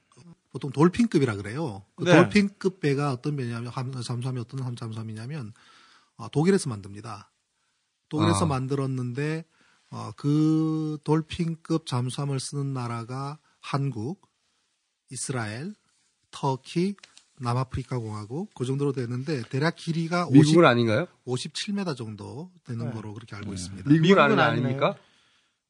보통 0.53 0.71
돌핀급이라 0.71 1.35
그래요. 1.37 1.83
그 1.97 2.05
네. 2.05 2.13
돌핀급 2.15 2.79
배가 2.79 3.13
어떤 3.13 3.35
배냐면 3.35 3.67
함- 3.73 3.91
잠수함이 4.01 4.39
어떤 4.39 4.61
함- 4.63 4.77
잠수함이냐면 4.77 5.53
어, 6.17 6.29
독일에서 6.31 6.69
만듭니다. 6.71 7.33
독일에서 8.09 8.45
아. 8.45 8.49
만들었는데 8.49 9.45
어, 9.91 10.13
그 10.17 10.99
돌핀급 11.03 11.87
잠수함을 11.87 12.39
쓰는 12.39 12.73
나라가 12.73 13.39
한국, 13.61 14.29
이스라엘, 15.11 15.75
터키, 16.31 16.95
남아프리카 17.41 17.99
공화국 17.99 18.55
그 18.55 18.65
정도로 18.65 18.93
되는데 18.93 19.43
대략 19.49 19.75
길이가 19.75 20.29
미국은 20.31 20.65
아닌가요? 20.67 21.07
57m 21.27 21.97
정도 21.97 22.53
되는 22.65 22.87
네. 22.87 22.93
거로 22.93 23.13
그렇게 23.13 23.35
알고 23.35 23.53
있습니다. 23.53 23.89
미국은, 23.91 24.03
미국은. 24.03 24.39
아닙니까? 24.41 24.97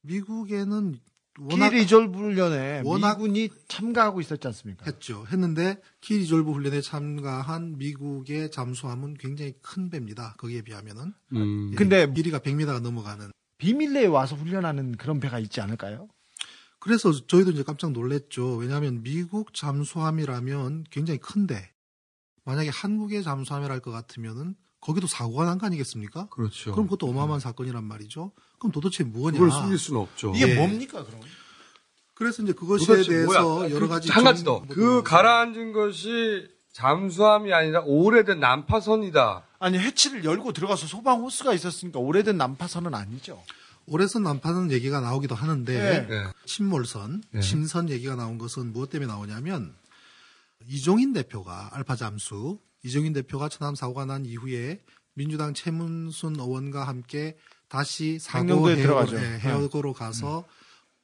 미국에는 0.01 0.99
워낙 1.39 1.69
키 1.71 1.75
리졸브 1.77 2.17
훈련에 2.17 2.81
워낙- 2.85 3.17
미군이 3.19 3.49
참가하고 3.67 4.21
있었지 4.21 4.47
않습니까? 4.47 4.85
했죠. 4.85 5.25
했는데 5.31 5.81
키 6.01 6.17
리졸브 6.17 6.51
훈련에 6.51 6.81
참가한 6.81 7.77
미국의 7.77 8.51
잠수함은 8.51 9.15
굉장히 9.15 9.53
큰 9.61 9.89
배입니다. 9.89 10.35
거기에 10.37 10.61
비하면은. 10.61 11.13
음. 11.33 11.69
예, 11.71 11.75
근데 11.75 12.11
길이가 12.11 12.39
100m가 12.39 12.79
넘어가는. 12.79 13.31
비밀리에 13.57 14.05
와서 14.07 14.35
훈련하는 14.35 14.97
그런 14.97 15.19
배가 15.19 15.39
있지 15.39 15.59
않을까요? 15.61 16.07
그래서 16.79 17.11
저희도 17.25 17.51
이제 17.51 17.63
깜짝 17.63 17.91
놀랐죠. 17.91 18.55
왜냐하면 18.57 19.01
미국 19.01 19.53
잠수함이라면 19.53 20.85
굉장히 20.91 21.19
큰데 21.19 21.71
만약에 22.43 22.69
한국의 22.69 23.23
잠수함이랄 23.23 23.79
것 23.79 23.91
같으면은 23.91 24.55
거기도 24.81 25.07
사고가 25.07 25.45
난 25.45 25.57
거 25.57 25.65
아니겠습니까? 25.65 26.27
그렇죠. 26.29 26.71
그럼 26.73 26.85
그것도 26.85 27.07
어마어마한 27.09 27.39
사건이란 27.39 27.83
말이죠. 27.85 28.31
그럼 28.65 28.71
도대체 28.71 29.03
뭐냐? 29.03 29.37
그걸 29.37 29.51
숨길 29.51 29.77
수는 29.77 30.01
없죠. 30.01 30.33
이게 30.35 30.49
예. 30.49 30.55
뭡니까 30.55 31.03
그럼? 31.03 31.21
그래서 32.15 32.41
이제 32.43 32.53
그것에 32.53 33.03
대해서 33.03 33.25
뭐야? 33.43 33.69
여러 33.71 33.81
그- 33.81 33.87
가지 33.89 34.09
한 34.09 34.23
가지 34.23 34.43
더. 34.43 34.65
그 34.67 35.03
가라앉은 35.03 35.73
것이 35.73 36.47
잠수함이 36.73 37.53
아니라 37.53 37.81
오래된 37.81 38.39
난파선이다. 38.39 39.43
아니 39.59 39.77
해치를 39.79 40.23
열고 40.25 40.53
들어가서 40.53 40.87
소방 40.87 41.21
호스가 41.21 41.53
있었으니까 41.53 41.99
오래된 41.99 42.37
난파선은 42.37 42.93
아니죠. 42.93 43.41
오래선 43.87 44.23
난파는 44.23 44.71
얘기가 44.71 44.99
나오기도 44.99 45.35
하는데 45.35 46.07
네. 46.07 46.23
침몰선, 46.45 47.21
네. 47.31 47.39
침선 47.41 47.89
얘기가 47.89 48.15
나온 48.15 48.37
것은 48.39 48.73
무엇 48.73 48.89
때문에 48.89 49.07
나오냐면 49.11 49.75
이종인 50.67 51.13
대표가 51.13 51.69
알파 51.73 51.95
잠수 51.95 52.57
이종인 52.83 53.13
대표가 53.13 53.47
천암 53.47 53.75
사고가 53.75 54.05
난 54.05 54.25
이후에 54.25 54.81
민주당 55.13 55.53
최문순 55.53 56.35
의원과 56.39 56.87
함께 56.87 57.37
다시 57.67 58.19
사고 58.19 58.39
행정도에 58.39 58.75
해역으로, 58.77 59.05
들어가죠. 59.05 59.17
예, 59.17 59.39
해역으로 59.39 59.93
가서 59.93 60.45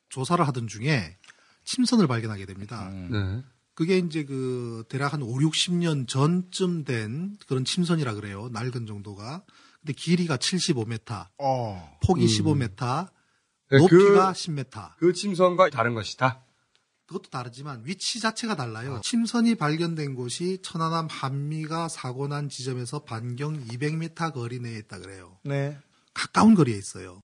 조사를 0.09 0.45
하던 0.47 0.67
중에 0.67 1.17
침선을 1.65 2.07
발견하게 2.07 2.45
됩니다. 2.45 2.89
네. 2.89 3.43
그게 3.73 3.97
이제 3.97 4.23
그 4.25 4.83
대략 4.89 5.13
한 5.13 5.21
5, 5.21 5.37
60년 5.37 6.07
전쯤 6.07 6.83
된 6.83 7.37
그런 7.47 7.63
침선이라 7.65 8.13
그래요. 8.15 8.49
낡은 8.51 8.85
정도가. 8.85 9.43
근데 9.79 9.93
길이가 9.93 10.37
75m, 10.37 11.27
어. 11.39 11.97
폭이 12.05 12.23
음. 12.23 12.27
15m, 12.27 13.07
네, 13.71 13.77
높이가 13.77 14.33
그- 14.33 14.39
10m. 14.39 14.91
그 14.97 15.13
침선과 15.13 15.69
다른 15.71 15.93
것이다. 15.95 16.43
그것도 17.07 17.29
다르지만 17.29 17.81
위치 17.85 18.19
자체가 18.19 18.55
달라요. 18.55 19.01
침선이 19.03 19.55
발견된 19.55 20.15
곳이 20.15 20.59
천안함 20.61 21.07
한미가 21.09 21.87
사고 21.89 22.27
난 22.27 22.47
지점에서 22.47 22.99
반경 23.03 23.65
200m 23.67 24.33
거리 24.33 24.59
내에 24.59 24.77
있다 24.77 24.99
그래요. 24.99 25.37
네. 25.43 25.77
가까운 26.13 26.55
거리에 26.55 26.77
있어요. 26.77 27.21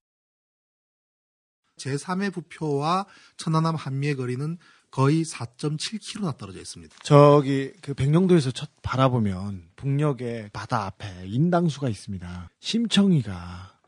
제3의 1.77 2.33
부표와 2.33 3.05
천안함 3.37 3.75
한미의 3.75 4.15
거리는 4.15 4.57
거의 4.89 5.23
4.7km나 5.23 6.37
떨어져 6.37 6.59
있습니다. 6.59 6.95
저기 7.03 7.71
그 7.81 7.93
백령도에서 7.93 8.51
첫 8.51 8.69
바라보면 8.81 9.69
북녘의 9.75 10.49
바다 10.53 10.85
앞에 10.85 11.27
인당수가 11.27 11.89
있습니다. 11.89 12.49
심청이가 12.59 13.79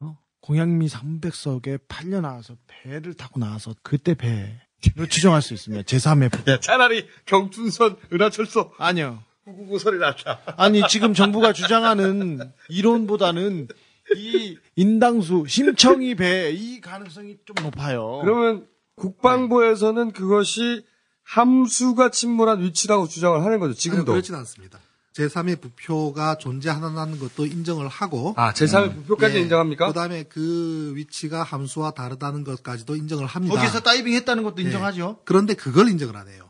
어? 0.00 0.18
공양미 0.40 0.88
300석에 0.88 1.80
팔려 1.88 2.20
나와서 2.20 2.56
배를 2.66 3.14
타고 3.14 3.40
나와서 3.40 3.74
그때 3.82 4.14
배로 4.14 4.50
추정할 5.08 5.40
수 5.40 5.54
있습니다. 5.54 5.84
제3의 5.84 6.30
부표. 6.32 6.60
차라리 6.60 7.08
경춘선 7.24 7.96
은하철도 8.12 8.74
아니요. 8.78 9.22
구구구 9.44 9.78
소리 9.78 9.98
났다. 9.98 10.40
아니 10.58 10.82
지금 10.88 11.14
정부가 11.14 11.52
주장하는 11.52 12.52
이론보다는 12.68 13.68
이 14.14 14.56
인당수 14.76 15.44
심청이 15.48 16.14
배 16.14 16.52
이 16.52 16.80
가능성이 16.80 17.36
좀 17.44 17.56
높아요. 17.64 18.20
그러면 18.22 18.66
국방부에서는 18.96 20.12
그것이 20.12 20.84
함수가 21.24 22.10
침몰한 22.10 22.62
위치라고 22.62 23.08
주장을 23.08 23.42
하는 23.44 23.58
거죠. 23.58 23.74
지금도. 23.74 24.12
아니, 24.12 24.16
그렇진 24.22 24.34
않습니다. 24.36 24.78
제3의 25.14 25.60
부표가 25.60 26.36
존재한다는 26.36 27.18
것도 27.18 27.46
인정을 27.46 27.88
하고 27.88 28.34
아, 28.36 28.52
제3의 28.52 28.94
부표까지 28.94 29.40
인정합니까? 29.40 29.86
그 29.88 29.92
다음에 29.94 30.24
그 30.24 30.92
위치가 30.94 31.42
함수와 31.42 31.92
다르다는 31.92 32.44
것까지도 32.44 32.96
인정을 32.96 33.24
합니다. 33.26 33.54
거기서 33.56 33.80
다이빙 33.80 34.12
했다는 34.14 34.42
것도 34.42 34.56
네. 34.56 34.62
인정하죠. 34.64 35.20
그런데 35.24 35.54
그걸 35.54 35.88
인정을 35.88 36.14
안 36.16 36.28
해요. 36.28 36.45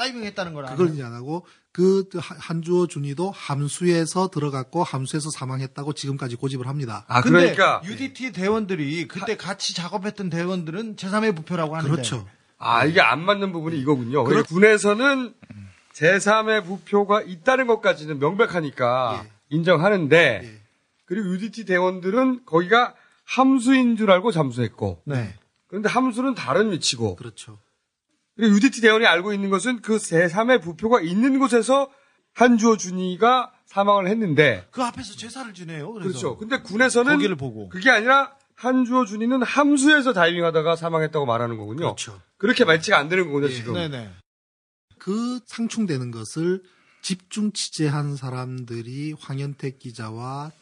다이빙 0.00 0.24
했다는 0.24 0.54
걸 0.54 0.64
그걸? 0.66 0.88
인정 0.88 1.06
안 1.06 1.14
하고 1.14 1.44
그 1.72 2.08
한주호 2.14 2.86
준이도 2.86 3.30
함수에서 3.30 4.28
들어갔고 4.28 4.82
함수에서 4.82 5.30
사망했다고 5.30 5.92
지금까지 5.92 6.36
고집을 6.36 6.66
합니다. 6.66 7.04
아, 7.06 7.20
근데 7.20 7.54
그러니까 7.54 7.82
UDT 7.84 8.32
대원들이 8.32 9.06
그때 9.08 9.36
같이 9.36 9.74
작업했던 9.74 10.30
대원들은 10.30 10.96
제3의 10.96 11.36
부표라고 11.36 11.76
하는데 11.76 11.90
그렇죠. 11.90 12.26
아, 12.58 12.84
이게 12.84 13.00
안 13.00 13.20
맞는 13.20 13.52
부분이 13.52 13.78
이거군요. 13.78 14.24
그러니까 14.24 14.48
군에서는 14.48 15.34
제3의 15.94 16.64
부표가 16.64 17.22
있다는 17.22 17.66
것까지는 17.66 18.18
명백하니까 18.18 19.24
인정하는데, 19.48 20.60
그리고 21.06 21.28
UDT 21.30 21.64
대원들은 21.64 22.44
거기가 22.46 22.94
함수인 23.24 23.96
줄 23.96 24.10
알고 24.10 24.30
잠수했고, 24.30 25.02
네. 25.04 25.34
그런데 25.68 25.88
함수는 25.88 26.34
다른 26.34 26.70
위치고, 26.70 27.16
그렇죠. 27.16 27.58
그리고 28.36 28.54
UDT 28.54 28.80
대원이 28.80 29.06
알고 29.06 29.32
있는 29.32 29.50
것은 29.50 29.82
그 29.82 29.96
제3의 29.96 30.62
부표가 30.62 31.00
있는 31.00 31.38
곳에서 31.38 31.90
한주호 32.34 32.76
준이가 32.76 33.52
사망을 33.66 34.08
했는데, 34.08 34.66
그 34.70 34.82
앞에서 34.82 35.14
제사를 35.16 35.52
지내요. 35.52 35.92
그래서 35.92 36.08
그렇죠. 36.08 36.36
근데 36.36 36.60
군에서는 36.60 37.12
거기를 37.14 37.36
보고 37.36 37.68
그게 37.68 37.90
아니라 37.90 38.34
한주호 38.56 39.06
준이는 39.06 39.42
함수에서 39.42 40.12
다이빙하다가 40.12 40.76
사망했다고 40.76 41.26
말하는 41.26 41.56
거군요. 41.56 41.78
그렇죠. 41.80 42.20
그렇게 42.36 42.64
말치가 42.64 42.98
안 42.98 43.08
되는 43.08 43.26
거군요, 43.26 43.48
지금. 43.48 43.74
네네. 43.74 44.10
그 44.98 45.40
상충되는 45.46 46.10
것을 46.10 46.62
집중 47.02 47.52
취재한 47.52 48.16
사람들이 48.16 49.14
황현택 49.18 49.78
기자와 49.78 50.52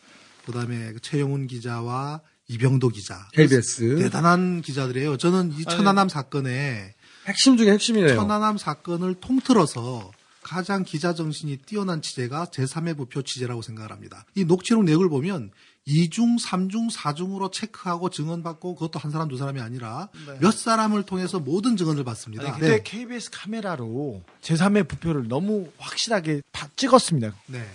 그다음에 0.47 0.95
최영훈 1.03 1.49
기자와 1.49 2.21
이병도 2.49 2.89
기자. 2.91 3.29
KBS. 3.33 3.99
대단한 3.99 4.63
기자들이에요. 4.63 5.17
저는 5.17 5.53
이 5.53 5.65
천안함 5.65 6.09
사건에 6.09 6.95
핵심 7.29 7.57
중에 7.59 7.71
핵심이네요. 7.73 8.17
천안함 8.17 8.57
사건을 8.57 9.15
통틀어서 9.21 10.11
가장 10.43 10.83
기자 10.83 11.13
정신이 11.13 11.59
뛰어난 11.59 12.01
취재가 12.01 12.47
제3의 12.47 12.97
부표 12.97 13.21
취재라고 13.21 13.61
생각을 13.61 13.93
합니다. 13.93 14.25
이 14.35 14.45
녹취록 14.45 14.83
내용을 14.85 15.11
보면 15.11 15.51
2중, 15.87 16.43
3중, 16.43 16.91
4중으로 16.91 17.53
체크하고 17.53 18.09
증언받고 18.09 18.75
그것도 18.75 18.99
한 18.99 19.11
사람 19.11 19.29
두 19.29 19.37
사람이 19.37 19.61
아니라 19.61 20.09
네. 20.27 20.39
몇 20.41 20.53
사람을 20.53 21.03
통해서 21.05 21.39
모든 21.39 21.77
증언을 21.77 22.03
받습니다. 22.05 22.45
아니, 22.45 22.53
그때 22.55 22.69
네. 22.69 22.83
KBS 22.83 23.31
카메라로 23.31 24.23
제3의 24.41 24.89
부표를 24.89 25.29
너무 25.29 25.71
확실하게 25.77 26.43
다 26.51 26.69
찍었습니다. 26.77 27.35
네. 27.47 27.67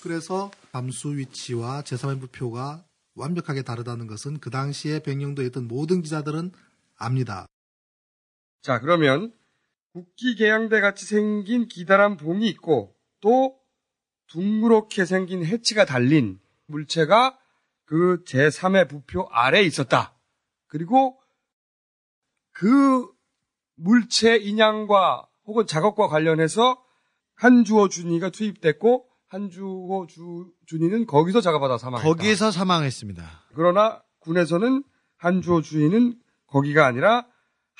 그래서 0.00 0.50
함수 0.72 1.16
위치와 1.16 1.82
제3의 1.82 2.20
부표가 2.20 2.82
완벽하게 3.14 3.62
다르다는 3.62 4.08
것은 4.08 4.38
그 4.40 4.50
당시에 4.50 5.00
백령도에 5.00 5.46
있던 5.46 5.68
모든 5.68 6.02
기자들은 6.02 6.52
압니다. 6.96 7.46
자, 8.62 8.78
그러면 8.78 9.32
국기 9.92 10.36
개양대 10.36 10.80
같이 10.80 11.06
생긴 11.06 11.66
기다란 11.66 12.16
봉이 12.16 12.46
있고 12.48 12.94
또 13.20 13.58
둥그렇게 14.28 15.04
생긴 15.04 15.44
해치가 15.44 15.84
달린 15.84 16.38
물체가 16.66 17.38
그 17.84 18.22
제3의 18.24 18.88
부표 18.88 19.26
아래에 19.30 19.62
있었다. 19.62 20.14
그리고 20.68 21.18
그 22.52 23.08
물체 23.74 24.36
인양과 24.36 25.26
혹은 25.46 25.66
작업과 25.66 26.06
관련해서 26.08 26.80
한주호 27.34 27.88
준이가 27.88 28.30
투입됐고 28.30 29.08
한주호 29.28 30.06
주, 30.06 30.52
준이는 30.66 31.06
거기서 31.06 31.40
작업하다 31.40 31.78
사망했다. 31.78 32.08
거기에서 32.08 32.50
사망했습니다. 32.50 33.46
그러나 33.54 34.02
군에서는 34.20 34.84
한주호 35.16 35.62
주인은 35.62 36.14
거기가 36.46 36.86
아니라 36.86 37.26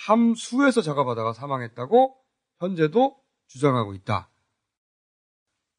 함수에서 0.06 0.80
작업하다가 0.80 1.32
사망했다고 1.34 2.16
현재도 2.58 3.20
주장하고 3.48 3.94
있다. 3.94 4.30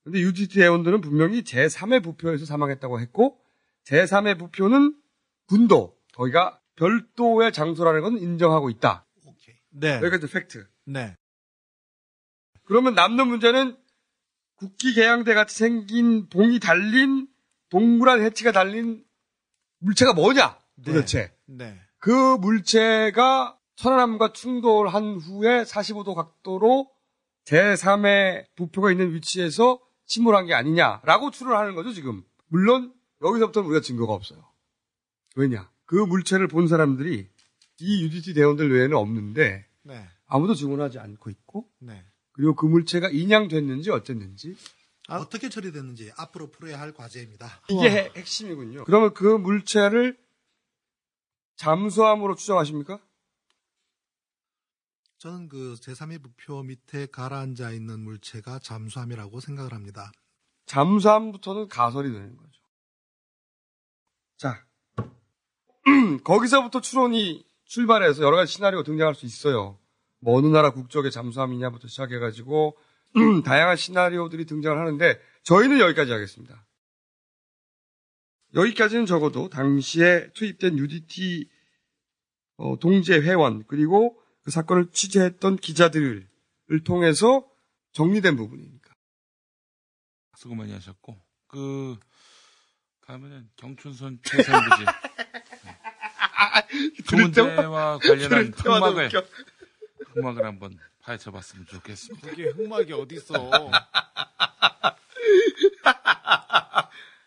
근데 0.03 0.19
UDT 0.19 0.59
대원들은 0.59 1.01
분명히 1.01 1.43
제3의 1.43 2.03
부표에서 2.03 2.45
사망했다고 2.45 2.99
했고 2.99 3.39
제3의 3.85 4.37
부표는 4.37 4.95
군도 5.47 5.97
거기가 6.13 6.59
별도의 6.75 7.51
장소라는 7.51 8.01
건 8.01 8.17
인정하고 8.17 8.69
있다. 8.69 9.05
네. 9.73 9.95
여기까지 9.95 10.27
팩트. 10.27 10.67
네. 10.85 11.15
그러면 12.63 12.93
남는 12.93 13.27
문제는 13.27 13.77
국기 14.55 14.93
개양대 14.93 15.33
같이 15.33 15.55
생긴 15.55 16.27
봉이 16.29 16.59
달린 16.59 17.27
동그란 17.69 18.21
해치가 18.21 18.51
달린 18.51 19.03
물체가 19.79 20.13
뭐냐 20.13 20.59
도대체. 20.83 21.33
네. 21.45 21.79
그 21.97 22.11
물체가 22.37 23.57
천안함과 23.85 24.33
충돌한 24.33 25.15
후에 25.15 25.63
45도 25.63 26.13
각도로 26.13 26.91
제3의 27.45 28.45
부표가 28.55 28.91
있는 28.91 29.11
위치에서 29.15 29.79
침몰한 30.05 30.45
게 30.45 30.53
아니냐라고 30.53 31.31
추론하는 31.31 31.73
거죠, 31.73 31.91
지금. 31.91 32.23
물론 32.47 32.93
여기서부터는 33.23 33.67
우리가 33.69 33.81
증거가 33.81 34.13
없어요. 34.13 34.45
왜냐? 35.35 35.71
그 35.85 35.95
물체를 35.95 36.47
본 36.47 36.67
사람들이 36.67 37.27
이 37.79 38.03
UDT 38.03 38.35
대원들 38.35 38.71
외에는 38.71 38.95
없는데 38.95 39.65
네. 39.81 40.07
아무도 40.27 40.53
증언하지 40.53 40.99
않고 40.99 41.31
있고 41.31 41.67
네. 41.79 42.05
그리고 42.33 42.55
그 42.55 42.67
물체가 42.67 43.09
인양됐는지 43.09 43.89
어쨌는지 43.89 44.55
어떻게 45.09 45.49
처리됐는지 45.49 46.11
앞으로 46.17 46.51
풀어야 46.51 46.79
할 46.79 46.93
과제입니다. 46.93 47.47
이게 47.69 47.89
핵- 47.89 48.15
핵심이군요. 48.15 48.83
그러면 48.83 49.13
그 49.15 49.25
물체를 49.25 50.15
잠수함으로 51.55 52.35
추정하십니까? 52.35 52.99
저는 55.21 55.49
그 55.49 55.75
제3의 55.75 56.23
부표 56.23 56.63
밑에 56.63 57.05
가라앉아 57.05 57.69
있는 57.73 57.99
물체가 57.99 58.57
잠수함이라고 58.57 59.39
생각을 59.39 59.71
합니다. 59.71 60.11
잠수함부터는 60.65 61.67
가설이 61.67 62.11
되는 62.11 62.35
거죠. 62.35 62.59
자, 64.37 64.65
거기서부터 66.25 66.81
추론이 66.81 67.45
출발해서 67.65 68.23
여러 68.23 68.35
가지 68.35 68.51
시나리오가 68.51 68.83
등장할 68.83 69.13
수 69.13 69.27
있어요. 69.27 69.77
뭐 70.21 70.39
어느 70.39 70.47
나라 70.47 70.71
국적의 70.71 71.11
잠수함이냐부터 71.11 71.87
시작해가지고 71.87 72.75
다양한 73.45 73.75
시나리오들이 73.75 74.47
등장을 74.47 74.75
하는데 74.75 75.21
저희는 75.43 75.79
여기까지 75.81 76.11
하겠습니다. 76.11 76.65
여기까지는 78.55 79.05
적어도 79.05 79.49
당시에 79.49 80.31
투입된 80.33 80.79
UDT 80.79 81.47
어, 82.57 82.79
동제 82.79 83.21
회원 83.21 83.63
그리고 83.67 84.20
그 84.43 84.51
사건을 84.51 84.91
취재했던 84.91 85.57
기자들을 85.57 86.27
통해서 86.83 87.47
정리된 87.93 88.35
부분이니까. 88.35 88.91
수고 90.37 90.55
많이 90.55 90.73
하셨고 90.73 91.21
그 91.47 91.97
가면은 93.01 93.49
경춘선 93.57 94.19
최선부지 94.23 94.85
그 96.97 97.03
들을 97.03 97.23
문제와 97.25 97.55
때마다- 97.55 98.07
관련한 98.07 98.29
들을 98.29 98.51
때마다 98.51 98.85
흑막을. 98.87 99.09
흑막을 100.15 100.45
한번 100.45 100.79
파헤쳐봤으면 101.01 101.65
좋겠습니다. 101.67 102.27
그게 102.29 102.49
흑막이 102.49 102.93
어딨어. 102.93 103.49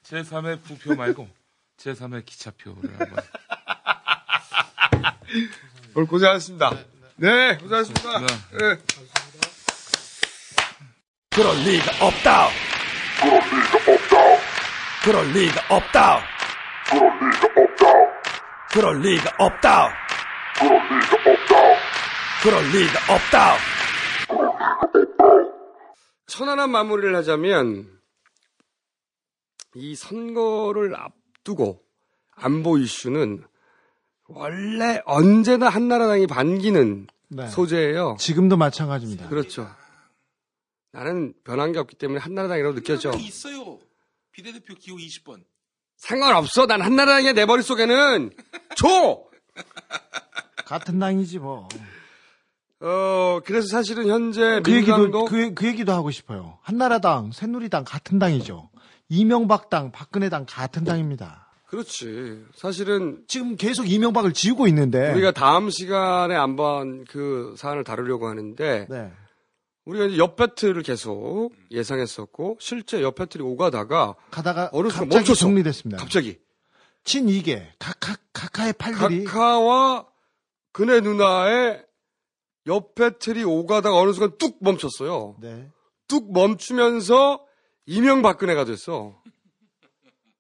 제3의 0.04 0.62
부표 0.62 0.94
말고 0.96 1.28
제3의 1.76 2.24
기차표를 2.26 2.98
한번 3.00 3.24
오늘 5.94 6.06
고생하셨습니다. 6.08 6.70
네, 6.70 6.86
고생하셨습니다. 7.20 8.20
네. 8.20 8.78
그럴 11.30 11.56
리가 11.58 12.06
없다. 12.06 12.48
그럴 15.04 15.26
리가 15.32 15.60
없다. 15.70 16.20
그럴 18.72 19.00
리가 19.00 19.30
없다. 19.38 19.88
그럴 22.42 22.62
리가 22.70 23.14
없다. 23.14 23.56
천안한 26.26 26.70
마무리를 26.70 27.14
하자면 27.14 27.88
이 29.76 29.94
선거를 29.94 30.96
앞두고 30.96 31.80
안보 32.36 32.76
이슈는 32.78 33.44
원래 34.34 35.00
언제나 35.04 35.68
한나라당이 35.68 36.26
반기는 36.26 37.06
네. 37.28 37.48
소재예요. 37.48 38.16
지금도 38.18 38.56
마찬가지입니다. 38.56 39.28
그렇죠. 39.28 39.68
나는 40.92 41.34
변한 41.44 41.72
게 41.72 41.78
없기 41.78 41.96
때문에 41.96 42.20
한나라당이라고 42.20 42.74
느껴져. 42.74 43.12
있어요. 43.12 43.78
비례대표 44.32 44.74
기호 44.74 44.96
20번. 44.96 45.42
상관없어. 45.96 46.66
난 46.66 46.82
한나라당이야. 46.82 47.32
내 47.32 47.46
머릿속에는. 47.46 48.30
줘! 48.76 49.24
같은 50.66 50.98
당이지 50.98 51.38
뭐. 51.38 51.68
어, 52.80 53.40
그래서 53.44 53.68
사실은 53.68 54.08
현재 54.08 54.60
그 54.64 54.72
얘기도 54.72 54.96
민주당도 54.98 55.24
그, 55.26 55.54
그 55.54 55.66
얘기도 55.66 55.92
하고 55.92 56.10
싶어요. 56.10 56.58
한나라당, 56.62 57.32
새누리당 57.32 57.84
같은 57.84 58.18
당이죠. 58.18 58.70
이명박 59.08 59.70
당, 59.70 59.92
박근혜 59.92 60.28
당 60.28 60.44
같은 60.48 60.84
당입니다. 60.84 61.43
그렇지. 61.66 62.44
사실은 62.54 63.24
지금 63.26 63.56
계속 63.56 63.90
이명박을 63.90 64.32
지우고 64.32 64.66
있는데 64.68 65.12
우리가 65.12 65.32
다음 65.32 65.70
시간에 65.70 66.34
한번 66.34 67.04
그 67.04 67.54
사안을 67.56 67.84
다루려고 67.84 68.28
하는데 68.28 68.86
네. 68.88 69.12
우리가 69.84 70.06
이제 70.06 70.18
옆 70.18 70.36
배틀을 70.36 70.82
계속 70.82 71.50
예상했었고 71.70 72.58
실제 72.60 73.02
옆 73.02 73.16
배틀이 73.16 73.42
오가다가 73.42 74.14
가다가 74.30 74.70
어느 74.72 74.88
순간 74.88 75.08
멈췄어. 75.08 75.34
정리됐습니다. 75.40 76.00
갑자기 76.00 76.38
친 77.02 77.28
이게 77.28 77.68
카카 77.78 78.16
카카의 78.32 78.74
팔들이 78.74 79.24
카카와 79.24 80.06
그네 80.72 81.00
누나의 81.00 81.84
옆 82.66 82.94
배틀이 82.94 83.44
오가다가 83.44 83.96
어느 83.98 84.12
순간 84.12 84.38
뚝 84.38 84.56
멈췄어요. 84.60 85.36
네. 85.40 85.68
뚝 86.08 86.32
멈추면서 86.32 87.44
이명박근혜가 87.86 88.64
됐어. 88.64 89.20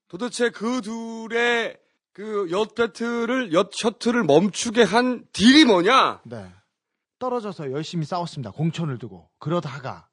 도대체 0.08 0.50
그 0.50 0.80
둘의 0.80 1.78
그 2.12 2.48
엿 2.50 2.74
배틀을 2.74 3.52
엿 3.52 3.70
셔틀을 3.74 4.22
멈추게 4.24 4.82
한 4.82 5.24
딜이 5.32 5.64
뭐냐? 5.64 6.20
네. 6.24 6.52
떨어져서 7.18 7.72
열심히 7.72 8.04
싸웠습니다. 8.04 8.50
공천을 8.52 8.98
두고 8.98 9.28
그러다가 9.38 10.08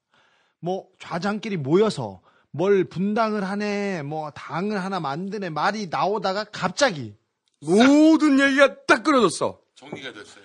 뭐 0.58 0.88
좌장끼리 0.98 1.56
모여서 1.58 2.20
뭘 2.50 2.84
분당을 2.84 3.44
하네, 3.44 4.02
뭐 4.02 4.30
당을 4.30 4.82
하나 4.82 5.00
만드네 5.00 5.50
말이 5.50 5.86
나오다가 5.88 6.44
갑자기 6.44 7.14
모든 7.60 8.40
얘기가 8.40 8.84
딱 8.86 9.02
끊어졌어. 9.04 9.60
정리가 9.76 10.12
됐어요. 10.12 10.44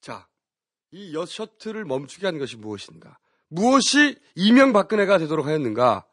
자, 0.00 0.26
이 0.90 1.12
엿 1.14 1.28
셔틀을 1.28 1.84
멈추게 1.84 2.26
한 2.26 2.38
것이 2.38 2.56
무엇인가? 2.56 3.18
무엇이 3.48 4.16
이명박근혜가 4.34 5.18
되도록 5.18 5.46
하였는가? 5.46 6.04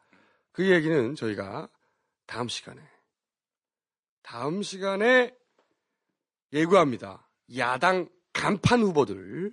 그 0.52 0.70
얘기는 0.70 1.14
저희가 1.14 1.68
다음 2.28 2.48
시간에, 2.48 2.80
다음 4.22 4.62
시간에 4.62 5.32
예고합니다. 6.52 7.26
야당 7.56 8.08
간판 8.34 8.82
후보들 8.82 9.50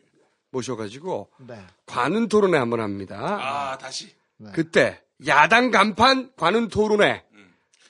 모셔가지고 0.51 1.31
네. 1.47 1.65
관훈 1.85 2.27
토론회 2.27 2.57
한번 2.57 2.81
합니다. 2.81 3.37
아, 3.41 3.77
다시. 3.77 4.13
그때 4.53 5.01
야당 5.25 5.71
간판 5.71 6.33
관훈 6.35 6.67
토론회 6.67 7.23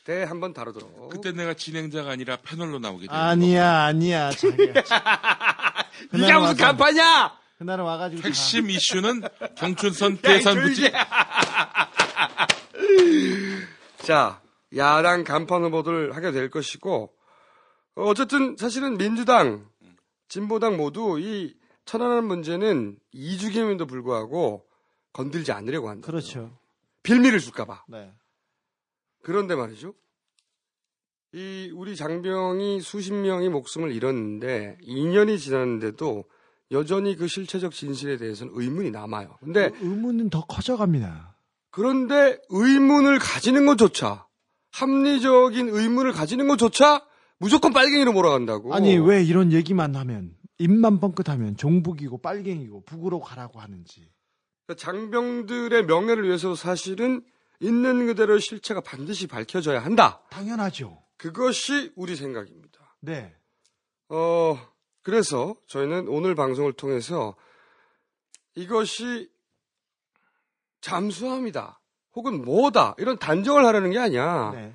때 0.03 0.21
한번 0.23 0.53
다루도록. 0.53 1.09
그때 1.09 1.31
내가 1.31 1.55
진행자가 1.55 2.11
아니라 2.11 2.37
패널로 2.37 2.77
나오게 2.77 3.07
되는 3.07 3.19
아니야, 3.19 3.85
아니야, 3.85 4.29
자기야. 4.29 4.73
이게 6.13 6.33
무슨 6.37 6.57
간판이야? 6.57 7.39
그날은 7.57 7.83
와가지고 7.85 8.21
다- 8.21 8.27
핵심 8.27 8.69
이슈는 8.69 9.23
경춘선 9.57 10.17
대산 10.17 10.61
부지. 10.61 10.91
조용히 10.91 10.93
자, 14.05 14.39
야당 14.75 15.23
간판 15.23 15.63
후보들 15.63 16.15
하게 16.15 16.31
될 16.31 16.49
것이고, 16.49 17.13
어, 17.95 18.03
어쨌든 18.03 18.55
사실은 18.57 18.97
민주당, 18.97 19.69
진보당 20.27 20.77
모두 20.77 21.19
이 21.19 21.55
천안한 21.85 22.25
문제는 22.25 22.97
이주기임에도 23.11 23.85
불구하고 23.85 24.65
건들지 25.13 25.51
않으려고 25.51 25.89
한다. 25.89 26.05
그렇죠. 26.05 26.57
빌미를 27.03 27.39
줄까봐. 27.39 27.85
네. 27.87 28.11
그런데 29.21 29.55
말이죠. 29.55 29.93
이 31.33 31.71
우리 31.73 31.95
장병이 31.95 32.81
수십 32.81 33.13
명이 33.13 33.49
목숨을 33.49 33.91
잃었는데 33.91 34.77
2년이 34.81 35.37
지났는데도 35.37 36.25
여전히 36.71 37.15
그 37.15 37.27
실체적 37.27 37.73
진실에 37.73 38.17
대해서는 38.17 38.53
의문이 38.55 38.91
남아요. 38.91 39.37
근데 39.39 39.71
의문은 39.81 40.29
더 40.29 40.45
커져갑니다. 40.45 41.35
그런데 41.71 42.39
의문을 42.49 43.19
가지는 43.19 43.65
것조차 43.65 44.25
합리적인 44.75 45.69
의문을 45.69 46.11
가지는 46.11 46.47
것조차 46.47 47.05
무조건 47.37 47.71
빨갱이로 47.71 48.11
몰아간다고. 48.11 48.73
아니 48.73 48.97
왜 48.97 49.23
이런 49.23 49.53
얘기만 49.53 49.95
하면 49.95 50.35
입만 50.57 50.99
뻥끗하면 50.99 51.55
종북이고 51.55 52.17
빨갱이고 52.17 52.83
북으로 52.83 53.21
가라고 53.21 53.59
하는지. 53.59 54.11
그러니까 54.65 54.83
장병들의 54.83 55.85
명예를 55.85 56.25
위해서 56.25 56.55
사실은 56.55 57.23
있는 57.61 58.07
그대로의 58.07 58.41
실체가 58.41 58.81
반드시 58.81 59.27
밝혀져야 59.27 59.79
한다. 59.79 60.21
당연하죠. 60.29 61.01
그것이 61.17 61.93
우리 61.95 62.17
생각입니다. 62.17 62.97
네. 62.99 63.33
어, 64.09 64.57
그래서 65.03 65.55
저희는 65.67 66.09
오늘 66.09 66.35
방송을 66.35 66.73
통해서 66.73 67.35
이것이 68.55 69.29
잠수함이다. 70.81 71.79
혹은 72.15 72.43
뭐다. 72.43 72.95
이런 72.97 73.17
단정을 73.19 73.65
하려는 73.65 73.91
게 73.91 73.99
아니야. 73.99 74.51
네. 74.51 74.73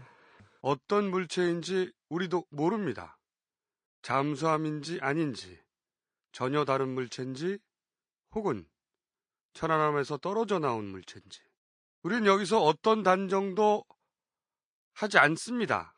어떤 0.60 1.10
물체인지 1.10 1.93
우리도 2.09 2.44
모릅니다. 2.51 3.19
잠수함인지 4.02 4.99
아닌지, 5.02 5.59
전혀 6.33 6.65
다른 6.65 6.89
물체인지, 6.94 7.59
혹은 8.35 8.67
천안함에서 9.55 10.19
떨어져 10.19 10.59
나온 10.59 10.86
물체인지. 10.86 11.41
우리는 12.02 12.27
여기서 12.27 12.62
어떤 12.62 13.02
단정도 13.02 13.85
하지 14.94 15.19
않습니다. 15.19 15.94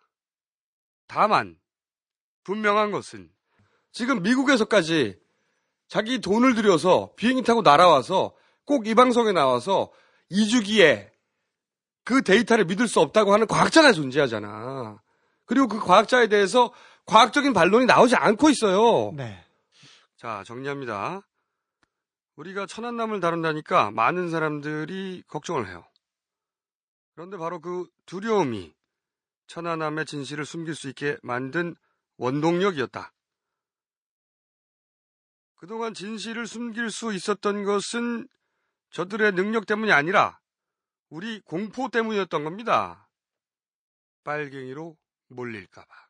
다만, 1.06 1.60
분명한 2.44 2.90
것은 2.90 3.30
지금 3.92 4.22
미국에서까지 4.22 5.20
자기 5.86 6.20
돈을 6.20 6.54
들여서 6.54 7.12
비행기 7.16 7.42
타고 7.42 7.62
날아와서 7.62 8.34
꼭 8.64 8.86
이 8.86 8.94
방송에 8.94 9.32
나와서 9.32 9.92
2주기에 10.30 11.11
그 12.04 12.22
데이터를 12.22 12.64
믿을 12.64 12.88
수 12.88 13.00
없다고 13.00 13.32
하는 13.32 13.46
과학자가 13.46 13.92
존재하잖아. 13.92 15.00
그리고 15.44 15.68
그 15.68 15.78
과학자에 15.78 16.28
대해서 16.28 16.72
과학적인 17.06 17.52
반론이 17.52 17.86
나오지 17.86 18.16
않고 18.16 18.50
있어요. 18.50 19.12
네. 19.16 19.44
자, 20.16 20.42
정리합니다. 20.46 21.22
우리가 22.36 22.66
천안남을 22.66 23.20
다룬다니까 23.20 23.90
많은 23.90 24.30
사람들이 24.30 25.22
걱정을 25.28 25.68
해요. 25.68 25.84
그런데 27.14 27.36
바로 27.36 27.60
그 27.60 27.86
두려움이 28.06 28.72
천안함의 29.48 30.06
진실을 30.06 30.46
숨길 30.46 30.74
수 30.74 30.88
있게 30.88 31.18
만든 31.22 31.74
원동력이었다. 32.16 33.12
그동안 35.56 35.94
진실을 35.94 36.46
숨길 36.46 36.90
수 36.90 37.12
있었던 37.12 37.64
것은 37.64 38.26
저들의 38.90 39.32
능력 39.32 39.66
때문이 39.66 39.92
아니라 39.92 40.38
우리 41.12 41.40
공포 41.40 41.88
때문이었던 41.88 42.42
겁니다. 42.42 43.08
빨갱이로 44.24 44.96
몰릴까봐. 45.28 46.08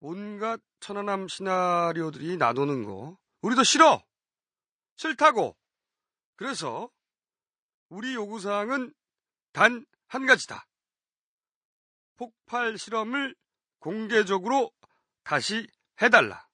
온갖 0.00 0.60
천안함 0.80 1.28
시나리오들이 1.28 2.36
나도는 2.36 2.84
거, 2.84 3.16
우리도 3.42 3.62
싫어! 3.62 4.02
싫다고! 4.96 5.56
그래서, 6.36 6.90
우리 7.88 8.14
요구사항은 8.14 8.92
단 9.52 9.84
한 10.08 10.24
가지다. 10.26 10.66
폭발 12.16 12.78
실험을 12.78 13.36
공개적으로 13.78 14.72
다시 15.22 15.68
해달라. 16.00 16.48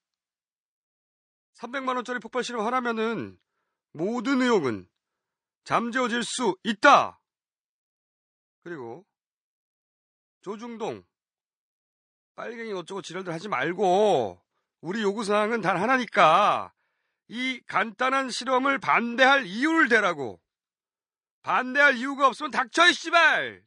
300만원짜리 1.54 2.20
폭발 2.20 2.42
실험 2.42 2.66
하라면은 2.66 3.38
모든 3.92 4.42
의혹은 4.42 4.88
잠재워질 5.65 6.23
수 6.23 6.57
있다. 6.62 7.20
그리고 8.62 9.05
조중동 10.43 11.05
빨갱이 12.34 12.73
어쩌고 12.73 13.02
지랄들 13.02 13.33
하지 13.33 13.49
말고 13.49 14.41
우리 14.81 15.02
요구사항은 15.02 15.60
단 15.60 15.76
하나니까 15.76 16.73
이 17.28 17.60
간단한 17.67 18.31
실험을 18.31 18.78
반대할 18.78 19.47
이유를 19.47 19.89
대라고. 19.89 20.41
반대할 21.43 21.97
이유가 21.97 22.26
없으면 22.26 22.51
닥쳐, 22.51 22.89
이 22.89 22.93
씨발! 22.93 23.65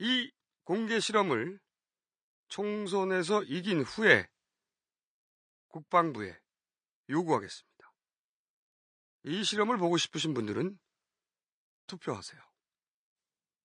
이 0.00 0.32
공개 0.64 1.00
실험을 1.00 1.60
총선에서 2.48 3.42
이긴 3.44 3.82
후에 3.82 4.28
국방부에 5.68 6.38
요구하겠습니다. 7.08 7.67
이 9.28 9.44
실험을 9.44 9.76
보고 9.76 9.98
싶으신 9.98 10.32
분들은 10.32 10.78
투표하세요. 11.86 12.40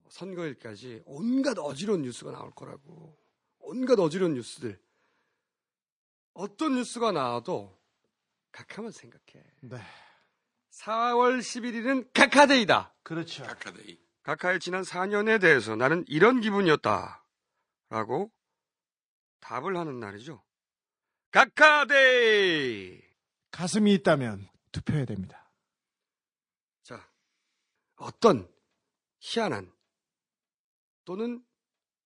선거일까지 0.10 1.04
온갖 1.06 1.58
어지러운 1.58 2.02
뉴스가 2.02 2.32
나올 2.32 2.52
거라고. 2.52 3.18
온갖 3.60 3.98
어지러운 4.00 4.34
뉴스들. 4.34 4.80
어떤 6.34 6.76
뉴스가 6.76 7.12
나와도 7.12 7.80
각하만 8.52 8.92
생각해. 8.92 9.44
네. 9.62 9.82
4월 10.72 11.40
11일은 11.40 12.10
카카데이다. 12.14 12.94
그렇죠. 13.04 13.44
카카데이. 13.44 14.00
카카의 14.24 14.60
지난 14.60 14.84
4년에 14.84 15.40
대해서 15.40 15.76
나는 15.76 16.04
이런 16.08 16.42
기분이었다. 16.42 17.26
라고 17.90 18.32
답을 19.40 19.78
하는 19.78 20.00
날이죠. 20.00 20.44
카카데이! 21.32 23.02
가슴이 23.52 23.94
있다면 23.96 24.48
투표해야 24.72 25.06
됩니다. 25.06 25.43
자, 28.04 28.08
어떤 28.08 28.48
희한한 29.20 29.72
또는 31.06 31.44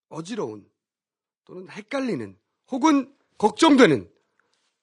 어지러운 0.09 0.69
또는 1.45 1.69
헷갈리는 1.69 2.37
혹은 2.71 3.15
걱정되는 3.37 4.11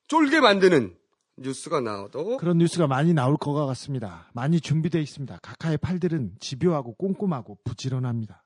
쫄게 0.09 0.41
만드는 0.41 0.99
뉴스가 1.37 1.81
나와도 1.81 2.37
그런 2.37 2.59
뉴스가 2.59 2.87
많이 2.87 3.13
나올 3.13 3.37
것 3.37 3.53
같습니다. 3.67 4.31
많이 4.35 4.61
준비되어 4.61 5.01
있습니다. 5.01 5.39
각하의 5.43 5.79
팔들은 5.79 6.37
집요하고 6.41 6.95
꼼꼼하고 6.95 7.59
부지런합니다. 7.65 8.45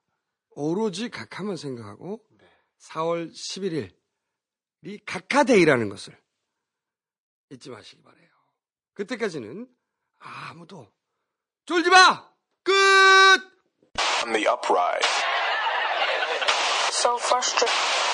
오로지 0.51 1.09
각하만 1.11 1.57
생각하고 1.57 2.25
4월 2.79 3.31
11일이 3.33 5.01
각하데이라는 5.05 5.89
것을 5.89 6.19
잊지 7.51 7.71
마시기 7.71 8.03
바래요. 8.03 8.29
그때까지는 8.95 9.69
아무도 10.19 10.91
쫄지 11.67 11.91
마! 11.91 12.38
끝! 12.69 13.43
On 14.25 14.33
the 14.35 14.47
uprise. 14.47 15.01
So 16.91 17.17
frustrated. 17.17 18.08